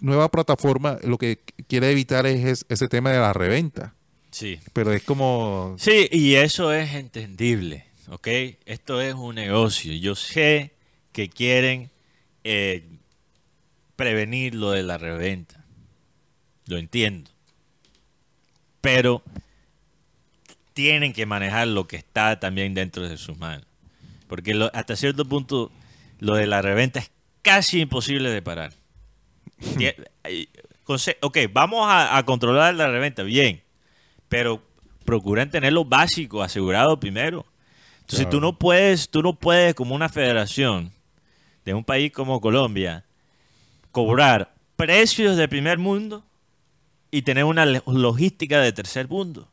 nueva 0.00 0.30
plataforma 0.30 0.98
lo 1.02 1.18
que 1.18 1.40
quiere 1.68 1.90
evitar 1.90 2.26
es, 2.26 2.44
es- 2.44 2.66
ese 2.68 2.88
tema 2.88 3.10
de 3.10 3.18
la 3.18 3.32
reventa. 3.32 3.94
Sí. 4.30 4.60
Pero 4.72 4.92
es 4.92 5.02
como... 5.02 5.74
Sí, 5.78 6.08
y 6.12 6.34
eso 6.34 6.72
es 6.72 6.94
entendible, 6.94 7.86
¿ok? 8.08 8.28
Esto 8.66 9.00
es 9.00 9.14
un 9.14 9.34
negocio. 9.36 9.92
Yo 9.94 10.14
sé 10.14 10.72
que 11.12 11.28
quieren 11.30 11.90
eh, 12.44 12.84
prevenir 13.96 14.54
lo 14.54 14.70
de 14.72 14.82
la 14.82 14.98
reventa. 14.98 15.64
Lo 16.66 16.76
entiendo. 16.78 17.30
Pero 18.86 19.22
tienen 20.74 21.12
que 21.12 21.26
manejar 21.26 21.66
lo 21.66 21.88
que 21.88 21.96
está 21.96 22.38
también 22.38 22.72
dentro 22.74 23.08
de 23.08 23.16
sus 23.16 23.36
manos. 23.38 23.66
Porque 24.28 24.54
lo- 24.54 24.70
hasta 24.74 24.94
cierto 24.94 25.24
punto 25.24 25.72
lo 26.20 26.34
de 26.36 26.46
la 26.46 26.62
reventa 26.62 27.00
es 27.00 27.10
casi 27.42 27.80
imposible 27.80 28.30
de 28.30 28.42
parar. 28.42 28.72
Conse- 30.84 31.16
Ok, 31.20 31.38
vamos 31.52 31.86
a, 31.88 32.16
a 32.16 32.24
controlar 32.24 32.74
la 32.74 32.86
reventa, 32.88 33.22
bien, 33.24 33.62
pero 34.28 34.62
procuren 35.04 35.50
tener 35.50 35.72
lo 35.72 35.84
básico 35.84 36.42
asegurado 36.42 37.00
primero. 37.00 37.44
Entonces 38.02 38.26
tú 38.30 38.40
no 38.40 38.56
puedes, 38.56 39.08
tú 39.08 39.20
no 39.22 39.32
puedes 39.34 39.74
como 39.74 39.94
una 39.94 40.08
federación 40.08 40.92
de 41.64 41.74
un 41.74 41.82
país 41.84 42.12
como 42.12 42.40
Colombia 42.40 43.04
cobrar 43.90 44.54
precios 44.76 45.36
de 45.36 45.48
primer 45.48 45.78
mundo 45.78 46.22
y 47.16 47.22
tener 47.22 47.44
una 47.44 47.64
logística 47.64 48.60
de 48.60 48.74
tercer 48.74 49.08
mundo. 49.08 49.48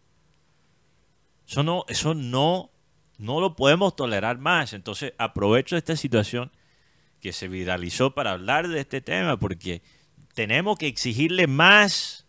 Eso 1.48 1.64
no, 1.64 1.86
eso 1.88 2.14
no, 2.14 2.72
no 3.18 3.40
lo 3.40 3.56
podemos 3.56 3.96
tolerar 3.96 4.38
más. 4.38 4.74
Entonces 4.74 5.14
aprovecho 5.18 5.78
esta 5.78 5.96
situación 5.96 6.52
que 7.22 7.32
se 7.32 7.48
viralizó 7.48 8.14
para 8.14 8.32
hablar 8.32 8.68
de 8.68 8.82
este 8.82 9.00
tema, 9.00 9.40
porque 9.40 9.82
tenemos 10.34 10.78
que 10.78 10.88
exigirle 10.88 11.48
más 11.48 12.26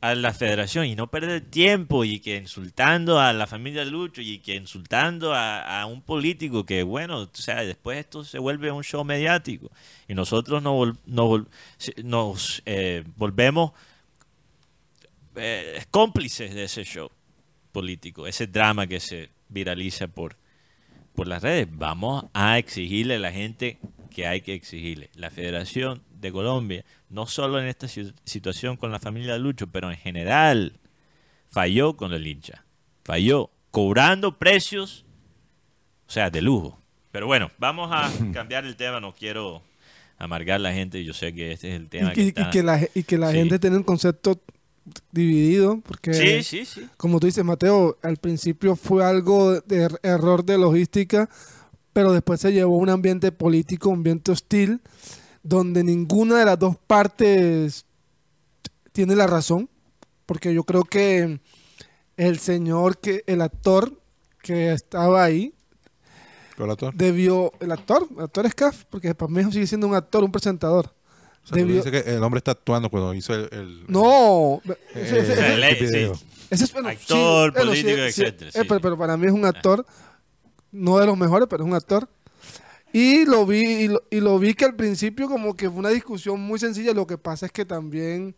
a 0.00 0.16
la 0.16 0.32
federación 0.32 0.86
y 0.86 0.96
no 0.96 1.12
perder 1.12 1.42
tiempo 1.42 2.04
y 2.04 2.18
que 2.18 2.36
insultando 2.36 3.20
a 3.20 3.32
la 3.32 3.46
familia 3.46 3.84
Lucho 3.84 4.20
y 4.20 4.40
que 4.40 4.56
insultando 4.56 5.32
a, 5.32 5.80
a 5.80 5.86
un 5.86 6.02
político 6.02 6.66
que 6.66 6.82
bueno, 6.82 7.20
o 7.20 7.30
sea, 7.34 7.62
después 7.62 7.98
esto 7.98 8.24
se 8.24 8.40
vuelve 8.40 8.72
un 8.72 8.82
show 8.82 9.04
mediático 9.04 9.70
y 10.08 10.14
nosotros 10.14 10.60
nos, 10.60 10.96
nos, 12.02 12.62
eh, 12.66 13.04
volvemos 13.16 13.72
eh, 15.36 15.82
cómplices 15.90 16.54
de 16.54 16.64
ese 16.64 16.84
show 16.84 17.10
político, 17.72 18.26
ese 18.26 18.46
drama 18.46 18.86
que 18.86 19.00
se 19.00 19.30
viraliza 19.48 20.08
por, 20.08 20.36
por 21.14 21.26
las 21.28 21.42
redes. 21.42 21.68
Vamos 21.70 22.24
a 22.34 22.58
exigirle 22.58 23.16
a 23.16 23.18
la 23.20 23.32
gente 23.32 23.78
que 24.10 24.26
hay 24.26 24.40
que 24.40 24.54
exigirle. 24.54 25.10
La 25.14 25.30
Federación 25.30 26.02
de 26.10 26.32
Colombia, 26.32 26.84
no 27.08 27.26
solo 27.26 27.60
en 27.60 27.66
esta 27.66 27.86
si- 27.88 28.12
situación 28.24 28.76
con 28.76 28.90
la 28.92 28.98
familia 28.98 29.38
Lucho, 29.38 29.66
pero 29.68 29.90
en 29.90 29.96
general, 29.96 30.78
falló 31.50 31.96
con 31.96 32.12
el 32.12 32.26
hincha. 32.26 32.64
Falló, 33.04 33.50
cobrando 33.70 34.38
precios, 34.38 35.04
o 36.08 36.10
sea, 36.12 36.30
de 36.30 36.42
lujo. 36.42 36.80
Pero 37.12 37.26
bueno, 37.26 37.50
vamos 37.58 37.90
a 37.92 38.10
cambiar 38.32 38.64
el 38.64 38.76
tema. 38.76 39.00
No 39.00 39.14
quiero 39.14 39.62
amargar 40.18 40.56
a 40.56 40.58
la 40.58 40.72
gente. 40.72 41.02
Yo 41.04 41.12
sé 41.12 41.32
que 41.32 41.52
este 41.52 41.70
es 41.74 41.80
el 41.80 41.88
tema 41.88 42.10
Y 42.12 42.14
que, 42.14 42.34
que 42.34 42.42
y 42.42 42.50
que 42.50 42.62
la, 42.62 42.88
y 42.94 43.02
que 43.04 43.18
la 43.18 43.30
Sí. 43.30 43.36
gente 43.38 43.58
tiene 43.58 43.76
un 43.76 43.82
concepto 43.84 44.40
dividido, 45.12 45.80
porque 45.80 46.14
Sí, 46.42 46.42
sí, 46.42 46.64
sí. 46.64 46.88
como 46.96 47.20
tú 47.20 47.26
dices, 47.26 47.44
Mateo, 47.44 47.98
al 48.02 48.16
principio 48.16 48.76
fue 48.76 49.04
algo 49.04 49.60
de 49.60 49.88
er- 49.88 49.98
error 50.02 50.44
de 50.44 50.58
logística, 50.58 51.28
pero 51.92 52.12
después 52.12 52.40
se 52.40 52.52
llevó 52.52 52.76
a 52.76 52.78
un 52.78 52.88
ambiente 52.90 53.30
político, 53.32 53.90
un 53.90 53.96
ambiente 53.98 54.32
hostil, 54.32 54.80
donde 55.42 55.84
ninguna 55.84 56.38
de 56.38 56.44
las 56.44 56.58
dos 56.58 56.76
partes 56.86 57.84
tiene 58.92 59.14
la 59.16 59.26
razón, 59.26 59.68
porque 60.26 60.52
yo 60.54 60.64
creo 60.64 60.84
que 60.84 61.40
el 62.16 62.38
señor, 62.38 62.98
que 62.98 63.22
el 63.26 63.40
actor 63.40 64.00
que 64.42 64.72
estaba 64.72 65.22
ahí, 65.24 65.54
¿Cuál 66.56 66.70
actor? 66.72 66.94
debió, 66.94 67.52
el 67.60 67.72
actor, 67.72 68.06
el 68.16 68.24
actor 68.24 68.46
es 68.46 68.54
Caf, 68.54 68.84
porque 68.90 69.14
para 69.14 69.32
mí 69.32 69.50
sigue 69.52 69.66
siendo 69.66 69.86
un 69.86 69.94
actor, 69.94 70.22
un 70.24 70.32
presentador. 70.32 70.94
O 71.44 71.46
sea, 71.46 71.56
tú 71.58 71.64
Debió- 71.64 71.82
dices 71.82 71.90
que 72.04 72.10
el 72.14 72.22
hombre 72.22 72.38
está 72.38 72.50
actuando 72.52 72.90
cuando 72.90 73.14
hizo 73.14 73.34
el... 73.34 73.48
el- 73.52 73.84
No, 73.88 74.60
eh, 74.68 74.76
ese- 74.94 75.18
ese- 75.20 75.54
el 75.54 75.60
Le- 75.60 75.74
video. 75.74 76.14
sí. 76.14 76.26
Ese 76.50 76.64
es, 76.64 76.72
bueno, 76.72 76.88
Actor, 76.88 77.52
bueno, 77.52 77.70
político, 77.70 77.96
sí, 78.06 78.12
sí, 78.12 78.22
etcétera, 78.22 78.50
eh, 78.50 78.52
sí. 78.60 78.66
pero, 78.68 78.80
pero 78.80 78.98
para 78.98 79.16
mí 79.16 79.26
es 79.26 79.32
un 79.32 79.44
actor, 79.44 79.86
no 80.72 80.98
de 80.98 81.06
los 81.06 81.16
mejores, 81.16 81.46
pero 81.48 81.62
es 81.64 81.68
un 81.68 81.76
actor. 81.76 82.08
Y 82.92 83.24
lo 83.24 83.46
vi 83.46 83.60
y 83.60 83.88
lo, 83.88 84.02
y 84.10 84.18
lo 84.20 84.36
vi 84.40 84.54
que 84.54 84.64
al 84.64 84.74
principio 84.74 85.28
como 85.28 85.54
que 85.56 85.70
fue 85.70 85.78
una 85.78 85.90
discusión 85.90 86.40
muy 86.40 86.58
sencilla. 86.58 86.92
Lo 86.92 87.06
que 87.06 87.16
pasa 87.18 87.46
es 87.46 87.52
que 87.52 87.64
también 87.64 88.34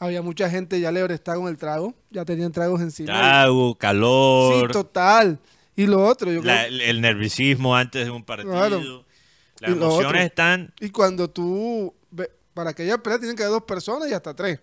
había 0.00 0.22
mucha 0.22 0.50
gente 0.50 0.80
ya 0.80 0.90
le 0.90 1.04
está 1.14 1.36
con 1.36 1.46
el 1.46 1.56
trago, 1.56 1.94
ya 2.10 2.24
tenían 2.24 2.50
tragos 2.50 2.80
encima. 2.80 3.06
Trago, 3.12 3.76
calor, 3.76 4.66
Sí, 4.66 4.72
total. 4.72 5.38
Y 5.76 5.86
lo 5.86 6.04
otro, 6.04 6.32
yo 6.32 6.42
la- 6.42 6.66
creo- 6.66 6.80
el 6.82 7.00
nerviosismo 7.00 7.76
antes 7.76 8.04
de 8.04 8.10
un 8.10 8.24
partido. 8.24 8.50
Claro. 8.50 9.04
Las 9.60 9.70
Y 9.70 9.72
emociones 9.74 10.24
están... 10.24 10.74
Y 10.80 10.90
cuando 10.90 11.30
tú, 11.30 11.94
para 12.54 12.72
que 12.72 12.82
haya 12.82 12.98
pelea 12.98 13.18
tienen 13.18 13.36
que 13.36 13.42
haber 13.42 13.54
dos 13.54 13.64
personas 13.64 14.08
y 14.08 14.12
hasta 14.12 14.34
tres. 14.34 14.60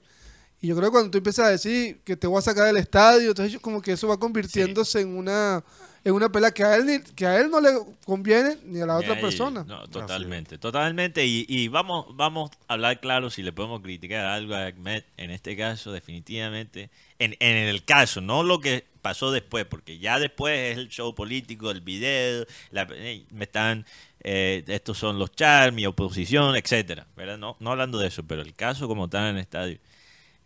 Y 0.61 0.67
yo 0.67 0.75
creo 0.75 0.89
que 0.89 0.91
cuando 0.93 1.11
tú 1.11 1.17
empiezas 1.19 1.45
a 1.45 1.49
decir 1.49 2.01
que 2.03 2.17
te 2.17 2.27
voy 2.27 2.39
a 2.39 2.41
sacar 2.41 2.65
del 2.65 2.77
estadio, 2.77 3.29
entonces 3.29 3.59
como 3.61 3.81
que 3.81 3.93
eso 3.93 4.07
va 4.07 4.17
convirtiéndose 4.17 5.01
en 5.01 5.15
una 5.17 5.63
en 6.01 6.13
una 6.13 6.31
pelea 6.31 6.51
que 6.51 6.63
a 6.63 6.77
él 6.77 6.85
ni- 6.85 6.99
que 7.13 7.25
a 7.25 7.39
él 7.41 7.49
no 7.51 7.59
le 7.59 7.71
conviene 8.05 8.57
ni 8.63 8.79
a 8.79 8.85
la 8.85 8.95
otra 8.97 9.15
Ahí, 9.15 9.21
persona. 9.21 9.65
No, 9.67 9.85
totalmente, 9.89 10.57
totalmente. 10.57 11.25
Y, 11.25 11.45
y 11.49 11.67
vamos, 11.67 12.15
vamos 12.15 12.51
a 12.69 12.73
hablar 12.75 13.01
claro 13.01 13.29
si 13.29 13.43
le 13.43 13.51
podemos 13.51 13.81
criticar 13.81 14.25
algo 14.25 14.55
a 14.55 14.67
Ahmed 14.67 15.03
en 15.17 15.29
este 15.31 15.57
caso, 15.57 15.91
definitivamente. 15.91 16.89
En, 17.19 17.35
en 17.41 17.57
el 17.67 17.83
caso, 17.83 18.21
no 18.21 18.43
lo 18.43 18.61
que 18.61 18.85
pasó 19.01 19.31
después, 19.31 19.65
porque 19.65 19.97
ya 19.99 20.19
después 20.19 20.71
es 20.71 20.77
el 20.77 20.89
show 20.89 21.13
político, 21.15 21.71
el 21.71 21.81
video, 21.81 22.45
la- 22.71 22.87
eh, 22.91 23.25
me 23.31 23.45
están, 23.45 23.85
eh, 24.23 24.63
estos 24.67 24.97
son 24.97 25.17
los 25.19 25.31
char, 25.31 25.71
mi 25.71 25.85
oposición, 25.85 26.55
etcétera, 26.55 27.07
¿verdad? 27.15 27.37
No, 27.37 27.55
no 27.59 27.71
hablando 27.71 27.97
de 27.99 28.07
eso, 28.07 28.23
pero 28.23 28.41
el 28.41 28.53
caso 28.53 28.87
como 28.87 29.07
tal 29.09 29.29
en 29.29 29.35
el 29.35 29.41
estadio, 29.41 29.77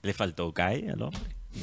le 0.01 0.13
faltó 0.13 0.53
calle 0.53 0.89
al 0.91 1.01
hombre. 1.01 1.21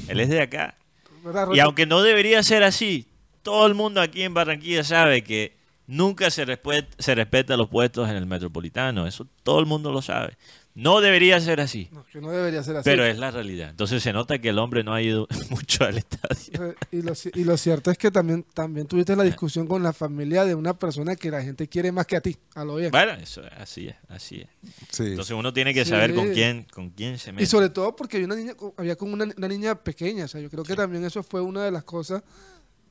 Él 0.08 0.20
es 0.20 0.28
de 0.28 0.40
acá. 0.42 0.76
¿Verdad, 1.22 1.48
Y 1.52 1.60
aunque 1.60 1.84
no 1.86 2.02
debería 2.02 2.42
ser 2.42 2.62
así, 2.62 3.06
todo 3.42 3.66
el 3.66 3.74
mundo 3.74 4.00
aquí 4.00 4.22
en 4.22 4.32
Barranquilla 4.34 4.84
sabe 4.84 5.22
que 5.22 5.54
nunca 5.86 6.30
se, 6.30 6.46
respet- 6.46 6.86
se 6.98 7.14
respeta 7.14 7.56
los 7.56 7.68
puestos 7.68 8.08
en 8.08 8.16
el 8.16 8.24
metropolitano. 8.26 9.06
Eso 9.06 9.26
todo 9.42 9.60
el 9.60 9.66
mundo 9.66 9.92
lo 9.92 10.00
sabe. 10.02 10.36
No 10.74 11.01
debería 11.01 11.40
ser 11.40 11.60
así, 11.60 11.88
No, 11.90 12.05
que 12.06 12.20
no 12.20 12.30
debería 12.30 12.62
ser 12.62 12.76
así. 12.76 12.84
pero 12.84 13.05
es 13.05 13.18
la 13.18 13.32
realidad. 13.32 13.70
Entonces 13.70 14.02
se 14.02 14.12
nota 14.12 14.38
que 14.38 14.51
el 14.51 14.59
hombre 14.59 14.84
no 14.84 14.94
ha 14.94 15.02
ido 15.02 15.26
mucho 15.51 15.84
al 15.84 15.98
estadio. 15.98 16.70
Eh, 16.70 16.74
Y 16.92 17.02
lo, 17.02 17.12
y 17.34 17.44
lo 17.44 17.56
cierto 17.56 17.90
es 17.90 17.98
que 17.98 18.10
también, 18.12 18.44
también 18.55 18.86
tuviste 18.86 19.16
la 19.16 19.24
discusión 19.24 19.66
con 19.66 19.82
la 19.82 19.92
familia 19.92 20.44
de 20.44 20.55
una 20.55 20.78
persona 20.78 21.16
que 21.16 21.30
la 21.30 21.42
gente 21.42 21.66
quiere 21.68 21.90
más 21.90 22.06
que 22.06 22.16
a 22.16 22.20
ti, 22.20 22.36
a 22.55 22.64
lo 22.64 22.76
bien. 22.76 22.92
Bueno, 22.92 23.12
eso 23.14 23.42
así 23.59 23.88
es, 23.88 23.97
así 24.09 24.42
es. 24.42 24.48
Sí. 24.90 25.06
Entonces 25.06 25.34
uno 25.36 25.52
tiene 25.52 25.74
que 25.74 25.84
Sí. 25.84 25.90
saber 25.90 26.14
con 26.14 26.28
quién, 26.32 26.64
con 26.72 26.90
quién 26.90 27.18
se 27.18 27.32
mete. 27.32 27.42
Y 27.42 27.47
sobre 27.47 27.68
todo 27.70 27.97
porque 27.97 28.16
había 28.18 28.26
una 28.26 28.36
niña, 28.36 28.55
había 28.76 28.94
como 28.97 29.12
una, 29.14 29.26
una 29.36 29.48
niña 29.48 29.74
pequeña, 29.74 30.26
o 30.26 30.28
sea, 30.28 30.40
yo 30.40 30.48
creo 30.51 30.62
que 30.62 30.76
también 30.76 31.05
eso 31.05 31.22
fue 31.24 31.40
una 31.40 31.64
de 31.64 31.72
las 31.72 31.82
cosas. 31.82 32.22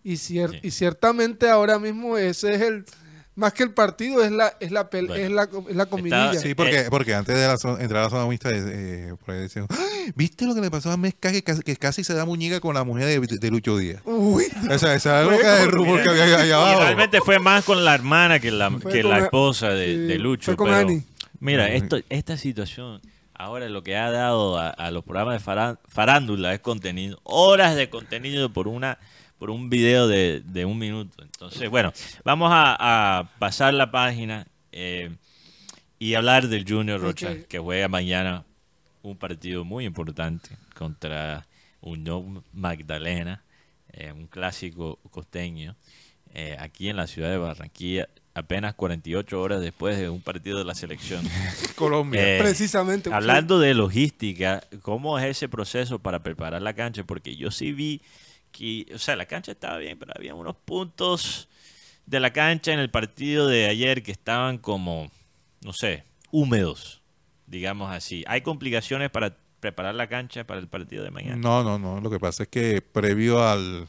Y, 0.04 0.14
cier- 0.16 0.52
Sí. 0.52 0.60
y 0.64 0.72
ciertamente 0.72 1.50
ahora 1.50 1.80
mismo 1.80 2.18
ese 2.18 2.56
es 2.56 2.62
el, 2.62 2.86
más 3.36 3.54
que 3.54 3.64
el 3.64 3.72
partido, 3.72 4.22
es 4.24 4.32
la, 4.32 4.54
es 4.60 4.72
la, 4.72 4.90
pel- 4.90 5.08
Bueno. 5.08 5.16
es 5.24 5.32
la, 5.32 5.44
es 5.70 5.76
la 5.76 5.86
comidilla. 5.86 6.34
Sí, 6.34 6.56
porque, 6.56 6.88
porque 6.90 7.14
antes 7.14 7.38
de 7.38 7.48
la 7.48 7.58
zona- 7.58 7.82
entrar 7.82 8.02
a 8.02 8.04
la 8.06 8.10
zona 8.10 8.26
mixta, 8.28 8.50
eh, 8.52 9.14
por 9.26 9.34
ahí 9.34 9.42
decían, 9.42 9.66
"Ay, 9.70 10.12
¿viste 10.16 10.46
lo 10.46 10.54
que 10.56 10.62
le 10.62 10.70
pasó 10.70 10.92
a 10.92 10.98
Mezca 10.98 11.32
que, 11.32 11.42
casi- 11.42 11.62
que 11.62 11.78
casi 11.78 12.04
se 12.04 12.14
da 12.14 12.26
muñeca 12.26 12.60
con 12.60 12.74
la 12.76 12.84
mujer 12.84 13.06
de, 13.06 13.38
de 13.38 13.50
Lucho 13.50 13.78
Díaz? 13.78 14.02
Uy, 14.04 14.44
O 14.70 14.78
sea, 14.78 14.94
esa 14.94 15.22
es 15.22 15.28
lo 15.32 15.38
que 15.38 15.64
el 15.64 15.72
rumor 15.72 16.04
que 16.04 16.10
había 16.10 16.24
allá 16.40 16.56
abajo. 16.58 16.80
realmente 16.82 17.22
fue 17.22 17.40
más 17.40 17.64
con 17.64 17.86
la 17.86 17.96
hermana 17.96 18.40
que 18.40 18.52
la, 18.52 18.72
Fue 18.72 18.92
que 18.92 19.04
la 19.04 19.20
esposa 19.20 19.70
de, 19.70 19.86
sí, 19.86 19.98
de 19.98 20.18
Lucho. 20.18 20.46
fue 20.46 20.58
con 20.58 20.68
pero 20.68 20.80
Ani. 20.80 21.04
Mira, 21.40 21.70
esto, 21.70 21.98
esta 22.10 22.36
situación, 22.36 23.00
ahora 23.34 23.70
lo 23.70 23.84
que 23.84 23.96
ha 23.96 24.12
dado 24.12 24.58
a, 24.58 24.68
a 24.70 24.92
los 24.92 25.06
programas 25.06 25.36
de 25.36 25.40
fará- 25.50 25.80
farándula 25.88 26.54
es 26.54 26.60
contenido, 26.60 27.22
horas 27.24 27.78
de 27.78 27.90
contenido 27.90 28.52
por 28.52 28.68
una 28.68 28.98
por 29.40 29.50
un 29.50 29.70
video 29.70 30.08
de, 30.08 30.42
de 30.46 30.66
un 30.66 30.78
minuto. 30.78 31.24
Entonces, 31.24 31.70
bueno, 31.70 31.92
vamos 32.24 32.52
a, 32.52 33.20
a 33.20 33.24
pasar 33.40 33.74
la 33.74 33.90
página 33.90 34.46
eh, 34.72 35.10
y 35.98 36.14
hablar 36.14 36.48
del 36.48 36.66
Junior 36.68 37.02
Rocha, 37.02 37.36
que 37.48 37.58
juega 37.58 37.88
mañana 37.88 38.46
un 39.02 39.18
partido 39.18 39.64
muy 39.64 39.86
importante 39.86 40.50
contra 40.76 41.48
Unión 41.82 42.44
Magdalena, 42.54 43.44
eh, 43.94 44.12
un 44.12 44.28
clásico 44.28 45.00
costeño, 45.10 45.76
eh, 46.34 46.56
aquí 46.60 46.90
en 46.90 46.98
la 46.98 47.08
ciudad 47.08 47.30
de 47.32 47.38
Barranquilla, 47.38 48.10
apenas 48.34 48.76
48 48.76 49.42
horas 49.42 49.62
después 49.62 49.98
de 49.98 50.10
un 50.10 50.22
partido 50.22 50.60
de 50.60 50.66
la 50.66 50.76
selección. 50.76 51.26
Colombia. 51.76 52.36
Eh, 52.38 52.40
Precisamente. 52.40 53.12
Hablando 53.12 53.60
de 53.60 53.74
logística, 53.74 54.62
¿cómo 54.82 55.18
es 55.18 55.26
ese 55.26 55.50
proceso 55.50 56.00
para 56.00 56.22
preparar 56.22 56.62
la 56.62 56.74
cancha? 56.74 57.04
Porque 57.04 57.36
yo 57.36 57.52
sí 57.52 57.72
vi 57.72 58.02
que, 58.52 58.86
o 58.94 58.98
sea, 59.00 59.16
la 59.16 59.26
cancha 59.26 59.52
estaba 59.52 59.78
bien, 59.78 59.98
pero 60.00 60.14
había 60.16 60.36
unos 60.36 60.56
puntos 60.56 61.48
de 62.06 62.20
la 62.20 62.32
cancha 62.34 62.74
en 62.74 62.80
el 62.80 62.90
partido 62.90 63.48
de 63.48 63.68
ayer 63.68 64.02
que 64.04 64.12
estaban 64.12 64.58
como, 64.58 65.12
no 65.62 65.74
sé, 65.74 66.04
húmedos, 66.32 67.02
digamos 67.48 67.92
así. 67.92 68.24
¿Hay 68.28 68.42
complicaciones 68.42 69.10
para 69.10 69.38
preparar 69.60 69.96
la 69.96 70.08
cancha 70.08 70.46
para 70.46 70.60
el 70.60 70.68
partido 70.68 71.04
de 71.04 71.12
mañana? 71.12 71.36
No, 71.38 71.64
no, 71.64 71.78
no. 71.78 72.00
Lo 72.02 72.10
que 72.10 72.20
pasa 72.20 72.44
es 72.44 72.50
que 72.50 72.82
previo 72.82 73.44
al, 73.48 73.88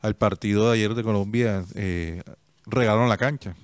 al 0.00 0.16
partido 0.16 0.68
de 0.70 0.74
ayer 0.78 0.94
de 0.94 1.02
Colombia, 1.02 1.64
eh, 1.74 2.22
regalaron 2.66 3.08
la 3.08 3.16
cancha. 3.16 3.54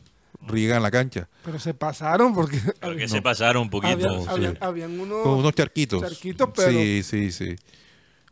Riegan 0.46 0.82
la 0.82 0.90
cancha. 0.90 1.28
Pero 1.44 1.58
se 1.58 1.74
pasaron 1.74 2.32
porque 2.34 2.58
que 2.96 3.08
se 3.08 3.20
pasaron 3.20 3.62
un 3.64 3.70
poquito. 3.70 3.92
había- 3.92 4.08
sí. 4.20 4.26
habían, 4.28 4.58
habían 4.60 4.98
unos, 4.98 5.22
Con 5.22 5.32
unos 5.32 5.52
charquitos. 5.54 6.00
charquitos, 6.00 6.48
pero, 6.56 6.70
Sí, 6.70 7.02
sí, 7.02 7.30
sí. 7.30 7.56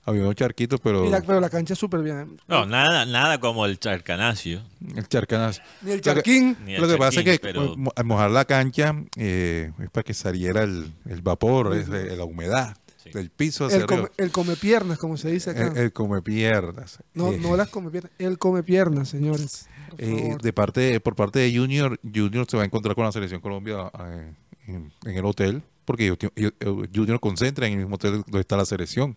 Había 0.05 0.23
unos 0.23 0.37
charquitos, 0.37 0.81
pero 0.83 1.05
y 1.05 1.11
la- 1.11 1.21
pero 1.21 1.39
la 1.39 1.51
cancha 1.51 1.75
es 1.75 1.79
súper 1.79 2.01
bien. 2.03 2.39
No, 2.49 2.65
nada, 2.65 3.05
nada 3.05 3.39
como 3.41 3.67
el 3.67 3.79
charcanacio. 3.79 4.63
el 4.97 5.07
charcanazo. 5.07 5.61
Ni 5.83 5.91
el 5.91 5.97
Lo 5.99 6.03
que- 6.03 6.11
charquín. 6.11 6.57
Ni 6.65 6.75
el 6.77 6.81
Lo 6.81 6.89
que 6.89 6.97
pasa 6.97 7.21
es 7.21 7.25
que 7.27 7.39
charquín, 7.39 7.63
pero- 7.85 7.93
al 7.95 8.05
mojar 8.07 8.31
la 8.31 8.45
cancha 8.47 8.95
eh, 9.17 9.71
es 9.79 9.91
para 9.91 10.05
que 10.05 10.15
saliera 10.15 10.63
el, 10.63 10.91
el 11.09 11.21
vapor, 11.21 11.77
es, 11.77 11.89
eh, 11.89 12.17
la 12.17 12.25
humedad 12.25 12.75
Sí. 13.05 13.11
del 13.11 13.29
piso 13.31 13.67
hacia 13.67 13.79
El 13.79 13.87
come, 13.87 14.01
arriba. 14.01 14.15
el 14.17 14.31
come 14.33 14.57
piernas, 14.57 14.99
como 14.99 15.17
se 15.19 15.31
dice 15.31 15.51
acá. 15.51 15.69
El, 15.69 15.77
el 15.77 15.93
come 15.93 16.23
piernas. 16.23 16.99
no, 17.15 17.33
Eh, 17.33 17.39
no 17.39 17.55
las 17.57 17.69
come 17.69 17.91
piernas, 17.91 18.13
el 18.19 18.39
come 18.39 18.63
piernas, 18.63 19.09
señores. 19.11 19.69
Por 19.91 20.01
eh, 20.03 20.37
de 20.43 20.53
parte 20.55 21.01
por 21.01 21.15
parte 21.17 21.39
de 21.39 21.55
Junior, 21.57 21.99
Junior 22.03 22.47
se 22.51 22.57
va 22.57 22.63
a 22.63 22.67
encontrar 22.67 22.95
con 22.95 23.05
la 23.05 23.13
selección 23.13 23.41
Colombia 23.43 23.91
eh, 24.07 24.33
en, 24.69 24.91
en 25.05 25.17
el 25.17 25.25
hotel, 25.27 25.63
porque 25.85 26.05
ellos- 26.07 26.19
ellos- 26.35 26.53
Junior 26.95 27.21
concentra 27.21 27.67
en 27.67 27.75
el 27.75 27.79
mismo 27.81 27.95
hotel 27.97 28.23
donde 28.27 28.41
está 28.41 28.57
la 28.57 28.65
selección. 28.67 29.17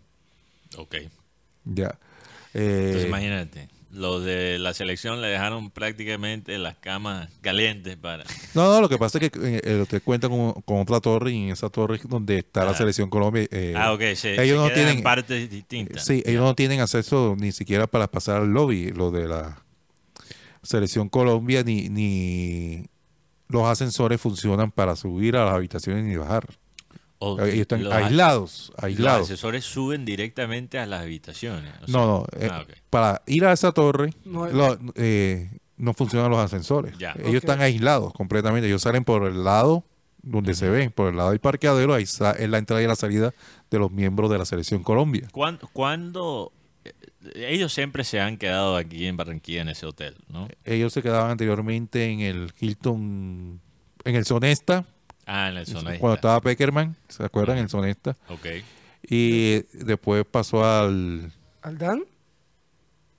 Ok. 0.77 0.95
Ya. 1.65 1.97
Eh, 2.53 2.83
Entonces 2.87 3.07
imagínate, 3.07 3.69
los 3.91 4.23
de 4.23 4.57
la 4.59 4.73
selección 4.73 5.21
le 5.21 5.27
dejaron 5.27 5.69
prácticamente 5.71 6.57
las 6.57 6.75
camas 6.77 7.29
calientes 7.41 7.95
para... 7.97 8.23
no, 8.53 8.71
no, 8.73 8.81
lo 8.81 8.89
que 8.89 8.97
pasa 8.97 9.19
es 9.19 9.29
que 9.31 9.39
eh, 9.41 9.61
el 9.63 9.81
hotel 9.81 10.01
cuenta 10.01 10.27
con, 10.29 10.53
con 10.61 10.79
otra 10.79 10.99
torre 10.99 11.31
y 11.31 11.43
en 11.45 11.49
esa 11.51 11.69
torre 11.69 11.97
es 11.97 12.07
donde 12.07 12.39
está 12.39 12.63
la 12.65 12.71
Ah. 12.71 12.75
selección 12.75 13.09
Colombia. 13.09 13.47
eh, 13.51 13.73
ah, 13.77 13.93
ok, 13.93 14.01
se, 14.15 14.41
ellos 14.41 14.57
no 14.59 14.73
tienen- 14.73 14.97
en 14.97 15.03
partes 15.03 15.49
distintas. 15.49 16.05
Sí, 16.05 16.23
ellos 16.25 16.41
no 16.43 16.55
tienen 16.55 16.79
acceso 16.79 17.35
ni 17.37 17.51
siquiera 17.51 17.87
para 17.87 18.09
pasar 18.09 18.37
al 18.41 18.49
lobby, 18.51 18.91
lo 18.91 19.11
de 19.11 19.27
la 19.27 19.61
selección 20.63 21.09
Colombia, 21.09 21.63
ni, 21.63 21.89
ni 21.89 22.85
los 23.49 23.63
ascensores 23.65 24.19
funcionan 24.21 24.71
para 24.71 24.95
subir 24.95 25.35
a 25.35 25.45
las 25.45 25.53
habitaciones 25.55 26.05
ni 26.05 26.15
bajar. 26.15 26.47
O 27.23 27.39
Ellos 27.39 27.53
están 27.61 27.83
los- 27.83 27.93
aislados, 27.93 28.71
Los 28.75 28.83
aislados. 28.83 29.21
asesores 29.29 29.63
suben 29.63 30.05
directamente 30.05 30.79
a 30.79 30.87
las 30.87 31.01
habitaciones. 31.03 31.71
o 31.83 31.85
sea- 31.87 31.93
No, 31.99 32.05
no, 32.07 32.25
eh, 32.39 32.49
Ah, 32.51 32.61
ok. 32.63 32.73
para 32.89 33.21
ir 33.27 33.45
a 33.45 33.51
esa 33.53 33.71
torre 33.73 34.09
No 34.25 34.45
hay- 34.45 34.53
lo- 34.53 34.77
eh, 34.95 35.51
no 35.77 35.93
funcionan 35.93 36.31
los 36.31 36.39
ascensores. 36.39 36.97
Ya. 36.97 37.11
Ellos 37.19 37.29
Ok. 37.29 37.35
están 37.35 37.61
aislados 37.61 38.11
completamente. 38.13 38.67
Ellos 38.67 38.81
salen 38.81 39.03
por 39.03 39.27
el 39.27 39.43
lado 39.43 39.83
donde 40.23 40.55
se 40.55 40.67
ven, 40.69 40.91
por 40.91 41.09
el 41.09 41.17
lado 41.17 41.29
del 41.29 41.39
parqueadero, 41.39 41.93
ahí 41.93 42.03
está, 42.03 42.31
es 42.31 42.49
la 42.49 42.57
entrada 42.57 42.81
y 42.81 42.87
la 42.87 42.95
salida 42.95 43.33
de 43.69 43.79
los 43.79 43.91
miembros 43.91 44.29
de 44.31 44.37
la 44.39 44.45
selección 44.45 44.81
Colombia. 44.83 45.27
¿Cuándo, 45.31 45.67
cuándo 45.73 46.51
ellos 47.35 47.71
siempre 47.71 48.03
se 48.03 48.19
han 48.19 48.37
quedado 48.37 48.75
aquí 48.77 49.05
en 49.05 49.15
Barranquilla 49.17 49.61
en 49.61 49.69
ese 49.69 49.85
hotel, 49.85 50.15
¿no? 50.27 50.47
Ellos 50.65 50.91
se 50.93 51.03
quedaban 51.03 51.29
anteriormente 51.31 52.05
en 52.09 52.19
el 52.21 52.51
Hilton, 52.59 53.61
en 54.05 54.15
el 54.15 54.25
Sonesta, 54.25 54.85
Ah, 55.33 55.49
en 55.49 55.57
el 55.57 55.65
Sonesta. 55.65 55.99
cuando 55.99 56.15
estaba 56.15 56.41
Peckerman, 56.41 56.95
¿se 57.07 57.23
acuerdan? 57.23 57.57
El 57.57 57.69
Sonesta. 57.69 58.17
Ok. 58.29 58.45
Y 59.03 59.61
después 59.85 60.25
pasó 60.29 60.63
al... 60.65 61.31
¿Al 61.61 61.77
Dan? 61.77 62.03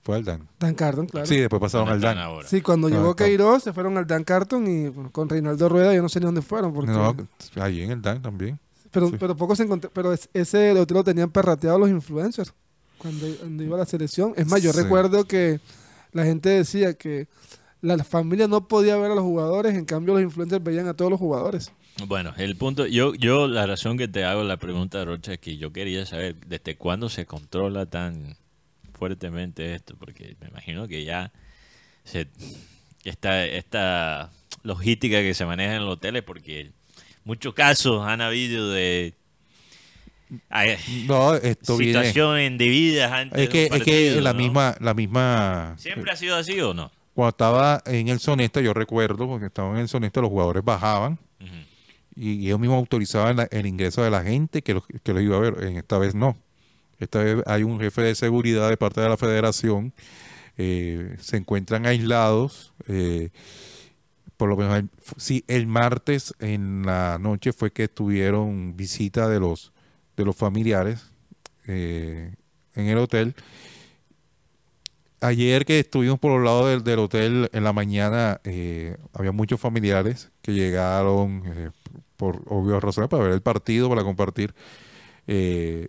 Fue 0.03 0.17
al 0.17 0.23
Dan. 0.25 0.47
Dan 0.59 0.75
Carton, 0.75 1.07
claro. 1.07 1.25
Sí, 1.25 1.37
después 1.37 1.61
pasaron 1.61 1.87
al 1.87 1.93
¿Dónde 1.95 2.07
están 2.07 2.17
Dan. 2.17 2.25
ahora? 2.33 2.47
Sí, 2.47 2.61
cuando 2.61 2.89
No, 2.89 2.95
llegó 2.97 3.15
Queiroz, 3.15 3.63
se 3.63 3.71
fueron 3.73 3.97
al 3.97 4.05
Dan 4.05 4.23
Carton 4.25 4.67
y 4.67 4.89
bueno, 4.89 5.11
con 5.11 5.29
Reinaldo 5.29 5.69
Rueda, 5.69 5.93
yo 5.93 6.01
no 6.01 6.09
sé 6.09 6.19
ni 6.19 6.25
dónde 6.25 6.41
fueron. 6.41 6.73
Porque, 6.73 6.91
No, 6.91 7.15
ahí 7.61 7.81
en 7.81 7.91
el 7.91 8.01
Dan 8.01 8.21
también. 8.21 8.59
pero, 8.91 9.07
sí. 9.09 9.15
pero 9.19 9.35
pocos 9.35 9.57
se 9.57 9.63
encontré, 9.63 9.89
pero 9.93 10.11
es- 10.13 10.29
ese 10.33 10.71
hotel 10.77 10.97
lo 10.97 11.03
tenían 11.05 11.31
perrateado 11.31 11.79
los 11.79 11.89
influencers 11.89 12.53
cuando, 12.97 13.25
cuando 13.39 13.63
iba 13.63 13.75
a 13.77 13.79
la 13.79 13.85
selección. 13.85 14.33
Es 14.35 14.45
más, 14.47 14.61
yo 14.61 14.71
Sí. 14.73 14.81
recuerdo 14.81 15.23
que 15.25 15.59
la 16.11 16.25
gente 16.25 16.49
decía 16.49 16.93
que 16.95 17.27
la 17.81 18.01
familia 18.03 18.47
no 18.47 18.67
podía 18.67 18.97
ver 18.97 19.11
a 19.11 19.15
los 19.15 19.23
jugadores, 19.23 19.73
en 19.73 19.85
cambio 19.85 20.13
los 20.15 20.23
influencers 20.23 20.63
veían 20.63 20.87
a 20.87 20.93
todos 20.93 21.11
los 21.11 21.19
jugadores. 21.19 21.71
Bueno, 22.07 22.33
el 22.37 22.55
punto, 22.55 22.87
yo, 22.87 23.13
yo 23.13 23.47
la 23.47 23.67
razón 23.67 23.97
que 23.97 24.07
te 24.07 24.23
hago 24.25 24.43
la 24.43 24.57
pregunta, 24.57 25.05
Rocha, 25.05 25.33
es 25.33 25.39
que 25.39 25.57
yo 25.57 25.71
quería 25.71 26.05
saber 26.05 26.35
desde 26.47 26.75
cuándo 26.75 27.07
se 27.07 27.25
controla 27.25 27.85
tan 27.85 28.35
fuertemente 28.93 29.75
esto, 29.75 29.95
porque 29.97 30.35
me 30.41 30.47
imagino 30.47 30.87
que 30.87 31.03
ya 31.05 31.31
se, 32.03 32.27
esta, 33.03 33.45
esta 33.45 34.31
logística 34.63 35.21
que 35.21 35.33
se 35.33 35.45
maneja 35.45 35.75
en 35.75 35.85
los 35.85 35.93
hoteles, 35.93 36.23
porque 36.23 36.71
muchos 37.25 37.53
casos 37.53 38.05
han 38.07 38.21
habido 38.21 38.71
de 38.71 39.13
ay, 40.49 40.77
No, 41.05 41.35
esto 41.35 41.77
situaciones 41.77 42.49
indebidas 42.49 43.11
antes 43.11 43.39
Es 43.43 43.49
que, 43.49 43.59
de 43.59 43.67
un 43.67 43.75
es 43.77 43.83
que 43.83 43.91
partido, 43.91 44.21
la 44.21 44.33
¿no? 44.33 44.39
misma... 44.39 44.75
La 44.79 44.93
misma 44.93 45.75
¿Siempre 45.77 46.11
ha 46.11 46.15
sido 46.15 46.35
así 46.35 46.59
o 46.59 46.73
no? 46.73 46.91
Cuando 47.13 47.29
estaba 47.29 47.83
en 47.85 48.07
el 48.07 48.19
Sonesta, 48.19 48.61
yo 48.61 48.73
recuerdo, 48.73 49.27
porque 49.27 49.45
estaba 49.45 49.71
en 49.75 49.81
el 49.81 49.87
Sonesta, 49.87 50.21
los 50.21 50.31
jugadores 50.31 50.63
bajaban 50.63 51.19
Ujú. 51.39 51.51
Y 52.15 52.45
ellos 52.45 52.59
mismos 52.59 52.77
autorizaban 52.77 53.47
el 53.51 53.65
ingreso 53.65 54.03
de 54.03 54.11
la 54.11 54.23
gente 54.23 54.61
que 54.61 54.73
los, 54.75 54.83
que 54.87 55.13
los 55.13 55.23
iba 55.23 55.37
a 55.37 55.39
ver. 55.39 55.63
En 55.63 55.77
esta 55.77 55.97
vez 55.97 56.15
no. 56.15 56.37
Esta 56.99 57.23
vez 57.23 57.43
hay 57.47 57.63
un 57.63 57.79
jefe 57.79 58.01
de 58.01 58.15
seguridad 58.15 58.69
de 58.69 58.77
parte 58.77 59.01
de 59.01 59.09
la 59.09 59.17
federación. 59.17 59.93
eh, 60.57 61.17
se 61.19 61.37
encuentran 61.37 61.85
aislados. 61.85 62.73
eh, 62.87 63.29
por 64.37 64.49
lo 64.49 64.57
menos, 64.57 64.85
sí, 65.17 65.43
el 65.47 65.67
martes 65.67 66.33
en 66.39 66.85
la 66.85 67.17
noche 67.19 67.53
fue 67.53 67.71
que 67.71 67.87
tuvieron 67.87 68.75
visita 68.75 69.29
de 69.29 69.39
los, 69.39 69.71
de 70.17 70.25
los 70.25 70.35
familiares 70.35 71.11
eh, 71.67 72.35
en 72.75 72.87
el 72.87 72.97
hotel. 72.97 73.35
Ayer 75.21 75.65
que 75.65 75.79
estuvimos 75.79 76.19
por 76.19 76.33
los 76.33 76.43
lados 76.43 76.69
del, 76.69 76.83
del 76.83 76.99
hotel 76.99 77.49
en 77.53 77.63
la 77.63 77.71
mañana, 77.71 78.41
había 79.13 79.31
muchos 79.31 79.59
familiares 79.61 80.31
que 80.41 80.53
llegaron 80.53 81.71
por 82.17 82.41
obvias 82.47 82.81
razones 82.83 83.09
para 83.09 83.23
ver 83.23 83.31
el 83.33 83.41
partido, 83.41 83.89
para 83.89 84.03
compartir, 84.03 84.53
eh, 85.27 85.87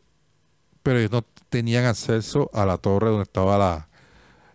pero 0.82 0.98
ellos 0.98 1.10
no 1.12 1.22
tenían 1.48 1.84
acceso 1.84 2.50
a 2.52 2.66
la 2.66 2.78
torre 2.78 3.08
donde 3.08 3.22
estaba 3.24 3.56
la, 3.58 3.88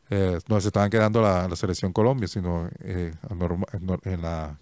eh, 0.09 0.39
donde 0.47 0.61
se 0.61 0.67
estaban 0.69 0.89
quedando 0.89 1.21
la, 1.21 1.47
la 1.47 1.55
selección 1.55 1.93
Colombia, 1.93 2.27
sino 2.27 2.69
eh, 2.81 3.13
en 4.03 4.21
la 4.21 4.57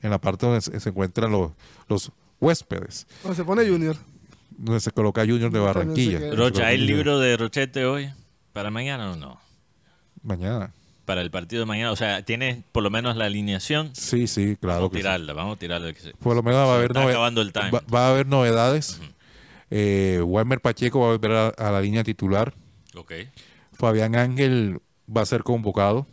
en 0.00 0.10
la 0.10 0.20
parte 0.20 0.46
donde 0.46 0.60
se, 0.60 0.78
se 0.78 0.88
encuentran 0.90 1.32
los, 1.32 1.50
los 1.88 2.12
huéspedes, 2.40 3.06
Cuando 3.20 3.34
se 3.34 3.44
pone 3.44 3.68
Junior. 3.68 3.96
donde 4.56 4.80
se 4.80 4.92
coloca 4.92 5.22
Junior 5.22 5.50
de 5.50 5.58
Barranquilla. 5.58 6.20
Rocha, 6.36 6.68
¿hay 6.68 6.78
libro 6.78 7.18
de 7.18 7.36
Rochete 7.36 7.84
hoy? 7.84 8.12
¿Para 8.52 8.70
mañana 8.70 9.10
o 9.12 9.16
no? 9.16 9.40
Mañana. 10.22 10.72
Para 11.08 11.22
el 11.22 11.30
partido 11.30 11.60
de 11.60 11.66
mañana. 11.66 11.90
O 11.90 11.96
sea, 11.96 12.22
¿tienes 12.22 12.58
por 12.70 12.82
lo 12.82 12.90
menos 12.90 13.16
la 13.16 13.24
alineación? 13.24 13.90
Sí, 13.94 14.26
sí, 14.26 14.56
claro 14.60 14.80
Vamos 14.80 14.90
a 14.90 14.94
sí. 14.94 14.98
tirarla, 14.98 15.32
vamos 15.32 15.56
a 15.56 15.58
tirarla. 15.58 15.90
que 15.94 16.00
se- 16.00 16.12
Por 16.12 16.36
lo 16.36 16.42
menos 16.42 16.60
va 16.60 16.72
a 16.72 16.74
haber, 16.76 16.90
está 16.90 17.02
nove- 17.02 17.08
acabando 17.12 17.40
el 17.40 17.50
time. 17.50 17.70
va, 17.70 17.82
va 17.92 18.06
a 18.06 18.10
haber 18.10 18.26
novedades. 18.26 19.00
Eh, 19.70 20.20
Walmer 20.22 20.60
Pacheco 20.60 21.00
va 21.00 21.06
a 21.06 21.10
volver 21.12 21.32
a, 21.32 21.48
a 21.48 21.70
la 21.72 21.80
línea 21.80 22.04
titular. 22.04 22.52
Ok. 22.94 23.12
Fabián 23.72 24.16
Ángel 24.16 24.80
va 25.08 25.22
a 25.22 25.26
ser 25.26 25.44
convocado 25.44 26.06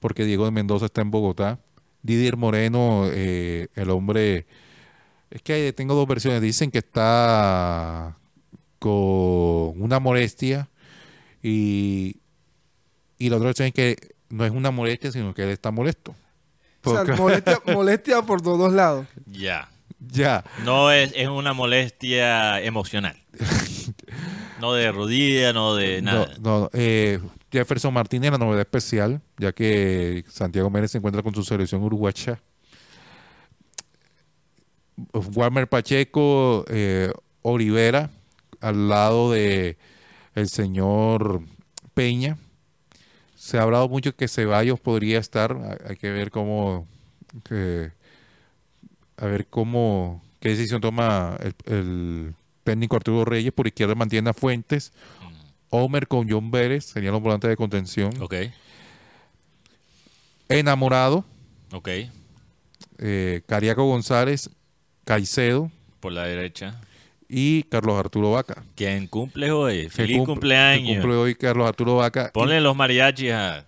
porque 0.00 0.26
Diego 0.26 0.44
de 0.44 0.50
Mendoza 0.50 0.84
está 0.84 1.00
en 1.00 1.10
Bogotá. 1.10 1.58
Didier 2.02 2.36
Moreno, 2.36 3.06
eh, 3.10 3.68
el 3.74 3.88
hombre... 3.88 4.46
Es 5.30 5.40
que 5.40 5.72
tengo 5.72 5.94
dos 5.94 6.06
versiones. 6.06 6.42
Dicen 6.42 6.70
que 6.70 6.78
está 6.78 8.18
con 8.78 9.80
una 9.80 9.98
molestia 9.98 10.68
y, 11.42 12.16
y 13.16 13.30
la 13.30 13.36
otra 13.36 13.46
versión 13.46 13.68
es 13.68 13.74
que 13.74 14.11
no 14.32 14.46
es 14.46 14.50
una 14.50 14.70
molestia, 14.70 15.12
sino 15.12 15.34
que 15.34 15.42
él 15.42 15.50
está 15.50 15.70
molesto. 15.70 16.14
O 16.84 17.04
sea, 17.04 17.14
molestia, 17.16 17.60
molestia 17.66 18.22
por 18.22 18.44
los 18.44 18.58
dos 18.58 18.72
lados. 18.72 19.06
Ya. 19.26 19.68
ya. 20.00 20.42
No 20.64 20.90
es, 20.90 21.12
es 21.14 21.28
una 21.28 21.52
molestia 21.52 22.58
emocional. 22.62 23.14
no 24.60 24.72
de 24.72 24.90
rodilla, 24.90 25.52
no 25.52 25.74
de 25.74 26.00
nada. 26.00 26.30
No, 26.40 26.60
no, 26.60 26.70
eh, 26.72 27.20
Jefferson 27.52 27.92
Martínez, 27.92 28.32
la 28.32 28.38
novedad 28.38 28.62
especial, 28.62 29.20
ya 29.36 29.52
que 29.52 30.24
Santiago 30.28 30.70
Mérez 30.70 30.92
se 30.92 30.98
encuentra 30.98 31.22
con 31.22 31.34
su 31.34 31.44
selección 31.44 31.82
uruguaya. 31.82 32.40
Walmer 35.12 35.68
Pacheco, 35.68 36.64
eh, 36.68 37.12
Olivera, 37.42 38.10
al 38.62 38.88
lado 38.88 39.30
de 39.30 39.76
el 40.34 40.48
señor 40.48 41.42
Peña. 41.92 42.38
Se 43.42 43.58
ha 43.58 43.62
hablado 43.62 43.88
mucho 43.88 44.14
que 44.14 44.28
Ceballos 44.28 44.78
podría 44.78 45.18
estar. 45.18 45.58
Hay- 45.88 45.96
que 45.96 46.10
ver 46.12 46.30
cómo, 46.30 46.86
que- 47.42 47.90
a 49.16 49.26
ver 49.26 49.46
cómo, 49.48 50.22
qué 50.38 50.50
decisión 50.50 50.80
toma 50.80 51.36
el, 51.40 51.54
el 51.66 52.34
técnico 52.62 52.94
Arturo 52.94 53.24
Reyes. 53.24 53.52
Por 53.52 53.66
izquierda 53.66 53.96
mantiene 53.96 54.30
a 54.30 54.32
Fuentes. 54.32 54.92
Homer 55.70 56.06
con 56.06 56.30
John 56.30 56.52
Vélez, 56.52 56.84
serían 56.84 57.14
los 57.14 57.20
volantes 57.22 57.50
de 57.50 57.56
contención. 57.56 58.12
Ok, 58.22 58.34
Enamorado, 60.48 61.24
ok. 61.72 61.88
eh, 62.98 63.42
Cariaco 63.46 63.84
González, 63.86 64.50
Caicedo 65.04 65.72
Por 65.98 66.12
la 66.12 66.24
derecha. 66.24 66.80
Y 67.34 67.62
Carlos 67.62 67.98
Arturo 67.98 68.30
Vaca. 68.32 68.62
¿Quién 68.76 69.06
cumple 69.06 69.50
hoy? 69.50 69.88
Feliz 69.88 70.18
cumple- 70.18 70.26
cumpleaños. 70.26 70.96
cumple 71.00 71.16
hoy 71.16 71.34
Carlos 71.34 71.66
Arturo 71.66 71.96
Vaca. 71.96 72.30
Ponle 72.34 72.60
los 72.60 72.76
mariachis 72.76 73.32
a, 73.32 73.66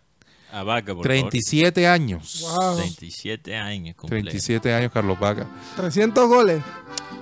a 0.52 0.62
Vaca, 0.64 0.94
por 0.94 1.02
37 1.02 1.86
años. 1.88 2.40
Wow. 2.42 2.50
favor. 2.50 2.76
37 2.76 3.56
años 3.56 3.96
cumple. 3.96 4.20
37 4.20 4.74
años 4.74 4.92
Carlos 4.92 5.18
Vaca. 5.18 5.46
300 5.76 6.28
goles. 6.28 6.62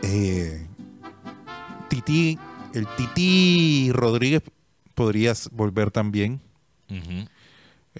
Eh, 0.02 0.66
Titi, 1.88 2.36
el 2.74 2.88
Titi 2.96 3.90
Rodríguez 3.92 4.42
podría 4.96 5.32
volver 5.52 5.92
también. 5.92 6.40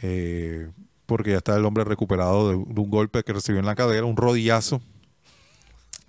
Eh, 0.03 0.69
porque 1.07 1.31
ya 1.31 1.37
está 1.39 1.57
el 1.57 1.65
hombre 1.65 1.85
recuperado 1.85 2.49
de, 2.49 2.55
de 2.57 2.81
un 2.81 2.91
golpe 2.91 3.23
que 3.23 3.33
recibió 3.33 3.61
en 3.61 3.67
la 3.67 3.75
cadera, 3.75 4.05
un 4.05 4.17
rodillazo 4.17 4.81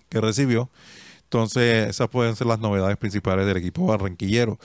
que 0.09 0.19
recibió. 0.21 0.69
Entonces, 1.33 1.89
esas 1.89 2.09
pueden 2.09 2.35
ser 2.35 2.45
las 2.45 2.59
novedades 2.59 2.95
principales 2.95 3.47
del 3.47 3.57
equipo 3.57 3.87
barranquillero. 3.87 4.59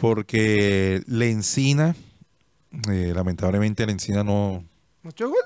Porque 0.00 1.00
Lencina, 1.06 1.94
eh, 2.90 3.12
lamentablemente 3.14 3.86
Lencina 3.86 4.24
no, 4.24 4.64
¿Mucho 5.04 5.28
gol? 5.28 5.38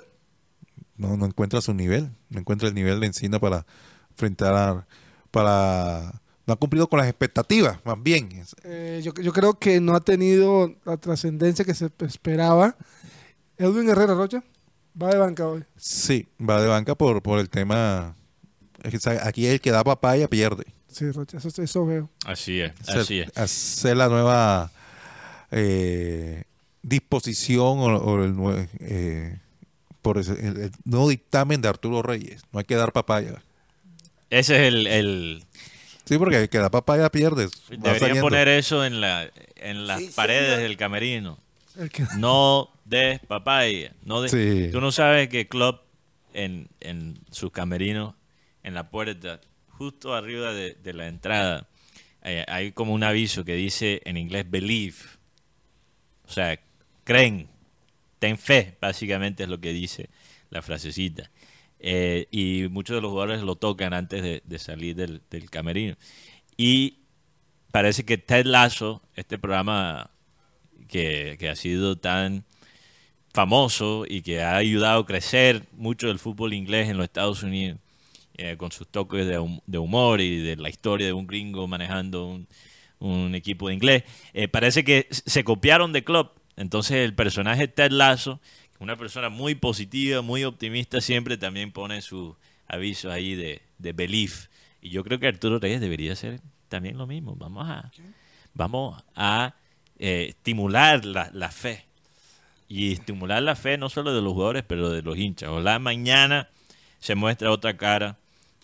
no, 0.96 1.18
no 1.18 1.26
encuentra 1.26 1.60
su 1.60 1.74
nivel, 1.74 2.08
no 2.30 2.40
encuentra 2.40 2.68
el 2.68 2.74
nivel 2.74 3.00
de 3.00 3.08
Encina 3.08 3.38
para 3.38 3.66
enfrentar 4.12 4.54
a, 4.54 4.86
para 5.30 6.22
no 6.46 6.54
ha 6.54 6.56
cumplido 6.56 6.88
con 6.88 7.00
las 7.00 7.08
expectativas, 7.08 7.78
más 7.84 8.02
bien. 8.02 8.30
Eh, 8.64 9.02
yo, 9.04 9.12
yo 9.12 9.34
creo 9.34 9.58
que 9.58 9.78
no 9.78 9.94
ha 9.94 10.00
tenido 10.00 10.74
la 10.86 10.96
trascendencia 10.96 11.66
que 11.66 11.74
se 11.74 11.90
esperaba. 11.98 12.76
Edwin 13.58 13.90
Herrera 13.90 14.14
Rocha 14.14 14.42
va 15.00 15.10
de 15.10 15.18
banca 15.18 15.46
hoy. 15.46 15.64
Sí, 15.76 16.26
va 16.40 16.62
de 16.62 16.68
banca 16.68 16.94
por, 16.94 17.20
por 17.22 17.40
el 17.40 17.50
tema. 17.50 18.16
Es 18.82 18.90
que, 18.90 18.98
¿sabe? 19.00 19.20
Aquí 19.22 19.46
el 19.46 19.60
que 19.60 19.70
da 19.70 19.84
papaya 19.84 20.28
pierde. 20.28 20.64
Sí, 20.88 21.04
eso, 21.06 21.24
eso 21.62 21.86
veo. 21.86 22.10
Así 22.24 22.60
es, 22.60 22.72
Hacer- 22.82 22.98
así 23.00 23.20
es. 23.20 23.36
Hacer 23.36 23.96
la 23.96 24.08
nueva 24.08 24.70
eh, 25.50 26.44
disposición 26.82 27.78
o, 27.78 27.84
o 27.96 28.24
el, 28.24 28.68
eh, 28.80 29.38
por 30.02 30.18
ese- 30.18 30.32
el- 30.46 30.56
el 30.60 30.72
nuevo 30.84 31.08
dictamen 31.08 31.60
de 31.60 31.68
Arturo 31.68 32.02
Reyes. 32.02 32.42
No 32.52 32.58
hay 32.58 32.64
que 32.64 32.74
dar 32.76 32.92
papaya. 32.92 33.42
Ese 34.30 34.56
es 34.56 34.68
el... 34.68 34.86
el 34.86 35.44
Sí, 36.04 36.16
porque 36.16 36.38
el 36.40 36.48
que 36.48 36.56
da 36.58 36.70
papaya 36.70 37.10
pierde. 37.10 37.48
Deberían 37.68 38.20
poner 38.20 38.48
eso 38.48 38.82
en, 38.84 39.00
la, 39.02 39.28
en 39.56 39.86
las 39.86 40.02
paredes 40.14 40.58
del 40.58 40.78
camerino. 40.78 41.38
Que- 41.92 42.06
No 42.16 42.70
des 42.86 43.20
papaya. 43.20 43.92
No 44.04 44.22
de- 44.22 44.28
Sí. 44.30 44.72
Tú 44.72 44.80
no 44.80 44.90
sabes 44.90 45.28
que 45.28 45.48
Club 45.48 45.80
en, 46.32 46.68
en 46.80 47.18
sus 47.30 47.52
camerinos, 47.52 48.14
en 48.68 48.74
la 48.74 48.90
puerta, 48.90 49.40
justo 49.66 50.14
arriba 50.14 50.52
de, 50.52 50.92
la 50.92 51.08
entrada, 51.08 51.68
eh, 52.22 52.44
hay 52.48 52.72
como 52.72 52.92
un 52.92 53.02
aviso 53.02 53.44
que 53.44 53.54
dice 53.54 54.02
en 54.04 54.16
inglés 54.16 54.48
believe. 54.48 54.96
O 56.26 56.30
sea, 56.30 56.60
creen, 57.04 57.48
ten 58.18 58.36
fe, 58.36 58.76
básicamente 58.80 59.44
es 59.44 59.48
lo 59.48 59.58
que 59.58 59.72
dice 59.72 60.10
la 60.50 60.60
frasecita. 60.60 61.30
Eh, 61.80 62.28
y 62.30 62.66
muchos 62.70 62.96
de 62.96 63.00
los 63.00 63.10
jugadores 63.10 63.40
lo 63.42 63.56
tocan 63.56 63.94
antes 63.94 64.42
de, 64.44 64.58
salir 64.58 64.94
del, 64.94 65.22
del 65.30 65.48
camerino. 65.48 65.96
Y 66.56 66.98
parece 67.72 68.04
que 68.04 68.18
Ted 68.18 68.44
Lasso, 68.44 69.02
este 69.14 69.38
programa 69.38 70.10
que 70.88 71.48
ha 71.50 71.56
sido 71.56 71.96
tan 71.96 72.44
famoso 73.32 74.04
y 74.06 74.22
que 74.22 74.42
ha 74.42 74.56
ayudado 74.56 75.00
a 75.00 75.06
crecer 75.06 75.66
mucho 75.72 76.10
el 76.10 76.18
fútbol 76.18 76.54
inglés 76.54 76.88
en 76.88 76.96
los 76.96 77.04
Estados 77.04 77.42
Unidos, 77.42 77.78
eh, 78.38 78.56
con 78.56 78.72
sus 78.72 78.88
toques 78.88 79.26
de, 79.26 79.38
hum- 79.38 79.60
de 79.66 79.78
humor 79.78 80.20
y 80.20 80.38
de 80.38 80.56
la 80.56 80.68
historia 80.70 81.06
de 81.06 81.12
un 81.12 81.26
gringo 81.26 81.66
manejando 81.68 82.26
un, 82.26 82.48
un 83.00 83.34
equipo 83.34 83.68
de 83.68 83.74
inglés, 83.74 84.04
eh, 84.32 84.48
parece 84.48 84.82
que 84.84 85.06
se 85.10 85.44
copiaron 85.44 85.92
de 85.92 86.02
Club. 86.04 86.30
Entonces 86.56 86.96
el 86.98 87.14
personaje 87.14 87.68
Ted 87.68 87.92
Lasso, 87.92 88.40
una 88.80 88.96
persona 88.96 89.28
muy 89.28 89.54
positiva, 89.54 90.22
muy 90.22 90.44
optimista, 90.44 91.00
siempre 91.00 91.36
también 91.36 91.70
pone 91.72 92.00
sus 92.00 92.34
avisos 92.66 93.12
ahí 93.12 93.34
de, 93.34 93.62
de 93.78 93.92
belief. 93.92 94.46
Y 94.80 94.90
yo 94.90 95.04
creo 95.04 95.18
que 95.18 95.26
Arturo 95.28 95.58
Reyes 95.58 95.80
debería 95.80 96.12
hacer 96.14 96.40
también 96.68 96.96
lo 96.98 97.06
mismo. 97.06 97.34
Vamos 97.36 97.68
a, 97.68 97.90
vamos 98.54 99.02
a 99.14 99.54
eh, 99.98 100.26
estimular 100.30 101.04
la, 101.04 101.30
la 101.32 101.50
fe. 101.50 101.84
Y 102.68 102.92
estimular 102.92 103.42
la 103.42 103.56
fe 103.56 103.78
no 103.78 103.88
solo 103.88 104.14
de 104.14 104.20
los 104.20 104.32
jugadores, 104.32 104.62
pero 104.66 104.90
de 104.90 105.02
los 105.02 105.16
hinchas. 105.16 105.48
Ojalá 105.48 105.78
mañana 105.78 106.48
se 107.00 107.14
muestra 107.14 107.50
otra 107.50 107.76
cara 107.76 108.18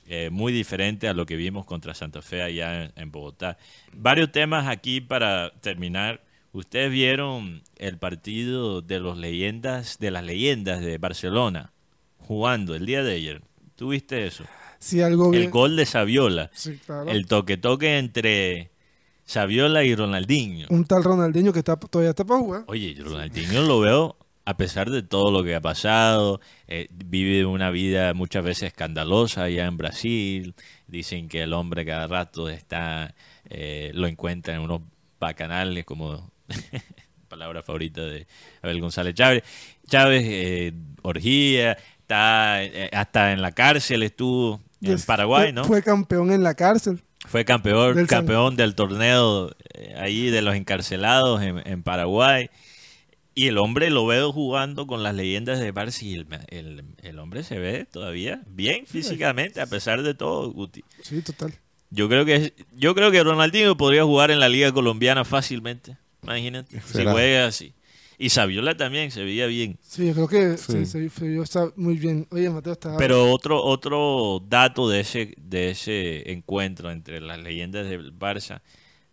eh, 0.06 0.28
muy 0.31 0.52
diferente 0.52 1.09
a 1.09 1.14
lo 1.14 1.26
que 1.26 1.36
vimos 1.36 1.64
contra 1.66 1.94
Santa 1.94 2.22
Fe 2.22 2.43
allá 2.43 2.85
en, 2.85 2.93
en 2.97 3.10
Bogotá. 3.10 3.56
Varios 3.93 4.31
temas 4.32 4.68
aquí 4.68 5.01
para 5.01 5.51
terminar. 5.60 6.22
Ustedes 6.52 6.90
vieron 6.90 7.62
el 7.76 7.98
partido 7.98 8.81
de 8.81 9.01
los 9.01 9.16
leyendas, 9.18 9.98
de 9.98 10.10
las 10.10 10.22
leyendas 10.24 10.81
de 10.81 10.98
Barcelona 10.98 11.72
jugando 12.18 12.74
el 12.74 12.86
día 12.86 13.02
de 13.02 13.14
ayer. 13.14 13.43
¿Tuviste 13.76 14.26
eso? 14.26 14.44
Si 14.78 15.01
algo 15.01 15.32
El 15.32 15.39
bien- 15.40 15.51
gol 15.51 15.76
de 15.76 15.85
Saviola. 15.86 16.51
Sí, 16.55 16.78
claro. 16.85 17.10
El 17.10 17.26
toque-toque 17.26 17.98
entre 17.98 18.70
Saviola 19.24 19.82
y 19.85 19.94
Ronaldinho. 19.94 20.66
Un 20.70 20.85
tal 20.85 21.02
Ronaldinho 21.02 21.52
que 21.52 21.59
está, 21.60 21.76
todavía 21.76 22.10
está 22.10 22.24
para 22.24 22.40
jugar. 22.40 22.64
Oye, 22.66 22.94
Ronaldinho 23.01 23.62
lo 23.62 23.81
veo, 23.81 24.16
a 24.44 24.56
pesar 24.56 24.90
de 24.90 25.02
todo 25.02 25.30
lo 25.30 25.42
que 25.42 25.54
ha 25.54 25.60
pasado, 25.60 26.40
eh, 26.68 26.88
vive 26.90 27.44
una 27.46 27.70
vida 27.70 28.14
muchas 28.14 28.44
veces 28.44 28.64
escandalosa 28.64 29.44
allá 29.44 29.66
en 29.66 29.76
Brasil. 29.76 30.54
Dicen 30.86 31.28
que 31.28 31.42
el 31.42 31.52
hombre 31.52 31.84
cada 31.84 32.06
rato 32.06 32.48
está, 32.48 33.14
eh, 33.48 33.90
lo 33.94 34.06
encuentra 34.06 34.54
en 34.54 34.60
unos 34.60 34.82
bacanales, 35.18 35.84
como 35.84 36.30
palabra 37.28 37.62
favorita 37.62 38.02
de 38.02 38.26
Abel 38.62 38.80
González 38.80 39.14
Chávez. 39.14 39.42
Chávez, 39.88 40.22
eh, 40.24 40.72
orgía, 41.02 41.76
está 41.98 42.62
eh, 42.62 42.90
hasta 42.92 43.32
en 43.32 43.42
la 43.42 43.52
cárcel 43.52 44.02
estuvo 44.02 44.60
en 44.82 45.00
Paraguay, 45.00 45.52
¿no? 45.52 45.64
Fue 45.64 45.82
campeón 45.82 46.30
en 46.30 46.42
la 46.42 46.54
cárcel. 46.54 47.02
Fue 47.26 47.44
campeón, 47.46 47.96
Del 47.96 48.06
campeón 48.06 48.54
del 48.54 48.74
torneo 48.74 49.50
eh, 49.72 49.94
ahí 49.98 50.30
de 50.30 50.42
los 50.42 50.54
encarcelados 50.54 51.42
en, 51.42 51.66
en 51.66 51.82
Paraguay. 51.82 52.50
Y 53.36 53.48
el 53.48 53.59
hombre 53.59 53.90
lo 53.90 54.06
veo 54.06 54.32
jugando 54.32 54.86
con 54.86 55.02
las 55.02 55.15
leyendas 55.15 55.59
de 55.59 55.74
Barça 55.74 56.02
y 56.02 56.15
el, 56.15 56.27
el- 56.48 56.85
el 57.02 57.19
hombre 57.19 57.43
se 57.43 57.59
ve 57.59 57.85
todavía 57.85 58.43
bien 58.47 58.86
físicamente 58.86 59.61
a 59.61 59.66
pesar 59.66 60.02
de 60.02 60.15
todo, 60.15 60.51
Guti. 60.52 60.85
Sí, 61.02 61.20
total. 61.23 61.52
Yo 61.90 62.09
creo 62.09 62.24
que 62.24 62.55
yo 62.77 62.94
creo 62.94 63.11
que 63.11 63.23
Ronaldinho 63.23 63.77
podría 63.77 64.05
jugar 64.05 64.31
en 64.31 64.40
la 64.40 64.48
liga 64.48 64.73
colombiana 64.73 65.24
fácilmente. 65.24 65.97
Imagínate, 66.23 66.81
si 66.81 67.05
juega 67.05 67.47
así. 67.47 67.74
Y 68.16 68.31
Saviola 68.31 68.77
también 68.77 69.11
se 69.11 69.24
veía 69.24 69.47
bien. 69.47 69.77
Sí, 69.82 70.06
yo 70.06 70.15
creo 70.15 70.28
que 70.28 70.56
sí, 70.56 70.86
se, 70.86 71.11
se 71.11 71.28
vio 71.28 71.43
está 71.43 71.73
muy 71.74 71.97
bien. 71.97 72.28
Oye, 72.31 72.48
Mateo, 72.48 72.73
está... 72.74 72.97
Pero 72.97 73.31
otro 73.32 73.61
otro 73.62 74.40
dato 74.48 74.89
de 74.89 75.01
ese 75.01 75.35
de 75.36 75.70
ese 75.70 76.31
encuentro 76.32 76.93
entre 76.93 77.20
las 77.20 77.40
leyendas 77.40 77.89
del 77.89 78.16
Barça, 78.16 78.62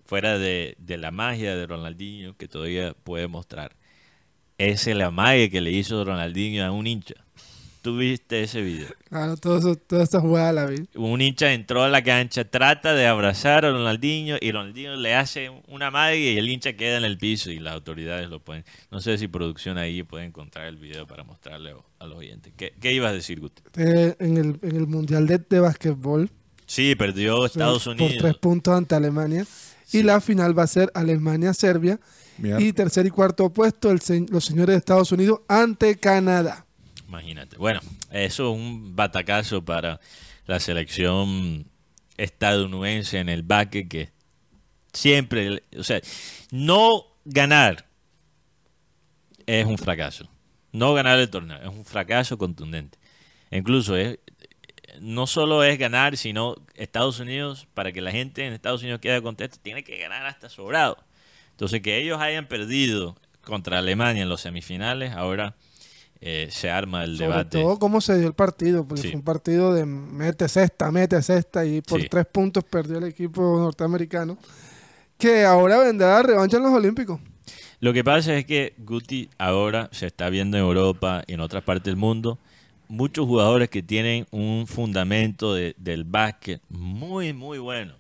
fuera 0.06 0.38
de, 0.38 0.76
de 0.78 0.98
la 0.98 1.10
magia 1.12 1.56
de 1.56 1.66
Ronaldinho 1.66 2.38
que 2.38 2.48
todavía 2.48 2.94
puede 3.04 3.28
mostrar, 3.28 3.76
es 4.70 4.88
la 4.88 5.12
magia 5.12 5.50
que 5.50 5.62
le 5.62 5.72
hizo 5.72 6.04
Ronaldinho 6.04 6.66
a 6.66 6.72
un 6.72 6.88
hincha. 6.88 7.16
¿Tú 7.82 7.98
viste 7.98 8.44
ese 8.44 8.62
video? 8.62 8.90
Claro, 9.10 9.38
toda 9.38 10.04
esta 10.04 10.20
jugada 10.20 10.54
la 10.54 10.68
vi. 10.68 10.88
Un 10.94 11.20
hincha 11.20 11.52
entró 11.52 11.82
a 11.82 11.90
la 11.90 12.04
cancha, 12.04 12.44
trata 12.46 12.94
de 12.94 13.08
abrazar 13.08 13.66
a 13.66 13.72
Ronaldinho 13.72 14.38
y 14.40 14.52
Ronaldinho 14.52 14.96
le 14.98 15.16
hace 15.16 15.50
una 15.68 15.90
magia 15.90 16.32
y 16.34 16.38
el 16.38 16.48
hincha 16.48 16.74
queda 16.74 16.98
en 17.00 17.06
el 17.06 17.18
piso 17.18 17.50
y 17.50 17.58
las 17.58 17.74
autoridades 17.74 18.30
lo 18.30 18.40
pueden. 18.40 18.66
No 18.92 19.02
sé 19.02 19.18
si 19.18 19.28
producción 19.28 19.80
ahí 19.80 20.04
puede 20.04 20.26
encontrar 20.26 20.68
el 20.68 20.78
video 20.78 21.08
para 21.08 21.24
mostrarle 21.24 21.74
a 21.98 22.06
los 22.06 22.20
oyentes. 22.20 22.54
¿Qué, 22.56 22.72
qué 22.80 22.94
ibas 22.94 23.10
a 23.10 23.14
decir, 23.14 23.40
Guti? 23.40 23.64
Eh, 23.78 24.16
en, 24.20 24.38
el, 24.38 24.60
en 24.62 24.76
el 24.76 24.86
Mundial 24.86 25.26
de, 25.26 25.40
de 25.40 25.60
Básquetbol. 25.60 26.30
Sí, 26.68 26.94
perdió 26.96 27.48
Estados 27.48 27.86
Por 27.86 27.94
Unidos. 27.96 28.16
tres 28.20 28.36
puntos 28.38 28.76
ante 28.76 28.94
Alemania. 28.94 29.44
Y 29.92 30.04
la 30.04 30.22
final 30.22 30.58
va 30.58 30.64
a 30.64 30.68
ser 30.68 30.92
Alemania-Serbia. 30.94 32.00
Y 32.60 32.74
tercer 32.74 33.06
y 33.06 33.10
cuarto 33.10 33.52
puesto, 33.52 33.92
el 33.92 34.02
se- 34.02 34.26
los 34.30 34.46
señores 34.46 34.74
de 34.74 34.78
Estados 34.80 35.12
Unidos 35.12 35.42
ante 35.48 35.98
Canadá. 35.98 36.66
Imagínate. 37.08 37.58
Bueno, 37.58 37.80
eso 38.12 38.52
es 38.52 38.58
un 38.60 38.96
batacazo 38.96 39.64
para 39.64 40.00
la 40.46 40.60
selección 40.60 41.68
estadounidense 42.18 43.20
en 43.20 43.30
el 43.30 43.44
baque 43.44 43.88
que 43.88 44.10
siempre, 44.94 45.64
o 45.78 45.84
sea, 45.84 46.02
no 46.52 47.06
ganar 47.26 47.88
es 49.46 49.66
un 49.66 49.78
fracaso. 49.78 50.30
No 50.72 50.94
ganar 50.94 51.20
el 51.20 51.30
torneo 51.30 51.58
es 51.62 51.68
un 51.68 51.84
fracaso 51.86 52.38
contundente. 52.38 52.98
Incluso 53.52 53.98
es, 53.98 54.20
no 55.02 55.28
solo 55.28 55.64
es 55.64 55.78
ganar, 55.78 56.16
sino 56.16 56.56
Estados 56.76 57.20
Unidos, 57.20 57.68
para 57.74 57.92
que 57.92 58.02
la 58.02 58.12
gente 58.12 58.46
en 58.46 58.54
Estados 58.54 58.82
Unidos 58.82 59.02
quede 59.02 59.22
contenta, 59.22 59.58
tiene 59.62 59.84
que 59.84 59.98
ganar 59.98 60.26
hasta 60.26 60.48
sobrado. 60.50 60.98
Entonces, 61.62 61.82
que 61.84 62.00
ellos 62.00 62.20
hayan 62.20 62.48
perdido 62.48 63.16
contra 63.44 63.78
Alemania 63.78 64.24
en 64.24 64.30
los 64.30 64.42
semifinales, 64.42 65.12
ahora 65.14 65.54
eh, 66.20 66.48
se 66.50 66.72
arma 66.72 67.04
el 67.04 67.18
Sobre 67.18 67.28
debate. 67.30 67.62
todo 67.62 67.78
cómo 67.78 68.02
se 68.02 68.18
dio 68.18 68.26
el 68.28 68.34
partido, 68.34 68.84
porque 68.88 69.04
Sí. 69.04 69.08
fue 69.10 69.18
un 69.18 69.24
partido 69.24 69.72
de 69.72 69.86
mete 69.86 70.48
cesta, 70.50 70.90
mete 70.92 71.22
cesta, 71.22 71.64
y 71.64 71.82
por 71.82 72.02
Sí. 72.02 72.08
tres 72.10 72.26
puntos 72.26 72.64
perdió 72.64 72.98
el 72.98 73.04
equipo 73.04 73.60
norteamericano, 73.60 74.40
que 75.20 75.46
ahora 75.46 75.78
vendrá 75.78 76.16
la 76.16 76.24
revancha 76.24 76.58
en 76.58 76.64
los 76.64 76.74
Olímpicos. 76.74 77.20
Lo 77.80 77.94
que 77.94 78.04
pasa 78.04 78.36
es 78.36 78.46
que 78.48 78.74
Guti 78.80 79.30
ahora 79.38 79.88
se 79.92 80.08
está 80.08 80.32
viendo 80.32 80.58
en 80.58 80.64
Europa 80.64 81.24
y 81.28 81.34
en 81.34 81.42
otras 81.42 81.62
partes 81.64 81.84
del 81.86 81.96
mundo 81.96 82.40
muchos 82.88 83.28
jugadores 83.28 83.70
que 83.70 83.84
tienen 83.84 84.26
un 84.32 84.66
fundamento 84.66 85.54
de- 85.54 85.76
del 85.78 86.06
básquet 86.06 86.60
muy, 86.70 87.34
muy 87.34 87.60
bueno. 87.60 87.94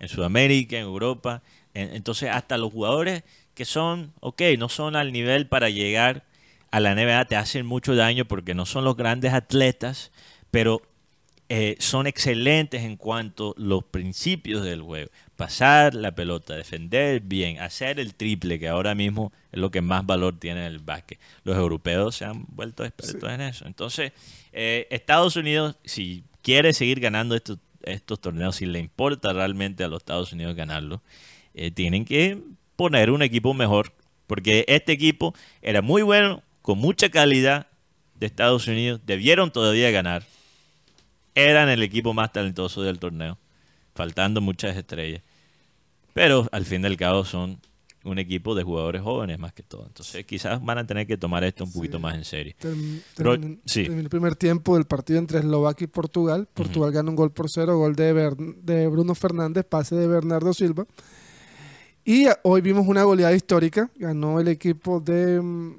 En 0.00 0.08
Sudamérica, 0.08 0.76
en 0.76 0.82
Europa. 0.82 1.42
En- 1.74 1.94
entonces, 1.94 2.30
hasta 2.30 2.56
los 2.58 2.72
jugadores 2.72 3.22
que 3.54 3.64
son, 3.64 4.12
ok, 4.20 4.42
no 4.58 4.68
son 4.68 4.96
al 4.96 5.12
nivel 5.12 5.46
para 5.46 5.68
llegar 5.70 6.24
a 6.70 6.80
la 6.80 6.92
NBA, 6.92 7.24
te 7.26 7.36
hacen 7.36 7.66
mucho 7.66 7.94
daño 7.94 8.24
porque 8.24 8.54
no 8.54 8.66
son 8.66 8.84
los 8.84 8.96
grandes 8.96 9.32
atletas, 9.32 10.10
pero 10.50 10.82
eh, 11.48 11.76
son 11.78 12.06
excelentes 12.06 12.82
en 12.82 12.96
cuanto 12.96 13.50
a 13.56 13.60
los 13.60 13.84
principios 13.84 14.64
del 14.64 14.80
juego. 14.82 15.10
Pasar 15.36 15.94
la 15.94 16.14
pelota, 16.14 16.54
defender 16.56 17.20
bien, 17.20 17.60
hacer 17.60 18.00
el 18.00 18.14
triple, 18.14 18.58
que 18.58 18.66
ahora 18.68 18.94
mismo 18.94 19.30
es 19.52 19.60
lo 19.60 19.70
que 19.70 19.82
más 19.82 20.04
valor 20.06 20.38
tiene 20.38 20.66
el 20.66 20.78
básquet. 20.78 21.18
Los 21.44 21.56
europeos 21.56 22.16
se 22.16 22.24
han 22.24 22.44
vuelto 22.48 22.84
expertos 22.84 23.30
en 23.30 23.40
eso. 23.42 23.66
Entonces, 23.66 24.12
eh, 24.52 24.86
Estados 24.90 25.36
Unidos, 25.36 25.76
si 25.84 26.24
quiere 26.42 26.72
seguir 26.72 26.98
ganando 26.98 27.34
estos, 27.36 27.58
estos 27.82 28.20
torneos, 28.20 28.56
si 28.56 28.66
le 28.66 28.78
importa 28.80 29.32
realmente 29.32 29.84
a 29.84 29.88
los 29.88 29.98
Estados 30.00 30.32
Unidos 30.32 30.56
ganarlo, 30.56 31.02
eh, 31.54 31.70
tienen 31.70 32.04
que 32.04 32.42
poner 32.76 33.10
un 33.10 33.22
equipo 33.22 33.54
mejor, 33.54 33.92
porque 34.26 34.64
este 34.68 34.92
equipo 34.92 35.34
era 35.62 35.82
muy 35.82 36.02
bueno, 36.02 36.42
con 36.62 36.78
mucha 36.78 37.08
calidad 37.08 37.68
de 38.18 38.26
Estados 38.26 38.66
Unidos, 38.68 39.00
debieron 39.04 39.50
todavía 39.50 39.90
ganar 39.90 40.24
eran 41.34 41.68
el 41.68 41.82
equipo 41.82 42.14
más 42.14 42.32
talentoso 42.32 42.82
del 42.82 42.98
torneo, 42.98 43.38
faltando 43.94 44.40
muchas 44.40 44.76
estrellas. 44.76 45.22
Pero 46.12 46.48
al 46.52 46.64
fin 46.64 46.82
del 46.82 46.96
cabo 46.96 47.24
son 47.24 47.58
un 48.04 48.18
equipo 48.18 48.54
de 48.54 48.62
jugadores 48.62 49.02
jóvenes 49.02 49.38
más 49.38 49.52
que 49.52 49.62
todo. 49.62 49.84
Entonces 49.86 50.24
quizás 50.26 50.62
van 50.64 50.78
a 50.78 50.86
tener 50.86 51.06
que 51.06 51.16
tomar 51.16 51.42
esto 51.42 51.64
un 51.64 51.72
poquito 51.72 51.98
más 51.98 52.14
en 52.14 52.24
serio. 52.24 52.54
Pero- 53.16 53.36
sí. 53.64 53.80
el 53.80 54.08
primer 54.10 54.36
tiempo 54.36 54.76
del 54.76 54.84
partido 54.84 55.18
entre 55.18 55.38
Eslovaquia 55.38 55.86
y 55.86 55.88
Portugal. 55.88 56.48
Portugal 56.52 56.92
gana 56.92 57.10
un 57.10 57.16
gol 57.16 57.32
por 57.32 57.50
cero, 57.50 57.78
gol 57.78 57.96
de, 57.96 58.12
de 58.62 58.86
Bruno 58.88 59.14
Fernández, 59.14 59.64
pase 59.68 59.96
de 59.96 60.06
Bernardo 60.06 60.52
Silva. 60.52 60.86
Y 62.04 62.26
hoy 62.42 62.60
vimos 62.60 62.86
una 62.86 63.02
goleada 63.04 63.34
histórica. 63.34 63.90
Ganó 63.96 64.40
el 64.40 64.48
equipo 64.48 65.00
de 65.00 65.40
mm, 65.40 65.78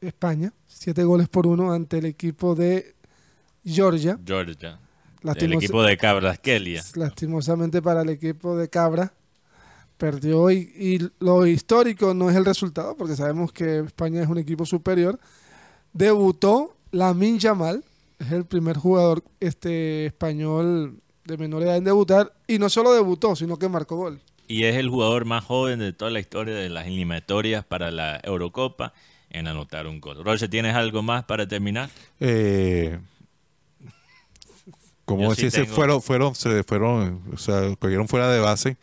España, 0.00 0.52
siete 0.66 1.04
goles 1.04 1.28
por 1.28 1.46
uno 1.46 1.72
ante 1.72 1.98
el 1.98 2.06
equipo 2.06 2.54
de 2.54 2.94
Georgia. 3.64 4.18
Georgia. 4.24 4.78
Lastimos- 5.22 5.62
equipo 5.62 5.82
de 5.82 5.96
Cabras 5.96 6.38
Kelia. 6.38 6.82
Lastimosamente 6.94 7.82
para 7.82 8.02
el 8.02 8.10
equipo 8.10 8.56
de 8.56 8.68
Cabra 8.68 9.12
perdió 9.96 10.50
y, 10.50 10.56
y 10.76 11.10
lo 11.20 11.46
histórico 11.46 12.12
no 12.14 12.28
es 12.30 12.36
el 12.36 12.44
resultado 12.44 12.96
porque 12.96 13.16
sabemos 13.16 13.50
que 13.52 13.78
España 13.80 14.22
es 14.22 14.28
un 14.28 14.38
equipo 14.38 14.64
superior. 14.66 15.18
Debutó 15.92 16.76
Lamin 16.92 17.38
Yamal, 17.38 17.82
es 18.18 18.30
el 18.32 18.44
primer 18.44 18.76
jugador 18.76 19.22
este 19.40 20.06
español 20.06 21.00
de 21.24 21.36
menor 21.38 21.62
edad 21.62 21.76
en 21.76 21.84
debutar 21.84 22.32
y 22.46 22.58
no 22.58 22.68
solo 22.68 22.92
debutó, 22.92 23.34
sino 23.34 23.58
que 23.58 23.68
marcó 23.68 23.96
gol. 23.96 24.20
Y 24.48 24.64
es 24.64 24.76
el 24.76 24.88
jugador 24.88 25.24
más 25.24 25.44
joven 25.44 25.78
de 25.78 25.92
toda 25.92 26.10
la 26.10 26.20
historia 26.20 26.54
de 26.54 26.68
las 26.68 26.86
eliminatorias 26.86 27.64
para 27.64 27.90
la 27.90 28.20
Eurocopa 28.22 28.92
en 29.30 29.48
anotar 29.48 29.86
un 29.86 30.00
gol. 30.00 30.24
Roger, 30.24 30.48
¿tienes 30.48 30.74
algo 30.74 31.02
más 31.02 31.24
para 31.24 31.46
terminar? 31.46 31.90
Eh, 32.20 32.98
como 35.04 35.30
decir, 35.30 35.50
sí 35.50 35.64
fueron, 35.64 36.02
fueron, 36.02 36.34
se 36.34 36.64
fueron, 36.64 37.22
o 37.32 37.38
sea, 37.38 37.74
cogieron 37.76 38.08
fuera 38.08 38.30
de 38.30 38.40
base 38.40 38.76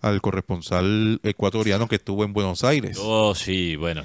al 0.00 0.20
corresponsal 0.20 1.20
ecuatoriano 1.22 1.88
que 1.88 1.96
estuvo 1.96 2.24
en 2.24 2.32
Buenos 2.32 2.64
Aires. 2.64 2.98
Oh, 3.00 3.34
sí, 3.34 3.76
bueno. 3.76 4.02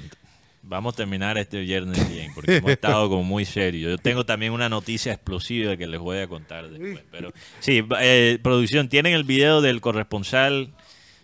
Vamos 0.62 0.94
a 0.94 0.96
terminar 0.98 1.36
este 1.38 1.60
viernes 1.60 2.08
bien, 2.08 2.32
porque 2.34 2.58
hemos 2.58 2.70
estado 2.70 3.08
como 3.08 3.24
muy 3.24 3.44
serios. 3.44 3.90
Yo 3.90 3.98
tengo 3.98 4.24
también 4.24 4.52
una 4.52 4.68
noticia 4.68 5.12
explosiva 5.12 5.76
que 5.76 5.88
les 5.88 5.98
voy 5.98 6.18
a 6.18 6.28
contar 6.28 6.70
después. 6.70 7.02
Pero 7.10 7.32
sí, 7.58 7.82
eh, 8.00 8.38
producción, 8.40 8.88
tienen 8.88 9.14
el 9.14 9.24
video 9.24 9.62
del 9.62 9.80
corresponsal. 9.80 10.72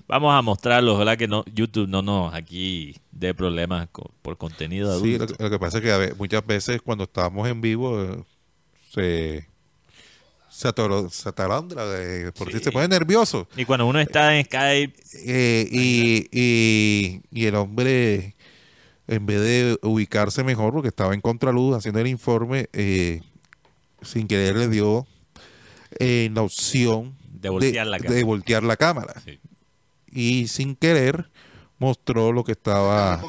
Vamos 0.08 0.32
a 0.34 0.40
mostrarlo. 0.42 0.94
Ojalá 0.94 1.16
que 1.16 1.26
no 1.26 1.44
YouTube 1.52 1.88
no 1.88 2.00
nos 2.02 2.32
aquí 2.34 2.96
dé 3.10 3.34
problemas 3.34 3.88
por 4.22 4.36
contenido 4.38 4.90
adulto. 4.92 5.06
Sí, 5.06 5.18
lo, 5.18 5.26
que- 5.26 5.42
lo 5.42 5.50
que 5.50 5.58
pasa 5.58 5.78
es 5.78 5.84
que 5.84 5.90
a 5.92 5.96
ve- 5.96 6.14
muchas 6.16 6.46
veces 6.46 6.80
cuando 6.82 7.04
estábamos 7.04 7.48
en 7.48 7.60
vivo 7.60 8.00
eh, 8.02 8.22
se 8.92 9.48
se, 10.48 10.68
atoro- 10.68 11.10
se 11.10 11.28
atarandra, 11.28 11.82
eh, 12.00 12.32
por 12.32 12.50
si 12.50 12.60
se 12.60 12.72
pone 12.72 12.88
nervioso. 12.88 13.46
Y 13.58 13.66
cuando 13.66 13.84
uno 13.86 14.00
está 14.00 14.38
en 14.38 14.44
Skype, 14.46 14.94
Eh, 15.26 15.68
y, 15.70 16.28
y, 16.32 17.20
y 17.30 17.44
el 17.44 17.56
hombre, 17.56 18.34
en 19.06 19.26
vez 19.26 19.40
de 19.42 19.78
ubicarse 19.82 20.44
mejor, 20.44 20.72
porque 20.72 20.88
estaba 20.88 21.12
en 21.12 21.20
contraluz 21.20 21.76
haciendo 21.76 22.00
el 22.00 22.06
informe, 22.06 22.68
eh, 22.72 23.20
sin 24.00 24.26
querer 24.28 24.56
le 24.56 24.68
dio 24.68 25.06
eh, 25.98 26.30
la 26.32 26.40
opción 26.42 27.14
De 27.28 27.50
voltear 27.50 27.86
la 27.86 27.98
cámara. 27.98 28.14
de 28.16 28.24
voltear 28.24 28.62
la 28.62 28.76
cámara. 28.78 29.22
Y 30.16 30.48
sin 30.48 30.74
querer 30.76 31.28
mostró 31.78 32.32
lo 32.32 32.42
que 32.42 32.52
estaba 32.52 33.20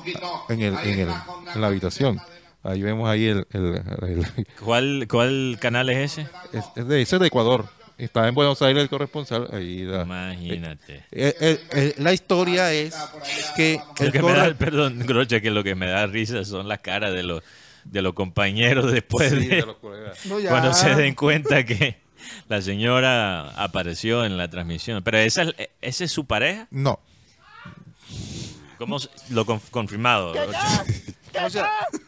en, 0.49 0.61
el, 0.61 0.73
en, 0.83 0.99
el- 0.99 1.09
en 1.53 1.61
la 1.61 1.67
habitación. 1.67 2.19
Ahí 2.63 2.81
vemos 2.81 3.09
ahí 3.09 3.25
el... 3.27 3.45
el- 3.51 3.75
el- 4.01 4.47
¿cuál, 4.63 5.05
¿cuál 5.09 5.57
canal 5.59 5.89
es 5.89 6.13
ese? 6.13 6.27
es, 6.53 6.63
es 6.75 6.87
de, 6.87 7.01
ese 7.01 7.15
es 7.17 7.19
de 7.21 7.27
Ecuador. 7.27 7.65
Estaba 7.97 8.27
en 8.27 8.35
Buenos 8.35 8.61
Aires 8.61 8.83
el 8.83 8.89
corresponsal. 8.89 9.47
Ahí 9.51 9.83
la- 9.83 10.03
Imagínate. 10.03 11.03
eh, 11.11 11.35
eh, 11.41 11.59
eh, 11.73 11.93
la 11.97 12.13
historia 12.13 12.71
es 12.71 12.95
que 13.55 13.79
el 13.99 14.11
que 14.11 14.21
me 14.21 14.31
da, 14.33 14.53
perdón, 14.53 14.99
Grocha, 14.99 15.41
que 15.41 15.49
lo 15.51 15.63
que 15.63 15.75
me 15.75 15.87
da 15.87 16.05
risa 16.07 16.45
son 16.45 16.67
las 16.67 16.79
caras 16.79 17.13
de 17.13 17.23
los 17.23 17.43
de 17.85 18.01
los 18.01 18.13
compañeros 18.13 18.91
después 18.91 19.29
Sí, 19.31 19.47
de, 19.47 19.55
de 19.57 19.65
los 19.65 19.77
colegas. 19.77 20.25
No, 20.25 20.39
ya. 20.39 20.49
cuando 20.49 20.73
se 20.73 20.93
den 20.93 21.15
cuenta 21.15 21.65
que 21.65 21.97
la 22.49 22.61
señora 22.61 23.49
apareció 23.61 24.25
en 24.25 24.37
la 24.37 24.49
transmisión. 24.49 25.03
Pero 25.03 25.17
esa 25.17 25.45
es- 25.81 26.11
su 26.11 26.25
pareja. 26.25 26.67
No. 26.71 26.99
¿Cómo 28.77 28.99
se- 28.99 29.09
lo 29.29 29.45
conf- 29.45 29.69
confirmado? 29.71 30.33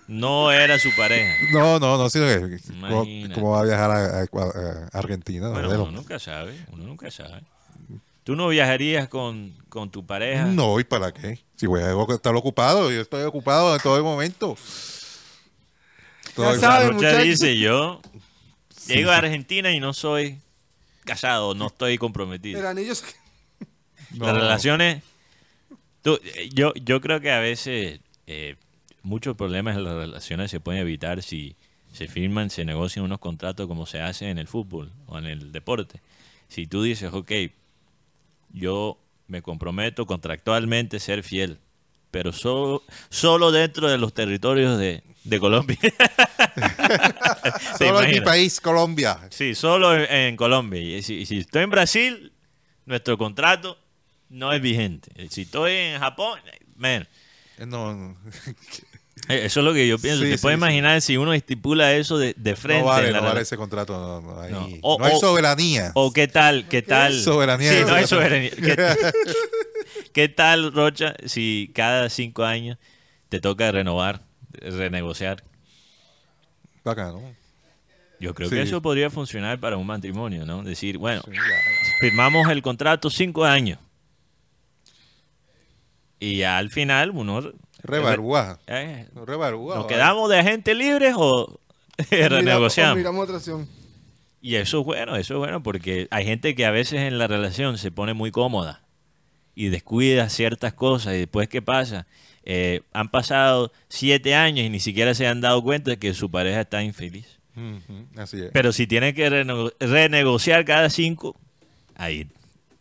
No 0.08 0.52
era 0.52 0.80
su 0.80 0.90
pareja. 0.96 1.34
No, 1.52 1.80
no, 1.80 1.98
no, 1.98 2.10
sino 2.10 2.26
que 2.26 2.60
¿cómo, 2.68 3.04
Imagínate. 3.04 3.34
cómo 3.36 3.52
va 3.52 3.62
a 3.62 3.64
viajar 3.64 3.91
a, 3.91 4.20
a- 4.22 4.88
a 4.94 4.98
Argentina? 4.98 5.50
Bueno, 5.50 5.70
uno 5.70 5.91
nunca 5.91 6.18
sabe, 6.20 6.66
uno 6.72 6.84
nunca 6.86 7.12
sabe. 7.12 7.41
¿Tú 8.24 8.36
no 8.36 8.48
viajarías 8.50 9.08
con, 9.08 9.54
con 9.70 9.90
tu 9.90 10.06
pareja? 10.06 10.46
no, 10.46 10.80
¿y 10.80 10.84
para 10.84 11.12
qué? 11.12 11.40
Si 11.56 11.66
voy 11.68 11.82
a 11.82 12.14
estar 12.14 12.36
ocupado, 12.36 12.91
yo 12.91 13.02
estoy 13.02 13.24
ocupado 13.24 13.76
en 13.76 13.82
todo 13.82 13.98
el 13.98 14.04
momento. 14.04 14.56
Todo 16.36 16.54
el- 16.54 16.60
sabe, 16.60 16.86
Rocha 16.86 16.96
muchachos. 16.96 17.24
dice 17.24 17.58
yo 17.58 18.02
Sí, 18.90 18.95
llego 18.95 19.11
a 19.11 19.20
sí. 19.20 19.26
Argentina 19.26 19.72
y 19.72 19.80
no 19.80 19.94
soy 19.94 20.40
casado, 21.06 21.56
no 21.56 21.68
estoy 21.68 21.98
comprometido. 21.98 22.60
El 22.60 22.66
anillo 22.68 22.94
se- 22.95 23.06
No. 24.11 24.26
Las 24.28 24.36
relaciones, 24.36 25.03
tú- 26.02 26.20
eh, 26.24 26.49
yo, 26.53 26.74
yo 26.76 26.99
creo 27.02 27.20
que 27.22 27.32
a 27.32 27.40
veces 27.40 27.99
eh, 28.28 28.56
muchos 29.03 29.36
problemas 29.36 29.78
en 29.78 29.84
las 29.84 29.95
relaciones 29.95 30.49
se 30.52 30.60
pueden 30.60 30.82
evitar 30.82 31.22
si 31.24 31.56
se 31.94 32.07
firman, 32.07 32.49
se 32.49 32.66
negocian 32.66 33.06
unos 33.06 33.20
contratos 33.20 33.68
como 33.68 33.86
se 33.86 34.02
hace 34.02 34.30
en 34.30 34.38
el 34.38 34.48
fútbol 34.48 34.91
o 35.07 35.18
en 35.18 35.26
el 35.26 35.52
deporte. 35.52 36.02
Si 36.48 36.68
tú 36.68 36.84
dices, 36.84 37.11
ok, 37.14 37.32
yo 38.53 38.99
me 39.28 39.41
comprometo 39.41 40.06
contractualmente 40.06 40.98
a 40.98 40.99
ser 40.99 41.24
fiel, 41.24 41.60
pero 42.11 42.31
solo, 42.34 42.84
solo 43.10 43.52
dentro 43.52 43.90
de 43.90 43.98
los 43.98 44.14
territorios 44.14 44.77
de, 44.80 45.03
de 45.23 45.40
Colombia. 45.40 45.77
¿Te 47.77 47.86
Solo 47.86 48.02
en 48.03 48.11
mi 48.11 48.22
país, 48.22 48.60
Colombia. 48.60 49.19
Sí, 49.30 49.56
solo 49.56 49.95
en, 49.95 50.11
en 50.11 50.36
Colombia. 50.36 50.81
Y 50.81 51.02
si, 51.03 51.26
si 51.26 51.40
estoy 51.40 51.64
en 51.64 51.69
Brasil, 51.69 52.31
nuestro 52.86 53.18
contrato 53.18 53.77
no 54.30 54.52
es 54.53 54.61
vigente. 54.61 55.11
Si 55.30 55.41
estoy 55.44 55.73
en 55.73 55.99
Japón, 55.99 56.40
man, 56.76 57.07
Eh, 57.57 57.65
No, 57.65 57.94
no. 57.94 58.18
eh, 59.30 59.41
eso 59.45 59.60
es 59.60 59.65
lo 59.65 59.73
que 59.73 59.88
yo 59.88 59.98
pienso. 59.99 60.23
Sí, 60.23 60.31
Te 60.31 60.38
sí, 60.38 60.41
puedes 60.41 60.57
sí. 60.57 60.60
imaginar 60.60 61.02
si 61.02 61.18
uno 61.18 61.34
estipula 61.34 61.94
eso 61.94 62.18
de, 62.18 62.34
de 62.38 62.56
frente. 62.56 62.81
no 62.81 62.88
vale, 62.88 63.11
no 63.11 63.22
vale 63.22 63.41
ese 63.41 63.57
contrato. 63.57 63.94
No, 63.94 64.22
no 64.22 64.41
hay, 64.41 64.52
No. 64.52 64.68
no 64.68 64.76
O- 64.81 65.03
hay 65.03 65.14
o- 65.15 65.19
soberanía. 65.19 65.91
O 65.95 66.11
qué 66.14 66.27
tal, 66.27 66.68
qué 66.68 66.81
tal. 66.81 67.19
Soberanía. 67.19 67.72
Sí, 67.72 67.80
no 67.86 67.94
hay 67.94 68.07
soberanía. 68.07 68.52
¿Qué, 68.52 68.95
qué 70.14 70.30
tal, 70.30 70.73
Rocha, 70.73 71.15
si 71.26 71.72
cada 71.73 72.10
cinco 72.10 72.44
años 72.44 72.77
te 73.30 73.40
toca 73.40 73.72
renovar, 73.72 74.22
renegociar? 74.53 75.44
Bacano. 76.84 77.22
Yo 78.19 78.34
creo 78.36 78.49
Sí. 78.49 78.56
que 78.56 78.61
eso 78.64 78.81
podría 78.81 79.10
funcionar 79.10 79.60
para 79.60 79.77
un 79.77 79.86
matrimonio, 79.88 80.45
¿no? 80.45 80.64
Decir, 80.64 80.98
bueno, 80.98 81.22
Sí, 81.26 81.31
firmamos 82.02 82.49
el 82.49 82.61
contrato 82.61 83.10
cinco 83.10 83.45
años. 83.45 83.80
Y 86.19 86.38
ya 86.38 86.57
al 86.57 86.69
final 86.69 87.11
uno... 87.11 87.41
Rebarúa. 87.81 88.60
Eh, 88.68 89.07
Rebarúa. 89.15 89.76
¿Nos 89.77 89.86
quedamos 89.88 90.30
de 90.30 90.40
agentes 90.40 90.76
libres 90.76 91.14
o 91.18 91.60
renegociamos? 92.11 92.98
miramos 92.98 93.23
otra 93.23 93.38
opción. 93.38 93.68
Y 94.41 94.56
eso 94.56 94.80
es 94.81 94.86
bueno, 94.86 95.15
eso 95.15 95.34
es 95.36 95.38
bueno, 95.38 95.64
porque 95.64 96.07
hay 96.11 96.26
gente 96.26 96.56
que 96.56 96.65
a 96.65 96.72
veces 96.72 97.02
en 97.02 97.18
la 97.18 97.27
relación 97.27 97.77
se 97.77 97.91
pone 97.91 98.14
muy 98.14 98.31
cómoda 98.31 98.81
y 99.60 99.68
descuida 99.68 100.30
ciertas 100.30 100.73
cosas. 100.73 101.15
Y 101.15 101.19
después, 101.19 101.49
¿qué 101.49 101.61
pasa? 101.61 102.07
Eh, 102.45 102.80
han 102.94 103.10
pasado 103.11 103.73
siete 103.90 104.34
años 104.34 104.65
y 104.65 104.69
ni 104.69 104.80
siquiera 104.80 105.14
se 105.14 105.27
han 105.27 105.41
dado 105.41 105.61
cuenta 105.61 105.91
de 105.91 105.98
que 105.99 106.14
su 106.14 106.31
pareja 106.31 106.61
está 106.61 106.81
infeliz. 106.81 107.27
Ujú, 107.57 108.07
Así 108.15 108.40
es. 108.40 108.52
Pero 108.53 108.72
si 108.72 108.88
tienen 108.88 109.14
que 109.14 109.30
renego- 109.30 109.73
renegociar 109.81 110.64
cada 110.64 110.90
cinco, 110.90 111.38
ahí 111.95 112.27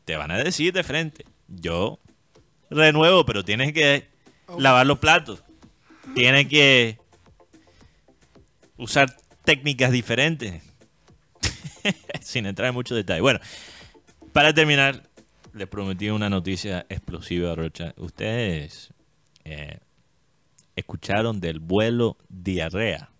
te 0.05 0.17
van 0.17 0.31
a 0.31 0.39
decir 0.39 0.73
de 0.73 0.85
frente, 0.85 1.25
yo 1.49 1.99
renuevo, 2.71 3.27
pero 3.27 3.45
tienes 3.45 3.73
que 3.73 4.07
lavar 4.57 4.87
los 4.87 5.01
platos. 5.01 5.43
Tienes 6.15 6.47
que 6.47 6.97
usar 8.77 9.17
técnicas 9.45 9.91
diferentes. 9.91 10.63
Sin 12.21 12.47
entrar 12.47 12.69
en 12.69 12.75
mucho 12.75 12.95
detalle. 12.95 13.21
Bueno, 13.21 13.41
para 14.33 14.55
terminar, 14.55 15.08
les 15.59 15.69
prometí 15.69 16.09
una 16.11 16.31
noticia 16.31 16.87
explosiva, 16.89 17.55
Rocha. 17.55 17.93
Ustedes 17.97 18.93
eh, 19.45 19.79
escucharon 20.77 21.41
del 21.41 21.59
vuelo 21.61 22.17
diarrea. 22.29 23.11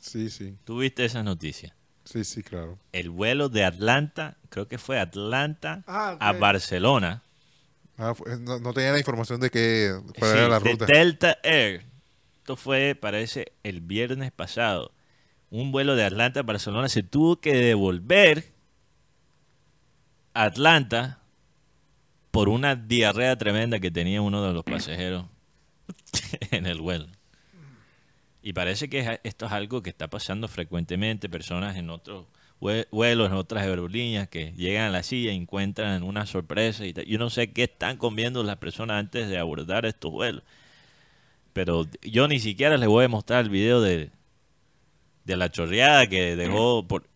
Sí, 0.00 0.30
sí. 0.30 0.56
¿Tuviste 0.64 1.04
esa 1.04 1.22
noticia? 1.22 1.74
Sí, 2.04 2.24
sí, 2.24 2.42
claro. 2.42 2.78
El 2.92 3.10
vuelo 3.10 3.48
de 3.48 3.64
Atlanta, 3.64 4.38
creo 4.48 4.66
que 4.66 4.78
fue 4.78 4.98
Atlanta 4.98 5.84
Ah, 5.86 6.16
a 6.18 6.32
Barcelona. 6.32 7.22
Ah, 7.98 8.14
no, 8.40 8.58
no 8.60 8.72
tenía 8.72 8.92
la 8.92 8.98
información 8.98 9.40
de 9.40 9.50
que 9.50 9.92
cuál 10.18 10.30
Sí, 10.32 10.38
era 10.38 10.48
la 10.48 10.60
de 10.60 10.70
ruta. 10.70 10.86
Delta 10.86 11.38
Air. 11.42 11.84
Esto 12.38 12.56
fue, 12.56 12.94
parece, 12.98 13.52
el 13.62 13.80
viernes 13.82 14.32
pasado. 14.32 14.92
Un 15.50 15.70
vuelo 15.72 15.96
de 15.96 16.04
Atlanta 16.04 16.40
a 16.40 16.44
Barcelona 16.44 16.88
se 16.88 17.02
tuvo 17.02 17.40
que 17.40 17.54
devolver 17.54 18.52
Atlanta 20.44 21.18
por 22.30 22.48
una 22.48 22.76
diarrea 22.76 23.36
tremenda 23.36 23.80
que 23.80 23.90
tenía 23.90 24.20
uno 24.22 24.42
de 24.42 24.52
los 24.52 24.64
pasajeros 24.64 25.26
en 26.50 26.66
el 26.66 26.80
vuelo. 26.80 27.06
Y 28.42 28.52
parece 28.52 28.88
que 28.88 29.00
es- 29.00 29.20
esto 29.24 29.46
es 29.46 29.52
algo 29.52 29.82
que 29.82 29.90
está 29.90 30.08
pasando 30.08 30.48
frecuentemente. 30.48 31.28
Personas 31.28 31.76
en 31.76 31.90
otros 31.90 32.26
vue- 32.60 32.86
vuelos, 32.90 33.28
en 33.28 33.34
otras 33.34 33.64
aerolíneas, 33.64 34.28
que 34.28 34.52
llegan 34.52 34.84
a 34.86 34.90
la 34.90 35.02
silla 35.02 35.32
y 35.32 35.36
encuentran 35.36 36.02
una 36.02 36.24
sorpresa. 36.26 36.86
Y. 36.86 36.92
Yo 37.06 37.18
no 37.18 37.30
sé 37.30 37.52
qué 37.52 37.64
están 37.64 37.96
comiendo 37.96 38.42
las 38.44 38.56
personas 38.56 38.98
antes 39.00 39.28
de 39.28 39.38
abordar 39.38 39.86
estos 39.86 40.12
vuelos. 40.12 40.42
Pero 41.52 41.86
yo 42.02 42.28
ni 42.28 42.38
siquiera 42.38 42.76
les 42.76 42.88
voy 42.88 43.04
a 43.06 43.08
mostrar 43.08 43.42
el 43.44 43.50
video 43.50 43.80
de, 43.80 44.10
de 45.24 45.36
la 45.36 45.50
chorreada 45.50 46.06
que 46.06 46.36
dejó 46.36 46.86
por, 46.86 47.08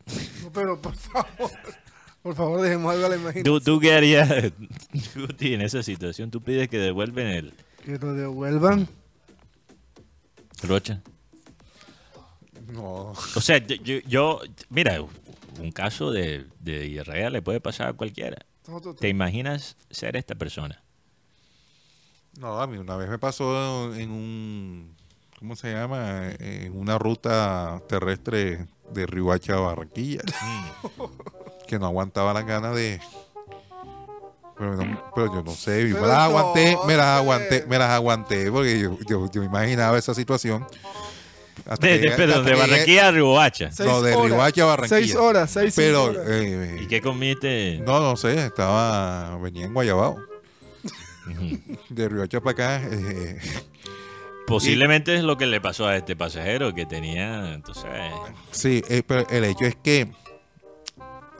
pero 0.52 0.82
por 0.82 0.96
favor, 0.96 1.50
por 2.22 2.34
favor, 2.34 2.60
dejemos 2.60 2.92
algo 2.92 3.06
a 3.06 3.08
la 3.08 3.16
imaginación. 3.16 3.44
¿Tú, 3.44 3.60
tú 3.60 3.80
qué 3.80 3.94
harías, 3.94 4.28
Guti, 5.16 5.54
en 5.54 5.62
esa 5.62 5.82
situación? 5.82 6.30
¿Tú 6.30 6.40
pides 6.40 6.68
que 6.68 6.78
devuelven 6.78 7.26
el 7.26 7.54
Que 7.84 7.98
lo 7.98 8.12
devuelvan. 8.14 8.88
Rocha? 10.62 11.00
No. 12.72 13.12
O 13.34 13.40
sea, 13.40 13.58
yo, 13.58 13.74
yo- 13.76 14.00
yo- 14.06 14.40
mira, 14.70 15.00
un 15.58 15.72
caso 15.72 16.10
de, 16.10 16.46
de 16.60 16.80
diarrea 16.80 17.28
le 17.30 17.42
puede 17.42 17.60
pasar 17.60 17.88
a 17.88 17.92
cualquiera. 17.92 18.38
¿Te 19.00 19.08
imaginas 19.08 19.76
ser 19.90 20.16
esta 20.16 20.34
persona? 20.36 20.82
No, 22.38 22.60
a 22.60 22.66
mí 22.66 22.78
una 22.78 22.96
vez 22.96 23.10
me 23.10 23.18
pasó 23.18 23.92
en 23.94 24.10
un, 24.10 24.94
¿cómo 25.38 25.56
se 25.56 25.72
llama? 25.72 26.30
En 26.38 26.74
una 26.78 26.96
ruta 26.96 27.82
terrestre 27.88 28.68
de 28.94 29.06
Riohacha 29.06 29.54
a 29.54 29.60
Barranquilla. 29.60 30.20
que 31.66 31.78
no 31.78 31.86
aguantaba 31.86 32.32
las 32.34 32.44
ganas 32.46 32.74
de... 32.74 33.00
Pero, 34.58 34.76
no- 34.76 35.12
pero 35.14 35.34
yo 35.34 35.42
no 35.42 35.52
sé, 35.52 35.84
me 35.86 36.00
las 36.06 36.18
aguanté, 36.18 36.76
me 36.86 36.96
las 36.96 37.06
aguanté, 37.18 37.64
me 37.66 37.78
las 37.78 37.90
aguanté, 37.90 38.50
porque 38.52 38.78
yo, 39.08 39.28
yo, 39.32 39.42
imaginaba 39.42 39.98
esa 39.98 40.14
situación. 40.14 40.64
Hasta 41.66 41.86
De, 41.86 42.00
que- 42.00 42.10
de- 42.10 42.16
perdón, 42.16 42.38
hasta 42.38 42.50
de 42.50 42.54
que 42.56 42.60
llegué- 42.62 42.70
Barranquilla 42.70 43.08
a 43.08 43.10
Riohacha. 43.10 43.72
Seis 43.72 43.88
No, 43.88 44.02
de 44.02 44.14
horas. 44.14 44.30
Riohacha 44.30 44.62
a 44.62 44.66
Barranquilla. 44.66 44.98
Seis 45.00 45.16
horas, 45.16 45.50
seis, 45.50 45.72
Pero, 45.74 46.04
horas. 46.04 46.24
eh, 46.28 46.80
¿Y 46.82 46.86
qué 46.86 47.00
comiste? 47.00 47.80
no, 47.84 47.98
no 48.00 48.16
sé, 48.16 48.46
estaba, 48.46 49.36
venía 49.38 49.64
en 49.64 49.74
Guayabao. 49.74 50.18
De 51.88 52.08
Riohacha 52.08 52.40
para 52.40 52.76
acá. 52.78 52.88
eh, 52.90 53.38
Posiblemente 54.46 55.14
es 55.16 55.22
lo 55.22 55.36
que 55.38 55.46
le 55.46 55.60
pasó 55.60 55.86
a 55.86 55.96
este 55.96 56.14
pasajero 56.16 56.74
que 56.74 56.84
tenía, 56.84 57.54
entonces, 57.54 57.84
Sí, 58.50 58.82
eh, 58.88 59.02
pero 59.06 59.26
el 59.28 59.44
hecho 59.44 59.64
es 59.64 59.76
que 59.76 60.08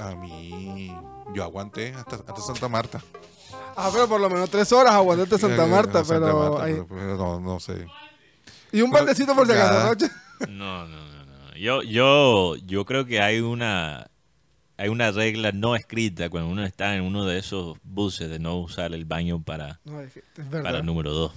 a 0.09 0.15
mí 0.17 0.95
yo 1.35 1.43
aguanté 1.43 1.95
hasta, 1.95 2.17
hasta 2.17 2.41
Santa 2.41 2.69
Marta. 2.69 3.03
Ah, 3.77 3.91
pero 3.93 4.07
por 4.09 4.21
lo 4.21 4.29
menos 4.29 4.51
tres 4.51 4.71
horas 4.73 4.93
aguantaste 4.95 5.39
Santa 5.39 5.67
Marta, 5.67 6.05
Santa 6.05 6.27
pero... 6.27 6.51
Marta, 6.51 6.65
ahí- 6.65 6.73
pero- 6.75 6.87
pero 6.89 7.17
no, 7.17 7.41
no 7.41 7.61
sé. 7.61 7.87
Y 8.73 8.81
un 8.83 8.91
baldecito 8.91 9.35
por 9.35 9.47
si 9.47 9.53
acaso. 9.53 9.89
Rocha. 9.89 10.11
no, 10.49 10.87
no, 10.87 11.07
no, 11.07 11.25
no. 11.27 11.57
Yo, 11.57 11.83
yo, 11.83 12.57
yo 12.67 12.85
creo 12.85 13.05
que 13.07 13.21
hay 13.21 13.41
una, 13.41 14.09
hay 14.77 14.89
una 14.89 15.11
regla 15.11 15.53
no 15.53 15.75
escrita 15.77 16.29
cuando 16.31 16.51
uno 16.51 16.65
está 16.65 16.95
en 16.97 17.03
uno 17.03 17.25
de 17.27 17.39
esos 17.39 17.77
buses 17.83 18.29
de 18.31 18.39
no 18.39 18.57
usar 18.59 18.93
el 18.95 19.05
baño 19.05 19.43
para, 19.43 19.81
No, 19.85 20.01
es, 20.01 20.13
que- 20.13 20.21
es 20.21 20.51
verdad. 20.51 20.63
para 20.65 20.79
el 20.79 20.87
número 20.87 21.13
dos, 21.13 21.33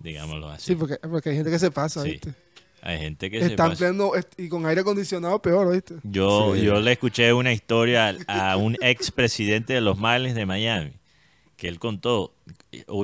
digámoslo 0.00 0.48
así. 0.50 0.66
Sí, 0.66 0.74
porque, 0.76 0.96
porque 0.98 1.30
hay 1.30 1.36
gente 1.36 1.50
que 1.50 1.58
se 1.58 1.70
pasa, 1.70 2.02
Sí. 2.02 2.10
¿viste? 2.12 2.34
Hay 2.82 2.98
gente 2.98 3.30
que 3.30 3.40
se 3.40 3.46
Está 3.46 3.64
en 3.64 3.70
pasa. 3.70 3.86
pleno... 3.88 4.14
est- 4.14 4.38
Y 4.38 4.48
con 4.48 4.64
aire 4.66 4.80
acondicionado 4.80 5.40
peor, 5.42 5.72
¿viste? 5.72 5.96
Yo, 6.02 6.54
Sí. 6.54 6.62
yo 6.62 6.80
le 6.80 6.92
escuché 6.92 7.32
una 7.32 7.52
historia 7.52 8.16
a 8.26 8.56
un 8.56 8.76
expresidente 8.80 9.74
de 9.74 9.80
los 9.80 9.98
Marlins 9.98 10.34
de 10.34 10.46
Miami, 10.46 10.92
que 11.56 11.68
él 11.68 11.78
contó, 11.78 12.32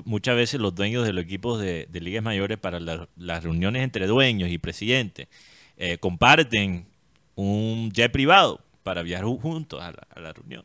muchas 0.07 0.35
veces 0.37 0.61
los 0.61 0.75
dueños 0.75 1.05
de 1.07 1.13
los 1.13 1.25
equipos 1.25 1.61
de, 1.61 1.87
de 1.91 2.01
ligas 2.01 2.23
mayores 2.23 2.57
para 2.59 2.81
la- 2.81 3.07
las 3.17 3.45
reuniones 3.45 3.83
entre 3.83 4.07
dueños 4.07 4.51
y 4.51 4.57
presidentes 4.59 5.29
eh, 5.77 5.99
comparten 5.99 6.87
un 7.35 7.91
jet 7.93 8.11
privado 8.11 8.61
para 8.83 9.03
viajar 9.03 9.27
ju- 9.27 9.41
juntos 9.41 9.83
a 9.83 9.91
la, 9.93 10.07
a 10.15 10.21
la 10.21 10.33
reunión. 10.33 10.65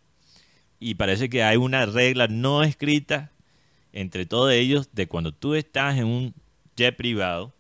Y 0.80 0.96
parece 0.96 1.30
que 1.30 1.44
hay 1.44 1.58
una 1.58 1.86
regla 1.86 2.28
no 2.30 2.64
escrita 2.64 3.30
entre 3.92 4.26
todos 4.26 4.54
ellos 4.54 4.88
de 4.94 5.08
cuando 5.08 5.34
tú 5.34 5.54
estás 5.56 5.98
en 5.98 6.06
un 6.06 6.34
jet 6.78 6.96
privado, 6.96 7.52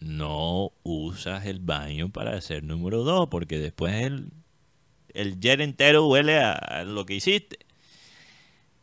no 0.00 0.72
usas 0.82 1.46
el 1.46 1.60
baño 1.60 2.10
para 2.10 2.36
hacer 2.36 2.64
número 2.64 3.04
dos, 3.04 3.28
porque 3.30 3.58
después 3.58 3.94
el, 3.94 4.32
el 5.14 5.38
jet 5.40 5.60
entero 5.60 6.06
huele 6.06 6.38
a, 6.38 6.52
a 6.52 6.84
lo 6.84 7.06
que 7.06 7.14
hiciste. 7.14 7.58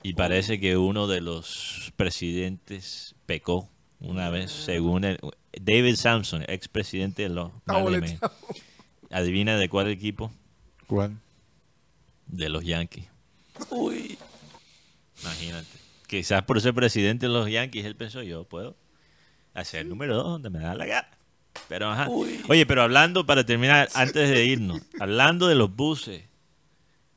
Y 0.04 0.14
parece 0.14 0.60
que 0.60 0.78
uno 0.78 1.08
de 1.08 1.22
los 1.22 1.92
presidentes 1.96 3.16
pecó 3.26 3.70
una 4.00 4.30
vez, 4.30 4.52
según 4.52 5.04
el, 5.04 5.20
David 5.60 5.96
Sampson, 5.96 6.44
expresidente 6.48 7.24
de 7.24 7.30
los. 7.30 7.52
Adivina 9.10 9.58
de 9.58 9.70
cuál 9.70 9.90
equipo? 9.90 10.32
¿Cuál? 10.86 11.18
De 12.28 12.50
los 12.50 12.64
Yankees. 12.64 13.06
Uy. 13.70 14.18
Imagínate. 15.22 15.68
Quizás 16.08 16.44
por 16.44 16.62
ser 16.62 16.74
presidente 16.74 17.26
de 17.26 17.34
los 17.34 17.50
Yankees, 17.50 17.86
él 17.86 17.96
pensó, 17.96 18.22
yo 18.22 18.44
puedo 18.44 18.76
hacer 19.58 19.82
el 19.82 19.90
número 19.90 20.16
dos 20.16 20.26
donde 20.26 20.50
me 20.50 20.60
da 20.60 20.76
la 20.76 20.86
gana. 20.86 21.10
Pero, 21.68 21.90
ajá. 21.90 22.08
Oye, 22.10 22.66
pero 22.66 22.84
hablando, 22.84 23.26
para 23.26 23.46
terminar, 23.46 23.90
antes 23.96 24.30
de 24.30 24.46
irnos, 24.46 24.82
hablando 25.00 25.48
de 25.48 25.56
los 25.56 25.76
buses 25.76 26.24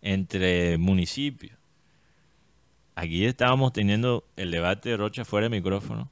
entre 0.03 0.79
municipios, 0.79 1.57
aquí 2.95 3.27
estábamos 3.27 3.73
teniendo 3.73 4.25
el 4.37 4.51
debate 4.51 4.89
de 4.89 4.97
Rocha 4.97 5.25
fuera 5.25 5.49
de 5.49 5.51
micrófono, 5.51 6.11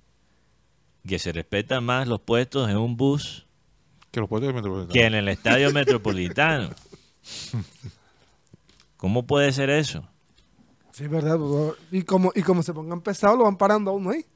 que 1.07 1.19
se 1.19 1.33
respetan 1.33 1.85
más 1.85 2.07
los 2.07 2.21
puestos 2.21 2.69
en 2.69 2.77
un 2.77 2.97
bus 2.97 3.47
Que 4.11 4.21
los 4.21 4.29
puestos 4.29 4.53
que 4.93 5.07
en 5.07 5.15
el 5.15 5.29
estadio 5.29 5.73
metropolitano. 5.73 6.71
¿Cómo 8.99 9.27
puede 9.27 9.53
ser 9.53 9.71
eso? 9.71 10.07
Sí, 10.93 11.05
es 11.05 11.11
verdad. 11.11 11.39
Y 11.91 12.03
como, 12.03 12.33
y 12.35 12.43
como 12.43 12.63
se 12.63 12.75
pongan 12.75 13.01
pesados, 13.01 13.39
lo 13.39 13.45
van 13.45 13.57
parando 13.57 13.93
a 13.93 13.95
uno 13.95 14.11
ahí. 14.11 14.27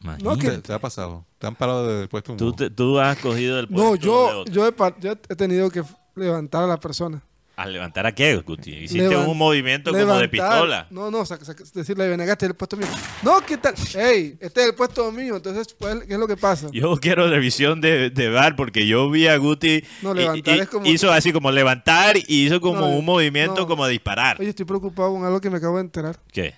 No, 0.00 0.36
que- 0.36 0.50
¿Te, 0.50 0.58
te 0.58 0.72
ha 0.72 0.78
pasado? 0.78 1.24
¿Te 1.38 1.46
han 1.46 1.54
parado 1.54 1.86
del 1.98 2.08
puesto? 2.08 2.32
un- 2.32 2.38
Tú, 2.38 2.52
te- 2.52 2.70
tú 2.70 2.98
has 2.98 3.16
cogido 3.18 3.58
el 3.60 3.68
puesto 3.68 3.84
No, 3.84 3.92
de 3.92 3.98
yo, 3.98 4.40
otro. 4.40 4.52
yo, 4.52 4.66
he, 4.66 4.72
par- 4.72 4.96
yo 5.00 5.12
he 5.12 5.36
tenido 5.36 5.70
que 5.70 5.82
levantar 6.14 6.64
a 6.64 6.66
la 6.66 6.78
persona. 6.78 7.22
¿A 7.56 7.66
levantar 7.66 8.04
a 8.04 8.12
qué, 8.12 8.34
Guti? 8.38 8.72
Hiciste 8.72 9.08
Levan- 9.08 9.28
un 9.28 9.38
movimiento 9.38 9.92
como 9.92 10.16
de 10.16 10.28
pistola. 10.28 10.88
No, 10.90 11.08
no, 11.12 11.24
saca- 11.24 11.44
saca- 11.44 11.62
decirle, 11.72 12.08
ven 12.08 12.20
acá, 12.20 12.32
este 12.32 12.46
es 12.46 12.50
el 12.50 12.56
puesto 12.56 12.76
mío. 12.76 12.88
No, 13.22 13.40
¿qué 13.46 13.56
tal? 13.56 13.74
Ey, 13.94 14.36
este 14.40 14.60
es 14.62 14.66
el 14.70 14.74
puesto 14.74 15.10
mío. 15.12 15.36
Entonces, 15.36 15.72
pues, 15.78 16.00
¿qué 16.04 16.14
es 16.14 16.18
lo 16.18 16.26
que 16.26 16.36
pasa? 16.36 16.66
Yo 16.72 16.96
quiero 16.96 17.28
revisión 17.28 17.80
de, 17.80 18.10
de 18.10 18.28
VAR 18.28 18.56
porque 18.56 18.88
yo 18.88 19.08
vi 19.08 19.28
a 19.28 19.36
Guti 19.36 19.84
No, 20.02 20.10
y- 20.12 20.18
levantar 20.18 20.56
y- 20.56 20.60
es 20.62 20.68
como- 20.68 20.84
hizo 20.86 21.12
así 21.12 21.32
como 21.32 21.52
levantar 21.52 22.16
y 22.16 22.24
hizo 22.44 22.60
como 22.60 22.80
No, 22.80 22.86
un 22.88 23.04
movimiento 23.04 23.60
no. 23.60 23.66
como 23.68 23.86
disparar. 23.86 24.36
Oye, 24.40 24.48
estoy 24.50 24.66
preocupado 24.66 25.12
con 25.12 25.24
algo 25.24 25.40
que 25.40 25.48
me 25.48 25.58
acabo 25.58 25.76
de 25.76 25.82
enterar. 25.82 26.18
¿Qué? 26.32 26.54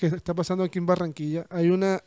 Que 0.00 0.08
está 0.08 0.34
pasando 0.34 0.64
aquí 0.64 0.78
en 0.80 0.86
Barranquilla. 0.86 1.46
Hay 1.50 1.70
una. 1.70 2.00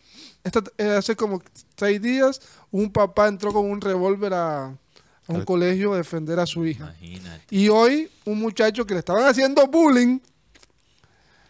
Esta- 0.45 0.63
eh, 0.77 0.91
hace 0.97 1.15
como 1.17 1.41
seis 1.77 2.01
días, 2.01 2.39
un 2.71 2.89
papá 2.91 3.27
entró 3.27 3.51
con 3.51 3.69
un 3.69 3.81
revólver 3.81 4.33
a, 4.33 4.65
a 4.67 4.73
un 5.27 5.35
Al- 5.37 5.45
colegio 5.45 5.93
a 5.93 5.97
defender 5.97 6.39
a 6.39 6.45
su 6.45 6.65
hija. 6.65 6.95
Imagínate. 7.01 7.43
Y 7.55 7.67
hoy, 7.69 8.09
un 8.25 8.39
muchacho 8.39 8.85
que 8.85 8.93
le 8.93 8.99
estaban 8.99 9.25
haciendo 9.25 9.67
bullying. 9.67 10.19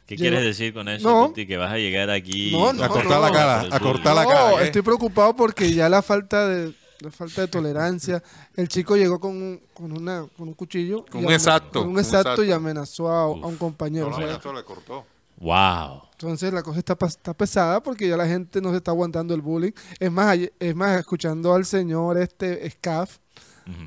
¿Qué 0.05 0.15
Llegó- 0.17 0.30
quieres 0.35 0.43
decir 0.45 0.73
con 0.73 0.88
eso, 0.88 1.09
No. 1.09 1.27
Guti? 1.27 1.47
Que 1.47 1.57
vas 1.57 1.72
a 1.72 1.77
llegar 1.77 2.09
aquí 2.11 2.51
No, 2.51 2.72
no, 2.73 2.84
A 2.84 2.89
cortar 2.89 3.19
la 3.22 3.31
cara, 3.31 3.61
a 3.72 3.80
cortar 3.80 4.15
la 4.15 4.23
no, 4.23 4.30
cara. 4.30 4.61
¿eh? 4.61 4.65
estoy 4.65 4.81
preocupado 4.84 5.35
porque 5.35 5.72
ya 5.73 5.89
la 5.89 6.01
falta 6.03 6.47
de 6.47 6.73
la 6.99 7.11
falta 7.11 7.41
de 7.41 7.47
tolerancia. 7.47 8.23
El 8.55 8.67
chico 8.69 8.95
llegó 8.95 9.19
con 9.19 9.31
un, 9.31 9.61
con 9.73 9.91
una, 9.91 10.26
con 10.38 10.47
un 10.47 10.53
cuchillo. 10.53 11.05
Con 11.11 11.26
un 11.26 11.31
exacto, 11.34 11.80
Con 11.80 11.89
un 11.89 11.93
un 11.95 11.99
exacto, 11.99 12.30
exacto. 12.30 12.43
y 12.45 12.51
amenazó 12.51 13.09
a, 13.11 13.23
a 13.23 13.27
un 13.27 13.57
compañero. 13.57 14.09
No, 14.09 14.15
o 14.15 14.41
sea, 14.41 14.53
le 14.53 14.63
cortó. 14.63 15.05
Wow. 15.38 16.03
Entonces 16.18 16.54
la 16.54 16.64
cosa 16.64 16.80
está, 16.80 16.98
está 17.06 17.34
pesada 17.34 17.84
porque 17.84 18.08
ya 18.08 18.16
la 18.16 18.26
gente 18.26 18.62
no 18.62 18.72
se 18.72 18.78
está 18.78 18.92
aguantando 18.92 19.34
el 19.34 19.42
bullying. 19.42 19.74
Es 20.00 20.10
más, 20.12 20.38
es 20.60 20.76
más 20.76 20.98
escuchando 21.00 21.54
al 21.54 21.66
señor 21.66 22.18
este 22.18 22.70
Scaff, 22.70 23.18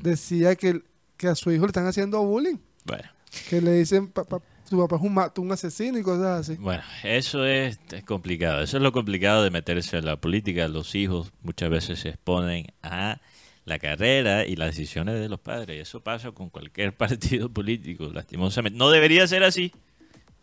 decía 0.03 0.55
que, 0.55 0.83
que 1.17 1.27
a 1.27 1.35
su 1.35 1.51
hijo 1.51 1.65
le 1.65 1.69
están 1.69 1.87
haciendo 1.87 2.21
bullying. 2.23 2.57
Bueno. 2.85 3.09
Que 3.49 3.61
le 3.61 3.73
dicen, 3.73 4.07
"Papá, 4.09 4.41
tu 4.69 4.77
papá 4.77 4.97
es 4.97 5.01
un, 5.01 5.45
un 5.45 5.51
asesino 5.51 5.97
y 5.97 6.03
cosas 6.03 6.41
así. 6.41 6.55
Bueno, 6.61 6.83
eso 7.03 7.45
es, 7.45 7.79
es 7.91 8.03
complicado. 8.03 8.61
Eso 8.61 8.77
es 8.77 8.83
lo 8.83 8.91
complicado 8.91 9.43
de 9.43 9.49
meterse 9.49 9.97
en 9.97 10.05
la 10.05 10.21
política. 10.21 10.67
Los 10.67 10.93
hijos 10.93 11.31
muchas 11.41 11.69
veces 11.71 11.99
se 11.99 12.09
exponen 12.09 12.67
a 12.83 13.19
la 13.65 13.79
carrera 13.79 14.45
y 14.45 14.55
las 14.55 14.69
decisiones 14.75 15.19
de 15.19 15.29
los 15.29 15.39
padres. 15.39 15.81
Eso 15.81 16.01
pasa 16.01 16.31
con 16.31 16.49
cualquier 16.49 16.95
partido 16.97 17.49
político, 17.51 18.09
lastimosamente. 18.13 18.77
No 18.77 18.91
debería 18.91 19.27
ser 19.27 19.43
así, 19.43 19.71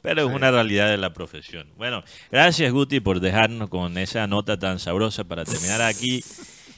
pero 0.06 0.28
es 0.28 0.32
una 0.32 0.52
realidad 0.52 0.88
de 0.88 0.98
la 0.98 1.12
profesión. 1.12 1.66
Bueno, 1.76 2.04
gracias 2.30 2.72
Guti 2.72 3.00
por 3.00 3.18
dejarnos 3.18 3.68
con 3.68 3.98
esa 3.98 4.28
nota 4.28 4.56
tan 4.56 4.78
sabrosa 4.78 5.24
para 5.24 5.44
terminar 5.44 5.82
aquí. 5.82 6.22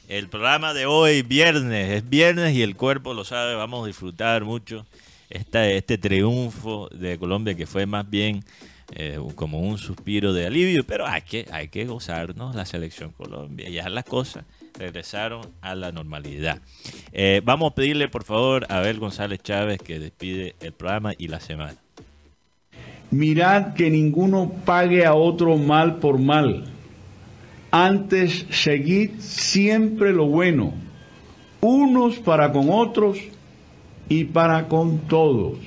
El 0.08 0.28
programa 0.28 0.72
de 0.72 0.86
hoy, 0.86 1.20
viernes, 1.20 1.90
es 1.90 2.08
viernes 2.08 2.54
y 2.54 2.62
el 2.62 2.74
cuerpo 2.74 3.12
lo 3.12 3.24
sabe, 3.24 3.54
vamos 3.54 3.84
a 3.84 3.86
disfrutar 3.86 4.44
mucho 4.44 4.86
esta, 5.28 5.68
este 5.68 5.98
triunfo 5.98 6.88
de 6.90 7.18
Colombia 7.18 7.54
que 7.54 7.66
fue 7.66 7.84
más 7.84 8.08
bien 8.08 8.46
eh, 8.92 9.20
como 9.34 9.60
un 9.60 9.76
suspiro 9.76 10.32
de 10.32 10.46
alivio, 10.46 10.86
pero 10.86 11.06
hay 11.06 11.20
que, 11.20 11.46
hay 11.52 11.68
que 11.68 11.84
gozarnos 11.84 12.54
la 12.54 12.64
selección 12.64 13.12
Colombia. 13.12 13.68
Ya 13.68 13.90
las 13.90 14.04
cosas 14.04 14.46
regresaron 14.78 15.46
a 15.60 15.74
la 15.74 15.92
normalidad. 15.92 16.62
Eh, 17.12 17.42
vamos 17.44 17.72
a 17.72 17.74
pedirle 17.74 18.08
por 18.08 18.24
favor 18.24 18.64
a 18.70 18.78
Abel 18.78 18.98
González 18.98 19.40
Chávez 19.42 19.82
que 19.82 19.98
despide 19.98 20.54
el 20.60 20.72
programa 20.72 21.12
y 21.18 21.28
la 21.28 21.40
semana. 21.40 21.76
Mirad 23.10 23.74
que 23.74 23.90
ninguno 23.90 24.52
pague 24.66 25.06
a 25.06 25.14
otro 25.14 25.56
mal 25.56 25.96
por 25.96 26.18
mal. 26.18 26.64
Antes 27.70 28.46
seguid 28.50 29.12
siempre 29.18 30.12
lo 30.12 30.26
bueno, 30.26 30.72
unos 31.60 32.18
para 32.18 32.52
con 32.52 32.68
otros 32.70 33.18
y 34.08 34.24
para 34.24 34.68
con 34.68 34.98
todos. 35.00 35.58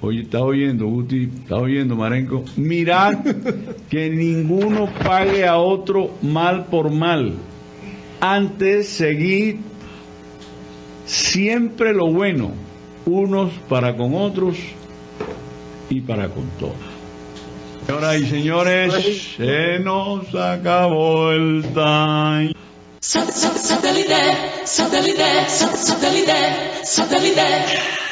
Oye, 0.00 0.22
está 0.22 0.42
oyendo, 0.42 0.86
Guti, 0.86 1.30
está 1.42 1.56
oyendo, 1.56 1.96
Marenco. 1.96 2.44
Mirad 2.56 3.24
que 3.90 4.10
ninguno 4.10 4.88
pague 5.04 5.46
a 5.46 5.56
otro 5.56 6.10
mal 6.22 6.66
por 6.66 6.90
mal. 6.92 7.34
Antes 8.20 8.88
seguid 8.88 9.56
siempre 11.04 11.92
lo 11.92 12.12
bueno, 12.12 12.50
unos 13.06 13.52
para 13.68 13.96
con 13.96 14.14
otros 14.14 14.56
y 15.90 16.00
para 16.00 16.28
con 16.28 16.48
todos. 16.58 16.74
Señoras 17.86 18.16
y 18.16 18.26
señores, 18.26 19.34
se 19.36 19.78
nos 19.78 20.34
acabó 20.34 21.30
el 21.30 21.62
time. 21.72 22.52
Satellite, 23.00 24.64
satellite, 24.64 25.48
satellite, 25.48 26.84
satellite. 26.84 28.05